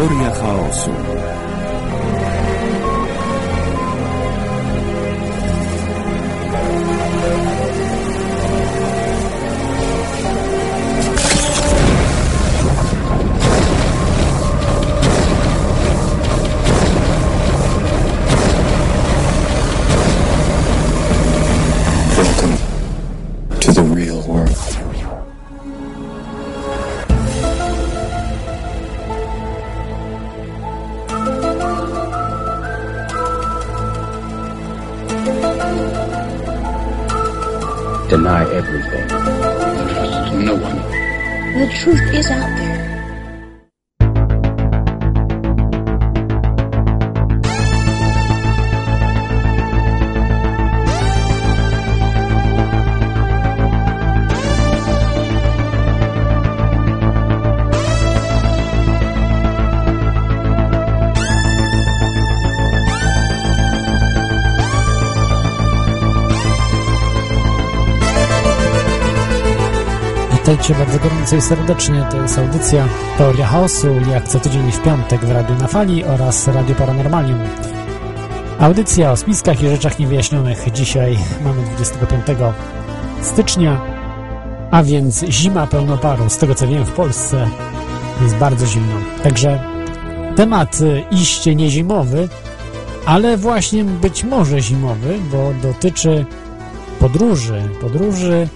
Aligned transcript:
Teoria 0.00 0.30
chaosu. 0.30 1.19
Bardzo 70.78 70.98
gorąco 70.98 71.36
i 71.36 71.40
serdecznie. 71.40 72.06
To 72.10 72.22
jest 72.22 72.38
audycja 72.38 72.88
Teoria 73.18 73.46
Chaosu, 73.46 73.88
jak 74.10 74.28
co 74.28 74.40
tydzień 74.40 74.72
w 74.72 74.82
piątek 74.82 75.24
w 75.24 75.30
Radiu 75.30 75.56
na 75.56 75.66
Fali 75.66 76.04
oraz 76.04 76.48
Radio 76.48 76.74
Paranormalium. 76.74 77.38
Audycja 78.58 79.12
o 79.12 79.16
spiskach 79.16 79.62
i 79.62 79.68
rzeczach 79.68 79.98
niewyjaśnionych. 79.98 80.72
Dzisiaj 80.72 81.18
mamy 81.44 81.62
25 81.62 82.26
stycznia, 83.22 83.80
a 84.70 84.82
więc 84.82 85.24
zima 85.24 85.66
pełno 85.66 85.98
paru. 85.98 86.30
Z 86.30 86.38
tego 86.38 86.54
co 86.54 86.68
wiem 86.68 86.84
w 86.84 86.92
Polsce 86.92 87.48
jest 88.22 88.36
bardzo 88.36 88.66
zimno. 88.66 88.94
Także 89.22 89.60
temat 90.36 90.80
y, 90.80 91.04
iście 91.10 91.54
nie 91.54 91.70
zimowy, 91.70 92.28
ale 93.06 93.36
właśnie 93.36 93.84
być 93.84 94.24
może 94.24 94.60
zimowy, 94.60 95.18
bo 95.32 95.52
dotyczy 95.62 96.26
podróży. 97.00 97.62
Podróży 97.80 98.48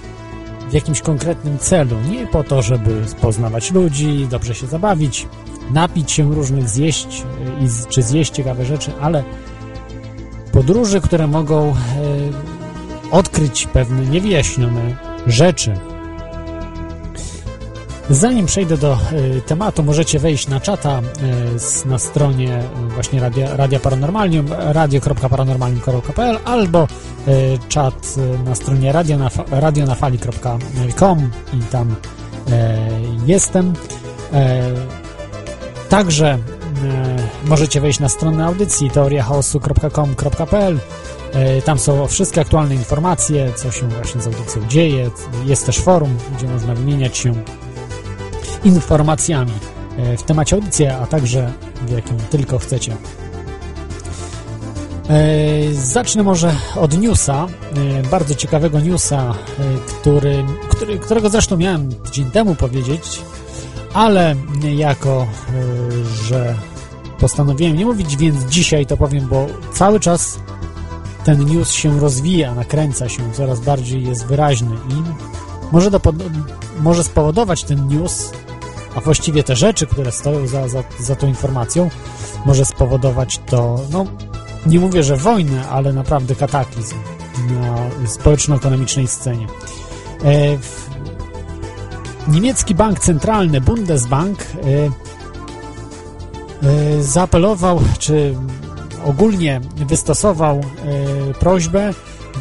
jakimś 0.75 1.01
konkretnym 1.01 1.59
celu. 1.59 1.97
Nie 2.11 2.27
po 2.27 2.45
to, 2.45 2.63
żeby 2.63 3.03
poznawać 3.21 3.71
ludzi, 3.71 4.27
dobrze 4.31 4.55
się 4.55 4.67
zabawić, 4.67 5.27
napić 5.71 6.13
się 6.13 6.35
różnych, 6.35 6.69
zjeść 6.69 7.23
z- 7.67 7.87
czy 7.87 8.03
zjeść 8.03 8.33
ciekawe 8.33 8.65
rzeczy, 8.65 8.91
ale 9.01 9.25
podróże, 10.53 11.01
które 11.01 11.27
mogą 11.27 11.69
e, 11.71 11.75
odkryć 13.11 13.67
pewne 13.67 14.07
niewyjaśnione 14.07 14.97
rzeczy. 15.27 15.75
Zanim 18.11 18.47
przejdę 18.47 18.77
do 18.77 18.93
e, 18.93 19.41
tematu, 19.41 19.83
możecie 19.83 20.19
wejść 20.19 20.49
na 20.49 20.61
czata 20.61 21.01
e, 21.85 21.89
na 21.89 21.99
stronie 21.99 22.55
e, 22.55 22.65
właśnie 22.95 23.21
Radia, 23.21 23.57
Radia 23.57 23.81
Paranormalium, 23.81 24.47
radio.paranormalium.pl 24.59 26.39
albo 26.45 26.79
e, 26.83 26.89
czat 27.69 28.15
na 28.45 28.55
stronie 28.55 28.93
radionafa- 28.93 29.45
radionafali.com 29.51 31.31
i 31.53 31.59
tam 31.59 31.97
e, 32.51 32.79
jestem. 33.27 33.73
E, 34.33 34.61
Także 35.89 36.39
możecie 37.45 37.81
wejść 37.81 38.01
na 38.01 38.09
stronę 38.09 38.47
audycji 38.47 38.91
teoriachaosu.com.pl 38.91 40.79
Tam 41.65 41.79
są 41.79 42.07
wszystkie 42.07 42.41
aktualne 42.41 42.75
informacje, 42.75 43.53
co 43.57 43.71
się 43.71 43.89
właśnie 43.89 44.23
z 44.23 44.27
audycją 44.27 44.69
dzieje. 44.69 45.11
Jest 45.45 45.67
też 45.67 45.79
forum, 45.79 46.17
gdzie 46.37 46.49
można 46.49 46.75
wymieniać 46.75 47.17
się 47.17 47.33
informacjami 48.65 49.53
w 50.19 50.23
temacie 50.23 50.57
audycji, 50.57 50.87
a 50.87 51.07
także 51.07 51.53
w 51.87 51.91
jakim 51.91 52.17
tylko 52.31 52.59
chcecie. 52.59 52.97
E, 55.09 55.75
Zacznę 55.75 56.23
może 56.23 56.55
od 56.77 56.99
newsa, 56.99 57.47
e, 57.77 58.03
bardzo 58.03 58.35
ciekawego 58.35 58.81
newsa, 58.81 59.35
e, 59.59 59.63
który, 59.87 60.45
który, 60.71 60.99
którego 60.99 61.31
zresztą 61.31 61.57
miałem 61.57 61.95
tydzień 61.95 62.31
temu 62.31 62.55
powiedzieć, 62.55 63.23
ale 63.95 64.35
jako, 64.77 65.27
że 66.25 66.55
postanowiłem 67.19 67.77
nie 67.77 67.85
mówić, 67.85 68.17
więc 68.17 68.45
dzisiaj 68.45 68.87
to 68.87 68.97
powiem, 68.97 69.29
bo 69.29 69.47
cały 69.73 70.01
czas 70.01 70.39
ten 71.25 71.45
news 71.45 71.73
się 71.73 72.01
rozwija, 72.01 72.55
nakręca 72.55 73.09
się, 73.09 73.33
coraz 73.33 73.61
bardziej 73.61 74.05
jest 74.05 74.27
wyraźny 74.27 74.77
i 74.91 74.95
może, 75.73 75.91
do, 75.91 76.01
może 76.81 77.05
spowodować 77.05 77.65
ten 77.65 77.89
news, 77.89 78.33
a 78.95 79.01
właściwie 79.01 79.45
te 79.45 79.57
rzeczy, 79.57 79.87
które 79.87 80.13
stoją 80.13 80.47
za, 80.47 80.69
za, 80.69 80.83
za 81.01 81.17
tą 81.17 81.27
informacją, 81.27 81.91
może 82.47 82.65
spowodować 82.65 83.41
to, 83.47 83.81
no 83.93 84.07
nie 84.67 84.81
mówię, 84.81 85.03
że 85.03 85.17
wojnę, 85.17 85.69
ale 85.69 85.93
naprawdę 85.93 86.35
kataklizm 86.35 86.97
na 87.51 88.07
społeczno-ekonomicznej 88.09 89.09
scenie. 89.09 89.47
E, 90.25 90.59
w, 90.59 90.89
niemiecki 92.29 92.75
bank 92.75 93.01
centralny 93.01 93.61
Bundesbank 93.61 94.39
e, 94.41 94.47
e, 96.67 97.03
zaapelował, 97.03 97.81
czy 97.99 98.35
ogólnie 99.05 99.61
wystosował 99.77 100.57
e, 100.57 100.63
prośbę 101.35 101.95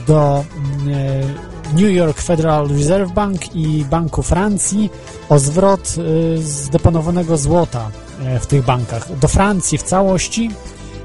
do 0.08 0.46
e, 0.88 1.74
New 1.74 1.92
York 1.92 2.22
Federal 2.22 2.68
Reserve 2.68 3.14
Bank 3.14 3.56
i 3.56 3.86
Banku 3.86 4.24
Francji 4.24 4.90
o 5.30 5.40
zwrot 5.40 5.96
e, 5.98 6.38
zdeponowanego 6.38 7.38
złota 7.38 7.92
e, 8.26 8.40
w 8.40 8.48
tych 8.48 8.66
bankach. 8.66 9.20
Do 9.20 9.28
Francji 9.28 9.78
w 9.78 9.84
całości, 9.84 10.50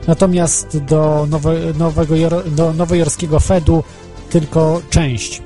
natomiast 0.06 0.78
do, 0.78 1.26
nowe, 1.30 1.54
nowego, 1.78 2.14
do 2.46 2.72
nowojorskiego 2.72 3.40
Fedu 3.40 3.84
tylko 4.30 4.80
część. 4.90 5.42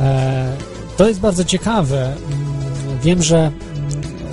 E, 0.00 0.56
to 0.96 1.08
jest 1.08 1.20
bardzo 1.20 1.44
ciekawe. 1.44 2.06
Mm, 2.06 2.54
Wiem, 3.02 3.22
że 3.22 3.38
mm, 3.38 3.52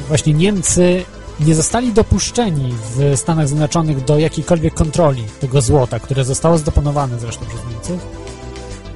właśnie 0.08 0.34
Niemcy 0.34 1.06
nie 1.40 1.56
zostali 1.56 1.94
dopuszczeni 1.94 2.74
w 2.96 3.18
Stanach 3.18 3.48
Zjednoczonych 3.48 4.04
do 4.04 4.20
jakiejkolwiek 4.20 4.74
kontroli 4.74 5.24
tego 5.40 5.62
złota, 5.62 6.00
które 6.00 6.26
zostało 6.26 6.58
zdeponowane 6.58 7.20
zresztą 7.20 7.46
przez 7.46 7.60
Niemców. 7.72 8.21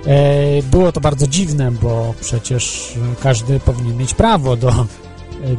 E, 0.07 0.63
Było 0.63 0.91
to 0.91 1.01
bardzo 1.01 1.27
dziwne, 1.27 1.71
bo 1.71 2.13
przecież 2.21 2.93
każdy 3.21 3.59
powinien 3.59 3.97
mieć 3.97 4.13
prawo 4.13 4.55
do, 4.55 4.85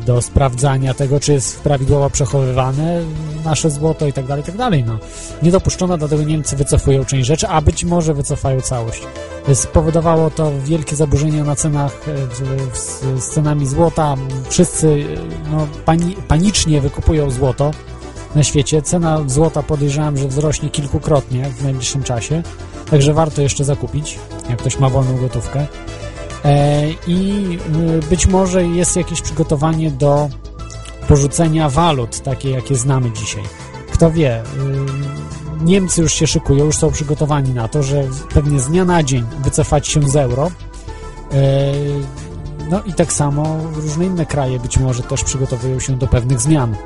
do 0.06 0.22
sprawdzania 0.22 0.94
tego, 0.94 1.20
czy 1.20 1.32
jest 1.32 1.60
prawidłowo 1.60 2.10
przechowywane 2.10 3.00
nasze 3.44 3.70
złoto 3.70 4.06
i 4.06 4.12
tak 4.12 4.26
dalej, 4.26 4.44
tak 4.44 4.56
dalej. 4.56 4.84
No, 4.84 4.98
nie 5.42 5.50
dopuszczono, 5.50 5.98
dlatego 5.98 6.22
Niemcy 6.22 6.56
wycofują 6.56 7.04
część 7.04 7.26
rzeczy, 7.26 7.48
a 7.48 7.60
być 7.60 7.84
może 7.84 8.14
wycofają 8.14 8.60
całość. 8.60 9.02
Spowodowało 9.54 10.30
to 10.30 10.52
wielkie 10.64 10.96
zaburzenia 10.96 11.44
na 11.44 11.56
cenach 11.56 12.00
e, 12.08 13.20
z 13.20 13.28
cenami 13.28 13.66
złota. 13.66 14.14
Wszyscy 14.48 14.88
e, 14.88 15.50
no, 15.50 15.66
pani, 15.84 16.16
panicznie 16.28 16.81
wykupują 16.81 17.31
złoto 17.31 17.70
na 18.34 18.42
świecie. 18.42 18.82
Cena 18.82 19.19
złota 19.26 19.62
podejrzewam, 19.62 20.16
że 20.16 20.28
wzrośnie 20.28 20.70
kilkukrotnie 20.70 21.44
w 21.44 21.64
najbliższym 21.64 22.02
czasie, 22.02 22.42
także 22.91 23.15
warto 23.15 23.43
jeszcze 23.43 23.65
zakupić, 23.65 24.19
jak 24.50 24.59
ktoś 24.59 24.79
ma 24.79 24.88
wolną 24.88 25.17
gotówkę. 25.17 25.67
E, 26.44 26.91
I 27.06 27.59
y, 28.05 28.09
być 28.11 28.27
może 28.27 28.65
jest 28.67 28.97
jakieś 28.97 29.23
przygotowanie 29.23 29.91
do 29.91 30.29
porzucenia 31.09 31.69
walut, 31.69 32.21
takie 32.21 32.50
jakie 32.50 32.75
znamy 32.75 33.11
dzisiaj. 33.11 33.43
Kto 33.93 34.11
wie, 34.11 34.41
y, 34.41 34.44
Niemcy 35.65 36.03
już 36.03 36.12
się 36.12 36.27
szykują, 36.27 36.65
już 36.65 36.77
są 36.77 36.91
przygotowani 36.91 37.55
na 37.55 37.69
to, 37.69 37.83
że 37.83 38.05
pewnie 38.35 38.61
z 38.61 38.67
dnia 38.67 38.85
na 38.85 39.03
dzień 39.03 39.25
wycofać 39.44 39.88
się 39.88 40.03
z 40.11 40.17
euro. 40.17 40.50
E, 41.33 41.73
No 42.71 42.83
i 42.83 42.93
tak 42.94 43.12
samo 43.12 43.59
różne 43.75 44.05
inne 44.05 44.27
kraje 44.27 44.61
być 44.61 44.79
może 44.79 45.03
też 45.03 45.25
przygotowują 45.25 45.81
się 45.81 45.99
do 45.99 46.06
pewnych 46.06 46.41
zmian. 46.41 46.77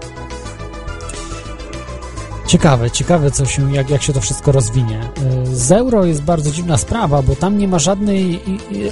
Ciekawe, 2.51 2.91
ciekawe 2.91 3.31
co 3.31 3.47
się, 3.47 3.75
jak, 3.75 3.91
jak 3.91 4.03
się 4.03 4.13
to 4.13 4.21
wszystko 4.21 4.53
rozwinie. 4.53 5.01
E, 5.01 5.47
Z 5.47 5.73
euro 5.73 6.05
jest 6.05 6.23
bardzo 6.23 6.51
dziwna 6.51 6.77
sprawa, 6.77 7.23
bo 7.23 7.37
tam 7.37 7.59
nie 7.59 7.69
ma 7.69 7.79
żadnej 7.79 8.41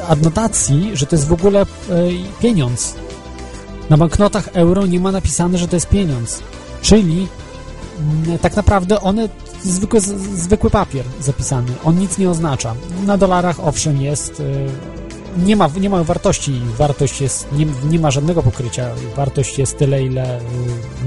adnotacji, 0.09 0.91
że 0.95 1.07
to 1.07 1.17
jest 1.17 1.29
w 1.29 1.33
ogóle 1.33 1.61
e, 1.61 1.67
pieniądz. 2.41 2.95
Na 3.91 3.97
banknotach 3.97 4.49
euro 4.53 4.87
nie 4.87 5.01
ma 5.01 5.13
napisane, 5.13 5.59
że 5.59 5.69
to 5.69 5.77
jest 5.77 5.89
pieniądz. 5.89 6.43
Czyli 6.83 7.29
mm, 8.27 8.39
tak 8.39 8.57
naprawdę 8.57 9.01
one 9.01 9.29
zwykły, 9.65 10.01
zwykły 10.35 10.71
papier 10.71 11.05
zapisany. 11.21 11.73
On 11.85 11.99
nic 11.99 12.19
nie 12.19 12.31
oznacza. 12.31 12.75
Na 13.07 13.19
dolarach 13.19 13.61
owszem 13.61 14.01
jest. 14.01 14.43
Y, 15.43 15.47
Nie 15.47 15.57
ma, 15.57 15.71
nie 15.81 15.91
ma 15.91 16.05
wartości. 16.05 16.61
Wartość 16.79 17.21
jest, 17.21 17.53
nie, 17.53 17.67
nie 17.91 17.99
ma 17.99 18.11
żadnego 18.11 18.43
pokrycia. 18.43 18.91
Wartość 19.17 19.59
jest 19.59 19.79
tyle, 19.79 20.03
ile 20.03 20.41
y, 20.41 20.43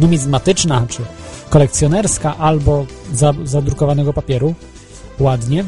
numizmatyczna, 0.01 0.85
czy 0.89 1.01
kolekcjonerska, 1.49 2.37
albo 2.37 2.85
za, 3.13 3.33
zadrukowanego 3.43 4.13
papieru. 4.13 4.53
Ładnie. 5.19 5.65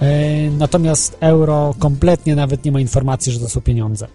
E, 0.00 0.50
Natomiast 0.50 1.16
euro 1.20 1.74
kompletnie 1.78 2.36
nawet 2.36 2.64
nie 2.64 2.72
ma 2.72 2.80
informacji, 2.80 3.32
że 3.32 3.40
to 3.40 3.48
są 3.48 3.60
pieniądze. 3.60 4.06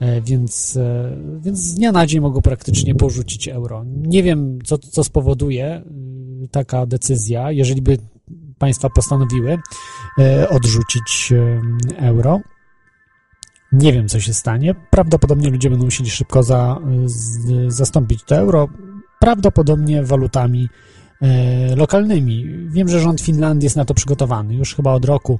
E, 0.00 0.20
Więc, 0.20 0.76
e, 0.76 1.16
więc 1.40 1.58
z 1.58 1.74
dnia 1.74 1.92
na 1.92 2.06
dzień 2.06 2.20
mogą 2.20 2.40
praktycznie 2.40 2.94
porzucić 2.94 3.48
euro. 3.48 3.84
Nie 3.86 4.22
wiem, 4.22 4.58
co, 4.64 4.78
co 4.78 5.04
spowoduje 5.04 5.82
y, 6.44 6.48
taka 6.48 6.86
decyzja, 6.86 7.52
jeżeli 7.52 7.82
by 7.82 7.98
państwa 8.58 8.88
postanowiły 8.94 9.58
odrzucić 10.50 11.32
e, 11.32 11.60
euro. 12.06 12.40
Nie 13.72 13.92
wiem, 13.92 14.08
co 14.08 14.20
się 14.20 14.34
stanie. 14.34 14.74
Prawdopodobnie 14.90 15.50
ludzie 15.50 15.70
będą 15.70 15.84
musieli 15.84 16.10
szybko 16.10 16.42
za, 16.42 16.80
z, 17.04 17.72
zastąpić 17.72 18.24
to 18.24 18.36
euro, 18.36 18.68
prawdopodobnie 19.18 20.02
walutami 20.02 20.68
e, 21.22 21.76
lokalnymi. 21.76 22.46
Wiem, 22.68 22.88
że 22.88 23.00
rząd 23.00 23.20
Finlandii 23.20 23.66
jest 23.66 23.76
na 23.76 23.84
to 23.84 23.94
przygotowany. 23.94 24.54
Już 24.54 24.74
chyba 24.74 24.92
od 24.92 25.04
roku 25.04 25.38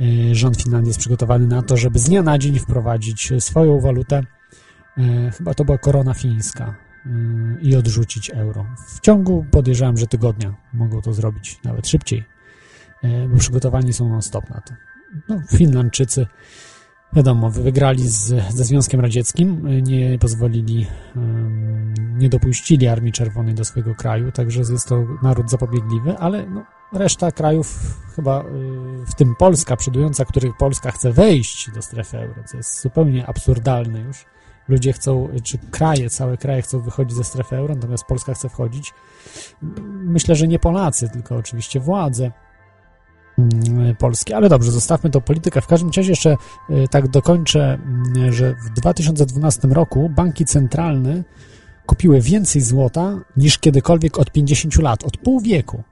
e, 0.00 0.34
rząd 0.34 0.62
Finlandii 0.62 0.88
jest 0.88 1.00
przygotowany 1.00 1.46
na 1.46 1.62
to, 1.62 1.76
żeby 1.76 1.98
z 1.98 2.04
dnia 2.04 2.22
na 2.22 2.38
dzień 2.38 2.58
wprowadzić 2.58 3.32
swoją 3.38 3.80
walutę. 3.80 4.22
E, 4.98 5.30
chyba 5.30 5.54
to 5.54 5.64
była 5.64 5.78
korona 5.78 6.14
fińska 6.14 6.74
e, 7.06 7.10
i 7.60 7.76
odrzucić 7.76 8.30
euro. 8.30 8.66
W 8.88 9.00
ciągu 9.00 9.46
podejrzewam, 9.50 9.96
że 9.96 10.06
tygodnia 10.06 10.54
mogą 10.72 11.02
to 11.02 11.12
zrobić, 11.12 11.60
nawet 11.64 11.88
szybciej, 11.88 12.24
e, 13.02 13.28
bo 13.28 13.36
przygotowani 13.36 13.92
są 13.92 14.08
non-stop 14.08 14.50
na 14.50 14.60
to. 14.60 14.74
No, 15.28 15.40
Finlandczycy 15.56 16.26
Wiadomo, 17.12 17.50
wygrali 17.50 18.08
z, 18.08 18.54
ze 18.54 18.64
Związkiem 18.64 19.00
Radzieckim, 19.00 19.68
nie 19.82 20.18
pozwolili, 20.18 20.86
nie 21.98 22.28
dopuścili 22.28 22.88
Armii 22.88 23.12
Czerwonej 23.12 23.54
do 23.54 23.64
swojego 23.64 23.94
kraju, 23.94 24.32
także 24.32 24.60
jest 24.60 24.88
to 24.88 25.04
naród 25.22 25.50
zapobiegliwy, 25.50 26.18
ale 26.18 26.46
no, 26.46 26.64
reszta 26.92 27.32
krajów, 27.32 27.96
chyba 28.16 28.40
y, 28.40 28.44
w 29.06 29.14
tym 29.14 29.34
Polska, 29.36 29.76
przodująca, 29.76 30.24
których 30.24 30.56
Polska 30.56 30.90
chce 30.90 31.12
wejść 31.12 31.70
do 31.70 31.82
strefy 31.82 32.18
euro, 32.18 32.42
co 32.46 32.56
jest 32.56 32.82
zupełnie 32.82 33.26
absurdalne 33.26 34.00
już. 34.00 34.26
Ludzie 34.68 34.92
chcą, 34.92 35.28
czy 35.42 35.58
kraje, 35.58 36.10
całe 36.10 36.36
kraje 36.36 36.62
chcą 36.62 36.80
wychodzić 36.80 37.16
ze 37.16 37.24
strefy 37.24 37.56
euro, 37.56 37.74
natomiast 37.74 38.04
Polska 38.04 38.34
chce 38.34 38.48
wchodzić. 38.48 38.94
Myślę, 39.92 40.34
że 40.34 40.48
nie 40.48 40.58
Polacy, 40.58 41.08
tylko 41.08 41.36
oczywiście 41.36 41.80
władze 41.80 42.30
mm, 43.38 43.96
polskie, 43.96 44.36
ale 44.36 44.48
dobrze, 44.48 44.70
zostawmy 44.70 45.10
tą 45.10 45.20
politykę. 45.20 45.60
W 45.60 45.66
każdym 45.66 45.90
razie 45.96 46.10
jeszcze 46.10 46.36
y, 46.70 46.88
tak 46.90 47.08
dokończę, 47.08 47.78
mm, 48.14 48.32
że 48.32 48.54
w 48.54 48.70
2012 48.70 49.68
roku 49.68 50.10
banki 50.16 50.44
centralne 50.44 51.24
kupiły 51.86 52.20
więcej 52.20 52.62
złota 52.62 53.18
niż 53.36 53.58
kiedykolwiek 53.58 54.18
od 54.18 54.30
50 54.30 54.78
lat, 54.78 55.04
od 55.04 55.16
pół 55.16 55.40
wieku. 55.40 55.82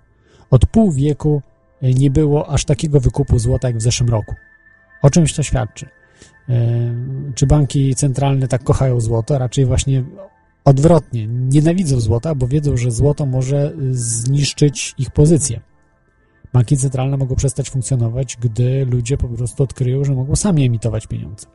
Od 0.51 0.67
pół 0.67 0.93
wieku 0.93 1.43
y, 1.83 1.95
nie 1.95 2.11
było 2.11 2.49
aż 2.49 2.65
takiego 2.65 3.01
wykupu 3.01 3.39
złota 3.39 3.69
jak 3.69 3.77
w 3.77 3.83
zeszłym 3.83 4.09
roku. 4.11 4.35
O 5.03 5.11
czymś 5.11 5.35
to 5.35 5.43
świadczy? 5.43 5.87
Y, 6.49 6.53
Czy 7.35 7.47
banki 7.47 7.95
centralne 7.95 8.49
tak 8.49 8.65
kochają 8.65 9.01
złoto? 9.01 9.39
Raczej 9.39 9.67
właśnie 9.67 10.05
odwrotnie. 10.65 11.27
Nienawidzą 11.27 12.01
złota, 12.01 12.35
bo 12.35 12.49
wiedzą, 12.49 12.77
że 12.77 12.91
złoto 12.91 13.27
może 13.27 13.73
y, 13.81 13.95
zniszczyć 13.95 14.95
ich 14.99 15.11
pozycję. 15.11 15.61
Banki 16.53 16.77
centralne 16.77 17.17
mogą 17.17 17.37
przestać 17.37 17.71
funkcjonować, 17.71 18.37
gdy 18.41 18.85
ludzie 18.85 19.17
po 19.17 19.29
prostu 19.29 19.63
odkryją, 19.63 20.05
że 20.05 20.15
mogą 20.15 20.37
sami 20.37 20.65
emitować 20.65 21.07
pieniądze. 21.07 21.47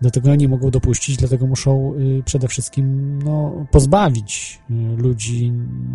Dlatego 0.00 0.34
nie 0.34 0.48
mogą 0.48 0.70
dopuścić, 0.70 1.16
dlatego 1.16 1.46
muszą 1.46 1.94
y, 1.94 2.22
przede 2.24 2.48
wszystkim 2.48 3.18
no, 3.22 3.66
pozbawić 3.70 4.60
y, 4.70 4.74
ludzi 5.02 5.52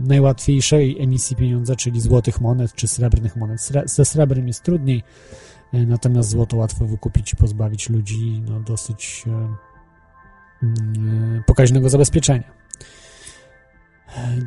najłatwiejszej 0.07 1.01
emisji 1.01 1.35
pieniądza, 1.35 1.75
czyli 1.75 2.01
złotych 2.01 2.41
monet 2.41 2.73
czy 2.73 2.87
srebrnych 2.87 3.35
monet. 3.35 3.71
Ze 3.85 4.05
srebrem 4.05 4.47
jest 4.47 4.63
trudniej, 4.63 5.03
y, 5.73 5.85
natomiast 5.85 6.29
złoto 6.29 6.57
łatwo 6.57 6.85
wykupić 6.85 7.33
i 7.33 7.35
pozbawić 7.35 7.89
ludzi 7.89 8.41
no, 8.49 8.59
dosyć 8.59 9.23
pokaźnego 11.45 11.89
zabezpieczenia 11.89 12.51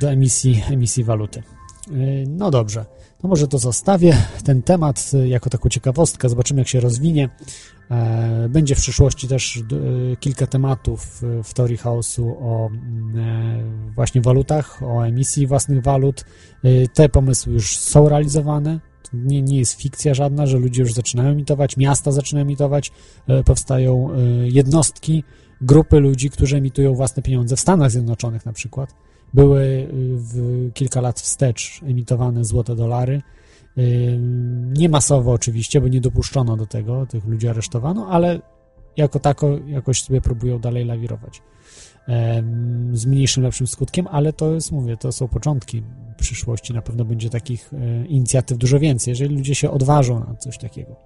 do 0.00 0.10
emisji, 0.10 0.62
emisji 0.70 1.04
waluty. 1.04 1.42
No 2.26 2.50
dobrze, 2.50 2.84
no 3.22 3.28
może 3.28 3.48
to 3.48 3.58
zostawię, 3.58 4.16
ten 4.44 4.62
temat 4.62 5.10
y, 5.14 5.28
jako 5.28 5.50
taką 5.50 5.68
ciekawostkę, 5.68 6.28
zobaczymy 6.28 6.60
jak 6.60 6.68
się 6.68 6.80
rozwinie. 6.80 7.28
E, 7.90 8.48
Będzie 8.48 8.74
w 8.74 8.78
przyszłości 8.78 9.28
też 9.28 9.56
y, 9.56 10.16
kilka 10.20 10.46
tematów 10.46 11.22
y, 11.22 11.42
w 11.42 11.54
teorii 11.54 11.76
chaosu 11.76 12.36
o 12.40 12.68
mm, 12.68 13.18
e, 13.18 13.92
właśnie 13.94 14.20
walutach, 14.20 14.82
o 14.82 15.06
emisji 15.06 15.46
własnych 15.46 15.82
walut. 15.82 16.24
Te 16.94 17.08
pomysły 17.08 17.52
już 17.52 17.76
są 17.76 18.08
realizowane. 18.08 18.80
Nie, 19.12 19.42
nie 19.42 19.58
jest 19.58 19.72
fikcja 19.72 20.14
żadna, 20.14 20.46
że 20.46 20.58
ludzie 20.58 20.82
już 20.82 20.92
zaczynają 20.92 21.30
emitować, 21.30 21.76
miasta 21.76 22.12
zaczynają 22.12 22.46
emitować, 22.46 22.92
e, 23.28 23.44
powstają 23.44 24.08
jednostki, 24.42 25.24
grupy 25.60 26.00
ludzi, 26.00 26.30
którzy 26.30 26.56
emitują 26.56 26.94
własne 26.94 27.22
pieniądze 27.22 27.56
w 27.56 27.60
Stanach 27.60 27.90
Zjednoczonych 27.90 28.46
na 28.46 28.52
przykład. 28.52 28.94
Były 29.34 29.62
y, 29.62 29.88
w 30.16 30.70
kilka 30.74 31.00
lat 31.00 31.20
wstecz 31.20 31.80
emitowane 31.82 32.44
złote 32.44 32.76
dolary. 32.76 33.22
Y, 33.78 34.18
Nie 34.78 34.88
masowo 34.88 35.32
oczywiście, 35.32 35.80
bo 35.80 35.88
nie 35.88 36.00
dopuszczono 36.00 36.56
do 36.56 36.66
tego, 36.66 37.06
tych 37.06 37.24
ludzi 37.24 37.48
aresztowano, 37.48 38.08
ale 38.08 38.40
jako 38.96 39.18
tako 39.18 39.58
jakoś 39.66 40.02
sobie 40.02 40.20
próbują 40.20 40.58
dalej 40.58 40.84
lawirować. 40.84 41.42
Z 42.92 43.06
mniejszym, 43.06 43.42
lepszym 43.42 43.66
skutkiem, 43.66 44.06
ale 44.10 44.32
to 44.32 44.54
jest, 44.54 44.72
mówię, 44.72 44.96
to 44.96 45.12
są 45.12 45.28
początki. 45.28 45.82
W 46.12 46.20
przyszłości 46.20 46.74
na 46.74 46.82
pewno 46.82 47.04
będzie 47.04 47.30
takich 47.30 47.72
e, 47.72 48.06
inicjatyw 48.06 48.58
dużo 48.58 48.78
więcej, 48.78 49.12
jeżeli 49.12 49.36
ludzie 49.36 49.54
się 49.54 49.70
odważą 49.70 50.20
na 50.20 50.34
coś 50.34 50.58
takiego. 50.58 50.96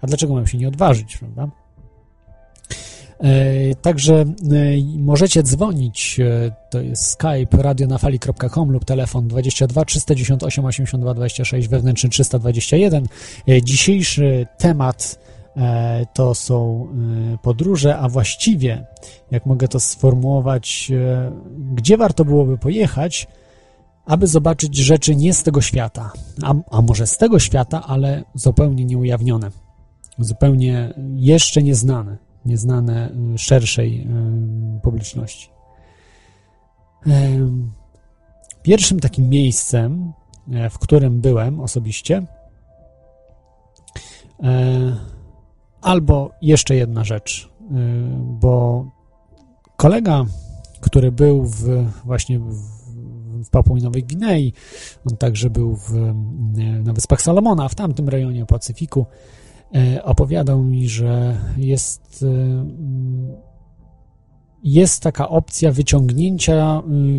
A 0.00 0.06
dlaczego 0.06 0.34
mają 0.34 0.46
się 0.46 0.58
nie 0.58 0.68
odważyć, 0.68 1.16
prawda? 1.18 1.48
E, 3.20 3.74
Także 3.74 4.14
e, 4.14 4.24
możecie 4.98 5.42
dzwonić, 5.42 6.20
e, 6.20 6.50
to 6.70 6.80
jest 6.80 7.04
skype 7.04 7.62
radionafali.com 7.62 8.70
lub 8.70 8.84
telefon 8.84 9.28
22 9.28 9.84
398 9.84 10.64
82 10.64 11.14
26 11.14 11.68
wewnętrzny 11.68 12.10
321. 12.10 13.06
E, 13.48 13.62
Dzisiejszy 13.62 14.46
temat 14.58 15.28
to 16.14 16.34
są 16.34 16.88
podróże, 17.42 17.98
a 17.98 18.08
właściwie, 18.08 18.86
jak 19.30 19.46
mogę 19.46 19.68
to 19.68 19.80
sformułować, 19.80 20.92
gdzie 21.74 21.96
warto 21.96 22.24
byłoby 22.24 22.58
pojechać, 22.58 23.26
aby 24.06 24.26
zobaczyć 24.26 24.76
rzeczy 24.76 25.16
nie 25.16 25.34
z 25.34 25.42
tego 25.42 25.60
świata, 25.60 26.12
a, 26.42 26.54
a 26.70 26.82
może 26.82 27.06
z 27.06 27.18
tego 27.18 27.38
świata, 27.38 27.82
ale 27.86 28.24
zupełnie 28.34 28.84
nieujawnione, 28.84 29.50
zupełnie 30.18 30.94
jeszcze 31.14 31.62
nieznane 31.62 32.27
nieznane 32.48 33.12
y, 33.34 33.38
szerszej 33.38 34.06
y, 34.76 34.80
publiczności. 34.80 35.50
Pierwszym 38.62 39.00
takim 39.00 39.28
miejscem, 39.28 40.12
e, 40.52 40.70
w 40.70 40.78
którym 40.78 41.20
byłem 41.20 41.60
osobiście, 41.60 42.26
e, 44.42 44.96
albo 45.80 46.30
jeszcze 46.42 46.74
jedna 46.74 47.04
rzecz, 47.04 47.50
y, 47.60 47.66
bo 48.40 48.84
kolega, 49.76 50.24
który 50.80 51.12
był 51.12 51.44
w, 51.44 51.86
właśnie 52.04 52.38
w, 52.38 52.52
w 53.44 53.50
Papui 53.50 53.82
Nowej 53.82 54.04
Gwinei, 54.04 54.52
on 55.10 55.16
także 55.16 55.50
był 55.50 55.76
w, 55.76 56.14
na 56.84 56.92
Wyspach 56.92 57.22
Salomona, 57.22 57.68
w 57.68 57.74
tamtym 57.74 58.08
rejonie 58.08 58.46
Pacyfiku, 58.46 59.06
opowiadał 60.02 60.62
mi, 60.62 60.88
że 60.88 61.38
jest, 61.56 62.24
e, 62.28 62.66
jest 64.62 65.02
taka 65.02 65.28
opcja 65.28 65.72
wyciągnięcia 65.72 66.78
y, 66.78 67.18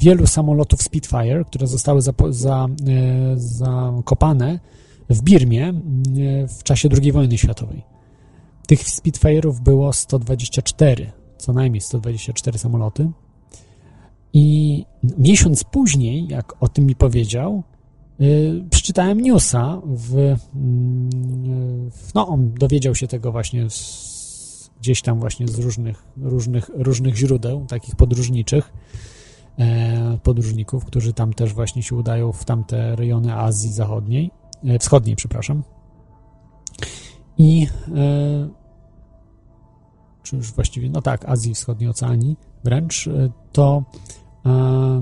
wielu 0.00 0.26
samolotów 0.26 0.82
Spitfire, 0.82 1.44
które 1.46 1.66
zostały 1.66 2.00
e, 2.00 2.72
zakopane 3.36 4.60
w 5.10 5.22
Birmie 5.22 5.72
w 6.48 6.62
czasie 6.62 6.88
II 7.02 7.12
wojny 7.12 7.38
światowej. 7.38 7.82
Tych 8.66 8.80
Spitfire'ów 8.80 9.60
było 9.60 9.92
124, 9.92 11.12
co 11.38 11.52
najmniej 11.52 11.80
124 11.80 12.58
samoloty. 12.58 13.10
I 14.32 14.84
miesiąc 15.18 15.64
później, 15.64 16.28
jak 16.28 16.62
o 16.62 16.68
tym 16.68 16.86
mi 16.86 16.94
powiedział, 16.94 17.62
przeczytałem 18.70 19.20
newsa 19.20 19.80
w, 19.84 20.16
mm, 20.16 21.90
w, 21.90 22.14
no 22.14 22.28
on 22.28 22.54
dowiedział 22.54 22.94
się 22.94 23.08
tego 23.08 23.32
właśnie 23.32 23.70
z, 23.70 24.12
gdzieś 24.82 25.02
tam 25.02 25.20
właśnie 25.20 25.48
z 25.48 25.58
różnych, 25.58 26.04
różnych, 26.16 26.70
różnych 26.74 27.16
źródeł, 27.16 27.66
takich 27.68 27.96
podróżniczych, 27.96 28.72
e, 29.58 30.18
podróżników, 30.22 30.84
którzy 30.84 31.12
tam 31.12 31.32
też 31.32 31.54
właśnie 31.54 31.82
się 31.82 31.96
udają 31.96 32.32
w 32.32 32.44
tamte 32.44 32.96
rejony 32.96 33.34
Azji 33.34 33.72
Zachodniej, 33.72 34.30
e, 34.64 34.78
Wschodniej, 34.78 35.16
przepraszam. 35.16 35.62
I 37.38 37.66
e, 37.96 38.48
czy 40.22 40.36
już 40.36 40.52
właściwie, 40.52 40.90
no 40.90 41.02
tak, 41.02 41.28
Azji 41.28 41.54
Wschodniej, 41.54 41.90
Oceanii 41.90 42.36
wręcz, 42.64 43.08
to 43.52 43.82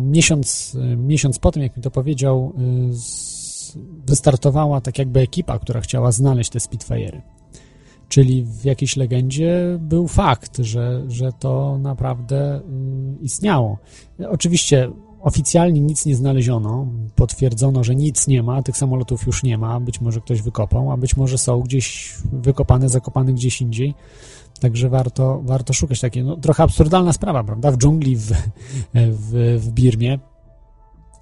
miesiąc, 0.01 0.77
e, 0.81 0.97
miesiąc 0.97 1.39
po 1.39 1.53
tym, 1.53 1.63
jak 1.63 1.77
mi 1.77 1.83
to 1.83 1.91
powiedział, 1.91 2.53
wystartowała 4.07 4.81
tak 4.81 4.99
jakby 4.99 5.21
ekipa, 5.21 5.59
która 5.59 5.81
chciała 5.81 6.13
znaleźć 6.13 6.51
te 6.51 6.59
Spitfire'y. 6.59 7.21
Czyli 8.09 8.45
w 8.45 8.65
jakiejś 8.65 8.97
legendzie 8.97 9.79
był 9.81 10.09
fakt, 10.09 10.59
że, 10.59 11.03
że 11.09 11.33
to 11.33 11.79
naprawdę 11.79 12.61
istniało. 13.21 13.79
Oczywiście 14.29 14.91
oficjalnie 15.21 15.81
nic 15.81 16.07
nie 16.07 16.17
znaleziono, 16.17 16.87
potwierdzono, 17.17 17.85
że 17.85 17.95
nic 17.95 18.27
nie 18.27 18.43
ma, 18.43 18.63
tych 18.63 18.77
samolotów 18.77 19.27
już 19.27 19.43
nie 19.43 19.59
ma, 19.59 19.81
być 19.81 20.01
może 20.01 20.21
ktoś 20.21 20.43
wykopał, 20.43 20.93
a 20.93 20.97
być 20.97 21.17
może 21.17 21.39
są 21.39 21.61
gdzieś 21.61 22.15
wykopane, 22.33 22.89
zakopane 22.89 23.33
gdzieś 23.33 23.61
indziej. 23.61 23.95
Także 24.61 24.89
warto, 24.89 25.41
warto 25.45 25.73
szukać 25.73 26.01
takiej, 26.01 26.25
no, 26.25 26.37
trochę 26.37 26.63
absurdalna 26.63 27.13
sprawa, 27.13 27.45
prawda? 27.45 27.73
W 27.73 27.77
dżungli 27.77 28.17
w, 28.17 28.33
w, 28.95 29.59
w 29.61 29.71
Birmie 29.73 30.19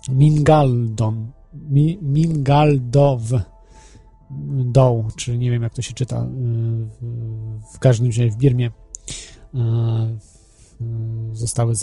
Mingaldon, 0.09 1.33
Mi, 1.55 1.99
Mingaldow 2.03 3.21
Doł, 4.65 5.05
czy 5.17 5.39
nie 5.39 5.51
wiem 5.51 5.63
jak 5.63 5.75
to 5.75 5.83
się 5.83 5.93
czyta, 5.93 6.27
w, 7.01 7.75
w 7.75 7.79
każdym 7.79 8.07
razie 8.07 8.31
w 8.31 8.37
Birmie 8.37 8.71
zostały 11.33 11.75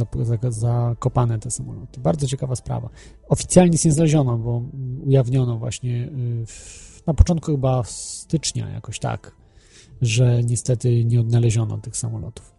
zakopane 0.49 1.39
te 1.39 1.51
samoloty. 1.51 1.99
Bardzo 1.99 2.27
ciekawa 2.27 2.55
sprawa. 2.55 2.89
Oficjalnie 3.29 3.71
nic 3.71 3.85
nie 3.85 3.91
znaleziono, 3.91 4.37
bo 4.37 4.61
ujawniono 5.05 5.57
właśnie 5.57 6.09
na 7.07 7.13
początku 7.13 7.51
chyba 7.51 7.83
stycznia 7.83 8.69
jakoś 8.69 8.99
tak, 8.99 9.35
że 10.01 10.43
niestety 10.43 11.05
nie 11.05 11.19
odnaleziono 11.19 11.77
tych 11.77 11.97
samolotów. 11.97 12.55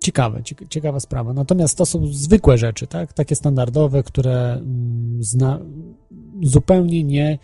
Ciekawe, 0.00 0.42
ciekawa 0.68 1.00
sprawa. 1.00 1.32
Natomiast 1.32 1.78
to 1.78 1.86
są 1.86 2.06
zwykłe 2.06 2.58
rzeczy, 2.58 2.86
tak? 2.86 3.12
Takie 3.12 3.36
standardowe, 3.36 4.02
które 4.02 4.52
mm, 4.52 5.22
zna, 5.24 5.58
zupełnie 6.42 7.04
nie 7.04 7.38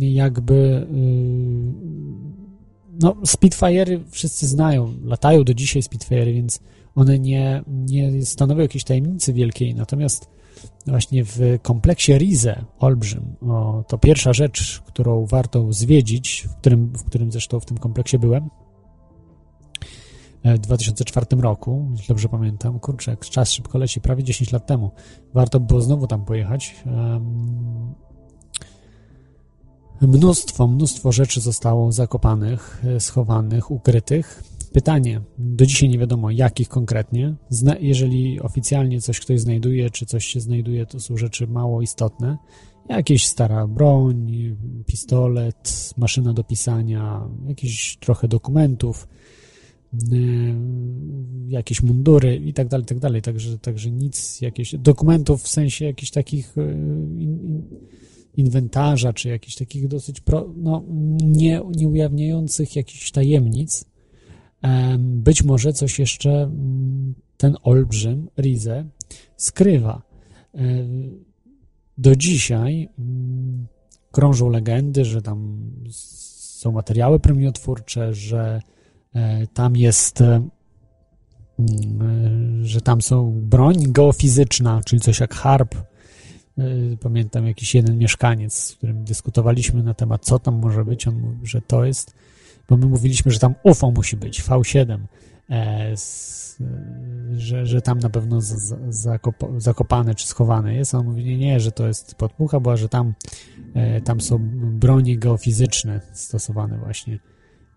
jakby 0.00 0.54
y, 0.54 0.86
no 3.00 3.12
Spitfire'y 3.12 4.00
wszyscy 4.10 4.46
znają, 4.46 4.94
latają 5.04 5.44
do 5.44 5.54
dzisiaj 5.54 5.82
Spitfire'y, 5.82 6.34
więc 6.34 6.60
one 6.94 7.18
nie, 7.18 7.62
nie 7.66 8.26
stanowią 8.26 8.62
jakiejś 8.62 8.84
tajemnicy 8.84 9.32
wielkiej, 9.32 9.74
natomiast 9.74 10.28
właśnie 10.86 11.24
w 11.24 11.40
kompleksie 11.62 12.12
Rize 12.18 12.64
Olbrzym, 12.78 13.36
o, 13.40 13.84
to 13.88 13.98
pierwsza 13.98 14.32
rzecz, 14.32 14.82
którą 14.86 15.26
warto 15.26 15.72
zwiedzić, 15.72 16.48
w 16.50 16.54
którym, 16.54 16.92
w 16.92 17.04
którym 17.04 17.32
zresztą 17.32 17.60
w 17.60 17.64
tym 17.64 17.78
kompleksie 17.78 18.18
byłem, 18.18 18.50
e, 20.42 20.54
w 20.54 20.58
2004 20.58 21.26
roku, 21.42 21.88
dobrze 22.08 22.28
pamiętam, 22.28 22.78
kurczę, 22.78 23.16
czas 23.16 23.52
szybko 23.52 23.78
leci, 23.78 24.00
prawie 24.00 24.24
10 24.24 24.52
lat 24.52 24.66
temu. 24.66 24.90
Warto 25.34 25.60
było 25.60 25.80
znowu 25.80 26.06
tam 26.06 26.24
pojechać. 26.24 26.74
Mnóstwo, 30.00 30.66
mnóstwo 30.66 31.12
rzeczy 31.12 31.40
zostało 31.40 31.92
zakopanych, 31.92 32.82
e, 32.84 33.00
schowanych, 33.00 33.70
ukrytych. 33.70 34.42
Pytanie, 34.76 35.20
do 35.38 35.66
dzisiaj 35.66 35.88
nie 35.88 35.98
wiadomo 35.98 36.30
jakich 36.30 36.68
konkretnie. 36.68 37.34
Zna 37.48 37.76
jeżeli 37.80 38.40
oficjalnie 38.40 39.00
coś 39.00 39.20
ktoś 39.20 39.40
znajduje, 39.40 39.90
czy 39.90 40.06
coś 40.06 40.26
się 40.26 40.40
znajduje, 40.40 40.86
to 40.86 41.00
są 41.00 41.16
rzeczy 41.16 41.46
mało 41.46 41.82
istotne. 41.82 42.36
Jakieś 42.88 43.26
stara 43.26 43.66
broń, 43.66 44.32
pistolet, 44.86 45.94
maszyna 45.96 46.32
do 46.32 46.44
pisania, 46.44 47.28
jakieś 47.48 47.96
trochę 48.00 48.28
dokumentów, 48.28 49.08
yy, 50.10 50.54
jakieś 51.48 51.82
mundury 51.82 52.36
i 52.36 52.52
tak 52.52 52.68
dalej, 52.68 52.86
tak 52.86 52.98
dalej. 52.98 53.22
Także, 53.22 53.58
także 53.58 53.90
nic, 53.90 54.40
jakieś 54.40 54.74
dokumentów 54.78 55.42
w 55.42 55.48
sensie 55.48 55.84
jakichś 55.84 56.10
takich 56.10 56.56
yy, 56.56 56.76
inwentarza, 58.36 59.12
czy 59.12 59.28
jakichś 59.28 59.56
takich 59.56 59.88
dosyć 59.88 60.20
pro, 60.20 60.54
no, 60.56 60.84
nie, 61.24 61.62
nie 61.76 61.88
ujawniających 61.88 62.76
jakichś 62.76 63.10
tajemnic 63.10 63.95
być 64.98 65.44
może 65.44 65.72
coś 65.72 65.98
jeszcze 65.98 66.30
mm, 66.30 67.14
ten 67.36 67.56
olbrzym, 67.62 68.28
Rize, 68.38 68.84
skrywa. 69.36 70.02
Do 71.98 72.16
dzisiaj 72.16 72.88
mm, 72.98 73.66
krążą 74.12 74.50
legendy, 74.50 75.04
że 75.04 75.22
tam 75.22 75.70
są 75.90 76.72
materiały 76.72 77.20
promieniotwórcze, 77.20 78.14
że 78.14 78.62
e, 79.14 79.46
tam 79.46 79.76
jest 79.76 80.20
e, 80.20 80.48
że 82.62 82.80
tam 82.80 83.02
są 83.02 83.40
broń 83.40 83.76
geofizyczna, 83.92 84.80
czyli 84.84 85.00
coś 85.00 85.20
jak 85.20 85.34
harp. 85.34 85.74
E, 85.74 86.64
pamiętam 87.00 87.46
jakiś 87.46 87.74
jeden 87.74 87.98
mieszkaniec, 87.98 88.54
z 88.54 88.74
którym 88.74 89.04
dyskutowaliśmy 89.04 89.82
na 89.82 89.94
temat, 89.94 90.24
co 90.24 90.38
tam 90.38 90.54
może 90.54 90.84
być. 90.84 91.08
On 91.08 91.14
mówił, 91.14 91.46
że 91.46 91.60
to 91.60 91.84
jest 91.84 92.14
bo 92.68 92.76
my 92.76 92.86
mówiliśmy, 92.86 93.32
że 93.32 93.38
tam 93.38 93.54
UFO 93.62 93.90
musi 93.90 94.16
być, 94.16 94.42
V7, 94.42 94.98
e, 95.50 95.90
s, 95.92 96.62
że, 97.36 97.66
że 97.66 97.82
tam 97.82 97.98
na 97.98 98.10
pewno 98.10 98.40
z, 98.40 98.46
z, 98.46 98.74
zakop, 98.88 99.36
zakopane 99.56 100.14
czy 100.14 100.26
schowane 100.26 100.74
jest. 100.74 100.94
On 100.94 101.06
mówi, 101.06 101.24
nie, 101.24 101.38
nie, 101.38 101.60
że 101.60 101.72
to 101.72 101.86
jest 101.86 102.14
podmucha, 102.14 102.60
bo 102.60 102.76
że 102.76 102.88
tam, 102.88 103.14
e, 103.74 104.00
tam 104.00 104.20
są 104.20 104.38
bronie 104.78 105.18
geofizyczne 105.18 106.00
stosowane 106.12 106.78
właśnie. 106.78 107.18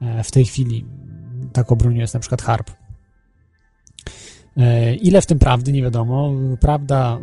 E, 0.02 0.24
w 0.24 0.32
tej 0.32 0.46
chwili 0.46 0.86
taką 1.54 1.76
bronią 1.76 1.98
jest 1.98 2.14
na 2.14 2.20
przykład 2.20 2.42
HARP. 2.42 2.72
E, 4.58 4.96
ile 4.96 5.22
w 5.22 5.26
tym 5.26 5.40
prawdy, 5.40 5.72
nie 5.72 5.82
wiadomo. 5.82 6.32
Prawda 6.60 7.18
e, 7.18 7.20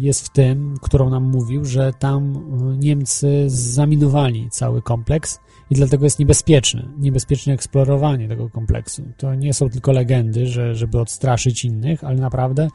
jest 0.00 0.26
w 0.26 0.32
tym, 0.32 0.74
którą 0.82 1.10
nam 1.10 1.22
mówił, 1.22 1.64
że 1.64 1.92
tam 1.98 2.36
e, 2.36 2.76
Niemcy 2.76 3.44
zaminowali 3.46 4.48
cały 4.50 4.82
kompleks 4.82 5.38
i 5.70 5.74
dlatego 5.74 6.04
jest 6.04 6.18
niebezpieczne, 6.18 6.88
niebezpieczne 6.98 7.52
eksplorowanie 7.52 8.28
tego 8.28 8.50
kompleksu. 8.50 9.02
To 9.16 9.34
nie 9.34 9.54
są 9.54 9.68
tylko 9.68 9.92
legendy, 9.92 10.46
że, 10.46 10.74
żeby 10.74 11.00
odstraszyć 11.00 11.64
innych, 11.64 12.04
ale 12.04 12.16
naprawdę 12.16 12.68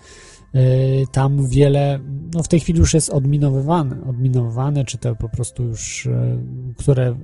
tam 1.11 1.47
wiele, 1.47 1.99
no 2.33 2.43
w 2.43 2.47
tej 2.47 2.59
chwili 2.59 2.79
już 2.79 2.93
jest 2.93 3.09
odminowywane, 3.09 4.03
odminowane, 4.09 4.85
czy 4.85 4.97
to 4.97 5.15
po 5.15 5.29
prostu 5.29 5.63
już, 5.63 6.09
które 6.77 7.15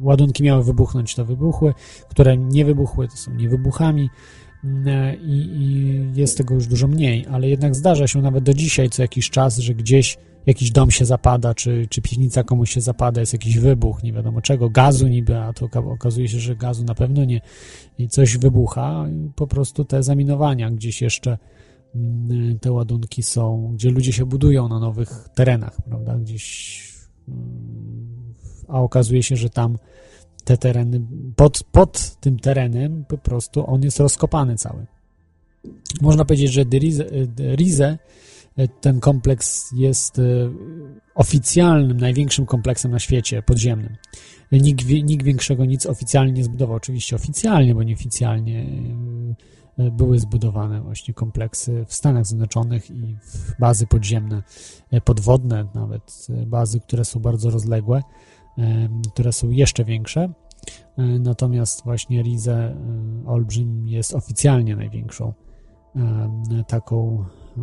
ładunki 0.00 0.42
miały 0.42 0.64
wybuchnąć, 0.64 1.14
to 1.14 1.24
wybuchły, 1.24 1.74
które 2.08 2.36
nie 2.36 2.64
wybuchły, 2.64 3.08
to 3.08 3.16
są 3.16 3.34
niewybuchami, 3.34 4.10
E, 4.86 5.16
i, 5.16 5.62
i 5.62 6.20
jest 6.20 6.38
tego 6.38 6.54
już 6.54 6.66
dużo 6.66 6.88
mniej, 6.88 7.26
ale 7.30 7.48
jednak 7.48 7.74
zdarza 7.74 8.06
się 8.06 8.22
nawet 8.22 8.44
do 8.44 8.54
dzisiaj 8.54 8.90
co 8.90 9.02
jakiś 9.02 9.30
czas, 9.30 9.58
że 9.58 9.74
gdzieś 9.74 10.18
jakiś 10.46 10.70
dom 10.70 10.90
się 10.90 11.04
zapada, 11.04 11.54
czy, 11.54 11.86
czy 11.90 12.02
piwnica 12.02 12.42
komuś 12.44 12.70
się 12.70 12.80
zapada, 12.80 13.20
jest 13.20 13.32
jakiś 13.32 13.58
wybuch, 13.58 14.02
nie 14.02 14.12
wiadomo 14.12 14.40
czego, 14.40 14.70
gazu 14.70 15.08
niby, 15.08 15.38
a 15.38 15.52
to 15.52 15.68
okazuje 15.84 16.28
się, 16.28 16.38
że 16.38 16.56
gazu 16.56 16.84
na 16.84 16.94
pewno 16.94 17.24
nie. 17.24 17.40
I 17.98 18.08
coś 18.08 18.36
wybucha, 18.36 19.06
po 19.36 19.46
prostu 19.46 19.84
te 19.84 20.02
zaminowania 20.02 20.70
gdzieś 20.70 21.02
jeszcze 21.02 21.38
mm, 21.94 22.58
te 22.58 22.72
ładunki 22.72 23.22
są, 23.22 23.70
gdzie 23.74 23.90
ludzie 23.90 24.12
się 24.12 24.26
budują 24.26 24.68
na 24.68 24.78
nowych 24.78 25.28
terenach, 25.34 25.76
prawda, 25.88 26.18
gdzieś 26.18 26.82
mm, 27.28 28.34
a 28.68 28.80
okazuje 28.80 29.22
się, 29.22 29.36
że 29.36 29.50
tam 29.50 29.78
te 30.44 30.56
tereny, 30.56 31.00
pod, 31.36 31.62
pod 31.72 32.16
tym 32.20 32.38
terenem 32.38 33.04
po 33.08 33.18
prostu 33.18 33.66
on 33.66 33.82
jest 33.82 34.00
rozkopany 34.00 34.56
cały. 34.56 34.86
Można 36.00 36.24
powiedzieć, 36.24 36.52
że 36.52 36.64
Rize, 37.56 37.98
ten 38.68 39.00
kompleks 39.00 39.72
jest 39.72 40.18
e, 40.18 40.22
oficjalnym, 41.14 41.96
największym 41.96 42.46
kompleksem 42.46 42.90
na 42.90 42.98
świecie 42.98 43.42
podziemnym. 43.42 43.96
Nikt, 44.52 44.86
nikt 44.88 45.24
większego 45.24 45.64
nic 45.64 45.86
oficjalnie 45.86 46.32
nie 46.32 46.44
zbudował. 46.44 46.76
Oczywiście 46.76 47.16
oficjalnie, 47.16 47.74
bo 47.74 47.82
nieoficjalnie 47.82 48.66
e, 49.78 49.90
były 49.90 50.18
zbudowane 50.18 50.80
właśnie 50.80 51.14
kompleksy 51.14 51.84
w 51.88 51.94
Stanach 51.94 52.26
Zjednoczonych 52.26 52.90
i 52.90 53.16
bazy 53.58 53.86
podziemne, 53.86 54.42
podwodne 55.04 55.66
nawet, 55.74 56.26
bazy, 56.46 56.80
które 56.80 57.04
są 57.04 57.20
bardzo 57.20 57.50
rozległe 57.50 58.02
które 59.12 59.32
są 59.32 59.50
jeszcze 59.50 59.84
większe. 59.84 60.20
E, 60.98 61.02
natomiast 61.02 61.84
właśnie 61.84 62.22
Rize 62.22 62.52
e, 62.52 62.76
Olbrzym 63.26 63.88
jest 63.88 64.14
oficjalnie 64.14 64.76
największą 64.76 65.32
taką, 66.66 67.24
e, 67.58 67.62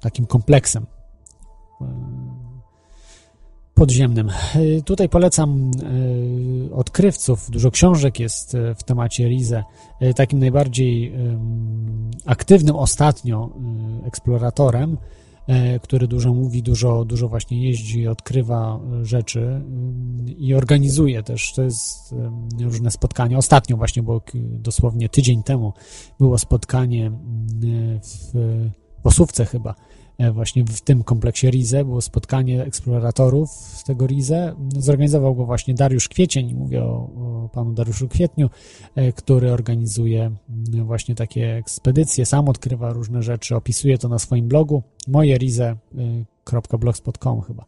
takim 0.00 0.26
kompleksem. 0.26 0.86
podziemnym. 3.74 4.30
Y, 4.56 4.82
Tutaj 4.84 5.08
polecam 5.08 5.70
y, 6.70 6.74
odkrywców. 6.74 7.50
Dużo 7.50 7.70
książek 7.70 8.20
jest 8.20 8.56
w 8.78 8.82
temacie 8.82 9.28
Rize. 9.28 9.64
Takim 10.16 10.38
najbardziej 10.38 11.14
ym, 11.14 12.10
aktywnym 12.26 12.76
ostatnio 12.76 13.50
eksploratorem, 14.06 14.96
który 15.82 16.08
dużo 16.08 16.34
mówi, 16.34 16.62
dużo, 16.62 17.04
dużo 17.04 17.28
właśnie 17.28 17.62
jeździ, 17.64 18.08
odkrywa 18.08 18.80
rzeczy 19.02 19.62
i 20.38 20.54
organizuje 20.54 21.22
też. 21.22 21.52
To 21.52 21.62
jest 21.62 22.14
różne 22.60 22.90
spotkania. 22.90 23.38
Ostatnio 23.38 23.76
właśnie 23.76 24.02
k- 24.02 24.12
dosłownie 24.34 25.08
tydzień 25.08 25.42
temu 25.42 25.72
było 26.20 26.38
spotkanie 26.38 27.10
w 28.34 28.70
w 29.06 29.08
Osówce 29.08 29.44
chyba 29.44 29.74
e, 30.18 30.32
właśnie 30.32 30.64
w 30.64 30.80
tym 30.80 31.04
kompleksie 31.04 31.50
Rize 31.50 31.84
było 31.84 32.00
spotkanie 32.00 32.64
eksploratorów 32.64 33.50
z 33.50 33.84
tego 33.84 34.06
Rize. 34.06 34.54
Zorganizował 34.78 35.34
go 35.34 35.46
właśnie 35.46 35.74
Dariusz 35.74 36.08
Kwiecień, 36.08 36.54
mówię 36.54 36.84
o, 36.84 37.10
o 37.16 37.48
panu 37.52 37.72
Dariuszu 37.72 38.08
Kwietniu, 38.08 38.50
e, 38.94 39.12
który 39.12 39.52
organizuje 39.52 40.22
mm, 40.22 40.36
właśnie 40.86 41.14
takie 41.14 41.56
ekspedycje, 41.56 42.26
sam 42.26 42.48
odkrywa 42.48 42.92
różne 42.92 43.22
rzeczy, 43.22 43.56
opisuje 43.56 43.98
to 43.98 44.08
na 44.08 44.18
swoim 44.18 44.48
blogu 44.48 44.82
mojerize.blogspot.com 45.08 47.42
chyba. 47.42 47.64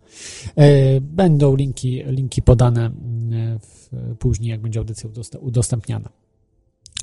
E, 0.57 1.00
Będą 1.00 1.57
linki, 1.57 2.02
linki 2.07 2.42
podane 2.42 2.87
mm, 2.87 3.59
w, 3.59 3.90
później, 4.18 4.50
jak 4.50 4.61
będzie 4.61 4.78
audycja 4.78 5.11
udost- 5.11 5.38
udostępniana. 5.40 6.09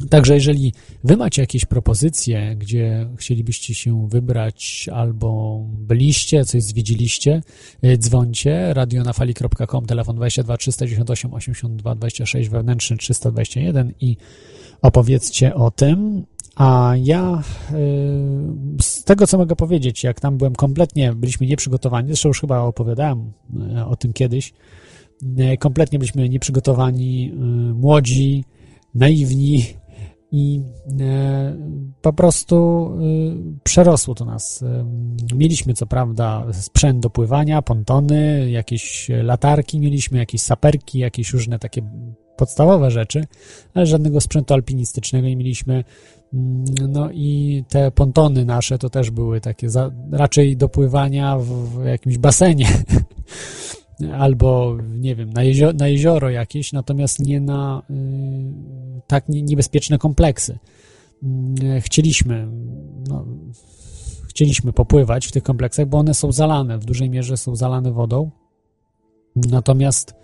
Także 0.09 0.33
jeżeli 0.33 0.73
wy 1.03 1.17
macie 1.17 1.41
jakieś 1.41 1.65
propozycje, 1.65 2.55
gdzie 2.55 3.09
chcielibyście 3.17 3.75
się 3.75 4.07
wybrać 4.09 4.89
albo 4.93 5.59
byliście, 5.71 6.45
coś 6.45 6.63
zwiedziliście, 6.63 7.41
y, 7.85 7.97
dzwońcie 7.97 8.73
radionafali.com, 8.73 9.85
telefon 9.85 10.15
22 10.15 10.57
398 10.57 11.33
82 11.33 11.95
26, 11.95 12.49
wewnętrzny 12.49 12.97
321 12.97 13.93
i 13.99 14.17
opowiedzcie 14.81 15.55
o 15.55 15.71
tym. 15.71 16.25
A 16.55 16.93
ja 17.03 17.43
y, 17.71 17.73
z 18.81 19.03
tego, 19.03 19.27
co 19.27 19.37
mogę 19.37 19.55
powiedzieć, 19.55 20.03
jak 20.03 20.19
tam 20.19 20.37
byłem 20.37 20.55
kompletnie, 20.55 21.13
byliśmy 21.13 21.47
nieprzygotowani, 21.47 22.07
zresztą 22.07 22.29
już 22.29 22.41
chyba 22.41 22.59
opowiadałem 22.59 23.31
y, 23.77 23.85
o 23.85 23.95
tym 23.95 24.13
kiedyś, 24.13 24.53
kompletnie 25.59 25.99
byliśmy 25.99 26.29
nieprzygotowani, 26.29 27.31
młodzi, 27.73 28.43
naiwni 28.95 29.65
i 30.37 30.61
e, 30.99 31.55
po 32.01 32.13
prostu 32.13 32.57
e, 32.57 33.61
przerosło 33.63 34.15
to 34.15 34.25
nas. 34.25 34.63
E, 34.63 34.85
mieliśmy 35.35 35.73
co 35.73 35.85
prawda 35.85 36.45
sprzęt 36.53 36.99
do 36.99 37.09
pływania, 37.09 37.61
pontony, 37.61 38.51
jakieś 38.51 39.09
latarki, 39.23 39.79
mieliśmy 39.79 40.17
jakieś 40.17 40.41
saperki, 40.41 40.99
jakieś 40.99 41.33
różne 41.33 41.59
takie 41.59 41.81
podstawowe 42.37 42.91
rzeczy, 42.91 43.25
ale 43.73 43.85
żadnego 43.85 44.21
sprzętu 44.21 44.53
alpinistycznego 44.53 45.27
nie 45.27 45.35
mieliśmy. 45.35 45.83
Mm, 46.33 46.63
No 46.87 47.09
i 47.11 47.63
te 47.69 47.91
pontony 47.91 48.45
nasze 48.45 48.77
to 48.77 48.89
też 48.89 49.11
były 49.11 49.41
takie 49.41 49.69
za, 49.69 49.91
raczej 50.11 50.57
do 50.57 50.69
pływania 50.69 51.37
w, 51.37 51.45
w 51.45 51.85
jakimś 51.85 52.17
basenie 52.17 52.67
albo, 54.17 54.77
nie 54.99 55.15
wiem, 55.15 55.29
na, 55.33 55.41
na 55.73 55.87
jezioro 55.87 56.29
jakieś, 56.29 56.73
natomiast 56.73 57.19
nie 57.19 57.41
na 57.41 57.81
y, 57.89 59.01
tak 59.07 59.29
nie, 59.29 59.43
niebezpieczne 59.43 59.97
kompleksy. 59.97 60.59
Y, 61.77 61.81
chcieliśmy, 61.81 62.47
no, 63.09 63.25
chcieliśmy 64.29 64.73
popływać 64.73 65.27
w 65.27 65.31
tych 65.31 65.43
kompleksach, 65.43 65.87
bo 65.87 65.97
one 65.97 66.13
są 66.13 66.31
zalane, 66.31 66.77
w 66.77 66.85
dużej 66.85 67.09
mierze 67.09 67.37
są 67.37 67.55
zalane 67.55 67.91
wodą. 67.91 68.31
Natomiast 69.35 70.15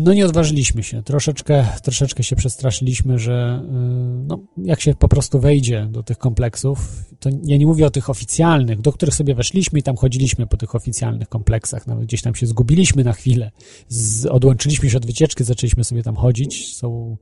no 0.00 0.14
nie 0.14 0.26
odważyliśmy 0.26 0.82
się. 0.82 1.02
Troszeczkę, 1.02 1.66
troszeczkę 1.82 2.22
się 2.22 2.36
przestraszyliśmy, 2.36 3.18
że 3.18 3.62
y, 3.64 4.24
no, 4.26 4.38
jak 4.56 4.80
się 4.80 4.94
po 4.94 5.08
prostu 5.08 5.40
wejdzie 5.40 5.88
do 5.90 6.02
tych 6.02 6.18
kompleksów, 6.18 7.04
to 7.20 7.30
ja 7.44 7.56
nie 7.56 7.66
mówię 7.66 7.86
o 7.86 7.90
tych 7.90 8.10
oficjalnych, 8.10 8.80
do 8.80 8.92
których 8.92 9.14
sobie 9.14 9.34
weszliśmy 9.34 9.78
i 9.78 9.82
tam 9.82 9.96
chodziliśmy 9.96 10.46
po 10.46 10.56
tych 10.56 10.74
oficjalnych 10.74 11.28
kompleksach, 11.28 11.86
nawet 11.86 12.04
gdzieś 12.04 12.22
tam 12.22 12.34
się 12.34 12.46
zgubiliśmy 12.46 13.04
na 13.04 13.12
chwilę, 13.12 13.50
z, 13.88 14.26
odłączyliśmy 14.26 14.90
się 14.90 14.96
od 14.96 15.06
wycieczki, 15.06 15.44
zaczęliśmy 15.44 15.84
sobie 15.84 16.02
tam 16.02 16.16
chodzić, 16.16 16.76
są, 16.76 17.16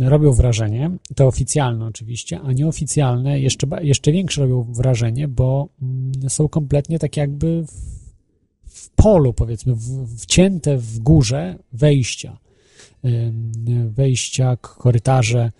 robią 0.00 0.32
wrażenie, 0.32 0.90
te 1.16 1.26
oficjalne 1.26 1.86
oczywiście, 1.86 2.40
a 2.40 2.52
nieoficjalne 2.52 3.40
jeszcze, 3.40 3.66
jeszcze 3.80 4.12
większe 4.12 4.40
robią 4.40 4.72
wrażenie, 4.72 5.28
bo 5.28 5.68
mm, 5.82 6.12
są 6.28 6.48
kompletnie 6.48 6.98
tak 6.98 7.16
jakby 7.16 7.64
w 7.66 7.99
polu, 9.02 9.32
powiedzmy, 9.32 9.74
w, 9.74 10.16
wcięte 10.16 10.76
w 10.76 10.98
górze 10.98 11.58
wejścia, 11.72 12.38
wejścia, 13.90 14.56
korytarze, 14.56 15.50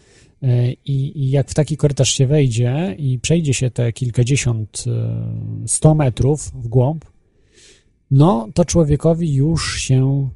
E, 0.42 0.72
I, 0.72 1.22
I 1.22 1.31
jak 1.31 1.50
w 1.50 1.55
taki 1.55 1.76
korytarz 1.76 2.14
się 2.14 2.26
wejdzie 2.26 2.94
i 2.98 3.18
przejdzie 3.18 3.55
się 3.55 3.70
te 3.70 3.92
kilkadziesiąt, 3.92 4.85
e, 4.87 5.68
sto 5.68 5.94
metrów 5.94 6.53
w 6.55 6.68
głąb, 6.68 7.05
no 8.11 8.48
to 8.55 8.64
człowiekowi 8.64 9.35
już 9.35 9.81
się 9.81 10.29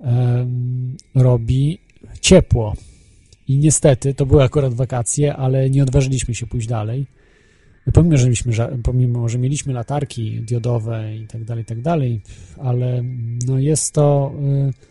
em, 0.00 0.96
robi 1.14 1.78
ciepło. 2.20 2.74
I 3.48 3.58
niestety, 3.58 4.14
to 4.14 4.26
były 4.26 4.42
akurat 4.42 4.74
wakacje, 4.74 5.36
ale 5.36 5.70
nie 5.70 5.82
odważyliśmy 5.82 6.34
się 6.34 6.46
pójść 6.46 6.66
dalej. 6.66 7.06
Pomimo, 7.92 8.16
że 8.16 8.24
mieliśmy, 8.24 8.52
pomimo, 8.82 9.28
że 9.28 9.38
mieliśmy 9.38 9.72
latarki 9.72 10.40
diodowe 10.40 11.16
i 11.16 11.26
tak 11.26 11.44
dalej, 11.44 11.62
i 11.62 11.66
tak 11.66 11.80
dalej, 11.80 12.20
ale 12.58 13.02
no 13.46 13.58
jest 13.58 13.94
to... 13.94 14.32
y, 14.40 14.90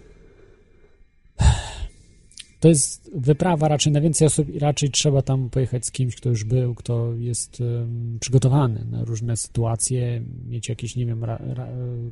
to 2.59 2.67
jest 2.67 3.11
wyprawa 3.15 3.67
raczej 3.67 3.93
na 3.93 4.01
więcej 4.01 4.27
osób 4.27 4.49
i 4.49 4.59
raczej 4.59 4.89
trzeba 4.89 5.21
tam 5.21 5.49
pojechać 5.49 5.85
z 5.85 5.91
kimś, 5.91 6.15
kto 6.15 6.29
już 6.29 6.43
był, 6.43 6.75
kto 6.75 7.13
jest 7.13 7.61
um, 7.61 8.17
przygotowany 8.19 8.85
na 8.91 9.03
różne 9.03 9.37
sytuacje, 9.37 10.21
mieć 10.47 10.69
jakieś, 10.69 10.95
nie 10.95 11.05
wiem, 11.05 11.23
ra, 11.23 11.39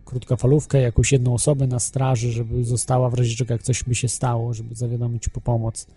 krótkofalówkę, 0.05 0.81
jakąś 0.81 1.11
jedną 1.11 1.33
osobę 1.33 1.67
na 1.67 1.79
straży, 1.79 2.31
żeby 2.31 2.63
została 2.63 3.09
w 3.09 3.13
razie 3.13 3.35
czego, 3.35 3.53
jak 3.53 3.63
coś 3.63 3.83
by 3.83 3.95
się 3.95 4.07
stało, 4.07 4.53
żeby 4.53 4.75
zawiadomić 4.75 5.29
po 5.29 5.41
pomoc 5.41 5.87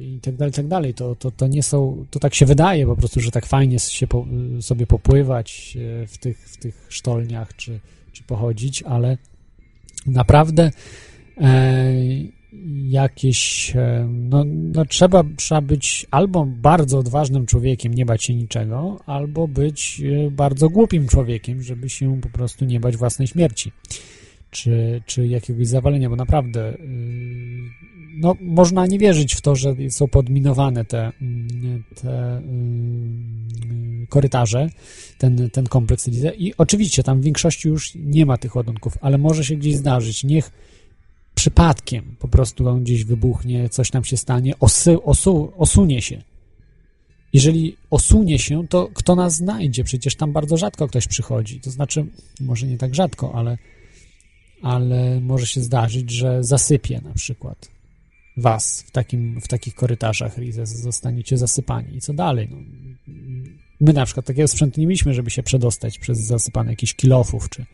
i 0.00 0.18
tak 0.22 0.36
dalej, 0.36 0.52
tak 0.52 0.66
dalej. 0.66 0.94
To, 0.94 1.14
to, 1.14 1.30
to 1.30 1.46
nie 1.46 1.62
są, 1.62 2.06
to 2.10 2.18
tak 2.18 2.34
się 2.34 2.46
wydaje 2.46 2.86
po 2.86 2.96
prostu, 2.96 3.20
że 3.20 3.30
tak 3.30 3.46
fajnie 3.46 3.78
się 3.78 4.06
po, 4.06 4.26
sobie 4.60 4.86
popływać 4.86 5.76
e, 6.02 6.06
w 6.06 6.18
tych, 6.18 6.48
w 6.48 6.56
tych 6.56 6.86
sztolniach, 6.88 7.56
czy, 7.56 7.80
czy 8.12 8.22
pochodzić, 8.22 8.82
ale 8.82 9.18
naprawdę 10.06 10.70
e, 11.40 11.92
jakieś, 12.88 13.72
e, 13.76 14.08
no, 14.10 14.44
no 14.46 14.84
trzeba, 14.84 15.24
trzeba 15.36 15.60
być 15.60 16.06
albo 16.10 16.46
bardzo 16.46 16.98
odważnym 16.98 17.46
człowiekiem, 17.46 17.94
nie 17.94 18.06
bać 18.06 18.24
się 18.24 18.34
niczego, 18.34 19.00
albo 19.06 19.48
być 19.48 20.02
e, 20.26 20.30
bardzo 20.30 20.68
głupim 20.68 21.08
człowiekiem, 21.08 21.62
żeby 21.62 21.90
się 21.90 22.20
po 22.20 22.28
prostu 22.28 22.64
nie 22.64 22.80
bać 22.80 22.96
własnej 22.96 23.28
śmierci, 23.28 23.72
czy, 24.50 25.02
czy 25.06 25.26
jakiegoś 25.26 25.66
zawalenia, 25.66 26.10
bo 26.10 26.16
naprawdę 26.16 26.74
y, 26.74 26.78
no, 28.14 28.36
można 28.40 28.86
nie 28.86 28.98
wierzyć 28.98 29.34
w 29.34 29.40
to, 29.40 29.56
że 29.56 29.74
są 29.90 30.08
podminowane 30.08 30.84
te, 30.84 31.12
mm, 31.22 31.84
te 31.94 32.38
y, 32.38 34.06
korytarze, 34.08 34.70
ten, 35.18 35.50
ten 35.50 35.66
kompleks. 35.66 36.08
I 36.38 36.54
oczywiście 36.58 37.02
tam 37.02 37.20
w 37.20 37.24
większości 37.24 37.68
już 37.68 37.92
nie 37.94 38.26
ma 38.26 38.38
tych 38.38 38.56
ładunków, 38.56 38.98
ale 39.00 39.18
może 39.18 39.44
się 39.44 39.56
gdzieś 39.56 39.76
zdarzyć. 39.76 40.24
Niech 40.24 40.50
przypadkiem 41.34 42.16
po 42.18 42.28
prostu 42.28 42.68
on 42.68 42.82
gdzieś 42.82 43.04
wybuchnie, 43.04 43.68
coś 43.68 43.90
tam 43.90 44.04
się 44.04 44.16
stanie, 44.16 44.58
osu, 44.58 45.52
osunie 45.56 46.02
się. 46.02 46.22
Jeżeli 47.32 47.76
osunie 47.90 48.38
się, 48.38 48.68
to 48.68 48.88
kto 48.94 49.14
nas 49.14 49.36
znajdzie? 49.36 49.84
Przecież 49.84 50.14
tam 50.14 50.32
bardzo 50.32 50.56
rzadko 50.56 50.88
ktoś 50.88 51.06
przychodzi. 51.06 51.60
To 51.60 51.70
znaczy, 51.70 52.06
może 52.40 52.66
nie 52.66 52.78
tak 52.78 52.94
rzadko, 52.94 53.34
ale, 53.34 53.58
ale 54.62 55.20
może 55.20 55.46
się 55.46 55.60
zdarzyć, 55.60 56.10
że 56.10 56.44
zasypie 56.44 57.00
na 57.04 57.14
przykład 57.14 57.68
was 58.36 58.82
w, 58.82 58.90
takim, 58.90 59.40
w 59.40 59.48
takich 59.48 59.74
korytarzach 59.74 60.38
i 60.38 60.52
zostaniecie 60.64 61.38
zasypani. 61.38 61.96
I 61.96 62.00
co 62.00 62.14
dalej? 62.14 62.48
No, 62.50 62.56
my 63.80 63.92
na 63.92 64.04
przykład 64.04 64.26
takiego 64.26 64.48
sprzętu 64.48 64.80
nie 64.80 64.86
mieliśmy, 64.86 65.14
żeby 65.14 65.30
się 65.30 65.42
przedostać 65.42 65.98
przez 65.98 66.18
zasypane 66.18 66.70
jakichś 66.70 66.94
kilofów, 66.94 67.48
czy 67.48 67.66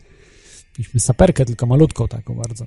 mieliśmy 0.79 1.01
saperkę, 1.01 1.45
tylko 1.45 1.67
malutką 1.67 2.09
taką 2.09 2.35
bardzo. 2.35 2.67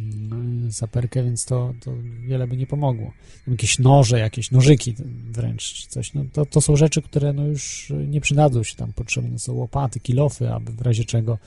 No, 0.00 0.72
saperkę, 0.72 1.24
więc 1.24 1.44
to, 1.44 1.74
to 1.80 1.92
wiele 2.26 2.46
by 2.46 2.56
nie 2.56 2.66
pomogło. 2.66 3.12
Jakieś 3.46 3.78
noże, 3.78 4.18
jakieś 4.18 4.50
nożyki 4.50 4.94
wręcz, 5.30 5.72
czy 5.72 5.88
coś. 5.88 6.14
No, 6.14 6.24
to, 6.32 6.46
to 6.46 6.60
są 6.60 6.76
rzeczy, 6.76 7.02
które 7.02 7.32
no 7.32 7.46
już 7.46 7.92
nie 8.06 8.20
przydadzą 8.20 8.62
się 8.62 8.76
tam. 8.76 8.92
Potrzebne 8.92 9.38
są 9.38 9.52
łopaty, 9.52 10.00
kilofy, 10.00 10.50
aby 10.50 10.72
w 10.72 10.80
razie 10.80 11.04
czego 11.04 11.38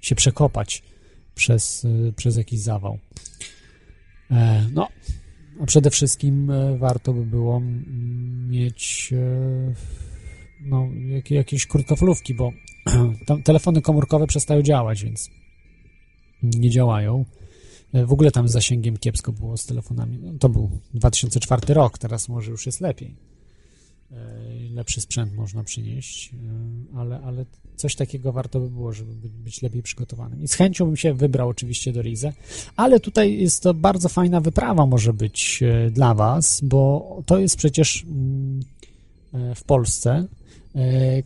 się 0.00 0.14
przekopać 0.14 0.82
przez, 1.34 1.86
przez 2.16 2.36
jakiś 2.36 2.60
zawał. 2.60 2.98
No, 4.72 4.88
a 5.60 5.66
przede 5.66 5.90
wszystkim 5.90 6.52
warto 6.78 7.12
by 7.12 7.26
było 7.26 7.60
mieć 8.48 9.14
no, 10.60 10.88
jakieś 11.30 11.66
krótkofalówki, 11.66 12.34
bo 12.34 12.52
telefony 13.44 13.82
komórkowe 13.82 14.26
przestają 14.26 14.62
działać, 14.62 15.04
więc 15.04 15.30
nie 16.42 16.70
działają. 16.70 17.24
W 17.92 18.12
ogóle 18.12 18.30
tam 18.30 18.48
z 18.48 18.52
zasięgiem 18.52 18.96
kiepsko 18.96 19.32
było 19.32 19.56
z 19.56 19.66
telefonami. 19.66 20.18
No, 20.18 20.38
to 20.38 20.48
był 20.48 20.70
2004 20.94 21.74
rok, 21.74 21.98
teraz 21.98 22.28
może 22.28 22.50
już 22.50 22.66
jest 22.66 22.80
lepiej. 22.80 23.14
Lepszy 24.70 25.00
sprzęt 25.00 25.34
można 25.34 25.64
przynieść, 25.64 26.32
ale, 26.94 27.20
ale 27.20 27.44
coś 27.76 27.94
takiego 27.94 28.32
warto 28.32 28.60
by 28.60 28.70
było, 28.70 28.92
żeby 28.92 29.12
być 29.28 29.62
lepiej 29.62 29.82
przygotowanym. 29.82 30.42
I 30.42 30.48
z 30.48 30.54
chęcią 30.54 30.86
bym 30.86 30.96
się 30.96 31.14
wybrał 31.14 31.48
oczywiście 31.48 31.92
do 31.92 32.02
Rize, 32.02 32.32
ale 32.76 33.00
tutaj 33.00 33.38
jest 33.38 33.62
to 33.62 33.74
bardzo 33.74 34.08
fajna 34.08 34.40
wyprawa 34.40 34.86
może 34.86 35.12
być 35.12 35.62
dla 35.90 36.14
Was, 36.14 36.60
bo 36.62 37.16
to 37.26 37.38
jest 37.38 37.56
przecież 37.56 38.04
mm, 38.04 38.60
w 39.54 39.64
Polsce. 39.64 40.26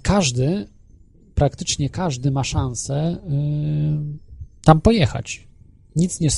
Każdy, 0.02 0.66
praktycznie 1.34 1.90
każdy 1.90 2.30
ma 2.30 2.44
szansę 2.44 3.16
tam 4.64 4.80
pojechać. 4.80 5.48
Nic 5.96 6.20
nie, 6.20 6.28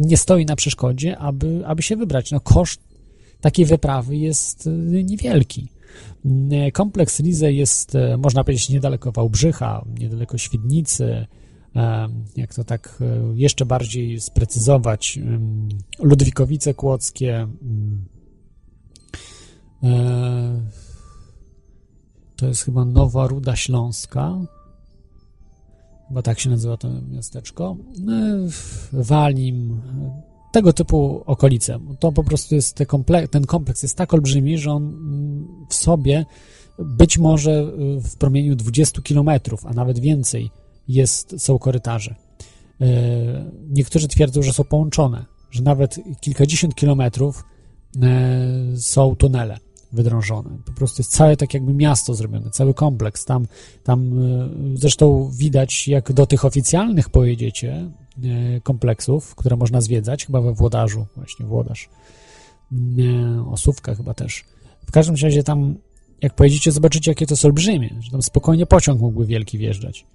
nie 0.00 0.16
stoi 0.16 0.46
na 0.46 0.56
przeszkodzie, 0.56 1.18
aby, 1.18 1.62
aby 1.66 1.82
się 1.82 1.96
wybrać. 1.96 2.30
No 2.30 2.40
koszt 2.40 2.80
takiej 3.40 3.66
wyprawy 3.66 4.16
jest 4.16 4.66
y, 4.66 5.04
niewielki. 5.04 5.68
Y, 6.68 6.72
kompleks 6.72 7.20
Rize 7.20 7.52
jest, 7.52 7.94
y, 7.94 8.16
można 8.18 8.44
powiedzieć, 8.44 8.68
niedaleko 8.68 9.12
Wałbrzycha, 9.12 9.84
niedaleko 9.98 10.38
Świdnicy, 10.38 11.26
jak 12.36 12.54
to 12.54 12.64
tak 12.64 12.98
jeszcze 13.34 13.66
bardziej 13.66 14.20
sprecyzować, 14.20 15.18
Ludwikowice 15.98 16.74
Kłodzkie, 16.74 17.46
to 22.36 22.46
jest 22.46 22.62
chyba 22.62 22.84
Nowa 22.84 23.26
Ruda 23.26 23.56
Śląska, 23.56 24.38
bo 26.10 26.22
tak 26.22 26.40
się 26.40 26.50
nazywa 26.50 26.76
to 26.76 26.88
miasteczko, 27.10 27.76
Walim, 28.92 29.80
tego 30.52 30.72
typu 30.72 31.22
okolice. 31.26 31.78
To 31.98 32.12
po 32.12 32.24
prostu 32.24 32.54
jest 32.54 32.78
ten 33.30 33.46
kompleks, 33.46 33.82
jest 33.82 33.96
tak 33.96 34.14
olbrzymi, 34.14 34.58
że 34.58 34.72
on 34.72 34.96
w 35.68 35.74
sobie 35.74 36.26
być 36.78 37.18
może 37.18 37.72
w 38.04 38.16
promieniu 38.16 38.56
20 38.56 39.02
kilometrów, 39.02 39.66
a 39.66 39.72
nawet 39.72 39.98
więcej 39.98 40.50
jest, 40.88 41.34
są 41.38 41.58
korytarze. 41.58 42.14
E, 42.80 42.86
niektórzy 43.68 44.08
twierdzą, 44.08 44.42
że 44.42 44.52
są 44.52 44.64
połączone, 44.64 45.24
że 45.50 45.62
nawet 45.62 46.00
kilkadziesiąt 46.20 46.74
kilometrów 46.74 47.44
e, 48.02 48.76
są 48.76 49.16
tunele 49.16 49.58
wydrążone. 49.92 50.50
Po 50.66 50.72
prostu 50.72 51.00
jest 51.00 51.12
całe 51.12 51.36
tak 51.36 51.54
jakby 51.54 51.74
miasto 51.74 52.14
zrobione, 52.14 52.50
cały 52.50 52.74
kompleks. 52.74 53.24
Tam, 53.24 53.46
tam 53.84 54.12
zresztą 54.74 55.30
widać, 55.34 55.88
jak 55.88 56.12
do 56.12 56.26
tych 56.26 56.44
oficjalnych 56.44 57.08
pojedziecie 57.08 57.90
kompleksów, 58.62 59.34
które 59.34 59.56
można 59.56 59.80
zwiedzać, 59.80 60.26
chyba 60.26 60.40
we 60.40 60.52
Włodarzu, 60.52 61.06
właśnie 61.16 61.46
Włodarz, 61.46 61.88
e, 62.72 63.44
Osówka 63.50 63.94
chyba 63.94 64.14
też. 64.14 64.44
W 64.86 64.90
każdym 64.90 65.16
razie 65.22 65.42
tam, 65.42 65.76
jak 66.22 66.34
pojedziecie, 66.34 66.72
zobaczycie, 66.72 67.10
jakie 67.10 67.26
to 67.26 67.36
są 67.36 67.48
olbrzymie, 67.48 67.90
że 68.00 68.10
tam 68.10 68.22
spokojnie 68.22 68.66
pociąg 68.66 69.00
mógłby 69.00 69.26
wielki 69.26 69.58
wjeżdżać. 69.58 70.06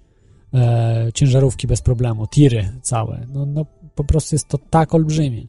E, 0.54 1.08
ciężarówki 1.14 1.66
bez 1.66 1.80
problemu, 1.80 2.26
tiry 2.26 2.68
całe. 2.82 3.26
No, 3.32 3.46
no 3.46 3.66
po 3.94 4.04
prostu 4.04 4.34
jest 4.34 4.48
to 4.48 4.58
tak 4.58 4.94
olbrzymie 4.94 5.46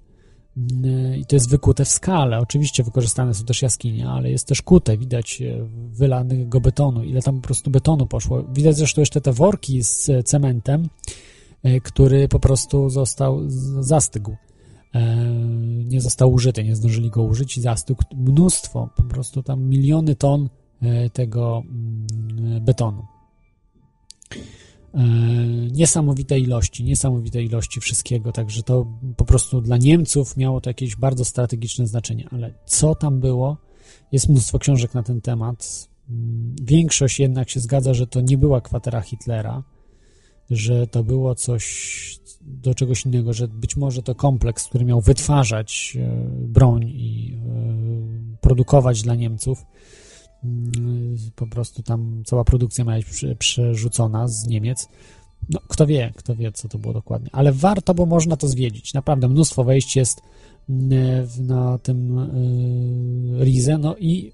i 1.17 1.26
to 1.26 1.36
jest 1.36 1.50
wykute 1.50 1.86
w 1.86 1.89
skale. 1.89 2.39
Oczywiście 2.39 2.84
wykorzystane 2.84 3.34
są 3.34 3.46
też 3.46 3.62
jaskinie, 3.62 4.10
ale 4.10 4.32
jest 4.32 4.48
też 4.48 4.62
kute, 4.62 4.98
widać 4.98 5.41
e, 5.41 5.67
wylanego 5.91 6.62
betonu, 6.62 7.04
ile 7.04 7.22
tam 7.22 7.36
po 7.36 7.41
prostu 7.41 7.72
betonu 7.72 8.08
poszło. 8.08 8.43
Widać 8.43 8.76
zresztą 8.76 9.02
jeszcze 9.02 9.22
te 9.22 9.34
worki 9.34 9.84
z 9.84 10.28
cementem, 10.28 10.84
e, 10.84 10.88
który 11.84 12.28
po 12.28 12.39
prostu 12.39 12.89
został, 12.89 13.39
zastygł. 13.80 14.36
E, 14.96 15.15
nie 15.84 16.02
został 16.02 16.34
użyty, 16.34 16.63
nie 16.63 16.76
zdążyli 16.76 17.10
go 17.10 17.24
użyć 17.24 17.58
i 17.58 17.62
zastygł. 17.62 18.04
Mnóstwo, 18.15 18.89
po 18.96 19.04
prostu 19.04 19.43
tam 19.43 19.63
miliony 19.63 20.15
ton 20.15 20.50
tego 21.13 21.63
mm, 21.65 22.65
betonu. 22.65 23.06
E, 24.93 25.04
niesamowite 25.72 26.39
ilości, 26.39 26.84
niesamowite 26.84 27.43
ilości 27.43 27.80
wszystkiego, 27.80 28.32
także 28.32 28.63
to 28.63 28.86
po 29.17 29.26
prostu 29.26 29.62
dla 29.62 29.78
Niemców 29.78 30.38
miało 30.38 30.62
to 30.62 30.70
jakieś 30.70 30.96
bardzo 30.96 31.26
strategiczne 31.26 31.88
znaczenie, 31.88 32.28
ale 32.32 32.54
co 32.65 32.96
tam 32.96 33.20
było? 33.20 33.58
Jest 34.12 34.30
mnóstwo 34.30 34.60
książek 34.60 34.93
na 34.93 35.04
ten 35.04 35.22
temat. 35.22 35.89
Mm, 36.10 36.56
większość 36.62 37.20
jednak 37.20 37.50
się 37.50 37.60
zgadza, 37.60 37.93
że 37.93 38.08
to 38.08 38.22
nie 38.22 38.38
była 38.38 38.62
kwatera 38.62 39.02
Hitlera, 39.02 39.63
że 40.49 40.88
to 40.88 41.03
było 41.03 41.36
coś 41.36 42.19
do 42.41 42.75
czegoś 42.75 43.05
innego, 43.05 43.33
że 43.33 43.47
być 43.47 43.75
może 43.75 44.03
to 44.03 44.15
kompleks, 44.15 44.67
który 44.67 44.86
miał 44.86 45.01
wytwarzać 45.01 45.97
e, 45.99 46.29
broń 46.31 46.83
i 46.83 47.33
e, 47.33 48.38
produkować 48.41 49.01
dla 49.01 49.15
Niemców, 49.15 49.65
po 51.36 51.47
prostu 51.47 51.83
tam 51.83 52.23
cała 52.25 52.43
produkcja 52.43 52.86
ma 52.86 52.95
być 52.95 53.25
przerzucona 53.39 54.27
z 54.27 54.47
Niemiec. 54.47 54.89
No, 55.49 55.60
kto 55.67 55.86
wie, 55.86 56.13
kto 56.15 56.36
wie, 56.36 56.51
co 56.51 56.67
to 56.67 56.77
było 56.77 56.93
dokładnie. 56.93 57.29
Ale 57.31 57.51
warto, 57.51 57.93
bo 57.93 58.05
można 58.05 58.38
to 58.38 58.47
zwiedzić. 58.47 58.93
Naprawdę 58.93 59.27
mnóstwo 59.27 59.63
wejść 59.63 59.95
jest 59.95 60.21
mm, 60.69 61.27
na 61.39 61.77
tym 61.77 62.29
Rize. 63.41 63.77
No 63.77 63.95
i 63.97 64.31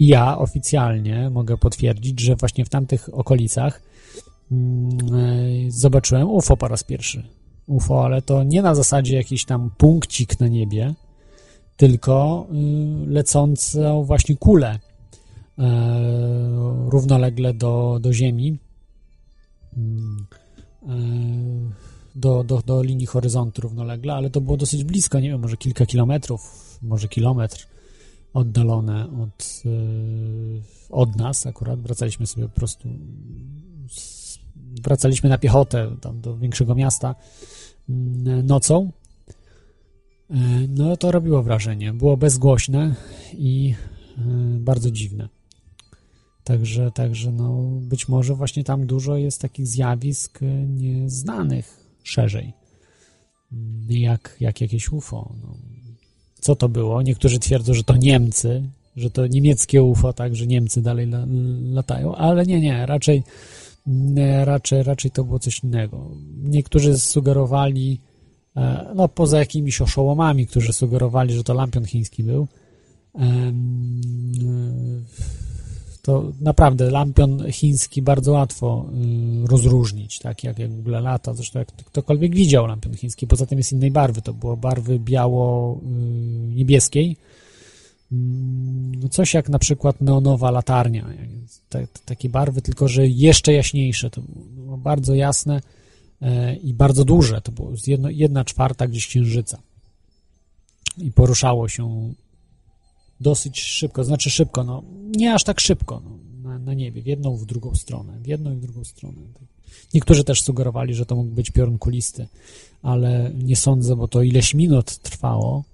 ja 0.00 0.38
oficjalnie 0.38 1.30
mogę 1.30 1.56
potwierdzić, 1.58 2.20
że 2.20 2.36
właśnie 2.36 2.64
w 2.64 2.68
tamtych 2.68 3.08
okolicach 3.12 3.74
mm, 3.76 3.87
zobaczyłem 5.68 6.30
UFO 6.30 6.56
po 6.56 6.68
raz 6.68 6.84
pierwszy. 6.84 7.22
UFO, 7.66 8.04
ale 8.04 8.22
to 8.22 8.42
nie 8.42 8.62
na 8.62 8.74
zasadzie 8.74 9.16
jakiś 9.16 9.44
tam 9.44 9.70
punkcik 9.78 10.40
na 10.40 10.48
niebie, 10.48 10.94
tylko 11.76 12.46
y, 13.06 13.10
lecącą 13.10 14.04
właśnie 14.04 14.36
kulę 14.36 14.78
e, 15.58 15.68
równolegle 16.88 17.54
do, 17.54 17.98
do 18.00 18.12
Ziemi, 18.12 18.58
mm, 19.76 20.26
e, 20.82 20.88
do, 22.14 22.44
do, 22.44 22.62
do 22.66 22.82
linii 22.82 23.06
horyzontu 23.06 23.62
równolegle, 23.62 24.14
ale 24.14 24.30
to 24.30 24.40
było 24.40 24.56
dosyć 24.56 24.84
blisko, 24.84 25.20
nie 25.20 25.28
wiem, 25.28 25.40
może 25.40 25.56
kilka 25.56 25.86
kilometrów, 25.86 26.78
może 26.82 27.08
kilometr 27.08 27.66
oddalone 28.34 29.04
od, 29.22 29.62
e, 29.66 29.70
od 30.90 31.16
nas 31.16 31.46
akurat. 31.46 31.80
Wracaliśmy 31.80 32.26
sobie 32.26 32.48
po 32.48 32.54
prostu, 32.54 32.88
wracaliśmy 34.80 35.28
na 35.28 35.38
piechotę 35.38 35.96
tam 36.00 36.20
do 36.20 36.38
większego 36.38 36.74
miasta 36.74 37.14
mm, 37.88 38.46
nocą 38.46 38.90
E, 40.30 40.36
no 40.68 40.96
to 40.96 41.12
robiło 41.12 41.42
wrażenie. 41.42 41.92
Było 41.92 42.16
bezgłośne 42.16 42.94
i 43.32 43.74
e, 44.18 44.22
bardzo 44.58 44.90
dziwne. 44.90 45.28
Także, 46.44 46.90
także 46.90 47.32
no, 47.32 47.62
być 47.80 48.08
może 48.08 48.34
właśnie 48.34 48.64
tam 48.64 48.86
dużo 48.86 49.16
jest 49.16 49.40
takich 49.40 49.66
zjawisk 49.66 50.42
e, 50.42 50.46
nieznanych 50.66 51.84
szerzej, 52.02 52.52
mm, 53.52 53.86
jak, 53.88 54.36
jak 54.40 54.60
jakieś 54.60 54.92
UFO. 54.92 55.34
No. 55.42 55.56
Co 56.40 56.56
to 56.56 56.68
było? 56.68 57.02
Niektórzy 57.02 57.38
twierdzą, 57.38 57.74
że 57.74 57.84
to 57.84 57.96
Niemcy, 57.96 58.70
że 58.96 59.10
to 59.10 59.26
niemieckie 59.26 59.82
UFO, 59.82 60.12
tak, 60.12 60.36
że 60.36 60.46
Niemcy 60.46 60.82
dalej 60.82 61.06
la, 61.06 61.26
latają, 61.72 62.14
ale 62.14 62.46
nie, 62.46 62.60
nie, 62.60 62.86
raczej, 62.86 63.22
raczej, 64.44 64.82
raczej 64.82 65.10
to 65.10 65.24
było 65.24 65.38
coś 65.38 65.64
innego. 65.64 66.10
Niektórzy 66.42 66.98
sugerowali, 66.98 68.00
E, 68.58 68.86
no 68.94 69.08
poza 69.08 69.38
jakimiś 69.38 69.80
oszołomami, 69.80 70.46
którzy 70.46 70.72
sugerowali, 70.72 71.34
że 71.34 71.44
to 71.44 71.54
lampion 71.54 71.84
chiński 71.84 72.24
był, 72.24 72.48
to 76.02 76.32
naprawdę 76.40 76.90
lampion 76.90 77.52
chiński 77.52 78.02
bardzo 78.02 78.32
łatwo 78.32 78.86
y, 79.44 79.46
rozróżnić, 79.46 80.18
tak 80.18 80.44
jak, 80.44 80.58
jak 80.58 80.72
w 80.72 80.78
ogóle 80.78 81.00
lata, 81.00 81.34
zresztą 81.34 81.58
jak 81.58 81.68
ktokolwiek 81.68 82.34
widział 82.34 82.66
lampion 82.66 82.94
chiński, 82.94 83.26
poza 83.26 83.46
tym 83.46 83.58
jest 83.58 83.72
innej 83.72 83.90
barwy, 83.90 84.22
to 84.22 84.34
było 84.34 84.56
barwy 84.56 84.98
biało-niebieskiej, 84.98 87.16
coś 89.10 89.34
jak 89.34 89.48
na 89.48 89.58
przykład 89.58 90.00
neonowa 90.00 90.50
latarnia, 90.50 91.06
takie 92.04 92.28
barwy, 92.28 92.62
tylko 92.62 92.88
że 92.88 93.06
jeszcze 93.06 93.52
jaśniejsze, 93.52 94.10
to 94.10 94.22
było 94.54 94.76
bardzo 94.76 95.14
jasne, 95.14 95.60
E, 96.22 96.56
i 96.56 96.74
bardzo 96.74 97.04
duże, 97.04 97.40
to 97.40 97.52
było 97.52 97.72
jedno, 97.86 98.10
jedna 98.10 98.44
czwarta 98.44 98.88
gdzieś 98.88 99.06
księżyca 99.06 99.58
i 100.98 101.12
poruszało 101.12 101.68
się 101.68 102.12
dosyć 103.20 103.60
szybko, 103.60 104.04
znaczy 104.04 104.30
szybko, 104.30 104.64
no 104.64 104.82
nie 105.16 105.34
aż 105.34 105.44
tak 105.44 105.60
szybko 105.60 106.02
no, 106.04 106.18
na, 106.42 106.58
na 106.58 106.74
niebie, 106.74 107.02
w 107.02 107.06
jedną, 107.06 107.36
w 107.36 107.44
drugą 107.44 107.74
stronę, 107.74 108.18
w 108.20 108.26
jedną 108.26 108.52
i 108.52 108.56
w 108.56 108.60
drugą 108.60 108.84
stronę. 108.84 109.16
Niektórzy 109.94 110.24
też 110.24 110.42
sugerowali, 110.42 110.94
że 110.94 111.06
to 111.06 111.16
mógł 111.16 111.30
być 111.30 111.50
piorun 111.50 111.78
kulisty, 111.78 112.26
ale 112.82 113.30
nie 113.34 113.56
sądzę, 113.56 113.96
bo 113.96 114.08
to 114.08 114.22
ileś 114.22 114.54
minut 114.54 114.96
trwało. 114.98 115.64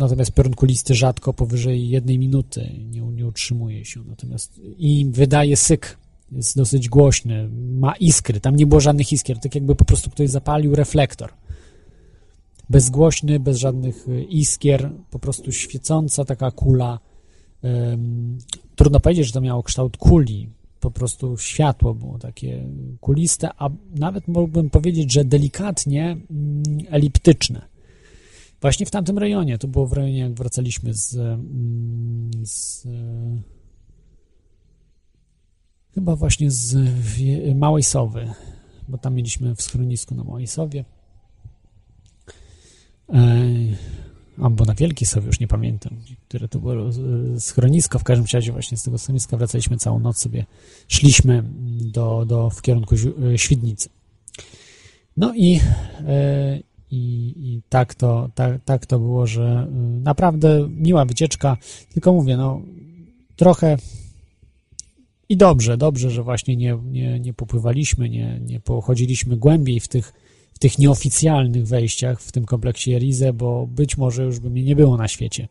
Natomiast 0.00 0.32
piorun 0.32 0.54
kulisty 0.54 0.94
rzadko 0.94 1.32
powyżej 1.32 1.88
jednej 1.88 2.18
minuty 2.18 2.70
nie, 2.90 3.00
nie 3.00 3.26
utrzymuje 3.26 3.84
się. 3.84 4.00
Natomiast 4.04 4.60
i 4.78 5.06
wydaje 5.10 5.56
syk, 5.56 5.98
jest 6.32 6.56
dosyć 6.56 6.88
głośny, 6.88 7.48
ma 7.52 7.96
iskry, 7.96 8.40
tam 8.40 8.56
nie 8.56 8.66
było 8.66 8.80
żadnych 8.80 9.12
iskier, 9.12 9.38
tak 9.38 9.54
jakby 9.54 9.74
po 9.74 9.84
prostu 9.84 10.10
ktoś 10.10 10.30
zapalił 10.30 10.74
reflektor. 10.74 11.32
Bezgłośny, 12.70 13.40
bez 13.40 13.58
żadnych 13.58 14.08
y, 14.08 14.24
iskier, 14.24 14.90
po 15.10 15.18
prostu 15.18 15.52
świecąca 15.52 16.24
taka 16.24 16.50
kula. 16.50 16.98
Trudno 18.76 19.00
powiedzieć, 19.00 19.26
że 19.26 19.32
to 19.32 19.40
miało 19.40 19.62
kształt 19.62 19.96
kuli, 19.96 20.48
po 20.80 20.90
prostu 20.90 21.36
światło 21.36 21.94
było 21.94 22.18
takie 22.18 22.68
kuliste, 23.00 23.50
a 23.58 23.70
nawet 23.94 24.28
mógłbym 24.28 24.70
powiedzieć, 24.70 25.12
że 25.12 25.24
delikatnie 25.24 26.04
mm, 26.04 26.62
eliptyczne. 26.90 27.68
Właśnie 28.60 28.86
w 28.86 28.90
tamtym 28.90 29.18
rejonie, 29.18 29.58
to 29.58 29.68
było 29.68 29.86
w 29.86 29.92
rejonie, 29.92 30.18
jak 30.18 30.34
wracaliśmy 30.34 30.94
z, 30.94 31.16
mm, 31.16 32.30
z 32.44 32.86
chyba 35.94 36.16
właśnie 36.16 36.50
z 36.50 36.76
Małej 37.54 37.82
Sowy, 37.82 38.28
bo 38.88 38.98
tam 38.98 39.14
mieliśmy 39.14 39.54
w 39.54 39.62
schronisku 39.62 40.14
na 40.14 40.24
Małej 40.24 40.46
Sowie. 40.46 40.84
Albo 44.42 44.64
na 44.64 44.74
Wielkiej 44.74 45.06
Sowie, 45.06 45.26
już 45.26 45.40
nie 45.40 45.48
pamiętam, 45.48 45.96
które 46.28 46.48
to 46.48 46.58
było 46.58 46.74
schronisko. 47.38 47.98
W 47.98 48.04
każdym 48.04 48.26
razie 48.32 48.52
właśnie 48.52 48.78
z 48.78 48.82
tego 48.82 48.98
schroniska 48.98 49.36
wracaliśmy 49.36 49.76
całą 49.76 49.98
noc 49.98 50.18
sobie, 50.18 50.46
szliśmy 50.88 51.42
do, 51.80 52.24
do, 52.26 52.50
w 52.50 52.62
kierunku 52.62 52.94
Świdnicy. 53.36 53.88
No 55.16 55.34
i, 55.34 55.60
i, 56.90 57.34
i 57.36 57.62
tak, 57.68 57.94
to, 57.94 58.30
tak, 58.34 58.64
tak 58.64 58.86
to 58.86 58.98
było, 58.98 59.26
że 59.26 59.68
y, 59.70 60.00
naprawdę 60.00 60.68
miła 60.70 61.04
wycieczka, 61.04 61.56
tylko 61.92 62.12
mówię, 62.12 62.36
no 62.36 62.62
trochę 63.36 63.76
i 65.28 65.36
dobrze, 65.36 65.76
dobrze, 65.76 66.10
że 66.10 66.22
właśnie 66.22 66.56
nie, 66.56 66.78
nie, 66.84 67.20
nie 67.20 67.34
popływaliśmy, 67.34 68.08
nie, 68.08 68.40
nie 68.40 68.60
pochodziliśmy 68.60 69.36
głębiej 69.36 69.80
w 69.80 69.88
tych, 69.88 70.12
w 70.58 70.60
tych 70.60 70.78
nieoficjalnych 70.78 71.66
wejściach 71.66 72.20
w 72.20 72.32
tym 72.32 72.44
kompleksie 72.44 72.94
Erize, 72.94 73.32
bo 73.32 73.66
być 73.66 73.96
może 73.96 74.24
już 74.24 74.38
by 74.38 74.50
mnie 74.50 74.62
nie 74.62 74.76
było 74.76 74.96
na 74.96 75.08
świecie. 75.08 75.48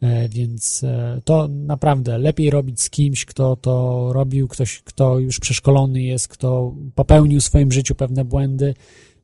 E, 0.00 0.28
więc 0.28 0.84
e, 0.84 1.20
to 1.24 1.48
naprawdę 1.48 2.18
lepiej 2.18 2.50
robić 2.50 2.80
z 2.80 2.90
kimś, 2.90 3.24
kto 3.24 3.56
to 3.56 4.08
robił, 4.12 4.48
ktoś, 4.48 4.82
kto 4.82 5.18
już 5.18 5.40
przeszkolony 5.40 6.02
jest, 6.02 6.28
kto 6.28 6.74
popełnił 6.94 7.40
w 7.40 7.44
swoim 7.44 7.72
życiu 7.72 7.94
pewne 7.94 8.24
błędy, 8.24 8.74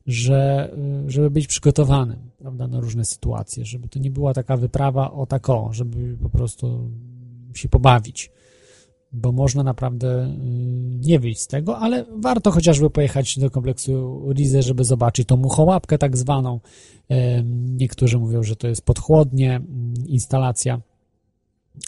że, 0.07 0.71
żeby 1.07 1.31
być 1.31 1.47
przygotowanym 1.47 2.19
prawda, 2.37 2.67
na 2.67 2.79
różne 2.79 3.05
sytuacje, 3.05 3.65
żeby 3.65 3.89
to 3.89 3.99
nie 3.99 4.11
była 4.11 4.33
taka 4.33 4.57
wyprawa 4.57 5.11
o 5.11 5.25
tako, 5.25 5.69
żeby 5.71 6.17
po 6.23 6.29
prostu 6.29 6.89
się 7.53 7.69
pobawić, 7.69 8.31
bo 9.13 9.31
można 9.31 9.63
naprawdę 9.63 10.23
y, 10.23 10.27
nie 11.07 11.19
wyjść 11.19 11.41
z 11.41 11.47
tego, 11.47 11.77
ale 11.77 12.05
warto 12.15 12.51
chociażby 12.51 12.89
pojechać 12.89 13.39
do 13.39 13.49
kompleksu 13.49 14.21
Rize, 14.33 14.61
żeby 14.61 14.83
zobaczyć 14.83 15.27
tą 15.27 15.37
muchołapkę 15.37 15.97
tak 15.97 16.17
zwaną. 16.17 16.59
Niektórzy 17.67 18.19
mówią, 18.19 18.43
że 18.43 18.55
to 18.55 18.67
jest 18.67 18.81
podchłodnie, 18.81 19.55
mm, 19.55 19.93
instalacja, 20.07 20.81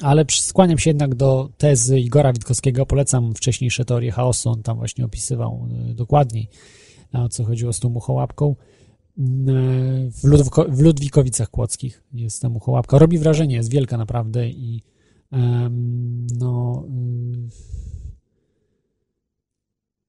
ale 0.01 0.25
skłaniam 0.31 0.77
się 0.77 0.89
jednak 0.89 1.15
do 1.15 1.49
tezy 1.57 1.99
Igora 1.99 2.33
Witkowskiego, 2.33 2.85
polecam 2.85 3.35
wcześniejsze 3.35 3.85
teorie 3.85 4.11
chaosu, 4.11 4.49
on 4.49 4.63
tam 4.63 4.77
właśnie 4.77 5.05
opisywał 5.05 5.67
y, 5.91 5.93
dokładniej 5.93 6.49
o 7.13 7.29
co 7.29 7.43
chodziło 7.43 7.73
z 7.73 7.79
tą 7.79 7.89
muchołapką. 7.89 8.55
Mm, 9.17 10.11
w, 10.11 10.23
Ludwiko, 10.23 10.65
w 10.69 10.81
Ludwikowicach 10.81 11.49
Kłodzkich 11.49 12.03
jest 12.13 12.41
ta 12.41 12.49
muchołapka. 12.49 12.97
Robi 12.97 13.17
wrażenie, 13.17 13.55
jest 13.55 13.71
wielka 13.71 13.97
naprawdę 13.97 14.49
i 14.49 14.83
no 16.39 16.85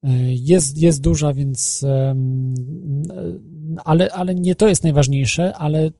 y, 0.04 0.08
jest, 0.28 0.78
jest 0.78 1.00
duża, 1.00 1.34
więc 1.34 1.82
um, 1.82 2.54
ale, 3.84 4.12
ale 4.12 4.34
nie 4.34 4.54
to 4.54 4.68
jest 4.68 4.82
najważniejsze, 4.82 5.56
ale 5.56 5.90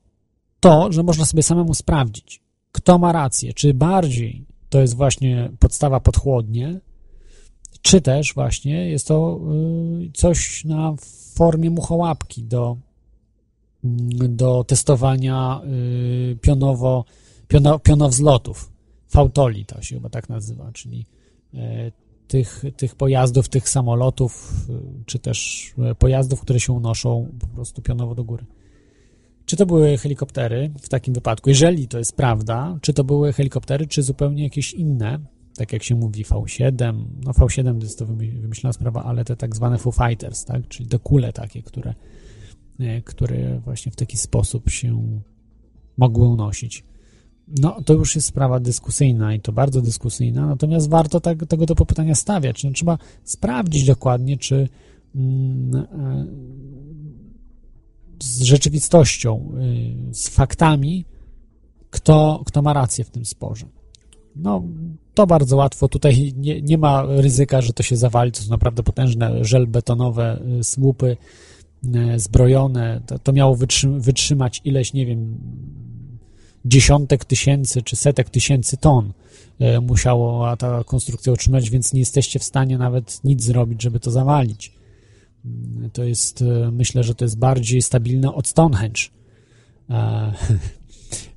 to, 0.59 0.91
że 0.91 1.03
można 1.03 1.25
sobie 1.25 1.43
samemu 1.43 1.73
sprawdzić, 1.73 2.41
kto 2.71 2.97
ma 2.97 3.11
rację, 3.11 3.53
czy 3.53 3.73
bardziej 3.73 4.45
to 4.69 4.81
jest 4.81 4.95
właśnie 4.95 5.51
podstawa 5.59 5.99
podchłodnie, 5.99 6.79
czy 7.81 8.01
też 8.01 8.33
właśnie 8.33 8.89
jest 8.89 9.07
to 9.07 9.39
y, 10.01 10.11
coś 10.13 10.65
na 10.65 10.95
formie 11.33 11.69
muchołapki 11.69 12.43
do, 12.43 12.77
mm, 13.83 14.35
do 14.35 14.63
testowania 14.63 15.61
y, 15.65 16.37
pionowo, 16.41 17.05
piono. 17.47 17.79
Fautoli 19.07 19.65
to 19.65 19.81
się 19.81 19.95
chyba 19.95 20.09
tak 20.09 20.29
nazywa, 20.29 20.71
czyli 20.71 21.05
e, 21.53 21.91
tych, 22.27 22.63
tych 22.77 22.95
pojazdów, 22.95 23.49
tych 23.49 23.69
samolotów, 23.69 24.65
y, 24.69 25.03
czy 25.05 25.19
też 25.19 25.69
e, 25.77 25.95
pojazdów, 25.95 26.41
które 26.41 26.59
się 26.59 26.73
unoszą 26.73 27.31
po 27.39 27.47
prostu 27.47 27.81
pionowo 27.81 28.15
do 28.15 28.23
góry. 28.23 28.45
Czy 29.45 29.55
to 29.55 29.65
były 29.65 29.97
helikoptery 29.97 30.71
w 30.81 30.89
takim 30.89 31.13
wypadku? 31.13 31.49
Jeżeli 31.49 31.87
to 31.87 31.97
jest 31.97 32.15
prawda, 32.15 32.77
czy 32.81 32.93
to 32.93 33.03
były 33.03 33.33
helikoptery, 33.33 33.87
czy 33.87 34.03
zupełnie 34.03 34.43
jakieś 34.43 34.73
inne, 34.73 35.19
tak 35.55 35.73
jak 35.73 35.83
się 35.83 35.95
mówi 35.95 36.25
V7, 36.25 37.05
no 37.25 37.31
V7 37.31 37.79
to 37.79 37.85
jest 37.85 37.99
to 37.99 38.05
wymyślona 38.05 38.73
sprawa, 38.73 39.03
ale 39.03 39.25
te 39.25 39.35
tak 39.35 39.55
zwane 39.55 39.77
Foo 39.77 39.91
Fighters, 39.91 40.45
tak, 40.45 40.67
czyli 40.67 40.89
te 40.89 40.99
kule 40.99 41.33
takie, 41.33 41.63
które, 41.63 41.93
e, 42.79 43.01
które 43.01 43.59
właśnie 43.59 43.91
w 43.91 43.95
taki 43.95 44.17
sposób 44.17 44.69
się 44.69 45.21
mogły 45.97 46.27
unosić. 46.27 46.83
No, 47.47 47.81
to 47.85 47.93
już 47.93 48.15
jest 48.15 48.27
sprawa 48.27 48.59
dyskusyjna 48.59 49.33
i 49.33 49.39
to 49.39 49.51
bardzo 49.51 49.81
dyskusyjna, 49.81 50.47
natomiast 50.47 50.89
warto 50.89 51.19
tak, 51.19 51.45
tego 51.45 51.65
do 51.65 51.75
pytania 51.75 52.15
stawiać. 52.15 52.63
No, 52.63 52.71
trzeba 52.71 52.97
sprawdzić 53.23 53.85
dokładnie, 53.85 54.37
czy 54.37 54.69
mm, 55.15 55.75
e, 55.75 56.25
z 58.23 58.41
rzeczywistością, 58.41 59.51
y, 60.11 60.13
z 60.13 60.29
faktami, 60.29 61.05
kto, 61.89 62.43
kto 62.45 62.61
ma 62.61 62.73
rację 62.73 63.03
w 63.03 63.09
tym 63.09 63.25
sporze. 63.25 63.65
No, 64.35 64.63
to 65.13 65.27
bardzo 65.27 65.55
łatwo. 65.55 65.87
Tutaj 65.87 66.33
nie, 66.37 66.61
nie 66.61 66.77
ma 66.77 67.05
ryzyka, 67.05 67.61
że 67.61 67.73
to 67.73 67.83
się 67.83 67.97
zawali. 67.97 68.31
To 68.31 68.41
są 68.41 68.49
naprawdę 68.49 68.83
potężne 68.83 69.45
żelbetonowe 69.45 70.41
y, 70.59 70.63
słupy 70.63 71.17
y, 71.85 72.19
zbrojone. 72.19 73.01
To, 73.05 73.19
to 73.19 73.33
miało 73.33 73.57
wytrzymać 73.99 74.61
ileś, 74.63 74.93
nie 74.93 75.05
wiem, 75.05 75.37
dziesiątek 76.65 77.25
tysięcy 77.25 77.81
czy 77.81 77.95
setek 77.95 78.29
tysięcy 78.29 78.77
ton 78.77 79.13
y, 79.61 79.81
musiało 79.81 80.57
ta 80.57 80.83
konstrukcja 80.83 81.33
utrzymać, 81.33 81.69
więc 81.69 81.93
nie 81.93 81.99
jesteście 81.99 82.39
w 82.39 82.43
stanie 82.43 82.77
nawet 82.77 83.23
nic 83.23 83.43
zrobić, 83.43 83.81
żeby 83.81 83.99
to 83.99 84.11
zawalić. 84.11 84.71
To 85.93 86.03
jest, 86.03 86.43
myślę, 86.71 87.03
że 87.03 87.15
to 87.15 87.25
jest 87.25 87.37
bardziej 87.37 87.81
stabilne 87.81 88.33
od 88.33 88.47
Stonehenge. 88.47 89.01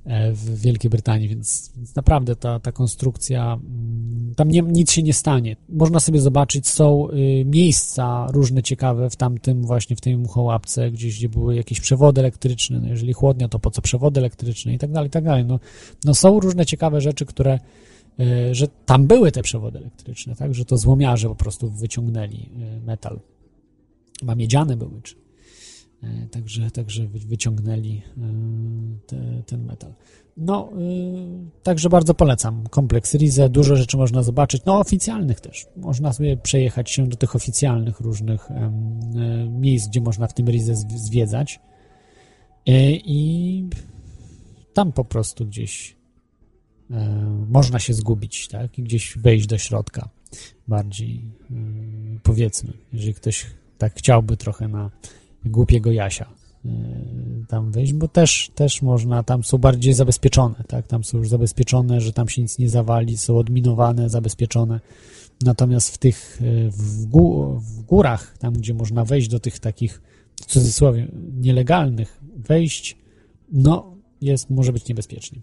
E, 0.09 0.31
w 0.31 0.61
Wielkiej 0.61 0.89
Brytanii, 0.89 1.27
więc, 1.27 1.71
więc 1.77 1.95
naprawdę 1.95 2.35
ta, 2.35 2.59
ta 2.59 2.71
konstrukcja, 2.71 3.53
mm, 3.53 4.33
tam 4.35 4.49
nie, 4.49 4.61
nic 4.61 4.91
się 4.91 5.03
nie 5.03 5.13
stanie. 5.13 5.55
Można 5.69 5.99
sobie 5.99 6.21
zobaczyć, 6.21 6.67
są 6.67 7.09
y, 7.09 7.45
miejsca 7.45 8.27
różne 8.31 8.63
ciekawe 8.63 9.09
w 9.09 9.15
tamtym 9.15 9.63
właśnie, 9.63 9.95
w 9.95 10.01
tej 10.01 10.17
muchołapce, 10.17 10.91
gdzieś, 10.91 11.17
gdzie 11.17 11.29
były 11.29 11.55
jakieś 11.55 11.79
przewody 11.79 12.21
elektryczne, 12.21 12.79
no 12.79 12.87
jeżeli 12.87 13.13
chłodnia, 13.13 13.47
to 13.47 13.59
po 13.59 13.71
co 13.71 13.81
przewody 13.81 14.19
elektryczne 14.19 14.73
i 14.73 14.77
tak 14.77 14.91
dalej, 14.91 15.07
i 15.07 15.11
tak 15.11 15.23
dalej. 15.23 15.45
No, 15.45 15.59
no 16.05 16.15
są 16.15 16.39
różne 16.39 16.65
ciekawe 16.65 17.01
rzeczy, 17.01 17.25
które 17.25 17.59
y, 18.19 18.55
że 18.55 18.67
tam 18.85 19.07
były 19.07 19.31
te 19.31 19.41
przewody 19.41 19.79
elektryczne, 19.79 20.35
tak, 20.35 20.53
że 20.53 20.65
to 20.65 20.77
złomiarze 20.77 21.27
po 21.29 21.35
prostu 21.35 21.69
wyciągnęli 21.69 22.49
y, 22.79 22.85
metal. 22.85 23.19
Chyba 24.19 24.35
miedziane 24.35 24.77
były, 24.77 25.01
czy 25.01 25.15
także, 26.31 26.71
także 26.71 27.07
wyciągnęli 27.07 28.01
e, 28.17 28.21
te, 29.07 29.43
ten 29.45 29.65
metal. 29.65 29.93
No, 30.37 30.69
e, 30.71 31.63
także 31.63 31.89
bardzo 31.89 32.13
polecam 32.13 32.67
kompleks 32.67 33.13
Rize. 33.15 33.49
Dużo 33.49 33.75
rzeczy 33.75 33.97
można 33.97 34.23
zobaczyć, 34.23 34.65
no 34.65 34.79
oficjalnych 34.79 35.39
też. 35.39 35.67
Można 35.77 36.13
sobie 36.13 36.37
przejechać 36.37 36.91
się 36.91 37.07
do 37.07 37.17
tych 37.17 37.35
oficjalnych 37.35 37.99
różnych 37.99 38.49
miejsc, 39.49 39.87
gdzie 39.87 40.01
można 40.01 40.27
w 40.27 40.33
tym 40.33 40.49
Rize 40.49 40.75
zwiedzać 40.75 41.59
i 43.05 43.63
tam 44.73 44.91
po 44.91 45.05
prostu 45.05 45.45
gdzieś 45.45 45.95
można 47.49 47.79
się 47.79 47.93
zgubić, 47.93 48.47
tak? 48.47 48.79
I 48.79 48.83
gdzieś 48.83 49.17
wejść 49.17 49.47
do 49.47 49.57
środka 49.57 50.09
bardziej, 50.67 51.31
powiedzmy, 52.23 52.73
jeżeli 52.93 53.13
ktoś 53.13 53.45
tak 53.77 53.93
chciałby 53.95 54.37
trochę 54.37 54.67
na 54.67 54.91
głupiego 55.45 55.91
Jasia 55.91 56.29
y, 56.65 56.69
tam 57.47 57.71
wejść, 57.71 57.93
bo 57.93 58.07
też, 58.07 58.51
też 58.55 58.81
można, 58.81 59.23
tam 59.23 59.43
są 59.43 59.57
bardziej 59.57 59.93
zabezpieczone, 59.93 60.63
tak, 60.67 60.87
tam 60.87 61.03
są 61.03 61.17
już 61.17 61.29
zabezpieczone, 61.29 62.01
że 62.01 62.13
tam 62.13 62.29
się 62.29 62.41
nic 62.41 62.59
nie 62.59 62.69
zawali, 62.69 63.17
są 63.17 63.37
odminowane, 63.37 64.09
zabezpieczone, 64.09 64.79
natomiast 65.41 65.89
w 65.89 65.97
tych, 65.97 66.41
y, 66.41 66.69
w, 66.71 67.05
gó 67.05 67.59
w 67.59 67.81
górach, 67.81 68.37
tam 68.37 68.53
gdzie 68.53 68.73
można 68.73 69.05
wejść 69.05 69.27
do 69.27 69.39
tych 69.39 69.59
takich, 69.59 70.01
w 70.35 70.45
cudzysłowie, 70.45 71.07
nielegalnych 71.33 72.19
wejść, 72.35 72.97
no, 73.51 73.95
jest, 74.21 74.49
może 74.49 74.73
być 74.73 74.87
niebezpiecznie. 74.87 75.41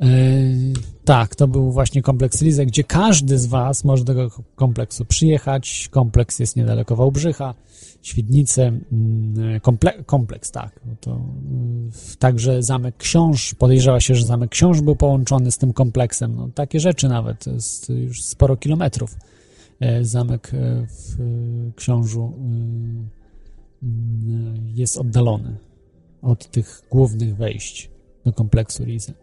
E, 0.00 0.06
tak, 1.04 1.34
to 1.34 1.48
był 1.48 1.72
właśnie 1.72 2.02
kompleks 2.02 2.42
Rize, 2.42 2.66
gdzie 2.66 2.84
każdy 2.84 3.38
z 3.38 3.46
Was 3.46 3.84
może 3.84 4.04
do 4.04 4.14
tego 4.14 4.30
kompleksu 4.54 5.04
przyjechać. 5.04 5.88
Kompleks 5.90 6.38
jest 6.38 6.56
niedaleko 6.56 6.96
Wałbrzycha, 6.96 7.54
Świdnice, 8.02 8.62
mm, 8.92 9.60
komple 9.60 10.04
kompleks, 10.04 10.50
tak. 10.50 10.80
No 10.86 10.92
to, 11.00 11.20
y, 12.14 12.16
także 12.18 12.62
Zamek 12.62 12.96
Książ, 12.96 13.54
podejrzewa 13.54 14.00
się, 14.00 14.14
że 14.14 14.26
Zamek 14.26 14.50
Książ 14.50 14.80
był 14.80 14.96
połączony 14.96 15.50
z 15.50 15.58
tym 15.58 15.72
kompleksem. 15.72 16.36
No, 16.36 16.48
takie 16.54 16.80
rzeczy 16.80 17.08
nawet, 17.08 17.46
jest 17.46 17.88
już 17.88 18.22
sporo 18.22 18.56
kilometrów. 18.56 19.16
E, 19.80 20.04
zamek 20.04 20.54
e, 20.54 20.86
w 20.86 21.16
Książu 21.76 22.32
y, 23.82 23.86
jest 24.74 24.98
oddalony 24.98 25.56
od 26.22 26.50
tych 26.50 26.82
głównych 26.90 27.36
wejść 27.36 27.90
do 28.24 28.32
kompleksu 28.32 28.84
Rizy. 28.84 29.14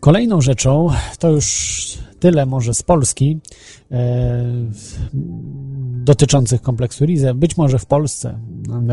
Kolejną 0.00 0.40
rzeczą, 0.40 0.88
to 1.18 1.30
już 1.30 1.98
tyle 2.20 2.46
może 2.46 2.74
z 2.74 2.82
Polski, 2.82 3.38
e, 3.90 4.44
dotyczących 6.04 6.62
kompleksu 6.62 7.04
Rize, 7.04 7.34
być 7.34 7.56
może 7.56 7.78
w 7.78 7.86
Polsce. 7.86 8.38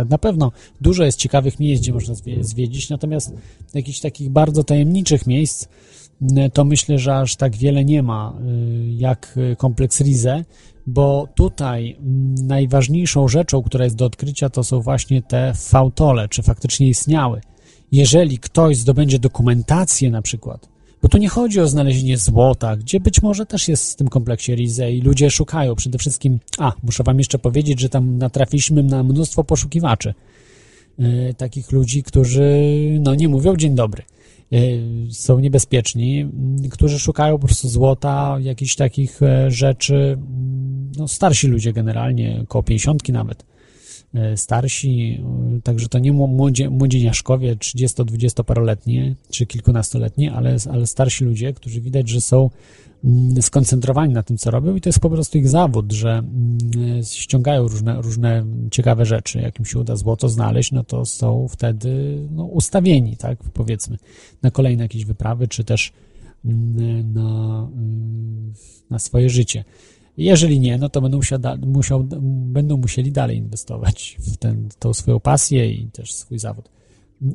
Na 0.09 0.17
pewno 0.17 0.51
dużo 0.81 1.03
jest 1.03 1.17
ciekawych 1.17 1.59
miejsc, 1.59 1.81
gdzie 1.81 1.93
można 1.93 2.13
zwiedzić, 2.41 2.89
natomiast 2.89 3.33
jakichś 3.73 3.99
takich 3.99 4.29
bardzo 4.29 4.63
tajemniczych 4.63 5.27
miejsc, 5.27 5.67
to 6.53 6.65
myślę, 6.65 6.99
że 6.99 7.15
aż 7.15 7.35
tak 7.35 7.55
wiele 7.55 7.85
nie 7.85 8.03
ma 8.03 8.33
y, 8.33 8.91
jak 8.91 9.39
kompleks 9.57 10.01
Rize, 10.01 10.43
bo 10.87 11.27
tutaj 11.35 11.97
najważniejszą 12.43 13.27
rzeczą, 13.27 13.63
która 13.63 13.83
jest 13.83 13.95
do 13.95 14.05
odkrycia, 14.05 14.49
to 14.49 14.63
są 14.63 14.81
właśnie 14.81 15.21
te 15.21 15.53
fautole, 15.55 16.29
czy 16.29 16.43
faktycznie 16.43 16.89
istniały 16.89 17.41
jeżeli 17.91 18.39
ktoś 18.39 18.77
zdobędzie 18.77 19.19
dokumentację 19.19 20.11
na 20.11 20.21
przykład, 20.21 20.69
bo 21.01 21.07
tu 21.07 21.17
nie 21.17 21.29
chodzi 21.29 21.59
o 21.59 21.67
znalezienie 21.67 22.17
złota, 22.17 22.75
gdzie 22.75 22.99
być 22.99 23.21
może 23.21 23.45
też 23.45 23.67
jest 23.67 23.93
w 23.93 23.95
tym 23.95 24.07
kompleksie 24.07 24.55
Rize 24.55 24.91
i 24.91 25.01
ludzie 25.01 25.31
szukają. 25.31 25.75
Przede 25.75 25.97
wszystkim, 25.97 26.39
a 26.57 26.73
muszę 26.83 27.03
wam 27.03 27.17
jeszcze 27.17 27.39
powiedzieć, 27.39 27.79
że 27.79 27.89
tam 27.89 28.17
natrafiliśmy 28.17 28.83
na 28.83 29.03
mnóstwo 29.03 29.43
poszukiwaczy, 29.43 30.13
yy, 30.97 31.33
takich 31.37 31.71
ludzi, 31.71 32.03
którzy 32.03 32.61
no 32.99 33.15
nie 33.15 33.27
mówią 33.27 33.55
dzień 33.55 33.75
dobry, 33.75 34.03
yy, 34.51 34.81
są 35.11 35.39
niebezpieczni, 35.39 36.29
którzy 36.71 36.99
szukają 36.99 37.39
po 37.39 37.47
prostu 37.47 37.69
złota, 37.69 38.37
jakichś 38.41 38.75
takich 38.75 39.23
e, 39.23 39.51
rzeczy, 39.51 40.17
no 40.97 41.07
starsi 41.07 41.47
ludzie 41.47 41.73
generalnie, 41.73 42.39
około 42.43 42.63
pięćdziesiątki 42.63 43.13
nawet, 43.13 43.43
E, 43.43 43.50
starsi, 44.35 45.23
e, 45.57 45.61
także 45.61 45.87
to 45.87 45.99
nie 45.99 46.11
młodzie, 46.11 46.69
młodzieniaszkowie 46.69 47.55
30-20-paroletni 47.55 49.15
czy 49.29 49.45
kilkunastoletni, 49.45 50.29
ale, 50.29 50.55
ale 50.71 50.87
starsi 50.87 51.25
ludzie, 51.25 51.53
którzy 51.53 51.81
widać, 51.81 52.09
że 52.09 52.21
są 52.21 52.49
mm, 53.03 53.41
skoncentrowani 53.41 54.13
na 54.13 54.23
tym, 54.23 54.37
co 54.37 54.51
robią 54.51 54.75
i 54.75 54.81
to 54.81 54.89
jest 54.89 54.99
po 54.99 55.09
prostu 55.09 55.37
ich 55.37 55.49
zawód, 55.49 55.91
że 55.91 56.09
mm, 56.09 57.03
ściągają 57.03 57.67
różne, 57.67 58.01
różne 58.01 58.45
ciekawe 58.71 59.05
rzeczy. 59.05 59.41
Jak 59.41 59.59
im 59.59 59.65
się 59.65 59.79
uda 59.79 59.95
złoto 59.95 60.29
znaleźć, 60.29 60.71
no 60.71 60.83
to 60.83 61.05
są 61.05 61.47
wtedy 61.49 62.21
no, 62.31 62.43
ustawieni, 62.43 63.17
tak, 63.17 63.39
powiedzmy, 63.53 63.97
na 64.41 64.51
kolejne 64.51 64.83
jakieś 64.83 65.05
wyprawy, 65.05 65.47
czy 65.47 65.63
też 65.63 65.93
mm, 66.45 67.13
na, 67.13 67.69
na 68.89 68.99
swoje 68.99 69.29
życie. 69.29 69.63
Jeżeli 70.17 70.59
nie, 70.59 70.77
no 70.77 70.89
to 70.89 71.01
będą, 71.01 71.19
musiał, 71.65 72.03
będą 72.45 72.77
musieli 72.77 73.11
dalej 73.11 73.37
inwestować 73.37 74.17
w 74.19 74.37
ten, 74.37 74.69
tą 74.79 74.93
swoją 74.93 75.19
pasję 75.19 75.71
i 75.71 75.87
też 75.87 76.13
swój 76.13 76.39
zawód. 76.39 76.69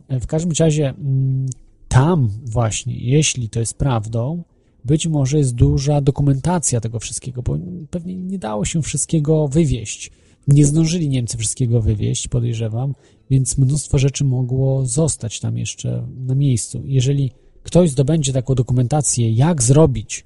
W 0.09 0.27
każdym 0.27 0.53
razie 0.59 0.89
mm, 0.89 1.47
tam 1.89 2.31
właśnie, 2.45 2.97
jeśli 2.97 3.49
to 3.49 3.61
jest 3.61 3.79
prawdą, 3.79 4.43
być 4.85 5.07
może 5.07 5.39
jest 5.39 5.55
duża 5.55 6.01
dokumentacja 6.01 6.81
tego 6.81 6.99
wszystkiego, 6.99 7.43
bo 7.43 7.59
pewnie 7.91 8.17
nie 8.17 8.39
dało 8.39 8.65
się 8.65 8.83
wszystkiego 8.83 9.49
wywieźć. 9.49 10.11
Nie 10.49 10.67
zdążyli 10.67 11.09
Niemcy 11.09 11.39
wszystkiego 11.39 11.83
wywieźć, 11.83 12.29
podejrzewam, 12.29 12.95
więc 13.31 13.59
mnóstwo 13.59 13.99
rzeczy 13.99 14.25
mogło 14.25 14.87
zostać 14.87 15.41
tam 15.41 15.59
jeszcze 15.59 16.07
na 16.27 16.35
miejscu. 16.35 16.83
Jeżeli 16.85 17.31
ktoś 17.63 17.91
zdobędzie 17.91 18.33
taką 18.33 18.55
dokumentację, 18.55 19.33
jak 19.33 19.63
zrobić 19.63 20.25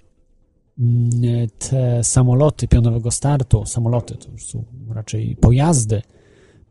te 1.59 2.05
samoloty 2.05 2.69
pionowego 2.69 3.11
startu, 3.11 3.66
samoloty 3.66 4.14
to 4.14 4.31
już 4.31 4.47
są 4.47 4.64
raczej 4.88 5.37
pojazdy, 5.37 6.03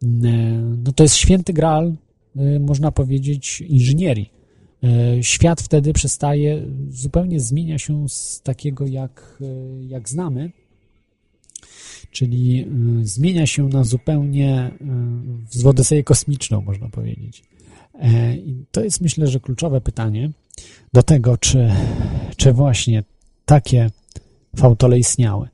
mm, 0.03 0.83
no 0.83 0.91
to 0.91 1.03
jest 1.03 1.15
święty 1.15 1.53
graal, 1.53 1.93
y, 2.37 2.59
można 2.59 2.91
powiedzieć, 2.91 3.61
inżynierii. 3.61 4.31
Y, 4.83 5.23
świat 5.23 5.61
wtedy 5.61 5.93
przestaje, 5.93 6.65
zupełnie 6.89 7.39
zmienia 7.39 7.77
się 7.77 8.09
z 8.09 8.41
takiego, 8.41 8.87
jak, 8.87 9.37
y, 9.41 9.85
jak 9.85 10.09
znamy, 10.09 10.51
czyli 12.11 12.67
zmienia 13.01 13.45
się 13.45 13.67
na 13.67 13.83
zupełnie 13.83 14.71
w 15.61 15.67
Odyseję 15.67 16.03
kosmiczną, 16.03 16.61
można 16.61 16.89
powiedzieć. 16.89 17.43
E, 17.99 18.35
I 18.35 18.65
to 18.71 18.83
jest, 18.83 19.01
myślę, 19.01 19.27
że 19.27 19.39
kluczowe 19.39 19.81
pytanie 19.81 20.31
do 20.93 21.03
tego, 21.03 21.37
czy, 21.37 21.71
czy 22.37 22.53
właśnie 22.53 23.03
takie 23.45 23.89
fałtole 24.55 24.99
istniały. 24.99 25.49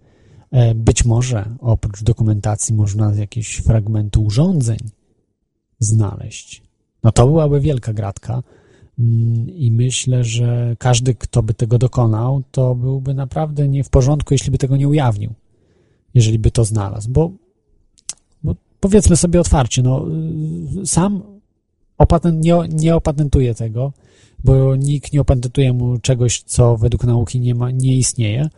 E, 0.51 0.75
być 0.75 1.05
może 1.05 1.49
oprócz 1.59 2.03
dokumentacji 2.03 2.75
można 2.75 3.13
jakieś 3.13 3.55
fragmenty 3.55 4.19
urządzeń 4.19 4.77
znaleźć. 5.79 6.63
No 7.03 7.11
to 7.11 7.25
byłaby 7.25 7.59
wielka 7.59 7.93
gratka 7.93 8.43
mm, 8.99 9.49
i 9.49 9.71
myślę, 9.71 10.23
że 10.23 10.75
każdy, 10.79 11.15
kto 11.15 11.43
by 11.43 11.53
tego 11.53 11.77
dokonał, 11.77 12.43
to 12.51 12.75
byłby 12.75 13.13
naprawdę 13.13 13.67
nie 13.67 13.83
w 13.83 13.89
porządku, 13.89 14.33
jeśli 14.33 14.51
by 14.51 14.57
tego 14.57 14.77
nie 14.77 14.87
ujawnił, 14.87 15.33
jeżeli 16.13 16.39
by 16.39 16.51
to 16.51 16.65
znalazł, 16.65 17.09
bo, 17.09 17.31
bo 18.43 18.55
powiedzmy 18.79 19.15
sobie 19.15 19.39
otwarcie, 19.39 19.81
no, 19.83 20.05
y, 20.81 20.85
sam 20.85 21.23
opatent, 21.97 22.43
nie, 22.43 22.55
nie 22.69 22.95
opatentuje 22.95 23.55
tego, 23.55 23.93
bo 24.45 24.75
nikt 24.75 25.13
nie 25.13 25.21
opatentuje 25.21 25.73
mu 25.73 25.97
czegoś, 25.97 26.43
co 26.43 26.77
według 26.77 27.03
nauki 27.03 27.39
nie, 27.39 27.55
ma, 27.55 27.71
nie 27.71 27.97
istnieje. 27.97 28.49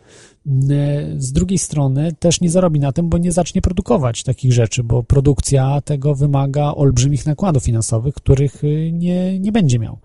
Z 1.18 1.32
drugiej 1.32 1.58
strony 1.58 2.12
też 2.18 2.40
nie 2.40 2.50
zarobi 2.50 2.80
na 2.80 2.92
tym, 2.92 3.08
bo 3.08 3.18
nie 3.18 3.32
zacznie 3.32 3.62
produkować 3.62 4.22
takich 4.22 4.52
rzeczy, 4.52 4.84
bo 4.84 5.02
produkcja 5.02 5.80
tego 5.80 6.14
wymaga 6.14 6.74
olbrzymich 6.74 7.26
nakładów 7.26 7.64
finansowych, 7.64 8.14
których 8.14 8.64
y, 8.64 8.90
nie, 8.92 9.38
nie 9.38 9.52
będzie 9.52 9.78
miał. 9.78 9.98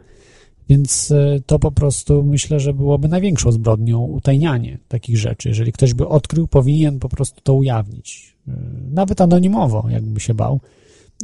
Więc 0.70 1.12
y, 1.12 1.44
to 1.46 1.60
po 1.60 1.72
prostu 1.72 2.24
myślę, 2.24 2.60
że 2.60 2.74
byłoby 2.74 3.08
największą 3.08 3.52
zbrodnią 3.52 4.00
utajnianie 4.00 4.80
takich 4.88 5.18
rzeczy. 5.18 5.50
Jeżeli 5.50 5.72
ktoś 5.72 5.94
by 5.94 6.08
odkrył, 6.08 6.48
powinien 6.48 7.00
po 7.00 7.10
prostu 7.10 7.42
to 7.42 7.54
ujawnić. 7.54 8.36
Y, 8.48 8.52
nawet 8.92 9.22
anonimowo, 9.22 9.86
jakby 9.90 10.20
się 10.20 10.34
bał, 10.34 10.60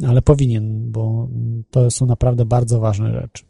ale 0.08 0.22
powinien, 0.22 0.92
bo 0.92 1.28
to 1.72 1.92
są 1.92 2.06
naprawdę 2.06 2.46
bardzo 2.46 2.80
ważne 2.80 3.14
rzeczy. 3.14 3.49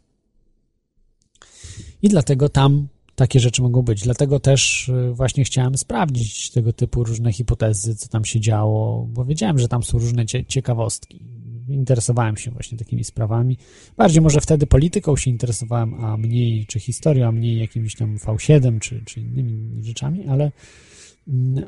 I 2.02 2.08
dlatego 2.08 2.48
tam 2.48 2.88
takie 3.14 3.40
rzeczy 3.40 3.62
mogą 3.62 3.82
być. 3.82 4.02
Dlatego 4.02 4.40
też 4.40 4.88
y, 4.88 5.12
właśnie 5.12 5.44
chciałem 5.44 5.78
sprawdzić 5.78 6.50
tego 6.50 6.72
typu 6.72 7.04
różne 7.04 7.32
hipotezy, 7.32 7.96
co 7.96 8.08
tam 8.08 8.24
się 8.24 8.40
działo, 8.40 9.06
bo 9.10 9.24
wiedziałem, 9.24 9.58
że 9.58 9.68
tam 9.68 9.82
są 9.82 9.98
różne 9.98 10.26
ciekawostki. 10.26 11.20
Interesowałem 11.68 12.36
się 12.36 12.50
właśnie 12.50 12.78
takimi 12.78 13.04
sprawami. 13.04 13.58
Bardziej 13.96 14.22
może 14.22 14.40
wtedy 14.40 14.66
polityką 14.66 15.16
się 15.16 15.30
interesowałem, 15.30 16.04
a 16.04 16.16
mniej, 16.16 16.66
czy 16.66 16.80
historią, 16.80 17.28
a 17.28 17.32
mniej 17.32 17.58
jakimiś 17.58 17.94
tam 17.94 18.16
V7, 18.16 18.78
czy, 18.78 19.02
czy 19.04 19.20
innymi 19.20 19.84
rzeczami, 19.84 20.26
ale 20.26 20.52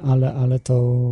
ale, 0.02 0.34
ale 0.34 0.58
to 0.58 1.04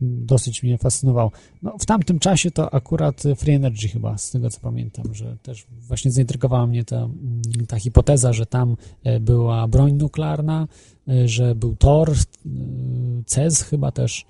dosyć 0.00 0.62
mnie 0.62 0.78
fascynowało. 0.78 1.30
No, 1.62 1.78
w 1.78 1.86
tamtym 1.86 2.18
czasie 2.18 2.50
to 2.50 2.74
akurat 2.74 3.22
Free 3.36 3.54
Energy 3.54 3.88
chyba, 3.88 4.18
z 4.18 4.30
tego 4.30 4.50
co 4.50 4.60
pamiętam, 4.60 5.14
że 5.14 5.36
też 5.42 5.66
właśnie 5.70 6.10
zaintrygowała 6.10 6.66
mnie 6.66 6.84
ta, 6.84 6.96
mm, 6.96 7.42
ta 7.68 7.78
hipoteza, 7.78 8.32
że 8.32 8.46
tam 8.46 8.76
e, 9.04 9.20
była 9.20 9.68
broń 9.68 9.92
nuklearna, 9.92 10.68
e, 11.08 11.28
że 11.28 11.54
był 11.54 11.76
tor, 11.76 12.10
e, 12.10 12.14
CES 13.26 13.62
chyba 13.62 13.92
też 13.92 14.26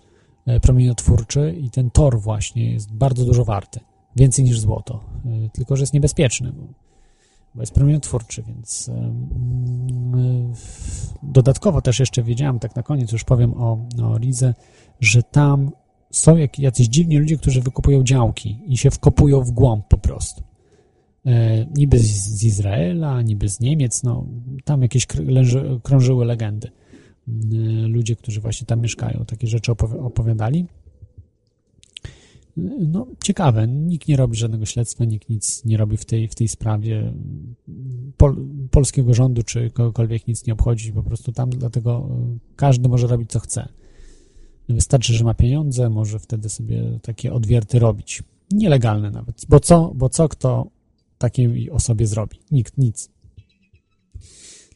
promieniotwórczy 0.62 1.56
i 1.60 1.70
ten 1.70 1.90
tor 1.90 2.20
właśnie 2.20 2.72
jest 2.72 2.92
bardzo 2.92 3.24
dużo 3.24 3.44
warty, 3.44 3.80
więcej 4.16 4.44
niż 4.44 4.60
złoto, 4.60 5.04
tylko 5.52 5.76
że 5.76 5.82
jest 5.82 5.94
niebezpieczny, 5.94 6.52
bo 6.52 6.89
bo 7.54 7.62
jest 7.62 7.74
promieniotwórczy, 7.74 8.42
więc 8.42 8.90
dodatkowo 11.22 11.82
też 11.82 11.98
jeszcze 12.00 12.22
wiedziałem, 12.22 12.58
tak 12.58 12.76
na 12.76 12.82
koniec 12.82 13.12
już 13.12 13.24
powiem 13.24 13.54
o, 13.54 13.86
o 14.02 14.18
Rize, 14.18 14.54
że 15.00 15.22
tam 15.22 15.70
są 16.10 16.36
jacyś 16.58 16.88
dziwni 16.88 17.18
ludzie, 17.18 17.36
którzy 17.36 17.60
wykupują 17.60 18.04
działki 18.04 18.60
i 18.66 18.78
się 18.78 18.90
wkopują 18.90 19.42
w 19.42 19.50
głąb 19.50 19.88
po 19.88 19.98
prostu. 19.98 20.42
E, 21.26 21.66
niby 21.66 21.98
z, 21.98 22.44
Izraela, 22.44 23.22
niby 23.22 23.48
z 23.48 23.60
Niemiec, 23.60 24.02
no 24.02 24.26
tam 24.64 24.82
jakieś 24.82 25.06
krążyły 25.82 26.24
legendy. 26.24 26.70
E, 27.28 27.32
ludzie, 27.88 28.16
którzy 28.16 28.40
właśnie 28.40 28.66
tam 28.66 28.80
mieszkają, 28.80 29.24
takie 29.24 29.46
rzeczy 29.46 29.72
opowi 29.72 29.98
opowiadali. 29.98 30.66
No, 32.78 33.06
ciekawe. 33.24 33.68
Nikt 33.68 34.08
nie 34.08 34.16
robi 34.16 34.36
żadnego 34.36 34.66
śledztwa, 34.66 35.04
nikt 35.04 35.28
nic 35.28 35.64
nie 35.64 35.76
robi 35.76 35.96
w 35.96 36.04
tej, 36.04 36.28
w 36.28 36.34
tej 36.34 36.48
sprawie. 36.48 37.12
Pol, 38.16 38.36
polskiego 38.70 39.14
rządu 39.14 39.42
czy 39.42 39.70
kogokolwiek 39.70 40.26
nic 40.26 40.46
nie 40.46 40.52
obchodzi 40.52 40.92
po 40.92 41.02
prostu 41.02 41.32
tam, 41.32 41.50
dlatego 41.50 42.08
e, 42.10 42.38
każdy 42.56 42.88
może 42.88 43.06
robić 43.06 43.30
co 43.30 43.40
chce. 43.40 43.68
Wystarczy, 44.68 45.14
że 45.14 45.24
ma 45.24 45.34
pieniądze, 45.34 45.90
może 45.90 46.18
wtedy 46.18 46.48
sobie 46.48 46.98
takie 47.02 47.32
odwierty 47.32 47.78
robić. 47.78 48.22
Nielegalne 48.52 49.10
nawet. 49.10 49.46
Bo 49.48 49.60
co, 49.60 49.92
bo 49.94 50.08
co 50.08 50.28
kto 50.28 50.66
takiej 51.18 51.70
osobie 51.70 52.06
zrobi? 52.06 52.36
Nikt, 52.50 52.78
nic. 52.78 53.10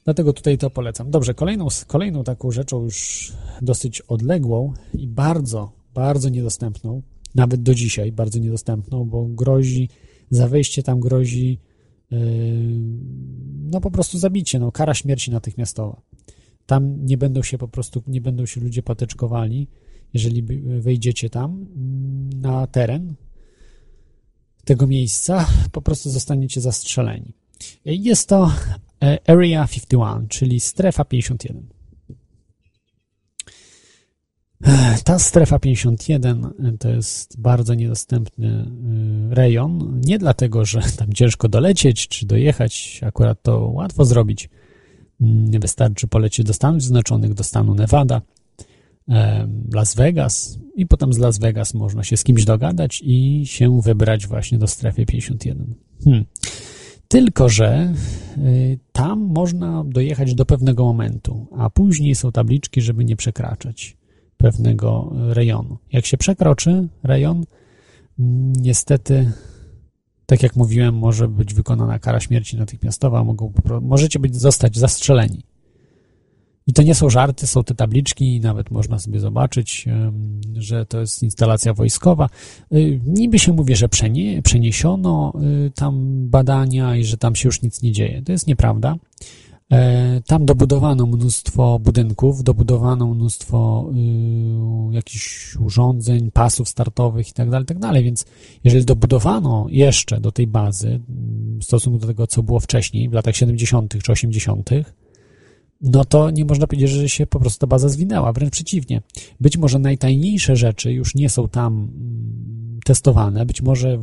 Dlatego 0.05 0.33
tutaj 0.33 0.59
to 0.59 0.71
polecam. 0.71 1.11
Dobrze, 1.11 1.35
kolejną, 1.35 1.69
kolejną 1.87 2.25
taką 2.25 2.51
rzeczą 2.51 2.83
już 2.83 3.33
dosyć 3.63 4.01
odległą 4.01 4.73
i 4.95 5.07
bardzo, 5.09 5.73
bardzo 5.95 6.29
niedostępną, 6.29 7.03
nawet 7.35 7.63
do 7.63 7.75
dzisiaj 7.75 8.13
bardzo 8.13 8.39
niedostępną, 8.39 9.05
bo 9.05 9.25
grozi, 9.25 9.89
za 10.31 10.49
wejście 10.49 10.83
tam 10.83 11.01
grozi 11.01 11.59
yy, 12.11 12.19
no 13.71 13.81
po 13.81 13.91
prostu 13.91 14.19
zabicie, 14.19 14.59
no 14.59 14.73
kara 14.73 14.95
śmierci 14.95 15.31
natychmiastowa. 15.31 16.01
Tam 16.67 17.07
nie 17.07 17.19
będą 17.19 17.43
się 17.43 17.59
po 17.59 17.69
prostu, 17.69 18.03
nie 18.07 18.21
będą 18.21 18.47
się 18.47 18.61
ludzie 18.61 18.83
patyczkowali, 18.83 19.69
jeżeli 20.15 20.43
wejdziecie 20.81 21.31
tam 21.31 21.67
mm, 21.77 22.31
na 22.41 22.67
teren 22.67 23.15
tego 24.65 24.87
miejsca, 24.87 25.47
po 25.73 25.83
prostu 25.83 26.11
zostaniecie 26.11 26.61
zastrzeleni. 26.61 27.35
Jest 27.85 28.29
to 28.29 28.53
e, 29.03 29.19
Area 29.31 29.69
51, 29.69 30.29
czyli 30.29 30.61
strefa 30.61 31.05
51. 31.05 31.74
Ta 35.05 35.19
strefa 35.19 35.59
51 35.59 36.53
to 36.79 36.89
jest 36.89 37.41
bardzo 37.41 37.75
niedostępny 37.75 38.67
y, 39.31 39.35
rejon. 39.35 40.01
Nie 40.05 40.19
dlatego, 40.19 40.65
że 40.65 40.81
tam 40.99 41.13
ciężko 41.13 41.49
dolecieć 41.49 42.09
czy 42.09 42.27
dojechać, 42.27 43.01
akurat 43.07 43.43
to 43.43 43.69
łatwo 43.69 44.05
zrobić. 44.05 44.49
Mm, 45.21 45.61
wystarczy 45.61 46.07
polecieć 46.07 46.47
do 46.47 46.53
Stanów 46.53 46.83
Zjednoczonych, 46.83 47.35
do 47.35 47.45
stanu 47.45 47.75
Nevada, 47.75 48.23
Las 49.75 49.95
Vegas 49.95 50.59
i 50.75 50.87
potem 50.87 51.13
z 51.13 51.19
Las 51.19 51.39
Vegas 51.39 51.75
można 51.75 52.05
się 52.05 52.17
z 52.17 52.25
kimś 52.25 52.45
dogadać 52.45 53.03
i 53.05 53.43
się 53.47 53.81
wybrać 53.81 54.27
właśnie 54.27 54.59
do 54.59 54.67
strefy 54.67 55.07
51. 55.07 55.75
Hmm. 56.05 56.25
Tylko, 57.09 57.49
że 57.49 57.95
y, 58.39 58.79
tam 58.93 59.21
można 59.21 59.85
dojechać 59.87 60.35
do 60.35 60.47
pewnego 60.47 60.85
momentu, 60.85 61.47
a 61.59 61.71
później 61.71 62.15
są 62.15 62.33
tabliczki, 62.33 62.81
żeby 62.81 63.05
nie 63.05 63.17
przekraczać 63.17 63.97
pewnego 64.37 65.13
rejonu. 65.15 65.79
Jak 65.93 66.07
się 66.07 66.17
przekroczy 66.17 66.89
rejon, 67.03 67.45
niestety, 68.61 69.33
tak 70.27 70.43
jak 70.43 70.57
mówiłem, 70.57 70.95
może 70.95 71.29
być 71.29 71.55
wykonana 71.55 71.99
kara 71.99 72.21
śmierci 72.21 72.57
natychmiastowa, 72.57 73.25
mogą, 73.25 73.53
możecie 73.81 74.19
być 74.19 74.37
zostać 74.37 74.79
zastrzeleni. 74.79 75.43
I 76.67 76.73
to 76.73 76.83
nie 76.83 76.95
są 76.95 77.11
żarty, 77.11 77.47
są 77.47 77.65
te 77.65 77.75
tabliczki, 77.75 78.41
nawet 78.41 78.71
można 78.71 78.99
sobie 78.99 79.21
zobaczyć, 79.21 79.87
że 80.55 80.87
to 80.87 81.01
jest 81.01 81.23
instalacja 81.23 81.75
wojskowa. 81.75 82.29
Y, 82.73 83.01
niby 83.07 83.39
się 83.39 83.53
mówi, 83.53 83.77
że 83.77 83.89
przeniesiono 84.43 85.33
y, 85.67 85.71
tam 85.71 85.95
badania 86.29 86.97
i 86.97 87.05
że 87.05 87.17
tam 87.17 87.35
się 87.35 87.49
już 87.49 87.63
nic 87.63 87.83
nie 87.83 87.93
dzieje. 87.93 88.23
To 88.23 88.33
jest 88.33 88.47
nieprawda. 88.47 88.97
E, 89.75 90.21
tam 90.27 90.47
dobudowano 90.47 91.07
mnóstwo 91.07 91.79
budynków, 91.79 92.43
dobudowano 92.43 93.15
mnóstwo 93.15 93.91
y, 94.91 94.95
jakichś 94.95 95.57
urządzeń, 95.57 96.31
pasów 96.31 96.69
startowych 96.69 97.27
itd., 97.29 97.51
tak 97.51 97.61
itd., 97.61 97.81
tak 97.81 98.05
więc 98.05 98.25
jeżeli 98.65 98.85
dobudowano 98.85 99.67
jeszcze 99.69 100.21
do 100.21 100.33
tej 100.33 100.47
bazy 100.47 101.01
w 101.61 101.65
stosunku 101.65 101.99
do 101.99 102.07
tego, 102.07 102.27
co 102.27 102.43
było 102.43 102.61
wcześniej, 102.61 103.09
w 103.09 103.13
latach 103.13 103.37
70. 103.37 104.03
czy 104.03 104.13
80., 104.13 104.71
no 105.81 106.05
to 106.05 106.31
nie 106.31 106.45
można 106.45 106.67
powiedzieć, 106.67 106.91
że 106.91 107.09
się 107.09 107.27
po 107.27 107.41
prostu 107.41 107.59
ta 107.61 107.67
baza 107.67 107.89
zwinęła, 107.89 108.33
wręcz 108.33 108.53
przeciwnie. 108.53 109.03
Być 109.41 109.57
może 109.57 109.79
najtajniejsze 109.79 110.57
rzeczy 110.57 110.93
już 110.93 111.15
nie 111.15 111.29
są 111.29 111.49
tam 111.49 111.73
mm, 111.75 112.81
testowane, 112.85 113.47
być 113.47 113.63
może 113.63 114.03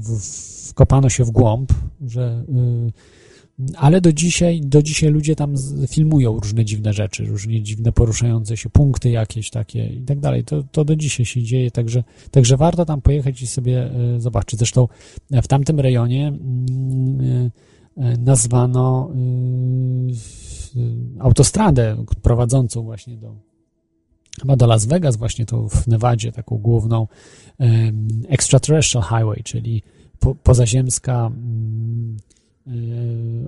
wkopano 0.70 1.10
się 1.10 1.24
w 1.24 1.32
głąb, 1.32 1.74
że, 2.08 2.46
yy, 2.48 2.92
ale 3.78 4.02
do 4.02 4.14
dzisiaj, 4.14 4.62
do 4.62 4.82
dzisiaj 4.82 5.10
ludzie 5.10 5.36
tam 5.36 5.54
filmują 5.88 6.40
różne 6.40 6.66
dziwne 6.66 6.94
rzeczy, 6.94 7.26
różne 7.26 7.62
dziwne 7.62 7.92
poruszające 7.92 8.58
się 8.58 8.70
punkty 8.70 9.10
jakieś 9.10 9.50
takie 9.50 9.86
i 9.86 10.02
tak 10.02 10.20
dalej. 10.20 10.44
To, 10.44 10.64
to 10.64 10.86
do 10.86 10.96
dzisiaj 10.96 11.26
się 11.26 11.44
dzieje, 11.44 11.72
także, 11.72 12.04
także 12.32 12.58
warto 12.58 12.86
tam 12.86 13.02
pojechać 13.02 13.42
i 13.42 13.48
sobie 13.48 13.92
yy, 14.14 14.22
zobaczyć. 14.22 14.60
Zresztą 14.60 14.88
w 15.32 15.48
tamtym 15.48 15.80
rejonie 15.80 16.34
yy, 17.98 18.18
nazwano 18.18 19.12
autostradę 21.20 22.06
prowadzącą 22.22 22.84
właśnie 22.84 23.18
do 23.18 23.36
chyba 24.42 24.56
do 24.56 24.68
Las 24.68 24.86
Vegas, 24.86 25.16
właśnie 25.16 25.46
to 25.46 25.70
w 25.70 25.88
Nevadzie, 25.88 26.32
taką 26.32 26.58
główną 26.58 27.08
extraterrestrial 28.28 29.04
highway, 29.04 29.44
czyli 29.44 29.84
po, 30.20 30.36
pozaziemska 30.36 31.24
um, 31.24 32.18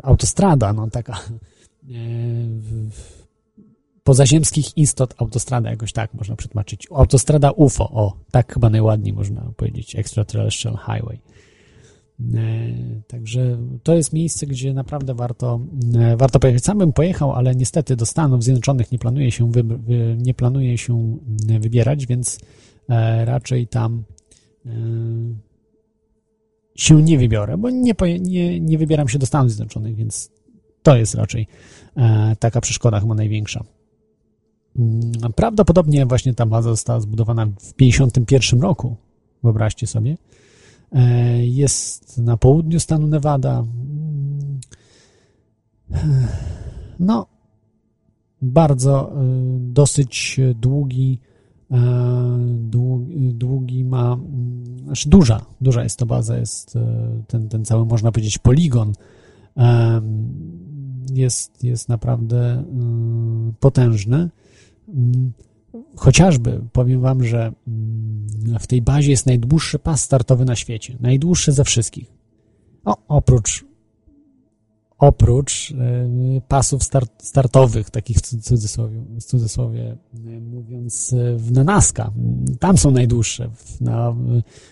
autostrada, 0.04 0.74
no 0.74 0.90
taka 0.90 1.20
um, 1.90 2.62
pozaziemskich 4.04 4.78
istot 4.78 5.14
autostrada, 5.18 5.70
jakoś 5.70 5.94
tak 5.94 6.14
można 6.14 6.36
przetłumaczyć. 6.36 6.88
Autostrada 6.92 7.52
UFO, 7.52 7.90
o, 7.92 8.18
tak 8.32 8.54
chyba 8.54 8.70
najładniej 8.70 9.14
można 9.14 9.52
powiedzieć, 9.58 9.96
extraterrestrial 9.96 10.78
highway. 10.78 11.20
E, 12.34 12.42
także 13.08 13.58
to 13.84 13.96
jest 13.96 14.14
miejsce, 14.14 14.48
gdzie 14.48 14.74
naprawdę 14.74 15.14
warto, 15.14 15.60
e, 15.96 16.18
warto 16.18 16.40
pojechać. 16.40 16.64
Sam 16.64 16.78
bym 16.78 16.94
pojechał, 16.94 17.32
ale 17.32 17.56
niestety 17.56 17.96
do 17.96 18.06
Stanów 18.06 18.44
Zjednoczonych 18.44 18.92
nie 18.92 19.00
planuje 19.00 19.32
się, 19.32 19.52
nie 20.18 20.34
planuje 20.34 20.78
się 20.78 21.18
wybierać, 21.60 22.06
więc 22.06 22.40
e, 22.90 23.26
raczej 23.26 23.68
tam 23.68 24.04
się 26.76 27.04
nie 27.04 27.18
wybiorę, 27.18 27.58
bo 27.58 27.70
nie, 27.70 27.94
nie, 28.20 28.60
nie 28.60 28.78
wybieram 28.78 29.10
się 29.10 29.20
do 29.20 29.26
Stanów 29.26 29.52
Zjednoczonych, 29.52 29.96
więc 29.96 30.32
to 30.84 30.96
jest 30.96 31.16
raczej 31.16 31.48
taka 32.40 32.62
przeszkoda 32.62 33.00
chyba 33.00 33.16
największa. 33.16 33.64
Mm, 34.80 35.34
prawdopodobnie 35.36 36.06
właśnie 36.06 36.34
ta 36.34 36.46
baza 36.46 36.70
została 36.70 37.00
zbudowana 37.00 37.46
w 37.46 37.74
1951 37.74 38.62
roku, 38.62 38.96
wyobraźcie 39.44 39.88
sobie. 39.88 40.18
E, 40.92 41.46
jest 41.46 42.18
na 42.18 42.38
południu 42.38 42.80
stanu 42.80 43.08
Nevada. 43.08 43.64
No, 47.00 47.28
bardzo 48.42 49.12
e, 49.12 49.24
dosyć 49.60 50.40
długi, 50.56 51.20
e, 51.74 51.78
długi 53.34 53.86
ma, 53.86 54.18
znaczy 54.84 55.10
duża, 55.10 55.46
duża 55.62 55.84
jest 55.84 56.00
to 56.00 56.06
baza, 56.06 56.38
jest 56.38 56.78
ten, 57.28 57.50
ten 57.50 57.66
cały, 57.66 57.86
można 57.86 58.12
powiedzieć, 58.12 58.38
poligon 58.38 58.94
jest, 61.14 61.64
jest 61.64 61.90
naprawdę 61.90 62.64
potężny. 63.60 64.30
Chociażby 65.96 66.62
powiem 66.72 67.02
Wam, 67.02 67.24
że 67.24 67.54
mm, 67.68 68.60
w 68.60 68.68
tej 68.68 68.82
bazie 68.82 69.12
jest 69.12 69.26
najdłuższy 69.26 69.80
pas 69.80 70.02
startowy 70.02 70.46
na 70.46 70.56
świecie. 70.56 70.98
Najdłuższy 71.00 71.52
ze 71.52 71.64
wszystkich. 71.64 72.12
O, 72.86 72.98
oprócz 73.08 73.66
oprócz 75.08 75.72
e, 75.72 76.42
pasów 76.48 76.84
start, 76.84 77.24
startowych, 77.24 77.90
takich 77.90 78.18
w 78.18 78.22
cudzysłowie, 78.22 79.04
w 79.20 79.24
cudzysłowie 79.24 79.98
e, 80.14 80.40
mówiąc, 80.42 81.14
e, 81.14 81.38
w 81.38 81.52
Naska. 81.52 82.12
Tam 82.60 82.78
są 82.78 82.92
najdłuższe, 82.92 83.50
na 83.82 84.16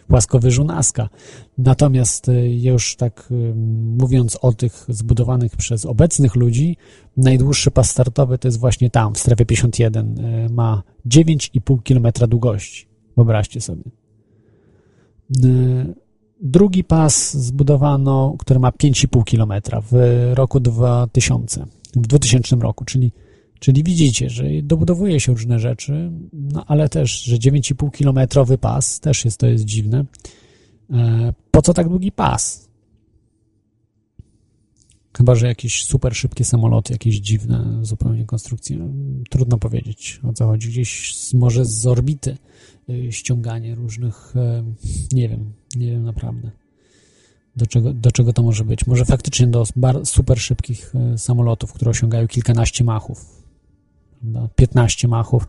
płaskowyżu 0.07 0.63
Naska. 0.63 1.09
Natomiast 1.57 2.27
już 2.45 2.95
tak 2.95 3.29
mówiąc 3.97 4.37
o 4.41 4.53
tych 4.53 4.85
zbudowanych 4.89 5.55
przez 5.57 5.85
obecnych 5.85 6.35
ludzi, 6.35 6.77
najdłuższy 7.17 7.71
pas 7.71 7.89
startowy 7.89 8.37
to 8.37 8.47
jest 8.47 8.59
właśnie 8.59 8.89
tam, 8.89 9.13
w 9.13 9.19
strefie 9.19 9.45
51. 9.45 10.15
Ma 10.51 10.83
9,5 11.07 11.83
km 11.83 12.29
długości. 12.29 12.87
Wyobraźcie 13.17 13.61
sobie. 13.61 13.83
Drugi 16.41 16.83
pas 16.83 17.37
zbudowano, 17.37 18.35
który 18.39 18.59
ma 18.59 18.69
5,5 18.69 19.23
km 19.23 19.81
w 19.91 20.31
roku 20.33 20.59
2000, 20.59 21.65
w 21.95 22.07
2000 22.07 22.55
roku, 22.55 22.85
czyli, 22.85 23.11
czyli 23.59 23.83
widzicie, 23.83 24.29
że 24.29 24.43
dobudowuje 24.63 25.19
się 25.19 25.31
różne 25.31 25.59
rzeczy, 25.59 26.11
no 26.33 26.65
ale 26.67 26.89
też, 26.89 27.23
że 27.23 27.37
9,5 27.37 27.91
kilometrowy 27.91 28.57
pas, 28.57 28.99
też 28.99 29.25
jest 29.25 29.37
to 29.37 29.47
jest 29.47 29.65
dziwne. 29.65 30.05
E, 30.91 31.33
po 31.51 31.61
co 31.61 31.73
tak 31.73 31.89
długi 31.89 32.11
pas? 32.11 32.71
Chyba, 35.17 35.35
że 35.35 35.47
jakieś 35.47 35.85
super 35.85 36.15
szybkie 36.15 36.45
samoloty, 36.45 36.93
jakieś 36.93 37.15
dziwne 37.15 37.79
zupełnie 37.81 38.25
konstrukcje. 38.25 38.93
Trudno 39.29 39.57
powiedzieć 39.57 40.19
o 40.23 40.33
co 40.33 40.45
chodzi. 40.45 40.69
Gdzieś 40.69 41.13
może 41.33 41.65
z 41.65 41.87
orbity 41.87 42.37
y, 42.89 43.11
ściąganie 43.11 43.75
różnych, 43.75 44.33
e, 44.35 44.63
nie 45.11 45.29
wiem, 45.29 45.53
nie 45.75 45.91
wiem 45.91 46.03
naprawdę. 46.03 46.51
Do 47.55 47.65
czego, 47.65 47.93
do 47.93 48.11
czego 48.11 48.33
to 48.33 48.43
może 48.43 48.65
być? 48.65 48.87
Może 48.87 49.05
faktycznie 49.05 49.47
do 49.47 49.63
super 50.03 50.39
szybkich 50.39 50.93
e, 50.95 51.17
samolotów, 51.17 51.73
które 51.73 51.91
osiągają 51.91 52.27
kilkanaście 52.27 52.83
machów. 52.83 53.43
Prawda? 54.21 54.49
15 54.55 55.07
machów 55.07 55.47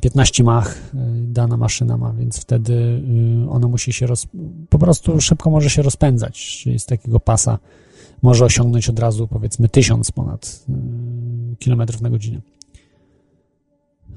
15 0.00 0.42
mm, 0.42 0.54
mach 0.54 0.94
e, 0.94 0.98
dana 1.26 1.56
maszyna 1.56 1.96
ma, 1.96 2.12
więc 2.12 2.38
wtedy 2.38 2.72
y, 3.44 3.50
ona 3.50 3.68
musi 3.68 3.92
się 3.92 4.06
roz... 4.06 4.26
po 4.68 4.78
prostu 4.78 5.20
szybko 5.20 5.50
może 5.50 5.70
się 5.70 5.82
rozpędzać, 5.82 6.58
czyli 6.62 6.78
z 6.78 6.86
takiego 6.86 7.20
pasa 7.20 7.58
może 8.22 8.44
osiągnąć 8.44 8.88
od 8.88 8.98
razu 8.98 9.28
powiedzmy 9.28 9.68
1000 9.68 10.10
ponad 10.10 10.66
kilometrów 11.58 12.00
na 12.00 12.10
godzinę. 12.10 12.40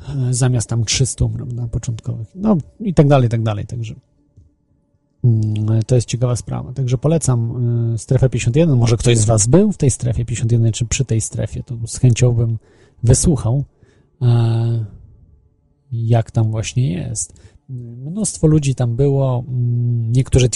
E, 0.09 0.33
zamiast 0.33 0.69
tam 0.69 0.85
300, 0.85 1.29
prawda, 1.29 1.67
początkowych. 1.67 2.27
No 2.35 2.57
i 2.79 2.93
tak 2.93 3.07
dalej, 3.07 3.27
i 3.27 3.29
tak 3.29 3.43
dalej, 3.43 3.65
także 3.65 3.95
to 5.87 5.95
jest 5.95 6.07
ciekawa 6.07 6.35
sprawa. 6.35 6.73
Także 6.73 6.97
polecam 6.97 7.93
y, 7.93 7.97
strefę 7.97 8.29
51. 8.29 8.77
Może 8.77 8.97
ktoś 8.97 9.17
z 9.17 9.25
Was 9.25 9.47
był 9.47 9.71
w 9.71 9.77
tej 9.77 9.91
strefie 9.91 10.25
51, 10.25 10.71
czy 10.71 10.85
przy 10.85 11.05
tej 11.05 11.21
strefie, 11.21 11.63
to 11.63 11.75
z 11.87 11.97
chęcią 11.97 12.31
bym 12.31 12.57
wysłuchał 13.03 13.63
e, 14.21 14.85
jak 15.91 16.31
tam 16.31 16.51
właśnie 16.51 16.93
jest. 16.93 17.33
Mnóstwo 17.69 18.47
ludzi 18.47 18.75
tam 18.75 18.95
było. 18.95 19.43
Mm, 19.47 20.11
niektórzy 20.11 20.49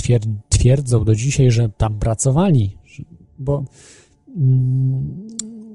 twierdzą 0.49 1.03
do 1.03 1.15
dzisiaj, 1.15 1.51
że 1.51 1.69
tam 1.69 1.99
pracowali, 1.99 2.77
bo 3.39 3.63
mm, 4.35 5.27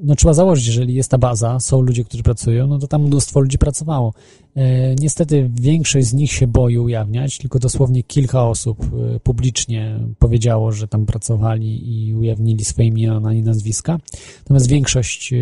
no 0.02 0.14
trzeba 0.14 0.34
założyć, 0.34 0.66
jeżeli 0.66 0.94
jest 0.94 1.10
ta 1.10 1.18
baza, 1.18 1.60
są 1.60 1.80
ludzie, 1.80 2.04
którzy 2.04 2.22
pracują, 2.22 2.66
no 2.66 2.78
to 2.78 2.86
tam 2.86 3.02
mnóstwo 3.02 3.40
ludzi 3.40 3.58
pracowało. 3.58 4.12
E, 4.56 4.94
niestety 4.94 5.50
większość 5.54 6.06
z 6.06 6.14
nich 6.14 6.32
się 6.32 6.46
boi 6.46 6.78
ujawniać, 6.78 7.38
tylko 7.38 7.58
dosłownie 7.58 8.02
kilka 8.02 8.48
osób 8.48 8.78
e, 8.84 9.20
publicznie 9.20 10.00
powiedziało, 10.18 10.72
że 10.72 10.88
tam 10.88 11.06
pracowali 11.06 12.06
i 12.08 12.14
ujawnili 12.14 12.64
swoje 12.64 12.88
imiona 12.88 13.34
i 13.34 13.42
nazwiska. 13.42 13.98
Natomiast 14.38 14.68
większość 14.68 15.32
e, 15.32 15.36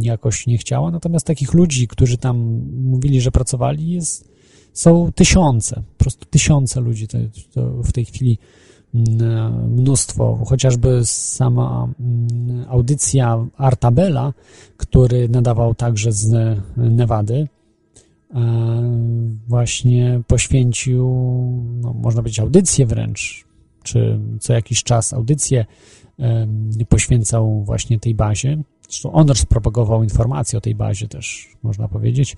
jakoś 0.00 0.46
nie 0.46 0.58
chciała. 0.58 0.90
Natomiast 0.90 1.26
takich 1.26 1.54
ludzi, 1.54 1.88
którzy 1.88 2.18
tam 2.18 2.36
mówili, 2.84 3.20
że 3.20 3.30
pracowali, 3.30 3.90
jest, 3.90 4.28
są 4.72 5.12
tysiące, 5.14 5.82
po 5.98 6.04
prostu 6.04 6.26
tysiące 6.26 6.80
ludzi 6.80 7.08
to, 7.08 7.18
to 7.52 7.82
w 7.82 7.92
tej 7.92 8.04
chwili 8.04 8.38
mnóstwo, 9.68 10.44
chociażby 10.46 11.00
sama 11.04 11.88
audycja 12.68 13.46
Artabella, 13.56 14.32
który 14.76 15.28
nadawał 15.28 15.74
także 15.74 16.12
z 16.12 16.58
Nevady, 16.76 17.48
właśnie 19.48 20.20
poświęcił, 20.26 21.08
no, 21.82 21.92
można 21.92 22.22
powiedzieć, 22.22 22.40
audycję 22.40 22.86
wręcz, 22.86 23.44
czy 23.82 24.20
co 24.40 24.52
jakiś 24.52 24.82
czas 24.82 25.12
audycję 25.12 25.66
poświęcał 26.88 27.64
właśnie 27.64 28.00
tej 28.00 28.14
bazie. 28.14 28.62
Zresztą 28.82 29.12
on 29.12 29.26
propagował 29.48 30.02
informacje 30.02 30.58
o 30.58 30.60
tej 30.60 30.74
bazie 30.74 31.08
też, 31.08 31.48
można 31.62 31.88
powiedzieć 31.88 32.36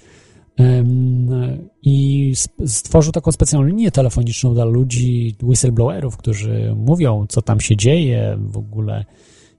i 1.83 2.33
stworzył 2.67 3.13
taką 3.13 3.33
specjalną 3.33 3.69
linię 3.69 3.91
telefoniczną 3.91 4.55
dla 4.55 4.65
ludzi, 4.65 5.35
whistleblowerów, 5.43 6.17
którzy 6.17 6.75
mówią, 6.77 7.27
co 7.29 7.43
tam 7.43 7.61
się 7.61 7.77
dzieje, 7.77 8.39
w 8.41 8.57
ogóle 8.57 9.05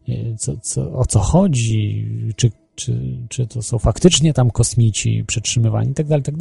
e, 0.10 0.36
co, 0.38 0.58
co, 0.58 0.94
o 0.94 1.06
co 1.06 1.20
chodzi, 1.20 2.08
czy, 2.36 2.52
czy, 2.80 3.18
czy 3.30 3.48
to 3.48 3.62
są 3.62 3.80
faktycznie 3.80 4.34
tam 4.34 4.52
kosmici 4.52 5.24
przetrzymywani, 5.28 5.94
tak 5.94 6.08
dalej, 6.08 6.24
tak. 6.24 6.36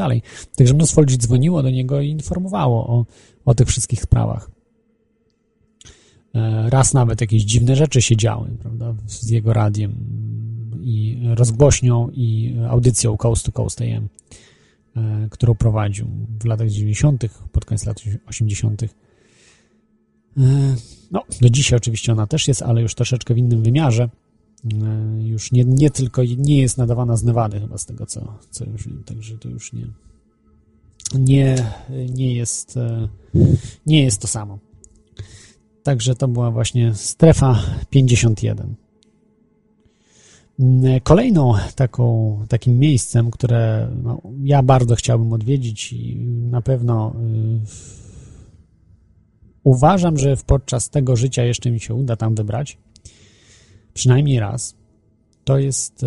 Także 0.57 0.75
mnóstwo 0.75 1.01
ludzi 1.01 1.19
dzwoniło 1.19 1.63
do 1.63 1.71
niego 1.71 2.01
i 2.01 2.09
informowało 2.09 2.87
o, 2.87 3.07
o 3.45 3.55
tych 3.55 3.69
wszystkich 3.69 4.03
sprawach. 4.03 4.51
E, 6.35 6.71
raz 6.71 6.95
nawet 6.95 7.21
jakieś 7.21 7.43
dziwne 7.43 7.77
rzeczy 7.77 8.03
się 8.03 8.17
działy, 8.17 8.49
prawda, 8.63 8.95
z 9.07 9.31
jego 9.31 9.53
radiem 9.53 9.95
i 10.83 11.23
rozgłośnią 11.35 12.11
i 12.13 12.57
audycją 12.69 13.17
Coast 13.17 13.47
to 13.47 13.53
Coast 13.53 13.81
AM. 13.81 14.09
E, 14.97 15.29
którą 15.31 15.55
prowadził 15.55 16.07
w 16.41 16.45
latach 16.45 16.69
90., 16.69 17.25
pod 17.53 17.65
koniec 17.65 17.87
lat 17.87 18.01
80. 18.27 18.83
E, 18.83 18.89
no, 21.11 21.23
do 21.41 21.51
dzisiaj 21.51 21.77
oczywiście 21.77 22.13
ona 22.13 22.27
też 22.27 22.49
jest, 22.49 22.63
ale 22.63 22.83
już 22.83 22.95
troszeczkę 22.95 23.35
w 23.35 23.39
innym 23.39 23.63
wymiarze. 23.63 24.09
E, 24.65 25.23
już 25.23 25.53
nie, 25.53 25.65
nie 25.65 25.91
tylko, 25.91 26.23
nie 26.39 26.61
jest 26.61 26.79
nadawana 26.79 27.17
z 27.17 27.25
Nevady 27.25 27.61
chyba 27.61 27.79
z 27.79 27.87
tego, 27.87 28.07
co, 28.07 28.39
co 28.51 28.65
już 28.65 28.89
wiem, 28.89 29.05
także 29.05 29.39
to 29.39 29.49
już 29.49 29.73
nie, 29.73 29.87
nie, 31.15 31.73
nie 32.15 32.35
jest, 32.35 32.79
nie 33.87 34.05
jest 34.05 34.21
to 34.21 34.27
samo. 34.27 34.59
Także 35.83 36.15
to 36.15 36.29
była 36.29 36.51
właśnie 36.51 36.95
strefa 36.95 37.63
51. 37.91 38.75
Mm, 40.61 41.01
kolejną 41.01 41.55
taką, 41.75 42.39
takim 42.49 42.79
miejscem, 42.79 43.31
które 43.31 43.91
no, 44.03 44.23
ja 44.43 44.63
bardzo 44.63 44.95
chciałbym 44.95 45.33
odwiedzić 45.33 45.93
i 45.93 46.17
na 46.51 46.63
pewno 46.63 47.13
y, 47.17 47.61
uważam, 49.65 50.19
że 50.19 50.37
podczas 50.47 50.91
tego 50.91 51.17
życia 51.17 51.45
jeszcze 51.45 51.71
mi 51.71 51.81
się 51.81 51.95
uda 51.95 52.17
tam 52.17 52.35
wybrać, 52.35 52.79
przynajmniej 53.95 54.41
raz, 54.41 54.77
to 55.45 55.59
jest 55.59 56.05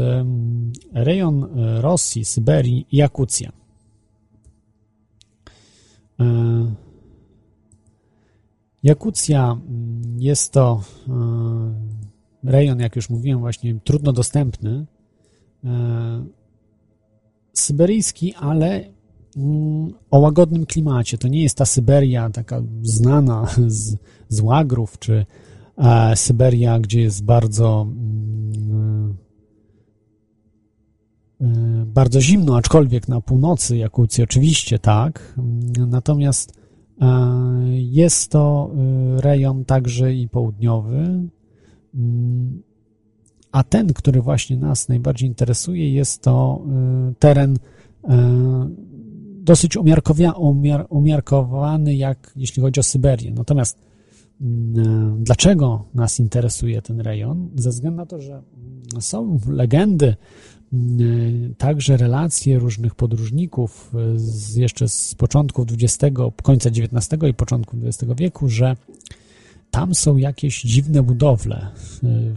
rejon 0.93 1.43
y, 1.43 1.81
Rosji, 1.81 2.25
Syberii 2.25 2.85
i 2.91 2.97
Jakucja. 2.97 3.51
Y, 6.21 6.23
Jakucja 8.83 9.57
jest 10.17 10.51
to 10.51 10.81
y, 11.07 11.11
rejon, 12.43 12.79
jak 12.79 12.95
już 12.95 13.09
mówiłem, 13.09 13.39
właśnie 13.39 13.79
trudno 13.83 14.13
dostępny, 14.13 14.85
e, 15.63 16.25
syberyjski, 17.53 18.33
ale 18.35 18.85
mm, 19.37 19.93
o 20.11 20.19
łagodnym 20.19 20.65
klimacie. 20.65 21.17
To 21.17 21.27
nie 21.27 21.43
jest 21.43 21.57
ta 21.57 21.65
Syberia 21.65 22.29
taka 22.29 22.61
znana 22.81 23.47
z, 23.67 23.95
z 24.29 24.41
łagrów, 24.41 24.99
czy 24.99 25.13
e, 25.13 25.25
Syberia, 26.15 26.79
gdzie 26.79 27.01
jest 27.01 27.25
bardzo 27.25 27.87
mm, 27.89 29.17
e, 31.41 31.45
bardzo 31.85 32.21
zimno, 32.21 32.57
aczkolwiek 32.57 33.07
na 33.07 33.21
północy 33.21 33.77
Jakucji 33.77 34.23
oczywiście 34.23 34.79
tak. 34.79 35.35
Natomiast 35.87 36.61
jest 37.73 38.31
to 38.31 38.71
rejon 39.21 39.65
także 39.65 40.13
i 40.13 40.29
południowy, 40.29 41.29
Mm, 41.95 42.61
a 43.51 43.63
ten, 43.63 43.93
który 43.93 44.21
właśnie 44.21 44.57
nas 44.57 44.89
najbardziej 44.89 45.29
interesuje, 45.29 45.93
jest 45.93 46.21
to 46.21 46.61
teren 47.19 47.57
dosyć 49.37 49.77
umiarkowany, 50.89 51.95
jak 51.95 52.31
jeśli 52.35 52.61
chodzi 52.61 52.79
o 52.79 52.83
Syberię. 52.83 53.31
Natomiast 53.31 53.90
dlaczego 55.17 55.85
nas 55.93 56.19
interesuje 56.19 56.81
ten 56.81 57.01
rejon? 57.01 57.49
Ze 57.55 57.69
względu 57.69 57.97
na 57.97 58.05
to, 58.05 58.21
że 58.21 58.41
są 58.99 59.39
legendy, 59.47 60.15
także 61.57 61.97
relacje 61.97 62.59
różnych 62.59 62.95
podróżników 62.95 63.91
z, 64.15 64.55
jeszcze 64.55 64.89
z 64.89 65.15
początków 65.15 65.65
XX, 65.71 66.17
końca 66.43 66.69
XIX 66.69 67.23
i 67.29 67.33
początku 67.33 67.77
XX 67.83 68.13
wieku, 68.17 68.49
że 68.49 68.75
tam 69.71 69.95
są 69.95 70.17
jakieś 70.17 70.61
dziwne 70.61 71.03
budowle 71.03 71.67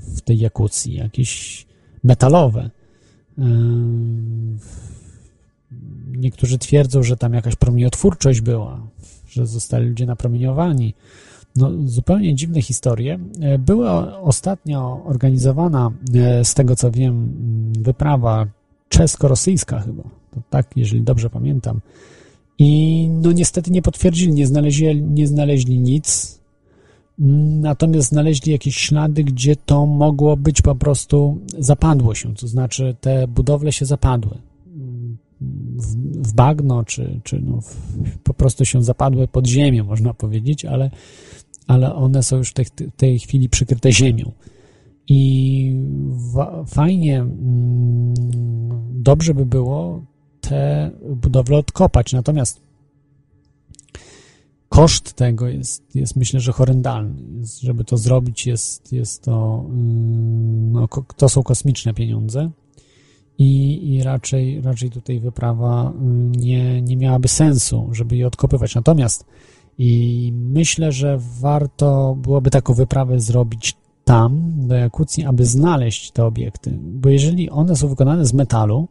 w 0.01 0.21
tej 0.21 0.39
Jakucji, 0.39 0.95
jakieś 0.95 1.67
metalowe. 2.05 2.71
Niektórzy 6.17 6.59
twierdzą, 6.59 7.03
że 7.03 7.17
tam 7.17 7.35
jakaś 7.35 7.57
promieniotwórczość 7.57 8.41
była, 8.41 8.87
że 9.29 9.47
zostali 9.47 9.89
ludzie 9.89 10.07
napromieniowani. 10.07 10.95
No, 11.57 11.71
zupełnie 11.85 12.35
dziwne 12.35 12.63
historie. 12.63 13.19
Była 13.59 14.21
ostatnio 14.21 15.03
organizowana, 15.05 15.91
e, 16.15 16.45
z 16.45 16.55
tego 16.55 16.77
co 16.77 16.91
wiem, 16.91 17.33
wyprawa 17.79 18.47
czesko-rosyjska 18.89 19.81
chyba. 19.81 20.03
To 20.03 20.41
tak, 20.51 20.77
jeżeli 20.77 21.03
dobrze 21.03 21.31
pamiętam. 21.31 21.81
I 22.59 23.09
no 23.23 23.33
niestety 23.33 23.71
nie 23.71 23.83
potwierdzili, 23.83 24.33
nie 24.33 24.47
znaleźli, 24.47 25.03
nie 25.03 25.27
znaleźli 25.27 25.79
nic. 25.79 26.39
Natomiast 27.61 28.09
znaleźli 28.09 28.53
jakieś 28.53 28.77
ślady, 28.77 29.25
gdzie 29.25 29.57
to 29.57 29.87
mogło 29.87 30.37
być 30.37 30.63
po 30.63 30.75
prostu 30.75 31.39
zapadło 31.59 32.15
się, 32.15 32.35
to 32.35 32.49
znaczy 32.49 32.97
te 33.01 33.29
budowle 33.29 33.73
się 33.73 33.87
zapadły 33.87 34.39
w, 35.77 35.97
w 36.29 36.35
bagno, 36.35 36.85
czy, 36.85 37.21
czy 37.25 37.41
no 37.41 37.61
w, 37.61 37.77
po 38.25 38.35
prostu 38.35 38.65
się 38.65 38.83
zapadły 38.83 39.29
pod 39.29 39.47
ziemię, 39.47 39.83
można 39.83 40.15
powiedzieć, 40.15 40.65
ale, 40.65 40.91
ale 41.67 41.95
one 41.95 42.23
są 42.23 42.37
już 42.37 42.51
w 42.51 42.53
tej, 42.53 42.67
tej 42.97 43.19
chwili 43.19 43.49
przykryte 43.49 43.93
ziemią. 43.93 44.33
I 45.09 45.77
fajnie, 46.67 47.21
mm, 47.21 48.15
dobrze 49.03 49.35
by 49.35 49.47
było 49.47 50.05
te 50.41 50.91
budowle 51.17 51.59
odkopać. 51.59 52.13
Natomiast 52.13 52.61
koszt 54.69 55.13
tego 55.13 55.49
jest, 55.49 55.95
jest 55.97 56.17
myślę, 56.17 56.41
że 56.41 56.53
horrendalny. 56.53 57.39
Jest, 57.41 57.61
żeby 57.61 57.85
to 57.85 57.97
zrobić, 57.97 58.47
jest, 58.47 58.93
jest 58.93 59.23
to, 59.23 59.65
mm, 59.69 60.73
no, 60.73 60.89
to 61.17 61.29
są 61.29 61.43
kosmiczne 61.43 61.95
pieniądze 61.95 62.51
i, 63.39 63.81
i 63.95 64.03
raczej, 64.03 64.61
raczej 64.61 64.91
tutaj 64.91 65.21
wyprawa 65.21 65.91
mm, 65.91 66.33
nie, 66.33 66.83
nie 66.83 66.97
miałaby 66.97 67.29
sensu, 67.29 67.89
żeby 67.93 68.17
je 68.17 68.27
odkopywać. 68.27 68.75
Natomiast 68.75 69.27
i 69.79 70.33
myślę, 70.35 70.93
że 70.93 71.19
warto 71.41 72.17
byłoby 72.19 72.51
taką 72.51 72.75
wyprawę 72.75 73.21
zrobić 73.21 73.77
tam, 74.05 74.53
do 74.57 74.75
Jakucji, 74.75 75.25
aby 75.25 75.47
znaleźć 75.47 76.11
te 76.11 76.25
obiekty, 76.25 76.79
bo 76.81 77.09
jeżeli 77.09 77.51
one 77.51 77.77
są 77.77 77.89
wykonane 77.89 78.27
z 78.27 78.33
metalu, 78.33 78.89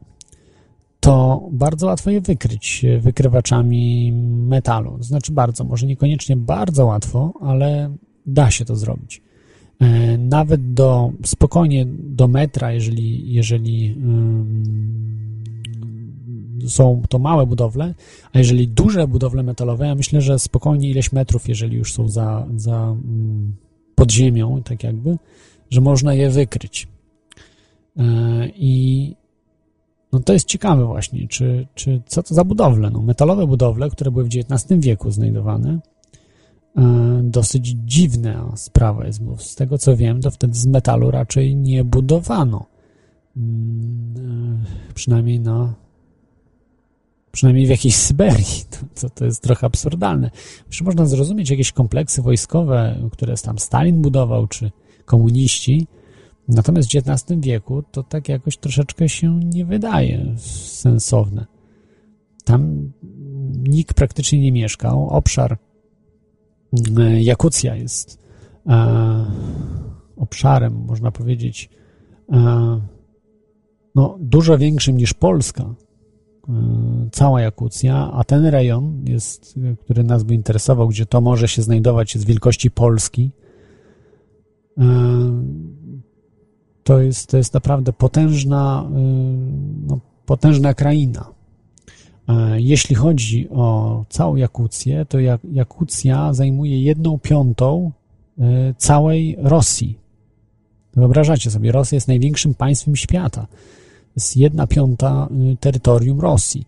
to 0.99 1.43
bardzo 1.51 1.88
łatwo 1.88 2.09
je 2.09 2.21
wykryć 2.21 2.86
wykrywaczami 2.99 4.13
metalu. 4.47 4.97
To 4.97 5.03
znaczy 5.03 5.31
bardzo, 5.31 5.63
może 5.63 5.88
niekoniecznie 5.88 6.38
bardzo 6.38 6.86
łatwo, 6.86 7.34
ale 7.41 7.95
da 8.25 8.51
się 8.51 8.65
to 8.65 8.75
zrobić. 8.75 9.21
E, 9.79 10.17
nawet 10.17 10.73
do 10.73 11.11
spokojnie 11.25 11.86
do 11.99 12.27
metra, 12.27 12.73
jeżeli, 12.73 13.34
jeżeli 13.34 13.97
są 16.70 17.01
to 17.09 17.20
małe 17.20 17.45
budowle, 17.45 17.93
a 18.34 18.38
jeżeli 18.38 18.68
duże 18.68 19.07
budowle 19.07 19.43
metalowe, 19.43 19.88
ja 19.88 19.95
myślę, 19.95 20.22
że 20.22 20.39
spokojnie 20.39 20.89
ileś 20.89 21.11
metrów, 21.11 21.49
jeżeli 21.49 21.78
już 21.78 21.93
są 21.93 22.09
za, 22.09 22.47
za 22.55 22.95
pod 23.95 24.11
ziemią, 24.11 24.61
tak 24.64 24.84
jakby, 24.84 25.18
że 25.70 25.82
można 25.82 26.14
je 26.14 26.30
wykryć. 26.30 26.88
E, 27.97 28.03
I 28.55 29.16
no 30.11 30.20
to 30.20 30.34
jest 30.34 30.45
ciekawe 30.45 30.86
właśnie, 30.86 31.28
czy, 31.28 31.68
czy 31.76 32.01
co 32.05 32.24
to 32.24 32.36
za 32.36 32.43
budowle? 32.43 32.89
No, 32.89 33.01
metalowe 33.01 33.47
budowle, 33.47 33.89
które 33.89 34.11
były 34.11 34.24
w 34.24 34.28
XIX 34.28 34.80
wieku 34.80 35.11
znajdowane. 35.11 35.80
E, 36.78 37.22
dosyć 37.24 37.76
dziwna 37.86 38.51
sprawa 38.55 39.05
jest, 39.05 39.24
bo 39.24 39.38
z 39.38 39.55
tego 39.55 39.78
co 39.78 39.95
wiem, 39.97 40.22
to 40.22 40.32
wtedy 40.32 40.53
z 40.53 40.68
metalu 40.68 41.11
raczej 41.11 41.55
nie 41.55 41.84
budowano. 41.84 42.66
Mm, 43.38 44.14
e, 44.18 44.93
przynajmniej 44.93 45.39
na 45.39 45.74
przynajmniej 47.34 47.65
w 47.65 47.69
jakiejś 47.69 47.95
Syberii. 47.95 48.63
To, 49.01 49.09
to, 49.09 49.25
jest 49.25 49.43
trochę 49.43 49.67
absurdalne. 49.67 50.31
Przecież 50.69 50.86
można 50.86 51.05
zrozumieć 51.05 51.49
jakieś 51.49 51.71
kompleksy 51.71 52.21
wojskowe, 52.21 53.09
które 53.11 53.36
tam 53.38 53.59
Stalin 53.59 54.01
budował, 54.01 54.47
czy 54.47 54.71
komuniści, 55.05 55.88
Natomiast 56.47 56.89
w 56.89 56.95
XIX 56.95 57.39
wieku 57.39 57.84
to 57.91 58.03
tak 58.03 58.29
jakoś 58.29 58.57
troszeczkę 58.57 59.09
się 59.09 59.39
nie 59.39 59.65
wydaje 59.65 60.34
sensowne. 60.38 61.45
Tam 62.43 62.91
nikt 63.53 63.93
praktycznie 63.93 64.39
nie 64.39 64.51
mieszkał. 64.51 65.09
Obszar 65.09 65.57
e, 66.97 67.23
Jakucja 67.23 67.75
jest 67.75 68.19
e, 68.67 69.25
obszarem, 70.17 70.73
można 70.73 71.11
powiedzieć, 71.11 71.69
e, 72.31 72.81
no, 73.95 74.17
dużo 74.19 74.57
większym 74.57 74.97
niż 74.97 75.13
Polska. 75.13 75.75
E, 76.49 76.53
cała 77.11 77.41
Jakucja, 77.41 78.11
a 78.13 78.23
ten 78.23 78.45
rejon 78.45 79.05
jest, 79.07 79.59
który 79.79 80.03
nas 80.03 80.23
by 80.23 80.33
interesował, 80.33 80.87
gdzie 80.87 81.05
to 81.05 81.21
może 81.21 81.47
się 81.47 81.61
znajdować, 81.61 82.15
jest 82.15 82.27
wielkości 82.27 82.71
Polski 82.71 83.31
e, 84.77 84.83
to 86.83 87.01
jest, 87.01 87.29
to 87.29 87.37
jest 87.37 87.53
naprawdę 87.53 87.93
potężna, 87.93 88.89
no, 89.87 89.99
potężna 90.25 90.73
kraina. 90.73 91.33
E, 92.27 92.61
jeśli 92.61 92.95
chodzi 92.95 93.49
o 93.49 94.05
całą 94.09 94.35
Jakucję, 94.35 95.05
to 95.05 95.17
Jakucja 95.51 96.33
zajmuje 96.33 96.81
jedną 96.81 97.19
piątą 97.19 97.91
całej 98.77 99.35
Rosji. 99.39 99.99
Wyobrażacie 100.95 101.51
sobie, 101.51 101.71
Rosja 101.71 101.95
jest 101.95 102.07
największym 102.07 102.53
państwem 102.53 102.95
świata. 102.95 103.47
Jest 104.16 104.38
jedna 104.38 104.68
piąta 104.68 105.28
y, 105.53 105.57
terytorium 105.57 106.20
Rosji. 106.20 106.66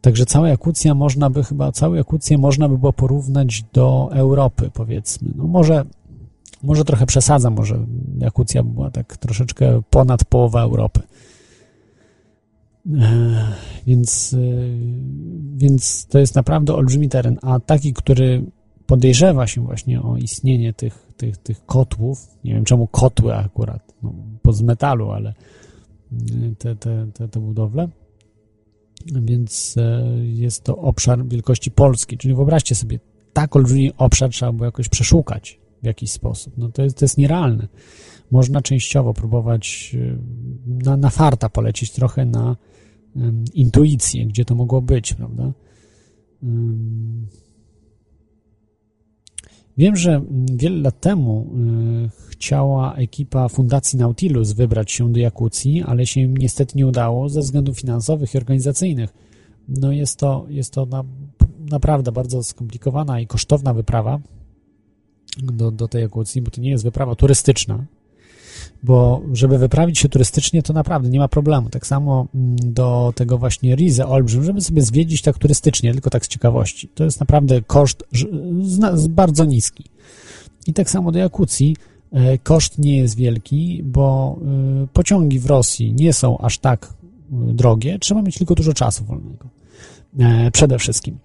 Także 0.00 0.26
cała 0.26 0.48
Jakucja 0.48 0.94
można 0.94 1.30
by 1.30 1.44
chyba, 1.44 1.72
całą 1.72 1.94
Jakucję 1.94 2.38
można 2.38 2.68
by 2.68 2.78
było 2.78 2.92
porównać 2.92 3.64
do 3.72 4.08
Europy, 4.12 4.70
powiedzmy. 4.74 5.28
No 5.36 5.44
może 5.44 5.84
może 6.62 6.84
trochę 6.84 7.06
przesadzam, 7.06 7.54
może 7.54 7.78
Jakucja 8.18 8.62
była 8.62 8.90
tak 8.90 9.16
troszeczkę 9.16 9.82
ponad 9.90 10.24
połowa 10.24 10.62
Europy. 10.62 11.00
E, 13.00 13.54
więc, 13.86 14.34
e, 14.34 14.38
więc 15.56 16.06
to 16.06 16.18
jest 16.18 16.34
naprawdę 16.34 16.74
olbrzymi 16.74 17.08
teren, 17.08 17.38
a 17.42 17.60
taki, 17.60 17.92
który 17.92 18.44
podejrzewa 18.86 19.46
się 19.46 19.60
właśnie 19.60 20.02
o 20.02 20.16
istnienie 20.16 20.72
tych, 20.72 21.12
tych, 21.16 21.36
tych 21.36 21.66
kotłów, 21.66 22.28
nie 22.44 22.54
wiem 22.54 22.64
czemu 22.64 22.86
kotły 22.86 23.34
akurat, 23.34 23.94
no, 24.02 24.12
z 24.52 24.62
metalu, 24.62 25.10
ale 25.10 25.34
te, 26.58 26.76
te, 26.76 27.06
te, 27.14 27.28
te 27.28 27.40
budowle, 27.40 27.88
więc 29.06 29.76
jest 30.22 30.64
to 30.64 30.76
obszar 30.76 31.26
wielkości 31.28 31.70
Polski, 31.70 32.18
czyli 32.18 32.34
wyobraźcie 32.34 32.74
sobie, 32.74 32.98
tak 33.32 33.56
olbrzymi 33.56 33.92
obszar 33.98 34.30
trzeba 34.30 34.52
było 34.52 34.64
jakoś 34.64 34.88
przeszukać, 34.88 35.60
w 35.82 35.86
jakiś 35.86 36.10
sposób. 36.10 36.58
No 36.58 36.68
to 36.68 36.82
jest, 36.82 36.98
to 36.98 37.04
jest 37.04 37.18
nierealne. 37.18 37.68
Można 38.30 38.62
częściowo 38.62 39.14
próbować 39.14 39.90
y, 39.94 40.18
na, 40.66 40.96
na 40.96 41.10
farta 41.10 41.48
polecieć 41.48 41.90
trochę 41.90 42.26
na 42.26 42.56
um, 43.16 43.44
intuicję, 43.54 44.26
gdzie 44.26 44.44
to 44.44 44.54
mogło 44.54 44.82
być, 44.82 45.14
prawda? 45.14 45.52
Um, 46.42 47.26
wiem, 49.76 49.96
że 49.96 50.22
wiele 50.52 50.76
lat 50.76 51.00
temu 51.00 51.50
y, 52.06 52.30
chciała 52.30 52.94
ekipa 52.94 53.48
Fundacji 53.48 53.98
Nautilus 53.98 54.52
wybrać 54.52 54.92
się 54.92 55.12
do 55.12 55.20
Jakucji, 55.20 55.82
ale 55.82 56.06
się 56.06 56.20
im 56.20 56.36
niestety 56.36 56.78
nie 56.78 56.86
udało 56.86 57.28
ze 57.28 57.40
względów 57.40 57.80
finansowych 57.80 58.34
i 58.34 58.38
organizacyjnych. 58.38 59.14
No 59.68 59.92
jest 59.92 60.18
to, 60.18 60.46
jest 60.48 60.72
to 60.72 60.86
na, 60.86 61.04
naprawdę 61.70 62.12
bardzo 62.12 62.42
skomplikowana 62.42 63.20
i 63.20 63.26
kosztowna 63.26 63.74
wyprawa, 63.74 64.20
do, 65.42 65.70
do 65.70 65.88
tej 65.88 66.02
Jakucji, 66.02 66.42
bo 66.42 66.50
to 66.50 66.60
nie 66.60 66.70
jest 66.70 66.84
wyprawa 66.84 67.14
turystyczna, 67.14 67.84
bo 68.82 69.22
żeby 69.32 69.58
wyprawić 69.58 69.98
się 69.98 70.08
turystycznie, 70.08 70.62
to 70.62 70.72
naprawdę 70.72 71.08
nie 71.08 71.18
ma 71.18 71.28
problemu. 71.28 71.70
Tak 71.70 71.86
samo 71.86 72.26
mm, 72.34 72.56
do 72.56 73.12
tego 73.16 73.38
właśnie 73.38 73.74
Rize 73.74 74.06
Olbrzym, 74.06 74.44
żeby 74.44 74.60
sobie 74.60 74.82
zwiedzić 74.82 75.22
tak 75.22 75.38
turystycznie, 75.38 75.92
tylko 75.92 76.10
tak 76.10 76.24
z 76.26 76.28
ciekawości. 76.28 76.88
To 76.88 77.04
jest 77.04 77.20
naprawdę 77.20 77.62
koszt 77.62 78.04
bardzo 79.08 79.44
niski. 79.44 79.84
I 80.66 80.72
tak 80.72 80.90
samo 80.90 81.12
do 81.12 81.18
Jakucji 81.18 81.76
e, 82.12 82.38
koszt 82.38 82.78
nie 82.78 82.96
jest 82.96 83.16
wielki, 83.16 83.82
bo 83.84 84.38
e, 84.82 84.86
pociągi 84.92 85.38
w 85.38 85.46
Rosji 85.46 85.92
nie 85.92 86.12
są 86.12 86.38
aż 86.38 86.58
tak 86.58 86.86
e, 86.86 87.52
drogie, 87.52 87.98
trzeba 87.98 88.22
mieć 88.22 88.38
tylko 88.38 88.54
dużo 88.54 88.74
czasu 88.74 89.04
wolnego. 89.04 89.48
Przede 90.52 90.78
wszystkim. 90.78 91.18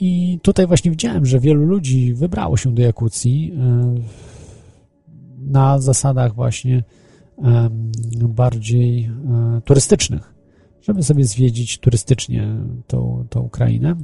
I 0.00 0.38
tutaj 0.42 0.66
właśnie 0.66 0.90
widziałem, 0.90 1.26
że 1.26 1.40
wielu 1.40 1.64
ludzi 1.64 2.14
wybrało 2.14 2.56
się 2.56 2.74
do 2.74 2.82
Jakucji 2.82 3.52
na 5.46 5.78
zasadach 5.78 6.34
właśnie 6.34 6.84
bardziej 8.28 9.04
e, 9.04 9.60
turystycznych, 9.64 10.34
żeby 10.82 11.02
sobie 11.02 11.24
zwiedzić 11.24 11.78
turystycznie 11.78 12.56
tą, 12.86 13.26
tą 13.30 13.40
Ukrainę. 13.40 13.96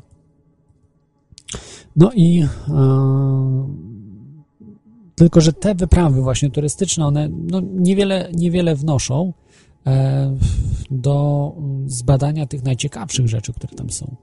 No 1.97 2.12
i 2.14 2.45
tylko, 5.14 5.40
że 5.40 5.53
te 5.53 5.74
wyprawy 5.74 6.22
właśnie 6.22 6.51
turystyczne, 6.51 7.07
one 7.07 7.28
no, 7.28 7.61
niewiele, 7.61 8.30
niewiele 8.34 8.76
wnoszą 8.76 9.32
do 10.90 11.53
zbadania 11.86 12.47
tych 12.47 12.64
najciekawszych 12.64 13.28
rzeczy, 13.28 13.53
które 13.53 13.76
tam 13.76 13.90
są. 13.90 14.16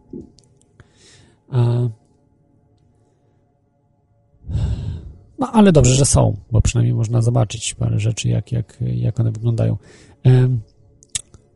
No 5.40 5.52
ale 5.52 5.72
dobrze, 5.72 5.96
że 5.96 6.06
są, 6.06 6.38
bo 6.52 6.62
przynajmniej 6.62 6.96
można 6.96 7.22
zobaczyć 7.22 7.74
parę 7.74 8.00
rzeczy, 8.00 8.30
jak, 8.30 8.52
jak, 8.52 8.78
jak 8.96 9.20
one 9.20 9.32
wyglądają. 9.32 9.78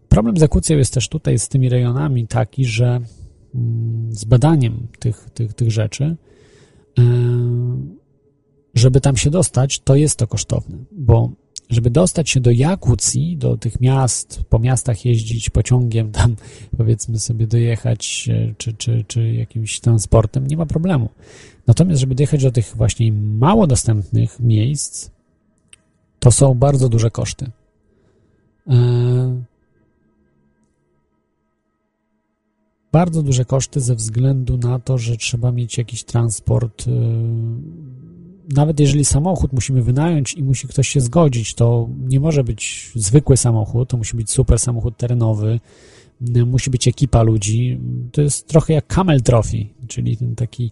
Problem 0.10 0.38
z 0.38 0.42
Jakucją 0.42 0.78
jest 0.78 0.94
też 0.94 1.10
tutaj 1.10 1.40
z 1.40 1.48
tymi 1.48 1.70
rejonami 1.70 2.28
taki, 2.28 2.66
że 2.66 3.00
mm, 3.56 4.14
z 4.14 4.26
badaniem 4.26 4.88
tych, 5.00 5.30
tych, 5.30 5.54
tych 5.54 5.72
rzeczy, 5.72 6.16
żeby 8.74 9.02
tam 9.02 9.18
się 9.18 9.30
dostać, 9.30 9.80
to 9.80 9.96
jest 9.96 10.20
to 10.20 10.28
kosztowne, 10.28 10.78
bo 10.92 11.32
żeby 11.70 11.90
dostać 11.90 12.30
się 12.30 12.40
do 12.40 12.52
Jakucji, 12.52 13.38
do 13.38 13.58
tych 13.58 13.82
miast, 13.82 14.42
po 14.50 14.60
miastach 14.60 15.06
jeździć 15.06 15.50
pociągiem, 15.50 16.12
tam 16.12 16.36
powiedzmy 16.78 17.20
sobie 17.20 17.48
dojechać, 17.48 18.30
e, 18.32 18.54
czy, 18.58 18.74
czy, 18.74 19.04
czy 19.08 19.34
jakimś 19.34 19.80
transportem, 19.80 20.48
nie 20.48 20.58
ma 20.58 20.66
problemu. 20.66 21.10
Natomiast, 21.68 22.02
żeby 22.02 22.16
dojechać 22.16 22.44
do 22.44 22.52
tych 22.52 22.74
właśnie 22.76 23.12
mało 23.12 23.68
dostępnych 23.68 24.40
miejsc, 24.40 25.10
To 26.24 26.32
są 26.32 26.54
bardzo 26.54 26.90
duże 26.90 27.12
koszty. 27.12 27.52
E, 28.68 29.44
bardzo 32.92 33.24
duże 33.24 33.46
koszty 33.46 33.80
ze 33.80 33.96
względu 33.96 34.58
na 34.58 34.80
to, 34.80 34.98
że 34.98 35.18
trzeba 35.18 35.52
mieć 35.52 35.78
jakiś 35.78 36.04
transport. 36.04 36.88
E, 36.88 36.92
nawet 38.56 38.80
jeżeli 38.80 39.06
samochód 39.06 39.54
musimy 39.54 39.84
wynająć 39.84 40.34
i 40.34 40.44
musi 40.44 40.68
ktoś 40.68 40.90
się 40.90 41.02
zgodzić, 41.02 41.54
to 41.54 41.90
nie 42.08 42.20
może 42.20 42.44
być 42.44 42.92
zwykły 42.96 43.38
samochód, 43.38 43.90
to 43.90 43.98
musi 43.98 44.18
być 44.18 44.32
super 44.32 44.60
samochód 44.60 44.98
terenowy, 44.98 45.60
musi 46.46 46.70
być 46.70 46.88
ekipa 46.88 47.24
ludzi. 47.24 47.80
To 48.12 48.22
jest 48.22 48.48
trochę 48.48 48.74
jak 48.74 48.88
Camel 48.88 49.22
Trophy, 49.22 49.66
czyli 49.88 50.18
ten 50.18 50.36
taki 50.36 50.72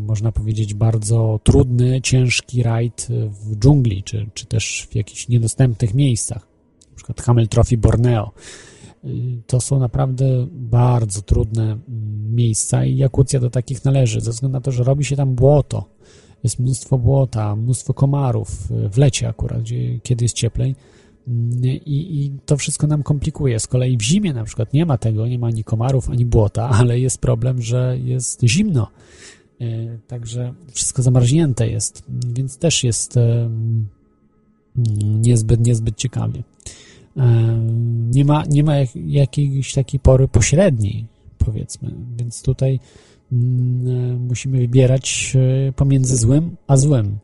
można 0.00 0.32
powiedzieć, 0.32 0.74
bardzo 0.74 1.40
trudny, 1.44 2.00
ciężki 2.00 2.62
rajd 2.62 3.08
w 3.30 3.56
dżungli, 3.56 4.02
czy, 4.02 4.30
czy 4.34 4.46
też 4.46 4.86
w 4.90 4.94
jakichś 4.94 5.28
niedostępnych 5.28 5.94
miejscach, 5.94 6.46
na 6.90 6.96
przykład 6.96 7.20
Hamel 7.20 7.48
Trophy 7.48 7.78
Borneo. 7.78 8.32
Y, 9.04 9.42
to 9.46 9.60
są 9.60 9.78
naprawdę 9.78 10.46
bardzo 10.50 11.22
trudne 11.22 11.78
miejsca 12.30 12.84
i 12.84 12.96
Jakucja 12.96 13.40
do 13.40 13.50
takich 13.50 13.84
należy, 13.84 14.20
ze 14.20 14.30
względu 14.30 14.58
na 14.58 14.60
to, 14.60 14.72
że 14.72 14.84
robi 14.84 15.04
się 15.04 15.16
tam 15.16 15.34
błoto. 15.34 15.84
Jest 16.42 16.58
mnóstwo 16.58 16.98
błota, 16.98 17.56
mnóstwo 17.56 17.94
komarów, 17.94 18.70
y, 18.70 18.88
w 18.88 18.98
lecie 18.98 19.28
akurat, 19.28 19.62
gdzie, 19.62 20.00
kiedy 20.00 20.24
jest 20.24 20.34
cieplej. 20.34 20.76
Mm, 21.28 21.64
I, 21.64 22.24
I, 22.24 22.32
to 22.46 22.56
wszystko 22.56 22.86
nam 22.86 23.02
komplikuje. 23.02 23.60
Z 23.60 23.66
kolei 23.66 23.96
w 23.96 24.02
zimie 24.02 24.32
na 24.32 24.44
przykład 24.44 24.72
nie 24.72 24.86
ma 24.86 24.98
tego, 24.98 25.26
nie 25.26 25.38
ma 25.38 25.46
ani 25.46 25.64
komarów, 25.64 26.10
ani 26.10 26.24
błota, 26.24 26.68
ale 26.80 27.00
jest 27.00 27.18
problem, 27.18 27.62
że 27.62 27.98
jest 28.04 28.42
zimno. 28.42 28.90
E, 29.60 29.98
także 30.06 30.54
wszystko 30.72 31.02
zamarznięte 31.02 31.68
jest, 31.68 32.04
więc 32.34 32.58
też 32.58 32.84
jest 32.84 33.18
niezbyt, 35.04 35.66
niezbyt 35.66 35.96
ciekawie. 35.96 36.42
E, 37.16 37.58
nie 38.10 38.24
ma, 38.24 38.44
nie 38.50 38.64
ma 38.64 38.74
jakiejś 39.06 39.74
takiej 39.74 40.00
pory 40.00 40.28
pośredniej, 40.28 41.06
powiedzmy, 41.38 41.94
więc 42.16 42.42
tutaj 42.42 42.80
mm, 43.32 43.88
e, 43.88 44.18
musimy 44.18 44.58
wybierać 44.58 45.36
pomiędzy 45.76 46.16
złym 46.16 46.56
a 46.66 46.76
złym. 46.76 47.18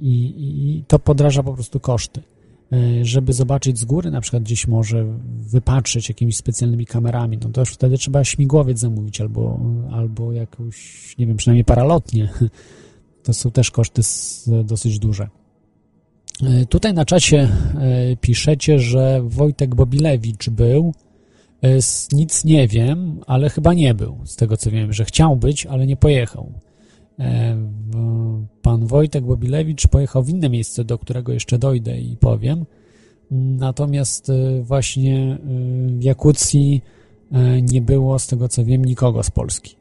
I, 0.00 0.34
i, 0.36 0.84
to 0.88 0.98
podraża 0.98 1.42
po 1.42 1.52
prostu 1.52 1.80
koszty. 1.80 2.22
Żeby 3.02 3.32
zobaczyć 3.32 3.78
z 3.78 3.84
góry, 3.84 4.10
na 4.10 4.20
przykład 4.20 4.42
gdzieś 4.42 4.66
może 4.66 5.04
wypatrzeć 5.40 6.08
jakimiś 6.08 6.36
specjalnymi 6.36 6.86
kamerami, 6.86 7.38
no 7.42 7.50
to 7.50 7.60
już 7.60 7.70
wtedy 7.70 7.98
trzeba 7.98 8.24
śmigłowiec 8.24 8.78
zamówić 8.78 9.20
albo, 9.20 9.60
albo 9.92 10.32
jakąś, 10.32 11.14
nie 11.18 11.26
wiem, 11.26 11.36
przynajmniej 11.36 11.64
paralotnie. 11.64 12.28
To 13.22 13.34
są 13.34 13.50
też 13.50 13.70
koszty 13.70 14.02
dosyć 14.64 14.98
duże. 14.98 15.28
E, 16.42 16.66
tutaj 16.66 16.94
na 16.94 17.04
czacie 17.04 17.40
e, 17.40 18.16
piszecie, 18.16 18.78
że 18.78 19.20
Wojtek 19.24 19.74
Bobilewicz 19.74 20.50
był. 20.50 20.94
E, 21.62 21.78
nic 22.12 22.44
nie 22.44 22.68
wiem, 22.68 23.20
ale 23.26 23.50
chyba 23.50 23.74
nie 23.74 23.94
był, 23.94 24.18
z 24.24 24.36
tego 24.36 24.56
co 24.56 24.70
wiem, 24.70 24.92
że 24.92 25.04
chciał 25.04 25.36
być, 25.36 25.66
ale 25.66 25.86
nie 25.86 25.96
pojechał. 25.96 26.52
Pan 28.62 28.86
Wojtek 28.86 29.24
Bobilewicz 29.24 29.86
pojechał 29.86 30.22
w 30.22 30.28
inne 30.28 30.50
miejsce, 30.50 30.84
do 30.84 30.98
którego 30.98 31.32
jeszcze 31.32 31.58
dojdę 31.58 31.98
i 31.98 32.16
powiem. 32.16 32.64
Natomiast 33.30 34.32
właśnie 34.62 35.38
w 35.98 36.04
Jakucji 36.04 36.82
nie 37.72 37.82
było, 37.82 38.18
z 38.18 38.26
tego 38.26 38.48
co 38.48 38.64
wiem, 38.64 38.84
nikogo 38.84 39.22
z 39.22 39.30
Polski. 39.30 39.76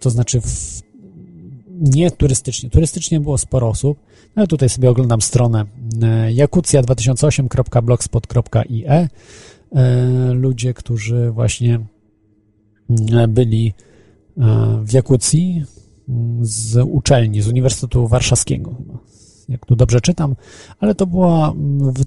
To 0.00 0.10
znaczy 0.10 0.40
w 0.40 0.82
nie 1.80 2.10
turystycznie. 2.10 2.70
Turystycznie 2.70 3.20
było 3.20 3.38
sporo 3.38 3.68
osób. 3.68 3.98
No 4.36 4.46
tutaj 4.46 4.68
sobie 4.68 4.90
oglądam 4.90 5.22
stronę 5.22 5.64
e, 6.02 6.34
jakucja2008.blogspot.ie 6.34 8.88
e, 8.88 9.08
Ludzie, 10.32 10.74
którzy 10.74 11.30
właśnie 11.30 11.80
e, 13.12 13.28
byli 13.28 13.74
w 14.82 14.92
Jakucji 14.92 15.64
z 16.40 16.76
uczelni, 16.76 17.42
z 17.42 17.48
Uniwersytetu 17.48 18.08
Warszawskiego. 18.08 18.74
Chyba, 18.74 18.98
jak 19.48 19.66
tu 19.66 19.76
dobrze 19.76 20.00
czytam, 20.00 20.36
ale 20.80 20.94
to, 20.94 21.06
była, 21.06 21.54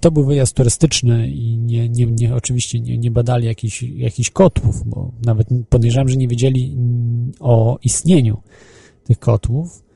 to 0.02 0.12
był 0.12 0.26
wyjazd 0.26 0.56
turystyczny 0.56 1.28
i 1.28 1.58
nie, 1.58 1.90
nie, 1.90 2.06
nie, 2.06 2.36
oczywiście 2.36 2.80
nie, 2.80 2.98
nie 2.98 3.12
badali 3.12 3.46
jakichś, 3.46 3.84
jakichś 3.84 4.30
kotłów, 4.30 4.84
bo 4.90 5.12
nawet 5.26 5.48
podejrzewam, 5.70 6.10
że 6.10 6.18
nie 6.18 6.28
wiedzieli 6.28 6.78
o 7.40 7.80
istnieniu 7.84 8.38
tych 9.04 9.20
kotłów, 9.20 9.84
mm, 9.84 9.91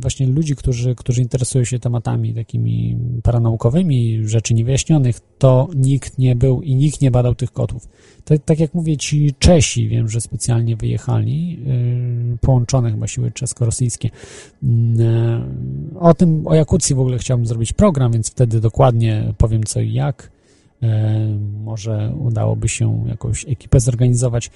właśnie 0.00 0.26
ludzi, 0.26 0.56
którzy, 0.56 0.94
którzy 0.94 1.22
interesują 1.22 1.64
się 1.64 1.78
tematami 1.78 2.34
takimi 2.34 2.96
paranaukowymi, 3.22 4.28
rzeczy 4.28 4.54
niewyjaśnionych, 4.54 5.20
to 5.38 5.68
nikt 5.76 6.18
nie 6.18 6.36
był 6.36 6.62
i 6.62 6.74
nikt 6.74 7.00
nie 7.00 7.10
badał 7.10 7.34
tych 7.34 7.52
kotów. 7.52 7.88
Tak, 8.44 8.60
jak 8.60 8.74
mówię, 8.74 8.96
ci 8.96 9.34
Czesi, 9.38 9.88
wiem, 9.88 10.08
że 10.08 10.20
specjalnie 10.20 10.76
wyjechali, 10.76 11.50
yy, 12.30 12.38
połączone 12.40 12.90
chyba 12.90 13.06
siły 13.06 13.30
czesko-rosyjskie. 13.30 14.10
O 16.00 16.14
tym, 16.14 16.46
o 16.46 16.54
Jakucji 16.54 16.94
w 16.94 17.00
ogóle 17.00 17.18
chciałbym 17.18 17.46
zrobić 17.46 17.72
program, 17.72 18.12
więc 18.12 18.30
wtedy 18.30 18.60
dokładnie 18.60 19.34
powiem 19.38 19.64
co 19.64 19.80
i 19.80 19.92
jak. 19.92 20.33
E, 20.84 21.38
może 21.64 22.12
udałoby 22.20 22.68
się 22.68 23.04
jakąś 23.08 23.44
ekipę 23.48 23.80
zorganizować. 23.80 24.50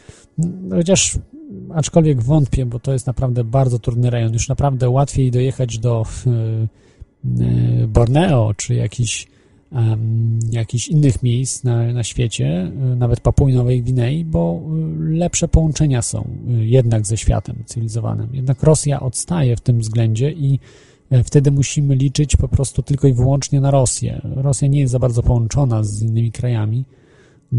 Chociaż 0.71 1.19
aczkolwiek 1.75 2.23
wątpię, 2.23 2.67
bo 2.67 2.79
to 2.79 2.93
jest 2.93 3.07
naprawdę 3.07 3.45
bardzo 3.45 3.79
trudny 3.79 4.11
rejon. 4.11 4.33
Już 4.33 4.49
naprawdę 4.49 4.91
łatwiej 4.91 5.31
dojechać 5.31 5.79
do 5.79 6.05
e, 6.27 6.31
e, 6.31 7.87
Borneo 7.87 8.55
czy 8.57 8.75
jakichś 8.75 9.27
jakichś 10.51 10.89
innych 10.89 11.23
miejsc 11.23 11.65
na, 11.65 11.93
na 11.93 12.05
świecie, 12.05 12.73
nawet 12.97 13.21
Papui 13.21 13.55
Nowej 13.55 13.83
Gwinei, 13.83 14.25
bo 14.25 14.63
lepsze 14.99 15.49
połączenia 15.49 16.03
są 16.03 16.29
jednak 16.49 17.07
ze 17.07 17.17
światem 17.17 17.57
cywilizowanym. 17.67 18.29
Jednak 18.33 18.63
Rosja 18.63 19.01
odstaje 19.01 19.57
w 19.57 19.61
tym 19.61 19.79
względzie 19.79 20.31
i 20.31 20.59
wtedy 21.25 21.51
musimy 21.51 21.95
liczyć 21.95 22.37
po 22.37 22.49
prostu 22.49 22.83
tylko 22.83 23.09
i 23.09 23.13
wyłącznie 23.13 23.61
na 23.61 23.71
Rosję. 23.71 24.21
Rosja 24.25 24.69
nie 24.69 24.81
jest 24.81 24.93
za 24.93 24.99
bardzo 24.99 25.23
połączona 25.23 25.85
z 25.85 26.03
innymi 26.03 26.33
krajami, 26.33 26.85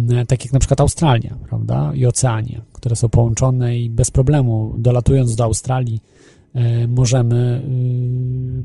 e, 0.10 0.26
tak 0.26 0.46
jak 0.46 0.54
na 0.54 0.60
przykład 0.60 0.82
Australia, 0.82 1.38
prawda, 1.50 1.92
i 1.96 2.06
Oceania, 2.06 2.62
które 2.74 2.96
są 2.96 3.10
połączone 3.10 3.78
i 3.78 3.90
bez 3.90 4.12
problemu, 4.12 4.76
dolatując 4.78 5.36
do 5.36 5.44
Australii, 5.44 6.02
e, 6.54 6.88
możemy 6.88 7.62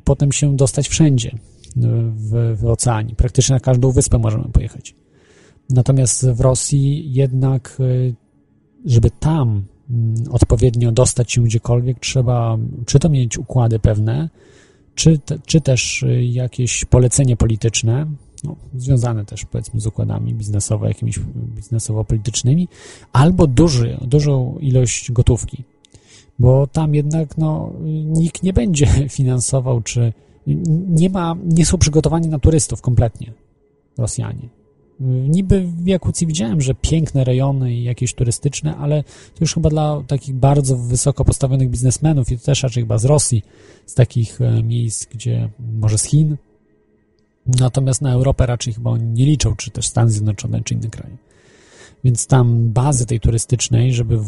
potem 0.05 0.33
się 0.33 0.57
dostać 0.57 0.89
wszędzie 0.89 1.39
w, 1.77 2.57
w 2.61 2.67
oceanie. 2.67 3.15
Praktycznie 3.15 3.55
na 3.55 3.61
każdą 3.61 3.91
wyspę 3.91 4.19
możemy 4.19 4.45
pojechać. 4.45 4.95
Natomiast 5.71 6.31
w 6.31 6.41
Rosji 6.41 7.13
jednak, 7.13 7.79
żeby 8.85 9.11
tam 9.11 9.65
mm, 9.91 10.15
odpowiednio 10.31 10.93
dostać 10.93 11.33
się 11.33 11.43
gdziekolwiek, 11.43 12.01
trzeba 12.01 12.59
czy 12.87 12.99
to 12.99 13.09
mieć 13.09 13.39
układy 13.39 13.79
pewne, 13.79 14.29
czy, 14.95 15.19
te, 15.19 15.39
czy 15.47 15.61
też 15.61 16.03
y, 16.03 16.25
jakieś 16.25 16.85
polecenie 16.85 17.37
polityczne, 17.37 18.07
no, 18.45 18.57
związane 18.77 19.25
też 19.25 19.45
powiedzmy 19.45 19.81
z 19.81 19.87
układami 19.87 20.35
biznesowo, 20.35 20.89
jakimiś 20.89 21.19
biznesowo-politycznymi, 21.57 22.69
albo 23.13 23.47
duży, 23.47 23.99
dużą 24.03 24.59
ilość 24.61 25.13
gotówki, 25.13 25.65
bo 26.39 26.67
tam 26.67 26.95
jednak 26.95 27.39
no, 27.39 27.73
nikt 28.05 28.43
nie 28.43 28.53
będzie 28.53 28.87
finansował, 29.17 29.83
czy 29.83 30.13
nie 30.89 31.11
ma, 31.11 31.37
nie 31.45 31.67
są 31.67 31.79
przygotowani 31.79 32.29
na 32.29 32.39
turystów 32.39 32.81
kompletnie 32.81 33.33
Rosjanie. 33.99 34.49
Niby 35.01 35.67
w 35.67 35.87
Jakucji 35.87 36.27
widziałem, 36.27 36.61
że 36.61 36.75
piękne 36.75 37.25
rejony 37.25 37.75
i 37.75 37.85
jakieś 37.85 38.15
turystyczne, 38.15 38.77
ale 38.77 39.03
to 39.03 39.39
już 39.41 39.55
chyba 39.55 39.71
dla 39.71 40.03
takich 40.07 40.35
bardzo 40.35 40.77
wysoko 40.77 41.25
postawionych 41.25 41.71
biznesmenów 41.71 42.31
i 42.31 42.39
to 42.39 42.45
też 42.45 42.63
raczej 42.63 42.83
chyba 42.83 42.99
z 42.99 43.05
Rosji, 43.05 43.43
z 43.87 43.95
takich 43.95 44.41
e, 44.41 44.63
miejsc, 44.63 45.07
gdzie 45.07 45.49
może 45.81 45.99
z 45.99 46.05
Chin. 46.05 46.37
Natomiast 47.47 48.03
na 48.03 48.13
Europę 48.13 48.47
raczej 48.47 48.73
chyba 48.73 48.99
nie 48.99 49.27
liczą, 49.27 49.57
czy 49.57 49.71
też 49.71 49.87
Stany 49.87 50.11
Zjednoczone, 50.11 50.63
czy 50.63 50.75
inne 50.75 50.89
kraje. 50.89 51.17
Więc 52.05 52.27
tam 52.27 52.69
bazy 52.71 53.07
tej 53.07 53.21
turystycznej, 53.21 53.93
żeby 53.93 54.19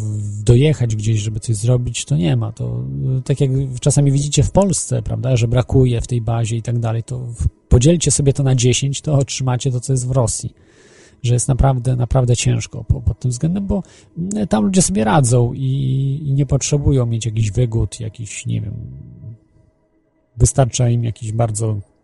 dojechać 0.44 0.96
gdzieś, 0.96 1.20
żeby 1.20 1.40
coś 1.40 1.56
zrobić, 1.56 2.04
to 2.04 2.16
nie 2.16 2.36
ma. 2.36 2.52
To 2.52 2.84
e, 3.18 3.22
tak 3.22 3.40
jak 3.40 3.50
czasami 3.80 4.12
widzicie 4.12 4.42
w 4.42 4.50
Polsce, 4.50 5.02
prawda, 5.02 5.36
że 5.36 5.48
brakuje 5.48 6.00
w 6.00 6.06
tej 6.06 6.20
bazie 6.20 6.56
i 6.56 6.62
tak 6.62 6.78
dalej, 6.78 7.02
to 7.02 7.26
podzielcie 7.68 8.10
sobie 8.10 8.32
to 8.32 8.42
na 8.42 8.54
10, 8.54 9.00
to 9.00 9.14
otrzymacie 9.14 9.70
to, 9.72 9.80
co 9.80 9.92
jest 9.92 10.08
w 10.08 10.10
Rosji. 10.10 10.54
Że 11.22 11.34
jest 11.34 11.48
naprawdę, 11.48 11.96
naprawdę 11.96 12.36
ciężko 12.36 12.84
pod 12.84 13.20
tym 13.20 13.30
względem, 13.30 13.66
bo 13.66 13.82
e, 14.36 14.46
tam 14.46 14.64
ludzie 14.64 14.82
sobie 14.82 15.04
radzą 15.04 15.52
i, 15.52 16.20
i 16.26 16.32
nie 16.32 16.46
potrzebują 16.46 17.06
mieć 17.06 17.26
jakichś 17.26 17.50
wygód, 17.50 18.00
jakiś, 18.00 18.46
nie 18.46 18.60
wiem, 18.60 18.74
wystarcza 20.36 20.88
im 20.88 21.04
jakiś 21.04 21.32
bardzo 21.32 21.76
Y, 21.76 21.95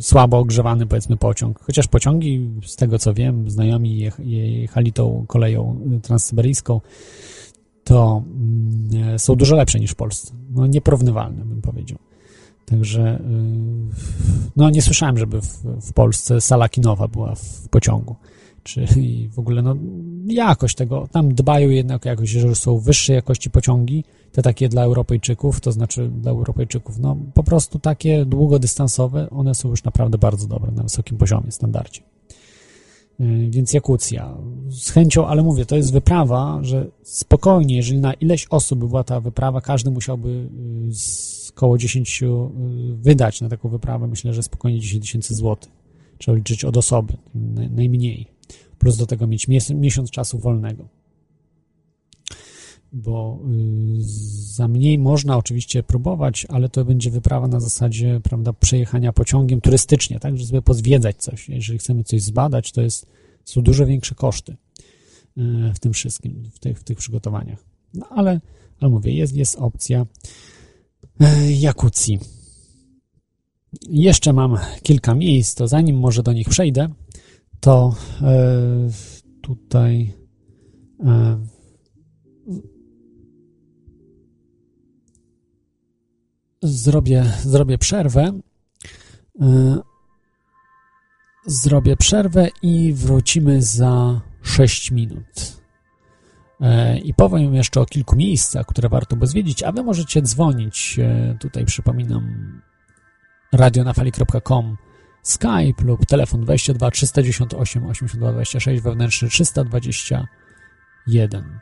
słabo 0.00 0.38
ogrzewany, 0.38 0.86
powiedzmy, 0.86 1.16
pociąg. 1.16 1.60
Chociaż 1.60 1.86
pociągi, 1.86 2.50
z 2.66 2.76
tego 2.76 2.98
co 2.98 3.14
wiem, 3.14 3.50
znajomi 3.50 4.10
jechali 4.18 4.92
tą 4.92 5.24
koleją 5.28 5.80
transsyberyjską, 6.02 6.80
to 7.84 8.22
mm, 8.26 9.18
są 9.18 9.34
dużo 9.34 9.56
lepsze 9.56 9.80
niż 9.80 9.90
w 9.90 9.94
Polsce. 9.94 10.34
No, 10.50 10.66
nieporównywalne, 10.66 11.44
bym 11.44 11.62
powiedział. 11.62 11.98
Także 12.66 13.20
no 14.56 14.70
nie 14.70 14.82
słyszałem, 14.82 15.18
żeby 15.18 15.40
w, 15.40 15.62
w 15.80 15.92
Polsce 15.92 16.40
sala 16.40 16.68
kinowa 16.68 17.08
była 17.08 17.34
w 17.34 17.68
pociągu. 17.68 18.16
Czy 18.66 18.86
w 19.30 19.38
ogóle 19.38 19.62
no 19.62 19.76
jakość 20.26 20.76
tego, 20.76 21.08
tam 21.12 21.34
dbają 21.34 21.68
jednak 21.68 22.04
jakoś, 22.04 22.30
że 22.30 22.54
są 22.54 22.78
wyższej 22.78 23.16
jakości 23.16 23.50
pociągi, 23.50 24.04
te 24.32 24.42
takie 24.42 24.68
dla 24.68 24.82
Europejczyków, 24.82 25.60
to 25.60 25.72
znaczy 25.72 26.08
dla 26.08 26.30
Europejczyków, 26.30 26.98
no 26.98 27.16
po 27.34 27.44
prostu 27.44 27.78
takie 27.78 28.24
długodystansowe, 28.24 29.30
one 29.30 29.54
są 29.54 29.68
już 29.68 29.84
naprawdę 29.84 30.18
bardzo 30.18 30.48
dobre, 30.48 30.72
na 30.72 30.82
wysokim 30.82 31.18
poziomie, 31.18 31.52
standardzie. 31.52 32.00
Więc 33.48 33.72
Jakucja. 33.72 34.36
Z 34.68 34.90
chęcią, 34.90 35.26
ale 35.26 35.42
mówię, 35.42 35.66
to 35.66 35.76
jest 35.76 35.92
wyprawa, 35.92 36.58
że 36.62 36.86
spokojnie, 37.02 37.76
jeżeli 37.76 37.98
na 37.98 38.12
ileś 38.12 38.46
osób 38.50 38.78
by 38.78 38.88
była 38.88 39.04
ta 39.04 39.20
wyprawa, 39.20 39.60
każdy 39.60 39.90
musiałby 39.90 40.48
z 40.90 41.36
około 41.50 41.78
10 41.78 42.24
wydać 42.94 43.40
na 43.40 43.48
taką 43.48 43.68
wyprawę. 43.68 44.06
Myślę, 44.06 44.34
że 44.34 44.42
spokojnie 44.42 44.80
10 44.80 45.04
tysięcy 45.04 45.34
złotych. 45.34 45.72
Trzeba 46.18 46.36
liczyć 46.36 46.64
od 46.64 46.76
osoby, 46.76 47.16
najmniej. 47.70 48.26
Plus 48.86 48.96
do 48.96 49.06
tego 49.06 49.26
mieć 49.26 49.48
miesiąc 49.74 50.10
czasu 50.10 50.38
wolnego. 50.38 50.88
Bo 52.92 53.38
za 54.54 54.68
mniej 54.68 54.98
można 54.98 55.36
oczywiście 55.36 55.82
próbować, 55.82 56.46
ale 56.48 56.68
to 56.68 56.84
będzie 56.84 57.10
wyprawa 57.10 57.48
na 57.48 57.60
zasadzie, 57.60 58.20
prawda, 58.22 58.52
przejechania 58.52 59.12
pociągiem 59.12 59.60
turystycznie, 59.60 60.20
tak, 60.20 60.38
żeby 60.38 60.62
pozwiedzać 60.62 61.16
coś. 61.16 61.48
Jeżeli 61.48 61.78
chcemy 61.78 62.04
coś 62.04 62.22
zbadać, 62.22 62.72
to 62.72 62.82
jest, 62.82 63.06
są 63.44 63.62
dużo 63.62 63.86
większe 63.86 64.14
koszty 64.14 64.56
w 65.74 65.78
tym 65.78 65.92
wszystkim, 65.92 66.50
w 66.52 66.58
tych, 66.58 66.78
w 66.78 66.84
tych 66.84 66.98
przygotowaniach. 66.98 67.64
No 67.94 68.06
ale, 68.10 68.40
ale 68.80 68.90
mówię, 68.90 69.12
jest, 69.12 69.36
jest 69.36 69.56
opcja 69.56 70.06
Jakucji. 71.58 72.18
Jeszcze 73.88 74.32
mam 74.32 74.58
kilka 74.82 75.14
miejsc, 75.14 75.54
to 75.54 75.68
zanim 75.68 75.98
może 75.98 76.22
do 76.22 76.32
nich 76.32 76.48
przejdę, 76.48 76.88
to 77.60 77.94
tutaj 79.42 80.14
zrobię, 86.62 87.24
zrobię 87.42 87.78
przerwę. 87.78 88.32
Zrobię 91.46 91.96
przerwę 91.96 92.48
i 92.62 92.92
wrócimy 92.92 93.62
za 93.62 94.20
6 94.42 94.90
minut. 94.90 95.62
I 97.04 97.14
powiem 97.14 97.54
jeszcze 97.54 97.80
o 97.80 97.86
kilku 97.86 98.16
miejscach, 98.16 98.66
które 98.66 98.88
warto 98.88 99.16
by 99.16 99.26
zwiedzić, 99.26 99.62
a 99.62 99.72
wy 99.72 99.82
możecie 99.82 100.22
dzwonić. 100.22 101.00
Tutaj 101.40 101.64
przypominam 101.64 102.62
radionafali.com 103.52 104.76
Skype 105.26 105.84
lub 105.84 106.06
telefon 106.06 106.40
22 106.40 106.90
398 106.90 107.86
82 107.86 108.32
26 108.32 108.82
wewnętrzny 108.82 109.28
321. 109.28 111.58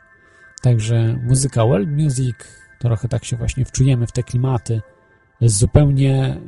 Także 0.61 1.19
muzyka 1.23 1.65
world 1.65 1.89
music, 1.89 2.35
trochę 2.79 3.07
tak 3.07 3.25
się 3.25 3.37
właśnie 3.37 3.65
wczujemy 3.65 4.07
w 4.07 4.11
te 4.11 4.23
klimaty 4.23 4.81
z 5.41 5.57
zupełnie 5.57 6.41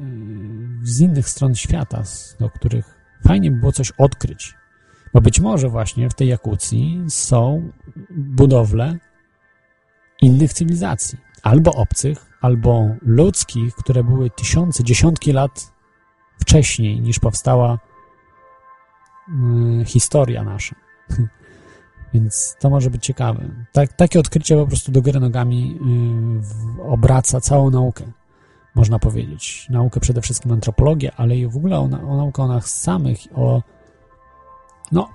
z 0.83 1.01
innych 1.01 1.29
stron 1.29 1.55
świata, 1.55 2.03
do 2.39 2.49
których 2.49 2.95
fajnie 3.27 3.51
by 3.51 3.59
było 3.59 3.71
coś 3.71 3.91
odkryć. 3.91 4.53
Bo 5.13 5.21
być 5.21 5.39
może 5.39 5.69
właśnie 5.69 6.09
w 6.09 6.13
tej 6.13 6.27
Jakucji 6.27 7.03
są 7.09 7.71
budowle 8.09 8.97
innych 10.21 10.53
cywilizacji, 10.53 11.17
albo 11.43 11.71
obcych, 11.71 12.25
albo 12.41 12.89
ludzkich, 13.01 13.75
które 13.75 14.03
były 14.03 14.29
tysiące, 14.29 14.83
dziesiątki 14.83 15.31
lat 15.31 15.76
wcześniej 16.39 17.01
niż 17.01 17.19
powstała 17.19 17.79
y, 19.81 19.85
historia 19.85 20.43
nasza. 20.43 20.75
Więc 22.13 22.55
to 22.59 22.69
może 22.69 22.89
być 22.89 23.05
ciekawe. 23.05 23.49
Tak, 23.71 23.93
takie 23.93 24.19
odkrycie 24.19 24.55
po 24.55 24.67
prostu 24.67 24.91
do 24.91 25.01
góry 25.01 25.19
nogami 25.19 25.79
y, 26.79 26.83
obraca 26.83 27.41
całą 27.41 27.69
naukę, 27.69 28.03
można 28.75 28.99
powiedzieć. 28.99 29.67
Naukę 29.69 29.99
przede 29.99 30.21
wszystkim 30.21 30.51
antropologię, 30.51 31.11
ale 31.17 31.37
i 31.37 31.47
w 31.47 31.57
ogóle 31.57 31.79
o, 31.79 31.83
o 31.83 32.17
naukę 32.17 32.43
o 32.43 32.47
nas 32.47 32.81
samych, 32.81 33.19
o 33.35 33.61
no, 34.91 35.09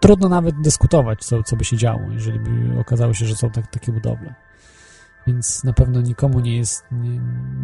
trudno 0.00 0.28
nawet 0.28 0.60
dyskutować, 0.60 1.24
co, 1.24 1.42
co 1.42 1.56
by 1.56 1.64
się 1.64 1.76
działo, 1.76 2.00
jeżeli 2.10 2.38
by 2.38 2.80
okazało 2.80 3.14
się, 3.14 3.26
że 3.26 3.36
są 3.36 3.50
tak, 3.50 3.66
takie 3.66 3.92
budowle. 3.92 4.34
Więc 5.26 5.64
na 5.64 5.72
pewno 5.72 6.00
nikomu 6.00 6.40
nie 6.40 6.56
jest, 6.56 6.84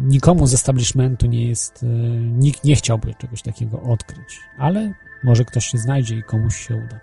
nikomu 0.01 0.47
z 0.47 0.53
establishmentu 0.53 1.25
nie 1.25 1.47
jest, 1.47 1.83
e, 1.83 1.87
nikt 2.19 2.63
nie 2.63 2.75
chciałby 2.75 3.13
czegoś 3.13 3.41
takiego 3.41 3.81
odkryć, 3.81 4.39
ale 4.57 4.93
może 5.23 5.45
ktoś 5.45 5.65
się 5.65 5.77
znajdzie 5.77 6.15
i 6.15 6.23
komuś 6.23 6.67
się 6.67 6.75
uda. 6.75 6.99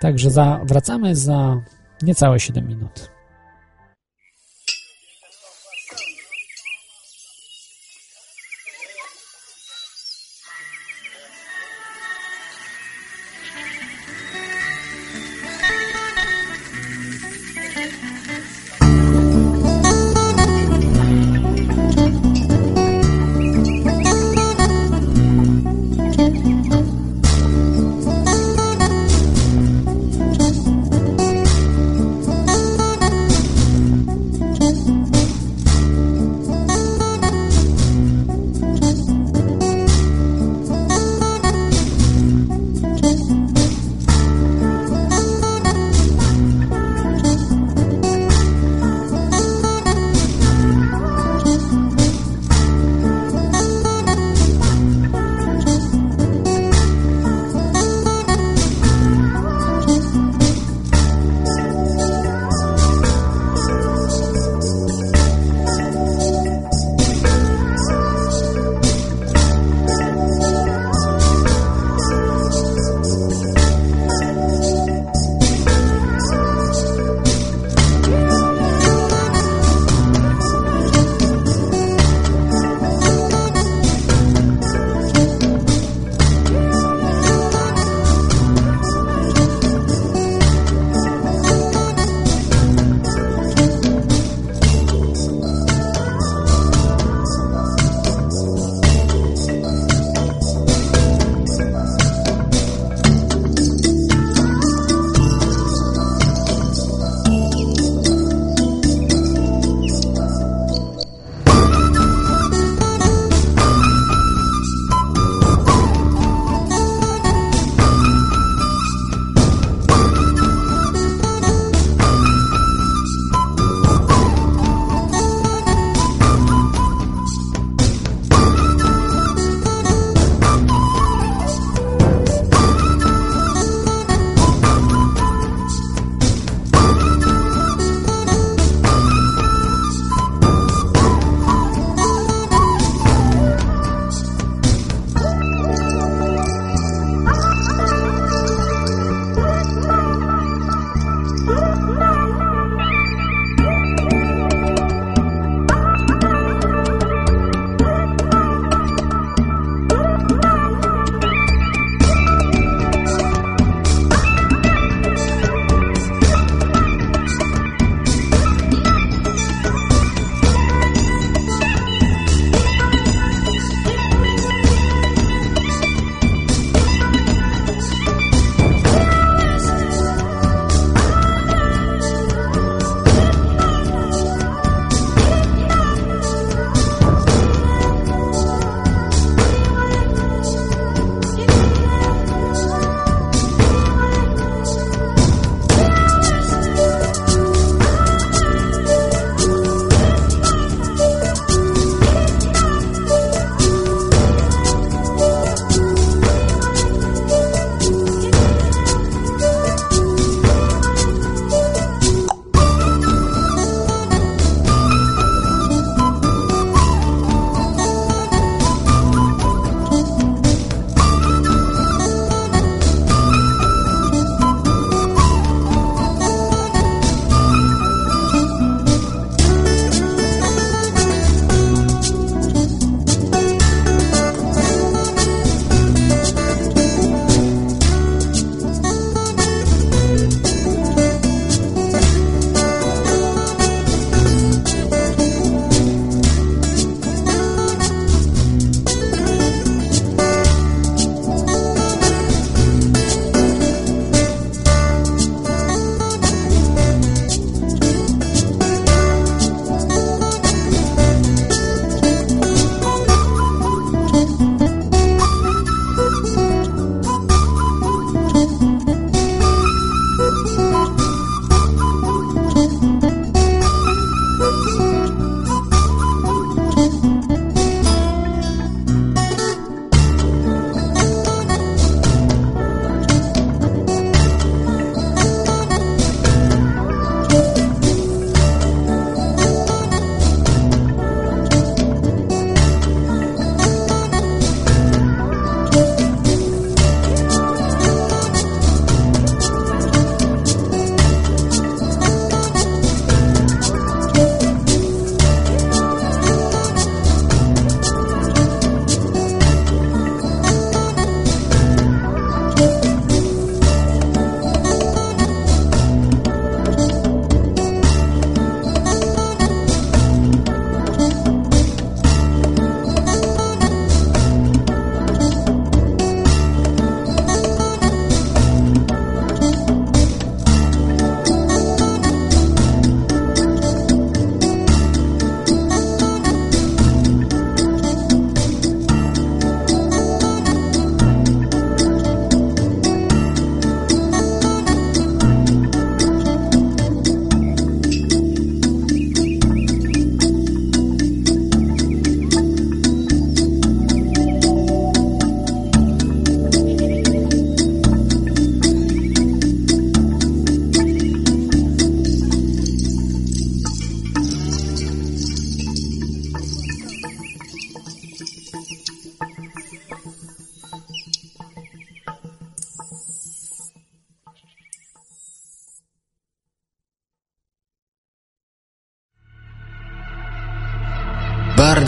Także 0.00 0.30
za, 0.30 0.60
wracamy 0.64 1.16
za 1.16 1.60
niecałe 2.02 2.40
7 2.40 2.68
minut. 2.68 3.10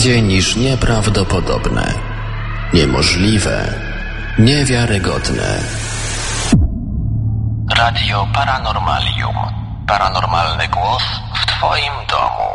Bardziej 0.03 0.23
niż 0.23 0.57
nieprawdopodobne, 0.57 1.95
niemożliwe, 2.75 3.75
niewiarygodne. 4.39 5.59
Radio 7.77 8.27
Paranormalium. 8.35 9.37
Paranormalny 9.87 10.69
głos 10.69 11.03
w 11.43 11.47
Twoim 11.47 11.93
domu. 12.11 12.51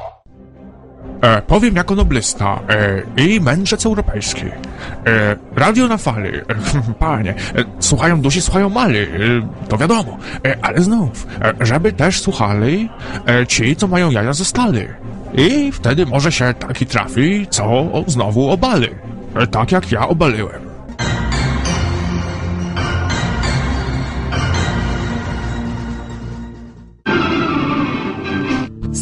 E, 1.22 1.42
powiem 1.42 1.76
jako 1.76 1.96
noblysta 1.96 2.60
e, 3.18 3.22
i 3.22 3.42
mędrzec 3.42 3.86
europejski. 3.86 4.46
E, 4.46 4.52
radio 5.56 5.88
na 5.88 5.98
fali, 5.98 6.30
e, 6.30 6.44
panie, 7.00 7.32
e, 7.32 7.64
słuchają 7.80 8.22
dusi, 8.22 8.42
słuchają 8.42 8.70
mali, 8.70 9.00
e, 9.00 9.08
to 9.70 9.78
wiadomo. 9.78 10.18
E, 10.46 10.58
ale 10.62 10.82
znów, 10.82 11.28
e, 11.42 11.66
żeby 11.66 11.94
też 11.94 12.22
słuchali 12.22 12.90
e, 13.28 13.48
ci, 13.48 13.76
co 13.76 13.88
mają 13.88 14.12
jaja 14.12 14.34
ze 14.34 14.46
stali. 14.46 14.88
I 15.38 15.72
wtedy 15.72 16.06
może 16.06 16.32
się 16.32 16.54
taki 16.54 16.86
trafi, 16.86 17.48
co 17.50 17.90
znowu 18.08 18.50
obali. 18.50 18.88
E, 19.36 19.48
tak 19.48 19.72
jak 19.72 19.92
ja 19.92 20.08
obaliłem. 20.08 20.68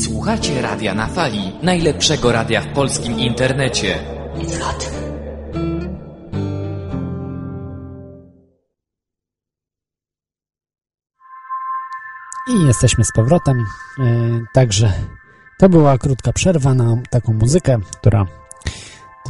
Słuchacie 0.03 0.61
Radia 0.61 0.93
na 0.93 1.07
Fali, 1.07 1.51
najlepszego 1.61 2.31
radia 2.31 2.61
w 2.61 2.67
polskim 2.67 3.19
internecie. 3.19 3.99
I 12.47 12.67
jesteśmy 12.67 13.03
z 13.03 13.11
powrotem. 13.15 13.57
E, 13.99 14.03
Także 14.53 14.93
to 15.57 15.69
była 15.69 15.97
krótka 15.97 16.33
przerwa 16.33 16.73
na 16.73 16.97
taką 17.09 17.33
muzykę, 17.33 17.79
która 17.91 18.25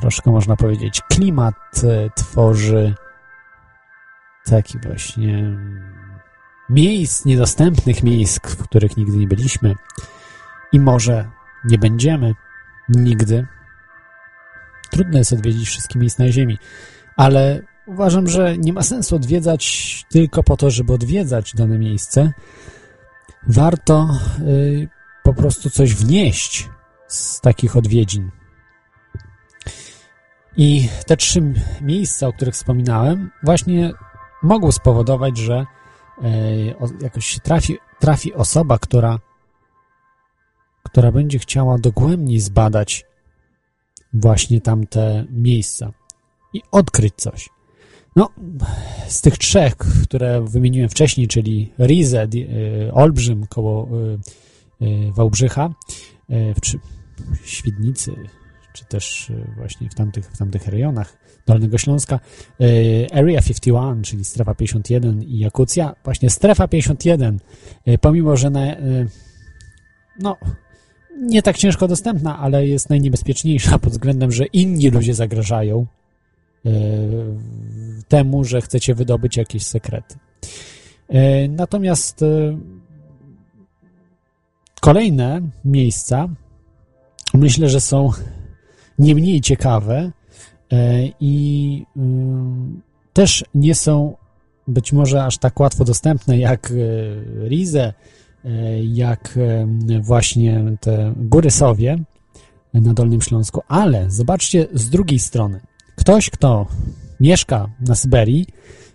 troszkę 0.02 0.32
można 0.32 0.56
powiedzieć 0.56 1.02
klimat 1.02 1.56
e, 1.84 2.10
tworzy 2.16 2.96
taki 4.46 4.80
właśnie 4.80 5.58
miejsc, 6.70 7.26
niedostępnych 7.26 8.04
miejsc, 8.04 8.40
w 8.40 8.64
których 8.64 8.98
nigdy 8.98 9.18
nie 9.18 9.28
byliśmy 9.28 9.76
i 10.72 10.80
może 10.80 11.30
nie 11.66 11.78
będziemy 11.78 12.34
nigdy. 12.90 13.48
Trudno 14.90 15.18
jest 15.18 15.34
odwiedzić 15.34 15.68
wszystkie 15.68 16.00
miejsca 16.00 16.24
na 16.24 16.32
Ziemi, 16.32 16.58
ale 17.18 17.62
uważam, 17.86 18.28
że 18.28 18.58
nie 18.58 18.74
ma 18.74 18.84
sensu 18.84 19.16
odwiedzać 19.16 20.06
tylko 20.10 20.44
po 20.44 20.58
to, 20.58 20.72
żeby 20.72 20.94
odwiedzać 20.94 21.56
dane 21.56 21.78
miejsce. 21.80 22.32
Warto 23.48 24.10
y, 24.40 24.88
po 25.26 25.34
prostu 25.34 25.70
coś 25.70 25.94
wnieść 25.96 26.70
z 27.08 27.42
takich 27.42 27.76
odwiedzin. 27.78 28.32
I 30.58 30.90
te 31.08 31.18
trzy 31.18 31.54
miejsca, 31.82 32.28
o 32.28 32.34
których 32.34 32.54
wspominałem, 32.54 33.32
właśnie 33.44 33.92
mogą 34.44 34.72
spowodować, 34.72 35.38
że 35.38 35.66
o- 36.80 37.04
jakoś 37.04 37.40
trafi, 37.44 37.78
trafi 38.00 38.34
osoba, 38.34 38.78
która, 38.80 39.20
która 40.84 41.12
będzie 41.12 41.40
chciała 41.40 41.78
dogłębniej 41.78 42.40
zbadać 42.40 43.06
właśnie 44.14 44.62
tamte 44.62 45.26
miejsca 45.30 45.92
i 46.54 46.62
odkryć 46.72 47.14
coś. 47.18 47.50
No, 48.16 48.30
z 49.08 49.22
tych 49.22 49.38
trzech, 49.38 49.76
które 50.04 50.42
wymieniłem 50.42 50.90
wcześniej, 50.90 51.28
czyli 51.28 51.74
Rize, 51.80 52.28
Di- 52.28 52.48
y, 52.88 52.94
Olbrzym 52.94 53.48
koło 53.48 53.88
y, 54.02 54.20
Wałbrzycha, 55.12 55.70
y, 56.30 56.54
w 56.54 56.62
Trzy- 56.62 56.80
w 57.42 57.50
Świdnicy, 57.50 58.12
czy 58.74 58.86
też 58.86 59.30
y, 59.30 59.48
właśnie 59.58 59.90
w 59.90 59.96
tamtych, 59.96 60.26
w 60.32 60.38
tamtych 60.38 60.68
rejonach 60.68 61.18
Dolnego 61.48 61.78
Śląska, 61.78 62.20
Area 63.12 63.42
51, 63.42 64.04
czyli 64.04 64.26
Strefa 64.26 64.56
51 64.56 65.24
i 65.24 65.40
Jakucja. 65.40 65.96
Właśnie 66.04 66.30
Strefa 66.30 66.68
51, 66.68 67.40
y, 67.88 67.98
pomimo, 67.98 68.38
że 68.38 68.50
na, 68.50 68.76
no, 70.20 70.38
nie 71.22 71.42
tak 71.42 71.58
ciężko 71.58 71.88
dostępna, 71.88 72.40
ale 72.40 72.68
jest 72.68 72.90
najniebezpieczniejsza 72.90 73.80
pod 73.80 73.94
względem, 73.94 74.32
że 74.32 74.46
inni 74.46 74.90
ludzie 74.90 75.14
zagrażają 75.14 75.86
e, 76.66 76.72
temu, 78.08 78.44
że 78.44 78.62
chcecie 78.62 78.96
wydobyć 78.96 79.38
jakieś 79.38 79.66
sekrety. 79.66 80.16
E, 81.10 81.48
Natomiast 81.48 82.24
e, 82.24 82.58
kolejne 84.86 85.42
miejsca 85.66 86.30
myślę, 87.34 87.70
że 87.70 87.82
są 87.82 88.12
nie 89.00 89.16
mniej 89.16 89.42
ciekawe 89.42 90.12
e, 90.72 91.10
i 91.20 91.86
mm, 91.98 92.82
też 93.14 93.46
nie 93.56 93.76
są 93.76 94.16
być 94.68 94.94
może 94.94 95.24
aż 95.24 95.38
tak 95.38 95.60
łatwo 95.60 95.86
dostępne 95.86 96.38
jak 96.38 96.72
e, 96.72 96.76
Rize, 97.50 97.94
e, 98.46 98.84
jak 98.84 99.40
właśnie 100.02 100.64
te 100.80 101.14
Góry 101.18 101.52
Sowie 101.52 101.98
na 102.74 102.94
Dolnym 102.94 103.22
Śląsku, 103.22 103.62
ale 103.68 104.12
zobaczcie 104.12 104.68
z 104.74 104.90
drugiej 104.90 105.20
strony. 105.20 105.60
Ktoś, 105.96 106.30
kto 106.30 106.68
mieszka 107.20 107.70
na 107.80 107.96
Syberii, 107.96 108.46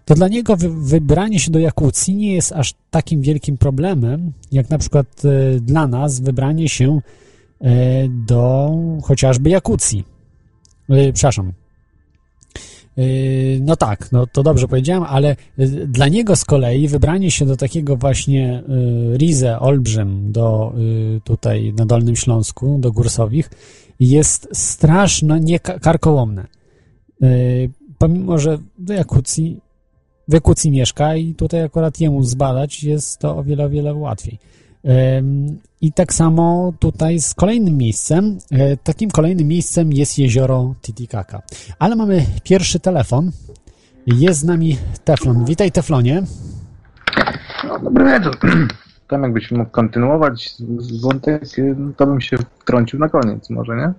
to 0.04 0.14
dla 0.14 0.28
niego 0.28 0.56
wy, 0.56 0.68
wybranie 0.68 1.38
się 1.38 1.50
do 1.50 1.58
Jakucji 1.58 2.14
nie 2.14 2.34
jest 2.34 2.52
aż 2.52 2.74
takim 2.90 3.20
wielkim 3.20 3.58
problemem, 3.58 4.32
jak 4.52 4.70
na 4.70 4.78
przykład 4.78 5.06
e, 5.24 5.60
dla 5.60 5.86
nas 5.86 6.20
wybranie 6.20 6.68
się 6.68 7.00
e, 7.60 7.72
do 8.08 8.70
chociażby 9.02 9.50
Jakucji. 9.50 10.04
E, 10.88 11.12
przepraszam. 11.12 11.52
No 13.60 13.76
tak, 13.76 14.12
no 14.12 14.26
to 14.26 14.42
dobrze 14.42 14.68
powiedziałem, 14.68 15.02
ale 15.02 15.36
dla 15.86 16.08
niego 16.08 16.36
z 16.36 16.44
kolei 16.44 16.88
wybranie 16.88 17.30
się 17.30 17.46
do 17.46 17.56
takiego 17.56 17.96
właśnie 17.96 18.62
Rize, 19.16 19.60
Olbrzym, 19.60 20.32
do 20.32 20.74
tutaj 21.24 21.74
na 21.76 21.86
Dolnym 21.86 22.16
Śląsku, 22.16 22.78
do 22.80 22.92
Górsowich, 22.92 23.50
jest 24.00 24.48
straszno 24.52 25.38
niekarkołomne. 25.38 26.46
Pomimo, 27.98 28.38
że 28.38 28.58
do 28.78 28.92
Jakucji, 28.92 29.60
w 30.30 30.32
Jakucji 30.32 30.70
mieszka 30.70 31.16
i 31.16 31.34
tutaj 31.34 31.62
akurat 31.62 32.00
jemu 32.00 32.22
zbadać 32.22 32.84
jest 32.84 33.18
to 33.18 33.36
o 33.36 33.42
wiele, 33.42 33.64
o 33.64 33.68
wiele 33.70 33.94
łatwiej. 33.94 34.38
I 35.80 35.92
tak 35.92 36.12
samo 36.14 36.72
tutaj 36.78 37.20
z 37.20 37.34
kolejnym 37.34 37.76
miejscem. 37.76 38.38
E, 38.52 38.76
Takim 38.76 39.10
kolejnym 39.10 39.48
miejscem 39.48 39.92
jest 39.92 40.18
jezioro 40.18 40.74
Titicaca. 40.82 41.42
Ale 41.78 41.96
mamy 41.96 42.26
pierwszy 42.44 42.80
telefon. 42.80 43.30
Jest 44.06 44.40
z 44.40 44.44
nami 44.44 44.76
Teflon. 45.04 45.44
Witaj 45.44 45.72
Teflonie. 45.72 46.22
No, 47.68 47.78
dobry 47.78 48.04
wieczór. 48.04 48.38
Tam 49.08 49.22
jakbyś 49.22 49.50
mógł 49.50 49.70
kontynuować 49.70 50.54
wątek, 51.02 51.58
y, 51.58 51.76
to 51.96 52.06
bym 52.06 52.20
się 52.20 52.36
wtrącił 52.58 52.98
na 52.98 53.08
koniec 53.08 53.50
może, 53.50 53.76
nie? 53.76 53.92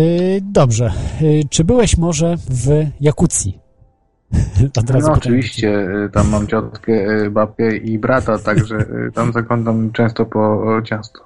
E, 0.00 0.40
Dobrze. 0.42 0.86
E, 0.86 0.92
Czy 1.50 1.64
byłeś 1.64 1.98
może 1.98 2.36
w 2.50 2.86
Jakucji? 3.00 3.63
Od 4.78 4.90
No 5.00 5.12
oczywiście, 5.12 5.88
y, 6.06 6.10
tam 6.10 6.28
mam 6.28 6.46
ciotkę, 6.46 6.92
y, 6.92 7.30
babkę 7.30 7.76
i 7.76 7.98
brata, 7.98 8.38
także 8.38 8.76
y, 8.76 9.12
tam 9.14 9.32
zaglądam 9.32 9.92
często 9.92 10.26
po 10.26 10.64
ciasto. 10.84 11.20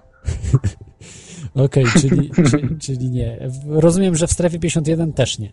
Okej, 1.54 1.84
czyli, 1.84 2.30
czyli, 2.50 2.78
czyli 2.78 3.10
nie. 3.10 3.50
Rozumiem, 3.68 4.16
że 4.16 4.26
w 4.26 4.32
strefie 4.32 4.58
51 4.58 5.12
też 5.12 5.38
nie. 5.38 5.52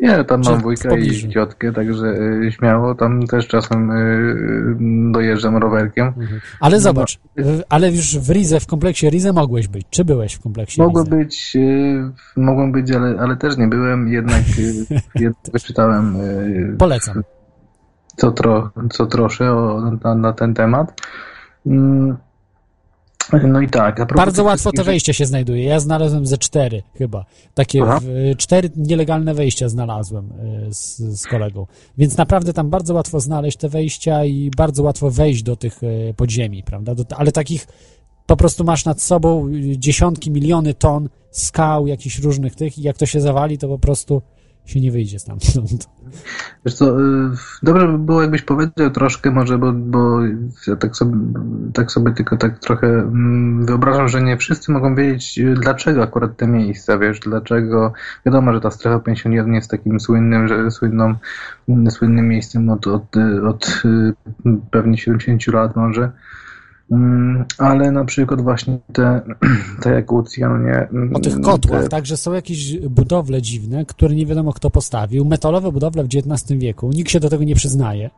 Nie, 0.00 0.24
tam 0.24 0.40
mam 0.44 0.60
wujka 0.60 0.96
i 0.96 1.28
ciotkę, 1.30 1.72
także 1.72 2.06
y, 2.06 2.52
śmiało, 2.52 2.94
tam 2.94 3.26
też 3.26 3.48
czasem 3.48 3.90
y, 3.90 5.12
dojeżdżam 5.12 5.56
rowerkiem. 5.56 6.12
Ale 6.60 6.80
zobacz, 6.80 7.18
w- 7.36 7.62
ale 7.68 7.90
już 7.90 8.18
w 8.18 8.30
Rize, 8.30 8.60
w 8.60 8.66
kompleksie 8.66 9.08
Rize 9.10 9.32
mogłeś 9.32 9.68
być. 9.68 9.86
Czy 9.90 10.04
byłeś 10.04 10.34
w 10.34 10.40
kompleksie 10.40 10.80
Mogłem 10.82 11.04
Rize? 11.06 11.16
być, 11.16 11.52
y, 11.56 12.10
mogłem 12.40 12.72
być, 12.72 12.92
ale, 12.92 13.20
ale 13.20 13.36
też 13.36 13.56
nie 13.56 13.68
byłem, 13.68 14.08
jednak 14.08 14.42
y, 14.58 14.86
jednak 15.24 15.52
wyczytałem 15.52 16.16
y, 16.16 16.76
Polecam. 16.78 17.22
co, 18.16 18.30
tro, 18.30 18.70
co 18.90 19.06
trosze 19.06 19.52
o, 19.52 19.92
na, 20.04 20.14
na 20.14 20.32
ten 20.32 20.54
temat. 20.54 21.00
Mm, 21.66 22.16
No 23.32 23.60
i 23.60 23.68
tak. 23.68 24.14
Bardzo 24.16 24.44
łatwo 24.44 24.72
te 24.72 24.84
wejścia 24.84 25.12
się 25.12 25.26
znajduje. 25.26 25.64
Ja 25.64 25.80
znalazłem 25.80 26.26
ze 26.26 26.38
cztery 26.38 26.82
chyba. 26.94 27.24
Takie 27.54 27.84
w, 27.84 28.36
cztery 28.36 28.70
nielegalne 28.76 29.34
wejścia 29.34 29.68
znalazłem 29.68 30.32
y, 30.68 30.74
z, 30.74 30.98
z 30.98 31.26
kolegą. 31.26 31.66
Więc 31.98 32.16
naprawdę 32.16 32.52
tam 32.52 32.70
bardzo 32.70 32.94
łatwo 32.94 33.20
znaleźć 33.20 33.58
te 33.58 33.68
wejścia 33.68 34.24
i 34.24 34.50
bardzo 34.56 34.82
łatwo 34.82 35.10
wejść 35.10 35.42
do 35.42 35.56
tych 35.56 35.82
y, 35.82 36.14
podziemi, 36.16 36.62
prawda? 36.62 36.94
Do, 36.94 37.04
ale 37.16 37.32
takich 37.32 37.66
po 38.26 38.36
prostu 38.36 38.64
masz 38.64 38.84
nad 38.84 39.02
sobą 39.02 39.48
y, 39.48 39.78
dziesiątki, 39.78 40.30
miliony 40.30 40.74
ton 40.74 41.08
skał, 41.30 41.86
jakichś 41.86 42.18
różnych 42.18 42.54
tych 42.54 42.78
i 42.78 42.82
jak 42.82 42.96
to 42.96 43.06
się 43.06 43.20
zawali, 43.20 43.58
to 43.58 43.68
po 43.68 43.78
prostu 43.78 44.22
się 44.68 44.80
nie 44.80 44.92
wyjdzie 44.92 45.18
stamtąd. 45.18 45.88
Wiesz 46.64 46.74
co, 46.74 47.00
y, 47.00 47.30
dobrze 47.62 47.88
by 47.88 47.98
było 47.98 48.22
jakbyś 48.22 48.42
powiedział 48.42 48.90
troszkę 48.90 49.30
może, 49.30 49.58
bo, 49.58 49.72
bo 49.72 50.20
ja 50.66 50.76
tak, 50.76 50.96
sobie, 50.96 51.16
tak 51.74 51.92
sobie 51.92 52.12
tylko 52.12 52.36
tak 52.36 52.58
trochę 52.58 52.86
mm, 52.86 53.66
wyobrażam, 53.66 54.08
że 54.08 54.22
nie 54.22 54.36
wszyscy 54.36 54.72
mogą 54.72 54.94
wiedzieć 54.94 55.38
y, 55.38 55.54
dlaczego 55.54 56.02
akurat 56.02 56.36
te 56.36 56.46
miejsca, 56.46 56.98
wiesz, 56.98 57.20
dlaczego, 57.20 57.92
wiadomo, 58.26 58.52
że 58.52 58.60
ta 58.60 58.70
strefa 58.70 58.98
51 58.98 59.54
jest 59.54 59.70
takim 59.70 60.00
słynnym, 60.00 60.48
że 60.48 60.70
słynną, 60.70 61.14
słynnym 61.90 62.28
miejscem 62.28 62.70
od, 62.70 62.86
od, 62.86 63.16
od 63.48 63.82
y, 63.84 64.12
pewnie 64.70 64.98
70 64.98 65.46
lat 65.46 65.76
może, 65.76 66.12
ale 67.58 67.92
na 67.92 68.04
przykład 68.04 68.40
właśnie 68.40 68.78
te, 68.92 69.20
te 69.82 69.90
jakucje, 69.90 70.48
no 70.48 70.58
nie... 70.58 70.88
O 71.14 71.20
tych 71.20 71.40
kotłach, 71.40 71.82
te... 71.82 71.88
tak, 71.88 72.06
że 72.06 72.16
są 72.16 72.32
jakieś 72.32 72.78
budowle 72.78 73.42
dziwne, 73.42 73.84
które 73.84 74.14
nie 74.14 74.26
wiadomo 74.26 74.52
kto 74.52 74.70
postawił, 74.70 75.24
metalowe 75.24 75.72
budowle 75.72 76.04
w 76.04 76.06
XIX 76.06 76.60
wieku, 76.60 76.90
nikt 76.90 77.10
się 77.10 77.20
do 77.20 77.30
tego 77.30 77.44
nie 77.44 77.54
przyznaje, 77.54 78.10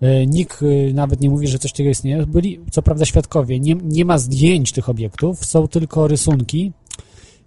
e, 0.00 0.26
nikt 0.26 0.62
e, 0.62 0.94
nawet 0.94 1.20
nie 1.20 1.30
mówi, 1.30 1.46
że 1.46 1.58
coś 1.58 1.72
takiego 1.72 1.90
istnieje. 1.90 2.26
Byli, 2.26 2.60
co 2.70 2.82
prawda, 2.82 3.04
świadkowie, 3.04 3.60
nie, 3.60 3.74
nie 3.74 4.04
ma 4.04 4.18
zdjęć 4.18 4.72
tych 4.72 4.88
obiektów, 4.88 5.44
są 5.44 5.68
tylko 5.68 6.08
rysunki. 6.08 6.72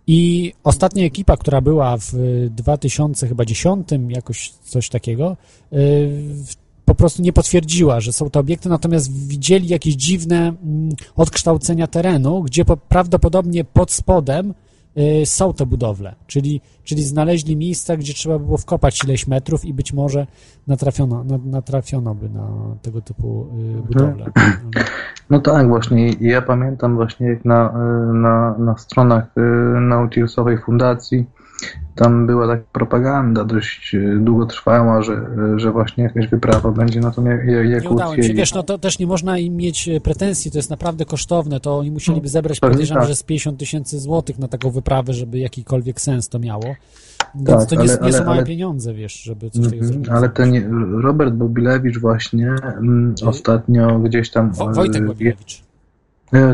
I 0.08 0.54
ostatnia 0.64 1.06
ekipa, 1.06 1.38
która 1.38 1.62
była 1.62 1.98
w 1.98 2.14
2010, 2.50 3.90
jakoś 4.10 4.50
coś 4.50 4.90
takiego, 4.90 5.38
e, 5.74 5.78
po 6.86 6.96
prostu 6.96 7.22
nie 7.22 7.34
potwierdziła, 7.34 8.00
że 8.00 8.14
są 8.14 8.30
to 8.30 8.40
obiekty, 8.40 8.70
natomiast 8.70 9.28
widzieli 9.28 9.68
jakieś 9.68 9.94
dziwne 9.94 10.38
mm, 10.38 10.90
odkształcenia 11.16 11.88
terenu, 11.88 12.44
gdzie 12.44 12.66
prawdopodobnie 12.90 13.64
pod 13.64 13.92
spodem 13.92 14.54
y, 14.98 15.26
są 15.26 15.54
te 15.54 15.66
budowle, 15.66 16.16
czyli, 16.28 16.62
czyli 16.84 17.04
znaleźli 17.04 17.58
miejsca, 17.58 17.98
gdzie 17.98 18.14
trzeba 18.14 18.40
było 18.40 18.58
wkopać 18.58 19.04
ileś 19.04 19.28
metrów 19.28 19.66
i 19.66 19.74
być 19.74 19.94
może 19.94 20.28
natrafiono, 20.68 21.26
natrafiono 21.46 22.16
by 22.16 22.30
na 22.30 22.48
tego 22.82 23.02
typu 23.02 23.48
y, 23.80 23.82
budowle. 23.82 24.26
No 25.30 25.40
tak, 25.40 25.68
właśnie. 25.68 26.10
Ja 26.22 26.42
pamiętam 26.42 26.96
właśnie 26.96 27.28
jak 27.28 27.46
na, 27.46 27.70
y, 27.70 28.14
na, 28.14 28.58
na 28.58 28.78
stronach 28.78 29.26
Nautilusowej 29.82 30.58
Fundacji 30.58 31.26
tam 31.96 32.28
była 32.28 32.48
taka 32.48 32.64
propaganda 32.72 33.44
dość 33.44 33.96
e, 33.96 34.18
długotrwała, 34.20 35.02
że, 35.02 35.14
e, 35.14 35.60
że 35.60 35.72
właśnie 35.72 36.04
jakaś 36.04 36.28
wyprawa 36.28 36.72
będzie 36.72 37.00
na 37.00 37.12
tą 37.12 37.26
Jakutję. 37.26 37.80
Nie 37.82 37.90
udało 37.90 38.16
się, 38.16 38.34
wiesz, 38.34 38.54
no 38.54 38.64
to 38.64 38.78
też 38.78 39.00
nie 39.00 39.08
można 39.08 39.38
im 39.38 39.56
mieć 39.56 39.88
e, 39.90 40.02
pretensji, 40.02 40.52
to 40.52 40.58
jest 40.58 40.70
naprawdę 40.70 41.06
kosztowne, 41.06 41.60
to 41.60 41.78
oni 41.78 41.92
musieliby 41.92 42.28
zebrać, 42.28 42.62
no, 42.62 42.70
podejrzewam, 42.70 43.02
tak. 43.02 43.10
że 43.10 43.16
z 43.16 43.24
50 43.24 43.60
tysięcy 43.60 44.00
złotych 44.00 44.40
na 44.40 44.48
taką 44.48 44.72
wyprawę, 44.72 45.14
żeby 45.14 45.40
jakikolwiek 45.40 46.02
sens 46.02 46.30
to 46.30 46.40
miało. 46.40 46.76
Więc 47.36 47.60
tak, 47.60 47.70
to 47.70 47.76
nie, 47.76 47.92
ale, 47.92 48.06
nie 48.06 48.14
są 48.14 48.24
małe 48.24 48.38
ale, 48.38 48.46
pieniądze, 48.46 48.94
wiesz, 48.94 49.14
żeby 49.14 49.50
coś 49.50 49.66
takiego 49.66 49.86
zrobić. 49.86 50.10
Ale 50.10 50.30
ten 50.30 50.54
Robert 51.02 51.34
Bobilewicz 51.34 52.00
właśnie 52.00 52.56
mm, 52.78 53.16
ostatnio 53.26 54.00
gdzieś 54.00 54.32
tam... 54.32 54.52
Wo 54.52 54.72
Wojtek 54.72 55.06
Bobilewicz. 55.06 55.64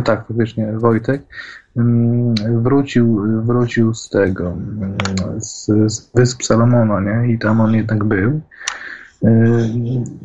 Tak, 0.03 0.27
faktycznie, 0.27 0.73
Wojtek 0.77 1.21
wrócił, 2.61 3.21
wrócił 3.43 3.93
z 3.93 4.09
tego, 4.09 4.57
z, 5.37 5.65
z 5.65 6.11
Wysp 6.15 6.43
Salomona, 6.43 7.01
nie? 7.01 7.33
I 7.33 7.39
tam 7.39 7.61
on 7.61 7.73
jednak 7.73 8.03
był. 8.03 8.41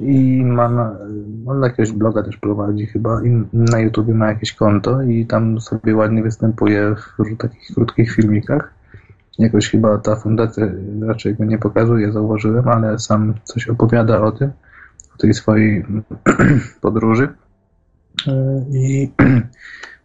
I 0.01 0.43
ma 0.45 0.69
na, 0.69 0.97
on 1.47 1.63
jakiegoś 1.63 1.93
bloga 1.93 2.23
też 2.23 2.37
prowadzi 2.37 2.87
chyba 2.87 3.23
i 3.25 3.45
na 3.53 3.81
YouTubie 3.81 4.15
ma 4.15 4.29
jakieś 4.29 4.53
konto 4.53 5.03
i 5.03 5.27
tam 5.27 5.61
sobie 5.61 5.97
ładnie 5.97 6.23
występuje 6.23 6.95
w 7.19 7.37
takich 7.39 7.75
krótkich 7.75 8.15
filmikach. 8.15 8.75
Jakoś 9.39 9.71
chyba 9.71 9.99
ta 9.99 10.17
fundacja 10.17 10.67
raczej 11.07 11.35
go 11.35 11.45
nie 11.45 11.59
pokazuje, 11.59 12.13
zauważyłem, 12.13 12.69
ale 12.69 12.99
sam 12.99 13.35
coś 13.45 13.69
opowiada 13.69 14.21
o 14.21 14.33
tym, 14.33 14.51
o 15.15 15.19
tej 15.19 15.35
swojej 15.35 15.87
podróży. 16.81 17.29
I 18.73 19.11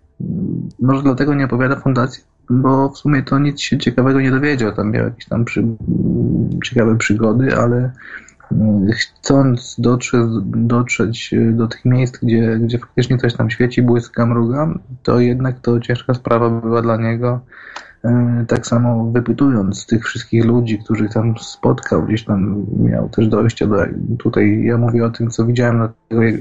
może 0.80 1.04
dlatego 1.04 1.34
nie 1.34 1.46
opowiada 1.46 1.76
fundacji, 1.76 2.24
bo 2.50 2.90
w 2.90 2.98
sumie 2.98 3.24
to 3.24 3.40
nic 3.40 3.62
się 3.62 3.78
ciekawego 3.78 4.22
nie 4.22 4.32
dowiedział. 4.32 4.72
Tam 4.72 4.92
miał 4.92 5.06
jakieś 5.06 5.26
tam 5.26 5.46
przy, 5.46 5.64
ciekawe 6.64 6.98
przygody, 6.98 7.58
ale 7.58 7.92
mm, 8.52 8.88
chcąc 8.92 9.76
dotrzeć, 9.80 10.22
dotrzeć 10.46 11.36
do 11.52 11.68
tych 11.68 11.86
miejsc, 11.86 12.18
gdzie, 12.24 12.60
gdzie 12.62 12.80
faktycznie 12.80 13.18
coś 13.18 13.34
tam 13.34 13.50
świeci, 13.50 13.82
błyska, 13.82 14.26
mruga, 14.26 14.74
to 15.04 15.20
jednak 15.20 15.60
to 15.60 15.80
ciężka 15.80 16.14
sprawa 16.14 16.50
była 16.50 16.82
dla 16.82 16.98
niego 16.98 17.40
E, 17.91 17.91
tak 18.48 18.68
samo 18.68 19.12
wypytując 19.12 19.86
tych 19.86 20.06
wszystkich 20.06 20.46
ludzi, 20.46 20.80
których 20.80 21.14
tam 21.14 21.34
spotkał, 21.38 22.06
gdzieś 22.06 22.26
tam 22.26 22.66
miał 22.80 23.10
też 23.10 23.28
dojście 23.28 23.68
do. 23.68 23.76
Tutaj 24.20 24.64
ja 24.64 24.78
mówię 24.78 25.06
o 25.06 25.10
tym, 25.10 25.30
co 25.30 25.46
widziałem 25.46 25.78
na 25.78 25.94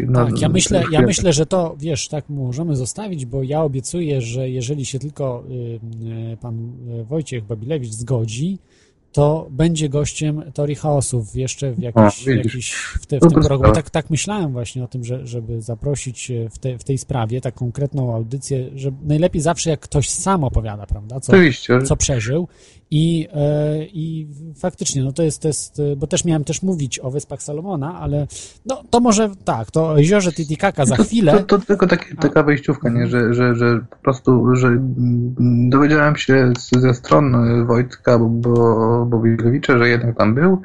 na, 0.09 0.24
Tak, 0.24 0.41
ja 0.41 0.49
myślę, 0.49 0.82
ja 0.91 1.01
myślę, 1.01 1.32
że 1.32 1.47
to 1.47 1.77
wiesz, 1.78 2.09
tak 2.09 2.24
możemy 2.28 2.77
zostawić, 2.77 3.27
bo 3.27 3.43
ja 3.43 3.62
obiecuję, 3.62 4.20
że 4.20 4.51
jeżeli 4.51 4.85
się 4.85 4.99
tylko 4.99 5.45
y, 5.51 5.53
y, 6.32 6.37
pan 6.37 6.73
Wojciech 7.09 7.45
Babilewicz 7.45 7.93
zgodzi, 7.93 8.59
to 9.12 9.47
będzie 9.51 9.89
gościem 9.89 10.43
Teorii 10.55 10.77
Chaosów 10.77 11.37
jeszcze 11.37 11.73
w, 11.73 11.78
jakiś, 11.78 12.28
o, 12.28 12.31
jakiś 12.31 12.73
w, 12.74 13.07
te, 13.07 13.16
w 13.16 13.20
tym 13.20 13.47
roku. 13.47 13.65
Bo 13.65 13.73
tak, 13.73 13.91
tak 13.91 14.11
myślałem 14.11 14.53
właśnie 14.53 14.85
o 14.85 14.89
tym, 14.89 15.05
że, 15.05 15.27
żeby 15.27 15.62
zaprosić 15.62 16.32
w, 16.51 16.59
te, 16.59 16.78
w 16.78 16.85
tej 16.85 16.99
sprawie 16.99 17.41
tak 17.41 17.55
konkretną 17.55 18.15
audycję, 18.15 18.70
że 18.74 18.93
najlepiej 19.03 19.43
zawsze 19.43 19.70
jak 19.70 19.81
ktoś 19.81 20.09
sam 20.09 20.45
opowiada, 20.45 20.87
prawda, 20.87 21.20
co, 21.20 21.32
co 21.85 21.97
przeżył 21.97 22.49
i, 22.91 23.29
e, 23.35 23.85
I 23.85 24.29
faktycznie, 24.57 25.05
no 25.05 25.12
to 25.12 25.23
jest, 25.23 25.43
to 25.43 25.49
jest, 25.49 25.83
bo 25.97 26.07
też 26.07 26.25
miałem 26.25 26.45
też 26.45 26.62
mówić 26.62 26.99
o 26.99 27.11
Wyspach 27.11 27.43
Salomona, 27.43 28.01
ale 28.01 28.27
no 28.67 28.83
to 28.91 29.01
może 29.01 29.31
tak, 29.45 29.71
to 29.71 29.99
jeziorze 29.99 30.33
Titicaca 30.33 30.85
za 30.85 30.97
chwilę. 30.97 31.33
To, 31.33 31.39
to, 31.39 31.59
to 31.59 31.67
tylko 31.67 31.87
taki, 31.87 32.17
taka 32.17 32.43
wejściówka, 32.43 32.89
nie? 32.89 33.07
Że, 33.07 33.35
że, 33.35 33.55
że 33.55 33.81
po 33.91 33.97
prostu, 33.97 34.57
że 34.57 34.79
dowiedziałem 35.69 36.17
się 36.17 36.53
ze 36.57 36.95
stron 36.95 37.35
Wojtka 37.67 38.19
bo, 38.19 39.11
że 39.79 39.89
jednak 39.89 40.17
tam 40.17 40.35
był 40.35 40.62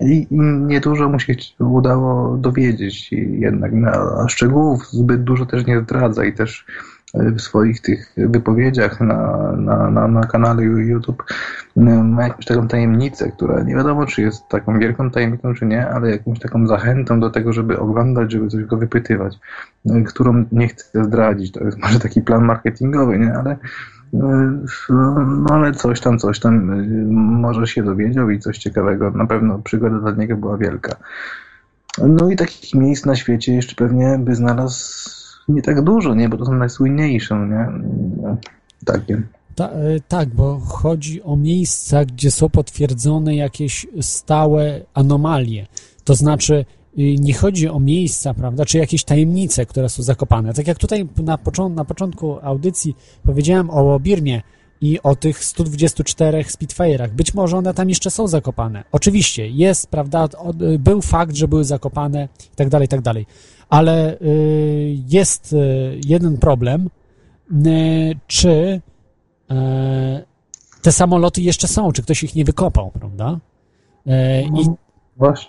i, 0.00 0.26
i 0.30 0.36
niedużo 0.66 1.08
mu 1.08 1.20
się 1.20 1.34
udało 1.58 2.36
dowiedzieć 2.36 3.12
i 3.12 3.40
jednak 3.40 3.72
na 3.72 4.24
szczegółów 4.28 4.86
zbyt 4.90 5.24
dużo 5.24 5.46
też 5.46 5.66
nie 5.66 5.80
zdradza 5.80 6.24
i 6.24 6.32
też 6.32 6.66
w 7.14 7.40
swoich 7.40 7.80
tych 7.80 8.12
wypowiedziach 8.16 9.00
na, 9.00 9.52
na, 9.56 9.90
na, 9.90 10.08
na 10.08 10.26
kanale 10.26 10.62
YouTube 10.62 11.22
ma 11.76 12.22
jakąś 12.22 12.44
taką 12.44 12.68
tajemnicę, 12.68 13.30
która 13.30 13.62
nie 13.62 13.74
wiadomo, 13.74 14.06
czy 14.06 14.22
jest 14.22 14.48
taką 14.48 14.78
wielką 14.78 15.10
tajemnicą, 15.10 15.54
czy 15.54 15.66
nie, 15.66 15.88
ale 15.88 16.10
jakąś 16.10 16.38
taką 16.38 16.66
zachętą 16.66 17.20
do 17.20 17.30
tego, 17.30 17.52
żeby 17.52 17.78
oglądać, 17.78 18.32
żeby 18.32 18.48
coś 18.48 18.64
go 18.64 18.76
wypytywać, 18.76 19.38
którą 20.06 20.44
nie 20.52 20.68
chcę 20.68 21.04
zdradzić. 21.04 21.52
To 21.52 21.64
jest 21.64 21.78
może 21.78 22.00
taki 22.00 22.22
plan 22.22 22.44
marketingowy, 22.44 23.18
nie, 23.18 23.34
ale 23.34 23.56
no 24.88 25.46
ale 25.50 25.72
coś 25.72 26.00
tam, 26.00 26.18
coś 26.18 26.40
tam 26.40 26.86
może 27.40 27.66
się 27.66 27.82
dowiedział 27.82 28.30
i 28.30 28.38
coś 28.38 28.58
ciekawego. 28.58 29.10
Na 29.10 29.26
pewno 29.26 29.58
przygoda 29.58 29.98
dla 29.98 30.10
niego 30.10 30.36
była 30.36 30.56
wielka. 30.56 30.96
No 31.98 32.30
i 32.30 32.36
takich 32.36 32.74
miejsc 32.74 33.06
na 33.06 33.16
świecie 33.16 33.54
jeszcze 33.54 33.74
pewnie 33.74 34.18
by 34.18 34.34
znalazł 34.34 35.23
nie 35.48 35.62
tak 35.62 35.82
dużo, 35.82 36.14
nie? 36.14 36.28
Bo 36.28 36.36
to 36.36 36.46
są 36.46 36.54
najsłynniejsze, 36.54 37.34
nie? 37.34 37.68
Takie. 38.84 39.22
Ta, 39.54 39.68
e, 39.68 40.00
tak, 40.08 40.28
bo 40.28 40.60
chodzi 40.60 41.22
o 41.22 41.36
miejsca, 41.36 42.04
gdzie 42.04 42.30
są 42.30 42.50
potwierdzone 42.50 43.34
jakieś 43.34 43.86
stałe 44.00 44.80
anomalie. 44.94 45.66
To 46.04 46.14
znaczy, 46.14 46.64
y, 46.98 47.16
nie 47.20 47.34
chodzi 47.34 47.68
o 47.68 47.80
miejsca, 47.80 48.34
prawda, 48.34 48.64
czy 48.64 48.78
jakieś 48.78 49.04
tajemnice, 49.04 49.66
które 49.66 49.88
są 49.88 50.02
zakopane. 50.02 50.54
Tak 50.54 50.68
jak 50.68 50.78
tutaj 50.78 51.08
na, 51.22 51.38
począ 51.38 51.68
na 51.68 51.84
początku 51.84 52.38
audycji 52.42 52.96
powiedziałem 53.22 53.70
o 53.70 54.00
Birmie 54.00 54.42
i 54.80 55.02
o 55.02 55.16
tych 55.16 55.44
124 55.44 56.42
Spitfire'ach. 56.42 57.10
Być 57.10 57.34
może 57.34 57.56
one 57.56 57.74
tam 57.74 57.88
jeszcze 57.88 58.10
są 58.10 58.28
zakopane. 58.28 58.84
Oczywiście, 58.92 59.48
jest, 59.48 59.86
prawda, 59.86 60.28
był 60.78 61.02
fakt, 61.02 61.36
że 61.36 61.48
były 61.48 61.64
zakopane 61.64 62.28
i 62.52 62.56
tak 62.56 62.68
dalej, 62.68 62.86
i 62.86 62.88
tak 62.88 63.00
dalej 63.00 63.26
ale 63.68 64.20
y, 64.20 64.96
jest 65.08 65.52
y, 65.52 66.00
jeden 66.06 66.38
problem, 66.38 66.90
y, 67.66 68.16
czy 68.26 68.80
te 70.82 70.92
samoloty 70.92 71.42
jeszcze 71.42 71.68
są, 71.68 71.92
czy 71.92 72.02
ktoś 72.02 72.22
ich 72.22 72.34
nie 72.34 72.44
wykopał, 72.44 72.90
prawda? 72.90 73.38
I, 74.44 74.66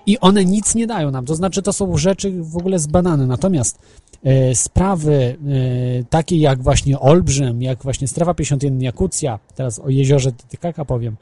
I 0.06 0.20
one 0.20 0.46
nic 0.46 0.76
nie 0.76 0.88
dają 0.88 1.12
nam, 1.12 1.26
to 1.26 1.36
znaczy 1.36 1.62
to 1.62 1.74
są 1.74 1.98
rzeczy 1.98 2.44
w 2.44 2.58
ogóle 2.58 2.80
zbadane, 2.80 3.28
natomiast 3.28 3.80
sprawy 4.54 5.38
takie 6.10 6.38
jak 6.38 6.64
właśnie 6.64 7.00
Olbrzym, 7.00 7.62
jak 7.62 7.84
właśnie 7.84 8.08
Strefa 8.08 8.34
51 8.34 8.82
Jakucja, 8.82 9.40
teraz 9.56 9.80
o 9.80 9.90
jeziorze 9.90 10.32
Tytykaka 10.32 10.86
powiem, 10.86 11.16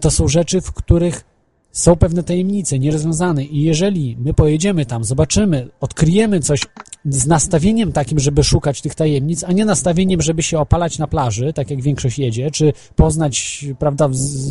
to 0.00 0.10
są 0.10 0.28
rzeczy, 0.28 0.60
w 0.60 0.72
których 0.72 1.24
są 1.72 1.96
pewne 1.96 2.22
tajemnice 2.22 2.78
nierozwiązane 2.78 3.44
i 3.44 3.62
jeżeli 3.62 4.16
my 4.20 4.34
pojedziemy 4.34 4.86
tam, 4.86 5.04
zobaczymy, 5.04 5.68
odkryjemy 5.80 6.40
coś, 6.40 6.66
z 7.04 7.26
nastawieniem 7.26 7.92
takim, 7.92 8.18
żeby 8.18 8.44
szukać 8.44 8.82
tych 8.82 8.94
tajemnic, 8.94 9.44
a 9.44 9.52
nie 9.52 9.64
nastawieniem, 9.64 10.22
żeby 10.22 10.42
się 10.42 10.58
opalać 10.58 10.98
na 10.98 11.06
plaży, 11.06 11.52
tak 11.52 11.70
jak 11.70 11.82
większość 11.82 12.18
jedzie, 12.18 12.50
czy 12.50 12.72
poznać, 12.96 13.64
prawda, 13.78 14.08
z, 14.12 14.50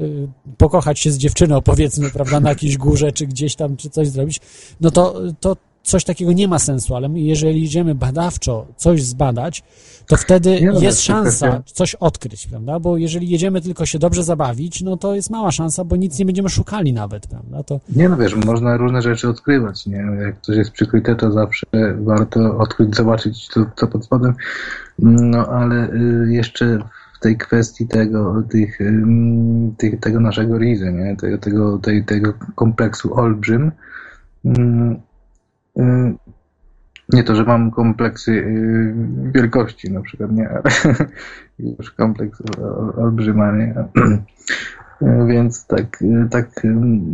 y, 0.00 0.28
pokochać 0.58 1.00
się 1.00 1.10
z 1.10 1.18
dziewczyną, 1.18 1.62
powiedzmy, 1.62 2.10
prawda, 2.10 2.40
na 2.40 2.48
jakiejś 2.48 2.76
górze, 2.76 3.12
czy 3.12 3.26
gdzieś 3.26 3.56
tam, 3.56 3.76
czy 3.76 3.90
coś 3.90 4.08
zrobić, 4.08 4.40
no 4.80 4.90
to, 4.90 5.20
to 5.40 5.56
coś 5.84 6.04
takiego 6.04 6.32
nie 6.32 6.48
ma 6.48 6.58
sensu, 6.58 6.94
ale 6.94 7.08
jeżeli 7.14 7.64
idziemy 7.64 7.94
badawczo 7.94 8.66
coś 8.76 9.02
zbadać, 9.02 9.62
to 10.06 10.16
wtedy 10.16 10.60
Nie, 10.60 10.72
no, 10.72 10.80
jest 10.80 11.00
szansa 11.00 11.62
coś 11.66 11.94
odkryć, 11.94 12.46
prawda? 12.46 12.80
Bo 12.80 12.96
jeżeli 12.96 13.30
jedziemy 13.30 13.60
tylko 13.60 13.86
się 13.86 13.98
dobrze 13.98 14.24
zabawić, 14.24 14.82
no 14.82 14.96
to 14.96 15.14
jest 15.14 15.30
mała 15.30 15.50
szansa, 15.50 15.84
bo 15.84 15.96
nic 15.96 16.18
nie 16.18 16.24
będziemy 16.24 16.48
szukali 16.48 16.92
nawet, 16.92 17.26
prawda? 17.26 17.62
To 17.62 17.80
Nie 17.96 18.08
no 18.08 18.16
wiesz, 18.16 18.36
można 18.36 18.76
różne 18.76 19.02
rzeczy 19.02 19.28
odkrywać, 19.28 19.86
nie? 19.86 19.96
Jak 20.20 20.40
coś 20.40 20.56
jest 20.56 20.70
przykryte, 20.70 21.16
to 21.16 21.32
zawsze 21.32 21.66
warto 21.98 22.58
odkryć, 22.58 22.96
zobaczyć 22.96 23.48
to, 23.48 23.66
co 23.76 23.86
pod 23.86 24.04
spodem. 24.04 24.34
No 24.98 25.46
ale 25.46 25.92
y, 25.92 26.26
jeszcze 26.30 26.78
w 27.16 27.20
tej 27.20 27.36
kwestii 27.36 27.88
tego, 27.88 28.42
tych, 28.50 28.80
ym, 28.80 29.74
tych, 29.78 30.00
tego 30.00 30.20
naszego 30.20 30.58
Rizy, 30.58 30.92
nie? 30.92 31.16
Tego, 31.16 31.38
tego, 31.38 31.78
tej, 31.78 32.04
tego 32.04 32.34
kompleksu 32.54 33.14
olbrzym. 33.14 33.72
Y, 35.78 36.14
Nie 37.12 37.24
to, 37.24 37.34
że 37.34 37.44
mam 37.44 37.70
kompleksy 37.70 38.32
y, 38.32 38.94
wielkości 39.34 39.92
na 39.92 40.00
przykład, 40.00 40.32
nie, 40.32 40.48
ale 40.48 40.62
już 41.78 41.90
kompleks 41.90 42.42
ol- 42.58 42.92
olbrzyma, 42.96 43.52
nie. 43.52 43.74
Więc 45.28 45.66
tak, 45.66 46.02
y, 46.02 46.28
tak 46.30 46.50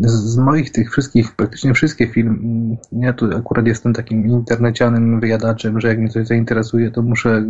z 0.00 0.36
moich 0.38 0.72
tych 0.72 0.90
wszystkich, 0.90 1.32
praktycznie 1.36 1.74
wszystkie 1.74 2.06
filmy, 2.06 2.76
ja 2.92 3.12
tu 3.12 3.36
akurat 3.36 3.66
jestem 3.66 3.92
takim 3.92 4.26
internecianym 4.26 5.20
wyjadaczem, 5.20 5.80
że 5.80 5.88
jak 5.88 5.98
mnie 5.98 6.08
coś 6.08 6.26
zainteresuje, 6.26 6.90
to 6.90 7.02
muszę 7.02 7.42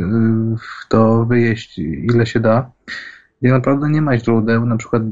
w 0.58 0.88
to 0.88 1.24
wyjeść 1.26 1.78
ile 1.78 2.26
się 2.26 2.40
da. 2.40 2.70
I 3.42 3.48
naprawdę 3.48 3.90
nie 3.90 4.02
ma 4.02 4.18
źródeł, 4.18 4.66
na 4.66 4.76
przykład 4.76 5.02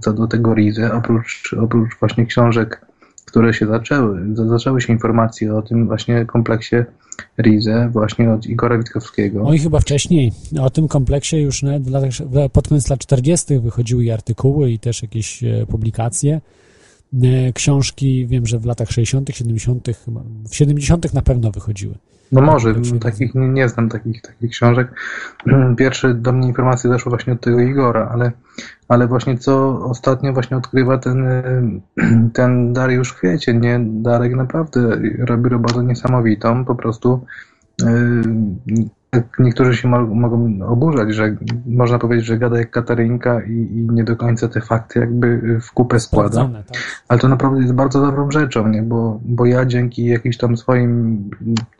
co 0.00 0.12
do 0.12 0.26
tego 0.26 0.54
Rize, 0.54 0.92
oprócz, 0.92 1.54
oprócz 1.60 1.98
właśnie 2.00 2.26
książek, 2.26 2.86
które 3.34 3.54
się 3.54 3.66
zaczęły. 3.66 4.20
za- 4.36 4.48
Zaczęły 4.48 4.80
się 4.80 4.92
informacje 4.92 5.54
o 5.54 5.62
tym 5.62 5.86
właśnie 5.86 6.24
kompleksie 6.26 6.76
Rize, 7.42 7.88
właśnie 7.92 8.32
od 8.32 8.46
Igora 8.46 8.78
Witkowskiego. 8.78 9.42
Oj, 9.46 9.58
chyba 9.58 9.80
wcześniej. 9.80 10.32
O 10.60 10.70
tym 10.70 10.88
kompleksie 10.88 11.36
już 11.36 11.62
nawet 11.62 11.82
w 11.82 11.90
latach, 11.90 12.10
pod 12.52 12.68
koniec 12.68 12.90
lat 12.90 12.98
40. 13.00 13.58
wychodziły 13.60 14.04
i 14.04 14.10
artykuły, 14.10 14.70
i 14.70 14.78
też 14.78 15.02
jakieś 15.02 15.44
e, 15.44 15.66
publikacje. 15.66 16.40
E, 17.22 17.52
Książki, 17.52 18.26
wiem, 18.26 18.46
że 18.46 18.58
w 18.58 18.64
latach 18.66 18.90
60., 18.90 19.30
70., 19.36 19.88
chyba, 20.04 20.22
w 20.48 20.54
70. 20.56 21.14
na 21.14 21.22
pewno 21.22 21.50
wychodziły. 21.50 21.94
No 22.32 22.40
może, 22.40 22.74
Tak 22.74 22.84
się 22.84 22.98
takich 22.98 23.34
nie, 23.34 23.48
nie 23.48 23.68
znam 23.68 23.88
takich, 23.88 24.22
takich 24.22 24.50
książek. 24.50 24.88
Pierwsze 25.78 26.14
do 26.14 26.32
mnie 26.32 26.48
informacje 26.48 26.90
zeszły 26.90 27.10
właśnie 27.10 27.32
od 27.32 27.40
tego 27.40 27.60
Igora, 27.60 28.08
ale, 28.12 28.32
ale 28.88 29.06
właśnie 29.06 29.38
co 29.38 29.80
ostatnio 29.84 30.32
właśnie 30.32 30.56
odkrywa 30.56 30.98
ten, 30.98 31.26
ten 32.34 32.72
Dariusz 32.72 33.12
Kwiecień, 33.12 33.60
nie? 33.60 33.80
Darek 33.82 34.34
naprawdę 34.34 34.96
robi 35.18 35.48
robotę 35.48 35.84
niesamowitą, 35.84 36.64
po 36.64 36.74
prostu 36.74 37.26
y, 37.82 37.86
tak 39.03 39.03
niektórzy 39.38 39.76
się 39.76 39.88
mo- 39.88 40.06
mogą 40.06 40.58
oburzać, 40.66 41.14
że 41.14 41.36
można 41.66 41.98
powiedzieć, 41.98 42.26
że 42.26 42.38
gada 42.38 42.58
jak 42.58 42.70
Katarynka 42.70 43.42
i, 43.42 43.52
i 43.52 43.86
nie 43.90 44.04
do 44.04 44.16
końca 44.16 44.48
te 44.48 44.60
fakty 44.60 45.00
jakby 45.00 45.58
w 45.60 45.72
kupę 45.72 46.00
składa. 46.00 46.48
Tak? 46.66 46.78
Ale 47.08 47.20
to 47.20 47.28
naprawdę 47.28 47.60
jest 47.60 47.74
bardzo 47.74 48.00
dobrą 48.00 48.30
rzeczą, 48.30 48.68
nie? 48.68 48.82
Bo, 48.82 49.20
bo 49.24 49.46
ja 49.46 49.64
dzięki 49.64 50.06
jakimś 50.06 50.36
tam 50.36 50.56
swoim, 50.56 51.30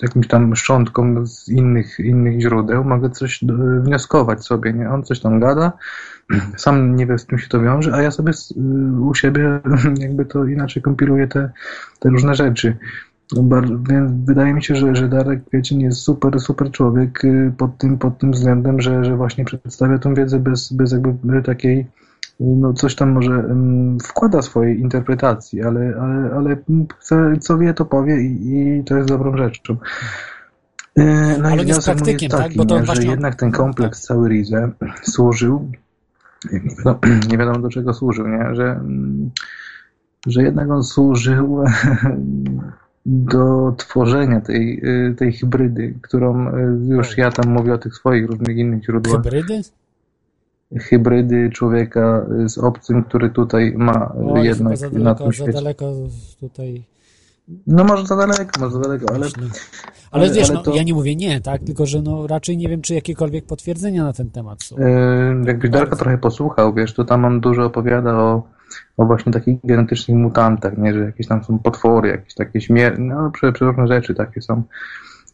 jakimś 0.02 0.28
tam 0.28 0.56
szczątkom 0.56 1.26
z 1.26 1.48
innych, 1.48 2.00
innych 2.00 2.40
źródeł 2.40 2.84
mogę 2.84 3.10
coś 3.10 3.42
e, 3.42 3.46
wnioskować 3.80 4.44
sobie, 4.44 4.72
nie? 4.72 4.90
On 4.90 5.02
coś 5.02 5.20
tam 5.20 5.40
gada, 5.40 5.72
sam 6.56 6.96
nie 6.96 7.06
wie 7.06 7.18
z 7.18 7.26
czym 7.26 7.38
się 7.38 7.48
to 7.48 7.60
wiąże, 7.60 7.94
a 7.94 8.02
ja 8.02 8.10
sobie 8.10 8.32
y, 8.32 9.00
u 9.00 9.14
siebie 9.14 9.60
jakby 9.98 10.24
to 10.24 10.44
inaczej 10.44 10.82
kompiluję 10.82 11.28
te, 11.28 11.50
te 11.98 12.08
różne 12.08 12.34
rzeczy. 12.34 12.76
No 13.32 13.60
Więc 13.88 14.12
wydaje 14.24 14.54
mi 14.54 14.64
się, 14.64 14.76
że, 14.76 14.96
że 14.96 15.08
Darek 15.08 15.44
Kwiecień 15.44 15.80
jest 15.80 16.00
super, 16.00 16.40
super 16.40 16.70
człowiek 16.70 17.24
y, 17.24 17.52
pod 17.58 17.78
tym, 17.78 17.98
pod 17.98 18.18
tym 18.18 18.32
względem, 18.32 18.80
że, 18.80 19.04
że 19.04 19.16
właśnie 19.16 19.44
przedstawia 19.44 19.98
tą 19.98 20.14
wiedzę 20.14 20.38
bez, 20.38 20.72
bez 20.72 20.92
jakby 20.92 21.42
takiej 21.42 21.86
no 22.40 22.72
coś 22.72 22.94
tam 22.94 23.12
może 23.12 23.54
wkłada 24.02 24.42
swojej 24.42 24.80
interpretacji, 24.80 25.62
ale, 25.62 25.94
ale, 26.00 26.30
ale 26.36 26.56
co 27.40 27.58
wie, 27.58 27.74
to 27.74 27.84
powie 27.84 28.20
i, 28.22 28.58
i 28.78 28.84
to 28.84 28.96
jest 28.96 29.08
dobrą 29.08 29.36
rzeczą. 29.36 29.76
E, 30.96 31.38
No 31.38 31.48
Ale 31.48 31.64
i 31.64 31.68
jest 31.68 31.84
praktykiem, 31.84 32.18
jest 32.20 32.30
tak? 32.30 32.42
taki, 32.42 32.56
Bo 32.56 32.64
to 32.64 32.74
nie, 32.74 32.80
że 32.80 32.86
właśnie- 32.86 33.10
jednak 33.10 33.34
ten 33.34 33.52
kompleks 33.52 34.02
cały 34.02 34.28
Rize 34.28 34.70
służył, 35.02 35.70
nie 36.52 36.60
wiadomo, 36.60 36.98
nie 37.30 37.38
wiadomo 37.38 37.58
do 37.58 37.68
czego 37.68 37.94
służył, 37.94 38.28
nie? 38.28 38.54
Że, 38.54 38.64
mm, 38.64 39.30
że 40.26 40.42
jednak 40.42 40.70
on 40.70 40.82
służył 40.84 41.58
do 43.06 43.74
tworzenia 43.76 44.40
tej, 44.40 44.80
y, 45.10 45.14
tej 45.14 45.32
hybrydy, 45.32 45.94
którą 46.02 46.48
y, 46.48 46.52
już 46.88 47.18
ja 47.18 47.30
tam 47.30 47.52
mówię 47.52 47.74
o 47.74 47.78
tych 47.78 47.94
swoich 47.94 48.26
różnych 48.26 48.56
innych 48.56 48.84
źródłach 48.84 49.16
Hybrydy? 49.22 49.60
hybrydy 50.78 51.50
człowieka 51.50 52.26
z 52.46 52.58
obcym, 52.58 53.04
który 53.04 53.30
tutaj 53.30 53.72
ma 53.76 54.12
chyba 54.18 54.40
jednak 54.40 54.76
za 54.76 54.86
na 54.90 54.92
daleko, 54.98 55.18
tym 55.24 55.26
za 55.26 55.32
świecie. 55.32 55.52
daleko 55.52 55.92
tutaj 56.40 56.82
No 57.66 57.84
może 57.84 58.06
za 58.06 58.16
daleko, 58.16 58.60
może 58.60 58.72
za 58.72 58.80
daleko, 58.80 59.14
ale. 59.14 59.26
Ale, 59.26 59.48
ale- 60.10 60.34
wiesz, 60.34 60.50
ale 60.50 60.58
no, 60.58 60.62
to- 60.64 60.74
ja 60.74 60.82
nie 60.82 60.94
mówię 60.94 61.16
nie, 61.16 61.40
tak? 61.40 61.62
Tylko, 61.62 61.86
że 61.86 62.02
no 62.02 62.26
raczej 62.26 62.56
nie 62.56 62.68
wiem, 62.68 62.82
czy 62.82 62.94
jakiekolwiek 62.94 63.44
potwierdzenia 63.44 64.04
na 64.04 64.12
ten 64.12 64.30
temat 64.30 64.62
są. 64.62 64.76
yy, 64.76 64.84
jakbyś 65.46 65.70
Darka 65.70 65.96
trochę 65.96 66.18
posłuchał, 66.18 66.74
wiesz, 66.74 66.94
to 66.94 67.04
tam 67.04 67.24
on 67.24 67.40
dużo 67.40 67.64
opowiada 67.64 68.12
o, 68.14 68.42
o 68.96 69.06
właśnie 69.06 69.32
takich 69.32 69.58
genetycznych 69.64 70.16
mutantach, 70.18 70.78
nie, 70.78 70.94
że 70.94 71.00
jakieś 71.00 71.26
tam 71.26 71.44
są 71.44 71.58
potwory, 71.58 72.08
jakieś 72.08 72.34
takie 72.34 72.60
śmier... 72.60 72.98
no 72.98 73.30
prze- 73.30 73.52
przeróżne 73.52 73.86
rzeczy 73.86 74.14
takie 74.14 74.42
są. 74.42 74.62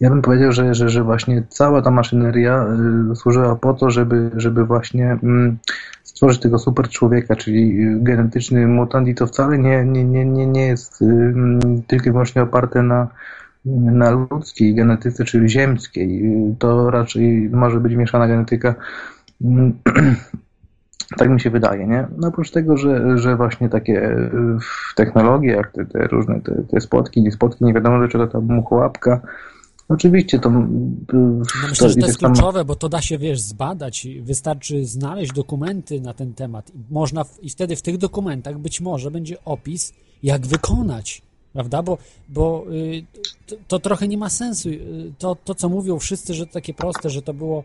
Ja 0.01 0.11
bym 0.11 0.23
powiedział, 0.23 0.53
że, 0.53 0.75
że, 0.75 0.89
że 0.89 1.03
właśnie 1.03 1.43
cała 1.49 1.83
ta 1.83 1.91
maszyneria 1.91 2.67
y, 3.13 3.17
służyła 3.17 3.57
po 3.57 3.75
to, 3.75 3.91
żeby, 3.91 4.31
żeby 4.37 4.65
właśnie 4.67 5.19
mm, 5.23 5.59
stworzyć 6.03 6.41
tego 6.41 6.59
super 6.59 6.89
człowieka, 6.89 7.37
czyli 7.37 7.83
y, 7.87 7.99
genetyczny 8.01 8.67
mutant 8.67 9.09
i 9.09 9.15
to 9.15 9.27
wcale 9.27 9.59
nie, 9.59 9.85
nie, 9.85 10.05
nie, 10.05 10.25
nie, 10.25 10.47
nie 10.47 10.67
jest 10.67 11.03
y, 11.03 11.05
mm, 11.05 11.83
tylko 11.87 12.09
i 12.09 12.13
wyłącznie 12.13 12.43
oparte 12.43 12.83
na, 12.83 13.09
na 13.65 14.11
ludzkiej 14.11 14.75
genetyce, 14.75 15.25
czyli 15.25 15.49
ziemskiej. 15.49 16.25
Y, 16.25 16.55
To 16.59 16.91
raczej 16.91 17.51
może 17.53 17.81
być 17.81 17.95
mieszana 17.95 18.29
genetyka. 18.29 18.75
Mm, 21.13 21.19
Tak 21.19 21.31
mi 21.31 21.41
się 21.41 21.51
wydaje, 21.51 21.87
nie? 21.87 22.07
No 22.17 22.29
oprócz 22.29 22.51
tego, 22.51 22.77
że, 22.77 23.19
że 23.19 23.37
właśnie 23.37 23.69
takie 23.69 24.11
y, 24.11 24.31
technologie, 24.97 25.51
jak 25.51 25.73
te, 25.73 25.87
te 25.87 26.07
różne 26.07 26.41
te, 26.41 26.63
te 26.71 26.81
spotki, 26.81 27.23
nie 27.23 27.33
spotki, 27.33 27.65
nie 27.65 27.73
wiadomo 27.75 28.01
do 28.01 28.09
czego 28.09 28.27
ta 28.27 28.41
muchołapka, 28.41 29.21
Oczywiście 29.91 30.39
to. 30.39 30.51
No 30.51 30.65
myślę, 31.69 31.89
że 31.89 31.95
to 31.95 32.07
jest 32.07 32.19
kluczowe, 32.19 32.65
bo 32.65 32.77
to 32.77 32.89
da 32.89 33.01
się, 33.03 33.19
wiesz, 33.19 33.41
zbadać. 33.41 34.07
Wystarczy 34.21 34.85
znaleźć 34.85 35.33
dokumenty 35.33 36.01
na 36.01 36.15
ten 36.15 36.35
temat. 36.35 36.71
I 36.75 36.79
Można 36.91 37.25
w, 37.25 37.43
I 37.43 37.51
wtedy 37.51 37.77
w 37.77 37.83
tych 37.83 37.99
dokumentach 37.99 38.59
być 38.59 38.81
może 38.81 39.11
będzie 39.11 39.45
opis, 39.45 39.93
jak 40.23 40.47
wykonać. 40.47 41.23
Prawda? 41.53 41.83
Bo, 41.83 41.99
bo 42.29 42.65
y, 42.73 43.05
to, 43.47 43.57
to 43.69 43.79
trochę 43.79 44.09
nie 44.09 44.19
ma 44.19 44.29
sensu. 44.29 44.69
Y, 44.69 45.13
To, 45.19 45.37
to, 45.45 45.55
co 45.55 45.69
mówią 45.69 45.99
wszyscy, 45.99 46.35
że 46.35 46.47
to 46.47 46.53
takie 46.53 46.75
proste, 46.75 47.11
że 47.11 47.23
to 47.23 47.35
było 47.35 47.65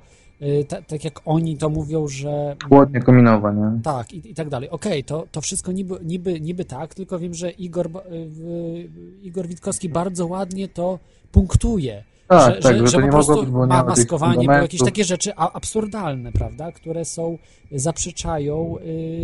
ta, 0.67 0.81
tak 0.81 1.03
jak 1.03 1.21
oni 1.25 1.57
to 1.57 1.69
mówią, 1.69 2.07
że. 2.07 2.55
Chłodnia 2.69 2.99
kominowa, 2.99 3.51
nie? 3.51 3.81
Tak, 3.83 4.13
i, 4.13 4.31
i 4.31 4.33
tak 4.33 4.49
dalej. 4.49 4.69
Okej, 4.69 5.03
to, 5.03 5.27
to 5.31 5.41
wszystko 5.41 5.71
niby, 5.71 5.99
niby, 6.03 6.39
niby 6.39 6.65
tak, 6.65 6.93
tylko 6.93 7.19
wiem, 7.19 7.33
że 7.33 7.51
Igor, 7.51 7.87
y, 7.87 8.89
Igor 9.21 9.47
Witkowski 9.47 9.89
bardzo 9.89 10.27
ładnie 10.27 10.67
to 10.67 10.99
punktuje. 11.31 12.03
Tak, 12.27 12.61
tak, 12.61 12.87
że 12.87 12.91
to 12.91 13.01
nie 13.01 13.07
po 13.07 13.13
prostu 13.13 13.35
mogło 13.35 13.67
ma 13.67 13.83
maskowanie, 13.83 14.47
bo 14.47 14.53
jakieś 14.53 14.81
takie 14.81 15.03
rzeczy 15.03 15.35
absurdalne, 15.35 16.31
prawda, 16.31 16.71
które 16.71 17.05
są, 17.05 17.37
zaprzeczają, 17.71 18.75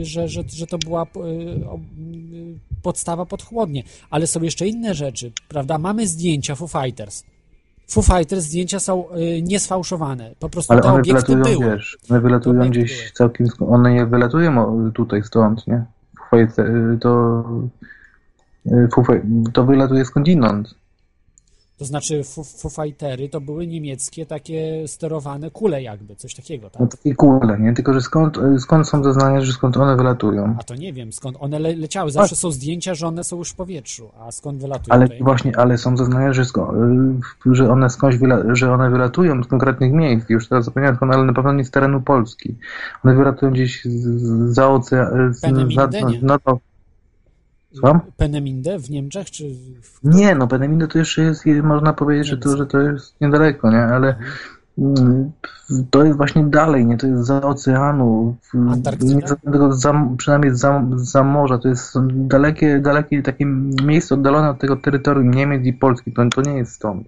y, 0.01 0.05
że, 0.05 0.27
że, 0.27 0.43
że 0.47 0.67
to 0.67 0.77
była 0.77 1.03
y, 1.03 1.19
y, 1.19 2.59
podstawa 2.81 3.25
pod 3.25 3.43
chłodnie. 3.43 3.83
Ale 4.09 4.27
są 4.27 4.41
jeszcze 4.41 4.67
inne 4.67 4.93
rzeczy, 4.93 5.31
prawda? 5.47 5.77
Mamy 5.77 6.07
zdjęcia 6.07 6.55
Foo 6.55 6.67
Fighters. 6.67 7.23
Foo 7.91 8.01
Fighters 8.01 8.43
zdjęcia 8.43 8.79
są 8.79 9.05
y, 9.15 9.41
niesfałszowane. 9.41 10.31
Po 10.39 10.49
prostu 10.49 10.73
Ale 10.73 10.81
te 10.81 10.87
one 10.89 10.99
obiekty 10.99 11.33
wylatują, 11.35 11.57
były. 11.59 11.71
wiesz, 11.75 11.97
one 12.09 12.21
wylatują 12.21 12.69
gdzieś 12.69 12.97
były. 12.97 13.11
całkiem, 13.13 13.47
one 13.69 13.93
nie 13.93 14.05
wylatują 14.05 14.91
tutaj 14.91 15.23
stąd, 15.23 15.67
nie? 15.67 15.83
Fajce, 16.31 16.65
to, 17.01 17.43
y, 18.65 18.87
Foo 18.95 19.01
Fi- 19.03 19.51
to 19.53 19.63
wylatuje 19.65 20.05
skądinąd. 20.05 20.75
To 21.81 21.85
znaczy 21.85 22.23
Foo, 22.23 22.69
Fightery 22.69 23.29
to 23.29 23.41
były 23.41 23.67
niemieckie 23.67 24.25
takie 24.25 24.87
sterowane 24.87 25.51
kule 25.51 25.81
jakby, 25.81 26.15
coś 26.15 26.35
takiego, 26.35 26.69
tak? 26.69 26.79
No 26.79 26.87
takie 26.87 27.15
kule, 27.15 27.59
nie? 27.59 27.73
Tylko, 27.73 27.93
że 27.93 28.01
skąd, 28.01 28.37
skąd 28.59 28.89
są 28.89 29.03
zeznania, 29.03 29.41
że 29.41 29.53
skąd 29.53 29.77
one 29.77 29.95
wylatują? 29.95 30.55
A 30.59 30.63
to 30.63 30.75
nie 30.75 30.93
wiem, 30.93 31.13
skąd 31.13 31.37
one 31.39 31.59
le 31.59 31.75
leciały. 31.75 32.11
Zawsze 32.11 32.35
są 32.35 32.51
zdjęcia, 32.51 32.95
że 32.95 33.07
one 33.07 33.23
są 33.23 33.37
już 33.37 33.49
w 33.49 33.55
powietrzu, 33.55 34.09
a 34.19 34.31
skąd 34.31 34.61
wylatują? 34.61 34.95
Ale 34.95 35.07
właśnie, 35.21 35.57
ale 35.57 35.77
są 35.77 35.97
zeznania, 35.97 36.33
że, 36.33 36.41
y, 36.41 37.55
że 37.55 37.71
one 37.71 37.89
skądś 37.89 38.17
że 38.53 38.73
one 38.73 38.89
wylatują 38.89 39.43
z 39.43 39.47
konkretnych 39.47 39.91
miejsc. 39.91 40.29
Już 40.29 40.47
teraz 40.47 40.65
zapomniałem, 40.65 40.95
skąd, 40.95 41.13
ale 41.13 41.23
na 41.23 41.33
pewno 41.33 41.53
nie 41.53 41.65
z 41.65 41.71
terenu 41.71 42.01
Polski. 42.01 42.55
One 43.05 43.15
wylatują 43.15 43.51
gdzieś 43.51 43.85
z, 43.85 44.21
z, 44.21 44.53
za 44.53 44.69
oceanu. 44.69 45.33
Peneminde, 45.41 46.01
nie? 46.01 46.19
No 46.21 46.39
to. 46.39 46.59
Słucham? 47.73 47.99
Peneminde 48.17 48.79
w 48.79 48.89
Niemczech, 48.89 49.31
czy... 49.31 49.43
W... 49.81 49.99
Nie, 50.03 50.35
no 50.35 50.47
Peneminde 50.47 50.87
to 50.87 50.97
jeszcze 50.97 51.21
jest, 51.21 51.45
można 51.63 51.93
powiedzieć, 51.93 52.27
że 52.27 52.37
to, 52.37 52.57
że 52.57 52.65
to 52.65 52.79
jest 52.79 53.21
niedaleko, 53.21 53.71
nie? 53.71 53.83
Ale 53.83 54.15
mm, 54.77 55.31
to 55.89 56.03
jest 56.03 56.17
właśnie 56.17 56.43
dalej, 56.43 56.85
nie? 56.85 56.97
To 56.97 57.07
jest 57.07 57.23
za 57.23 57.41
oceanu, 57.41 58.35
nie 59.01 59.21
za, 59.71 59.93
przynajmniej 60.17 60.55
za, 60.55 60.83
za 60.95 61.23
morza. 61.23 61.57
To 61.57 61.67
jest 61.67 61.93
dalekie, 62.11 62.79
dalekie 62.79 63.23
takie 63.23 63.45
miejsce 63.85 64.15
oddalone 64.15 64.49
od 64.49 64.59
tego 64.59 64.75
terytorium 64.75 65.31
Niemiec 65.31 65.65
i 65.65 65.73
Polski. 65.73 66.13
To, 66.13 66.29
to 66.29 66.41
nie 66.41 66.57
jest 66.57 66.73
stąd. 66.73 67.07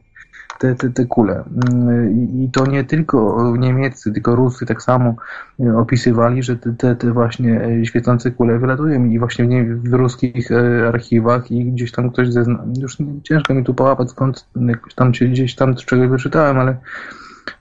Te, 0.60 0.76
te, 0.76 0.90
te 0.90 1.06
kule. 1.06 1.44
Mm, 1.74 2.42
I, 2.42 2.50
to 2.54 2.66
nie 2.66 2.84
tylko 2.84 3.54
Niemieccy, 3.58 4.12
tylko 4.12 4.36
Rusy 4.36 4.66
tak 4.66 4.82
samo 4.82 5.16
e, 5.60 5.78
opisywali, 5.78 6.44
że 6.44 6.58
te, 6.58 6.74
te, 6.74 6.96
te 6.96 7.12
właśnie 7.12 7.62
e, 7.66 7.86
świecące 7.86 8.32
kule 8.32 8.60
wylatują 8.60 9.06
i 9.06 9.20
właśnie 9.20 9.46
w, 9.46 9.48
nie, 9.48 9.66
w 9.76 9.94
ruskich 9.94 10.52
e, 10.52 10.88
archiwach 10.88 11.52
i 11.52 11.66
gdzieś 11.66 11.92
tam 11.92 12.12
ktoś 12.12 12.32
zezna... 12.32 12.66
Już 12.82 12.98
ciężko 13.24 13.54
mi 13.54 13.64
tu 13.64 13.74
połapać 13.74 14.10
skąd 14.10 14.48
tam 14.96 15.12
gdzieś 15.12 15.56
tam 15.56 15.78
z 15.78 15.86
czegoś 15.86 16.08
wyczytałem, 16.08 16.60
ale 16.60 16.78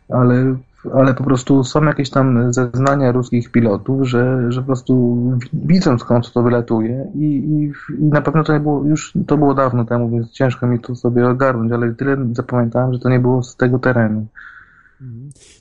ale, 0.08 0.56
ale 0.94 1.14
po 1.14 1.24
prostu 1.24 1.64
są 1.64 1.84
jakieś 1.84 2.10
tam 2.10 2.52
zeznania 2.52 3.12
ruskich 3.12 3.50
pilotów, 3.50 4.08
że, 4.08 4.52
że 4.52 4.60
po 4.60 4.66
prostu 4.66 5.16
widzą 5.52 5.98
skąd 5.98 6.32
to 6.32 6.42
wylatuje 6.42 7.06
i, 7.14 7.24
i, 7.24 7.72
i 7.98 8.04
na 8.04 8.22
pewno 8.22 8.44
to 8.44 8.52
nie 8.52 8.60
było, 8.60 8.84
już 8.84 9.12
to 9.26 9.36
było 9.36 9.54
dawno 9.54 9.84
temu, 9.84 10.10
więc 10.10 10.30
ciężko 10.30 10.66
mi 10.66 10.80
to 10.80 10.94
sobie 10.94 11.28
ogarnąć, 11.28 11.72
ale 11.72 11.94
tyle 11.94 12.16
zapamiętałem, 12.32 12.92
że 12.92 12.98
to 12.98 13.08
nie 13.08 13.20
było 13.20 13.42
z 13.42 13.56
tego 13.56 13.78
terenu. 13.78 14.26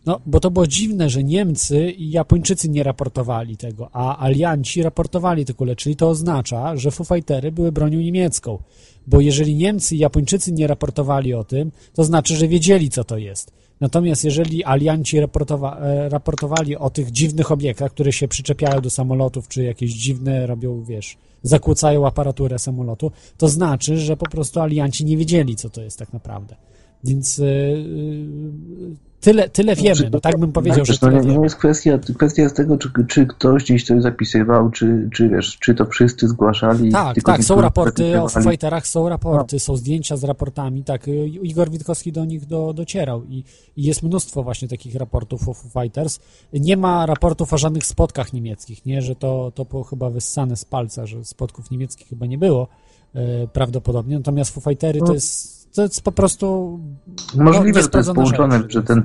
No, 0.05 0.19
bo 0.25 0.39
to 0.39 0.51
było 0.51 0.67
dziwne, 0.67 1.09
że 1.09 1.23
Niemcy 1.23 1.91
i 1.91 2.11
Japończycy 2.11 2.69
nie 2.69 2.83
raportowali 2.83 3.57
tego, 3.57 3.89
a 3.93 4.25
alianci 4.25 4.83
raportowali 4.83 5.45
kule, 5.45 5.75
czyli 5.75 5.95
to 5.95 6.09
oznacza, 6.09 6.77
że 6.77 6.91
Foo 6.91 7.03
Fightery 7.03 7.51
były 7.51 7.71
bronią 7.71 7.99
niemiecką. 7.99 8.57
Bo 9.07 9.21
jeżeli 9.21 9.55
Niemcy 9.55 9.95
i 9.95 9.99
Japończycy 9.99 10.51
nie 10.51 10.67
raportowali 10.67 11.33
o 11.33 11.43
tym, 11.43 11.71
to 11.93 12.03
znaczy, 12.03 12.35
że 12.35 12.47
wiedzieli, 12.47 12.89
co 12.89 13.03
to 13.03 13.17
jest. 13.17 13.51
Natomiast 13.79 14.23
jeżeli 14.23 14.63
alianci 14.63 15.19
raportowa 15.19 15.79
e, 15.79 16.09
raportowali 16.09 16.77
o 16.77 16.89
tych 16.89 17.11
dziwnych 17.11 17.51
obiektach, 17.51 17.91
które 17.91 18.11
się 18.11 18.27
przyczepiają 18.27 18.81
do 18.81 18.89
samolotów, 18.89 19.47
czy 19.47 19.63
jakieś 19.63 19.91
dziwne 19.93 20.47
robią, 20.47 20.83
wiesz, 20.83 21.17
zakłócają 21.43 22.07
aparaturę 22.07 22.59
samolotu, 22.59 23.11
to 23.37 23.49
znaczy, 23.49 23.97
że 23.97 24.17
po 24.17 24.29
prostu 24.29 24.59
alianci 24.59 25.05
nie 25.05 25.17
wiedzieli, 25.17 25.55
co 25.55 25.69
to 25.69 25.81
jest 25.81 25.99
tak 25.99 26.13
naprawdę. 26.13 26.55
Więc 27.03 27.39
e, 27.39 27.43
tyle, 29.21 29.49
tyle 29.49 29.75
wiemy, 29.75 30.09
no 30.11 30.19
tak 30.19 30.39
bym 30.39 30.51
powiedział, 30.51 30.85
że 30.85 30.93
Wiesz, 30.93 31.01
no 31.01 31.09
tyle 31.09 31.21
wiemy. 31.21 31.43
jest 31.43 31.55
kwestia, 31.55 31.99
kwestia 32.17 32.41
jest 32.43 32.55
tego, 32.55 32.77
czy, 32.77 32.89
czy 33.07 33.25
ktoś 33.25 33.63
gdzieś 33.63 33.85
coś 33.85 34.01
zapisywał, 34.01 34.71
czy, 34.71 35.09
czy 35.13 35.29
wiesz, 35.29 35.57
czy 35.59 35.75
to 35.75 35.85
wszyscy 35.85 36.27
zgłaszali. 36.27 36.91
Tak, 36.91 37.17
tak, 37.25 37.43
są 37.43 37.61
raporty 37.61 38.21
o. 38.21 38.29
Fighterach, 38.29 38.87
są 38.87 39.09
raporty, 39.09 39.59
są 39.59 39.75
zdjęcia 39.77 40.17
z 40.17 40.23
raportami, 40.23 40.83
tak, 40.83 41.07
y, 41.07 41.27
Igor 41.27 41.69
Witkowski 41.69 42.11
do 42.11 42.25
nich 42.25 42.45
do, 42.45 42.73
docierał 42.73 43.23
i, 43.23 43.43
i 43.77 43.83
jest 43.83 44.03
mnóstwo 44.03 44.43
właśnie 44.43 44.67
takich 44.67 44.95
raportów 44.95 45.49
o 45.49 45.53
Foo 45.53 45.81
Fighters. 45.81 46.19
Nie 46.53 46.77
ma 46.77 47.05
raportów 47.05 47.53
o 47.53 47.57
żadnych 47.57 47.85
spotkach 47.85 48.33
niemieckich, 48.33 48.85
nie, 48.85 49.01
że 49.01 49.15
to, 49.15 49.51
to 49.55 49.65
było 49.65 49.83
chyba 49.83 50.09
wyssane 50.09 50.55
z 50.55 50.65
palca, 50.65 51.05
że 51.05 51.25
spotków 51.25 51.71
niemieckich 51.71 52.07
chyba 52.07 52.25
nie 52.25 52.37
było 52.37 52.67
e, 53.15 53.47
prawdopodobnie, 53.47 54.15
natomiast 54.17 54.51
Foo 54.53 54.61
Fightery 54.61 54.99
to 54.99 55.05
No. 55.05 55.13
jest, 55.13 55.60
to 55.75 55.81
jest 55.81 56.03
po 56.03 56.11
prostu 56.11 56.79
Możliwe, 57.35 57.81
że 57.81 57.89
to 57.89 57.97
jest 57.97 58.13
połączone, 58.13 58.57
rzecz. 58.57 58.73
że 58.73 58.83
ten 58.83 59.03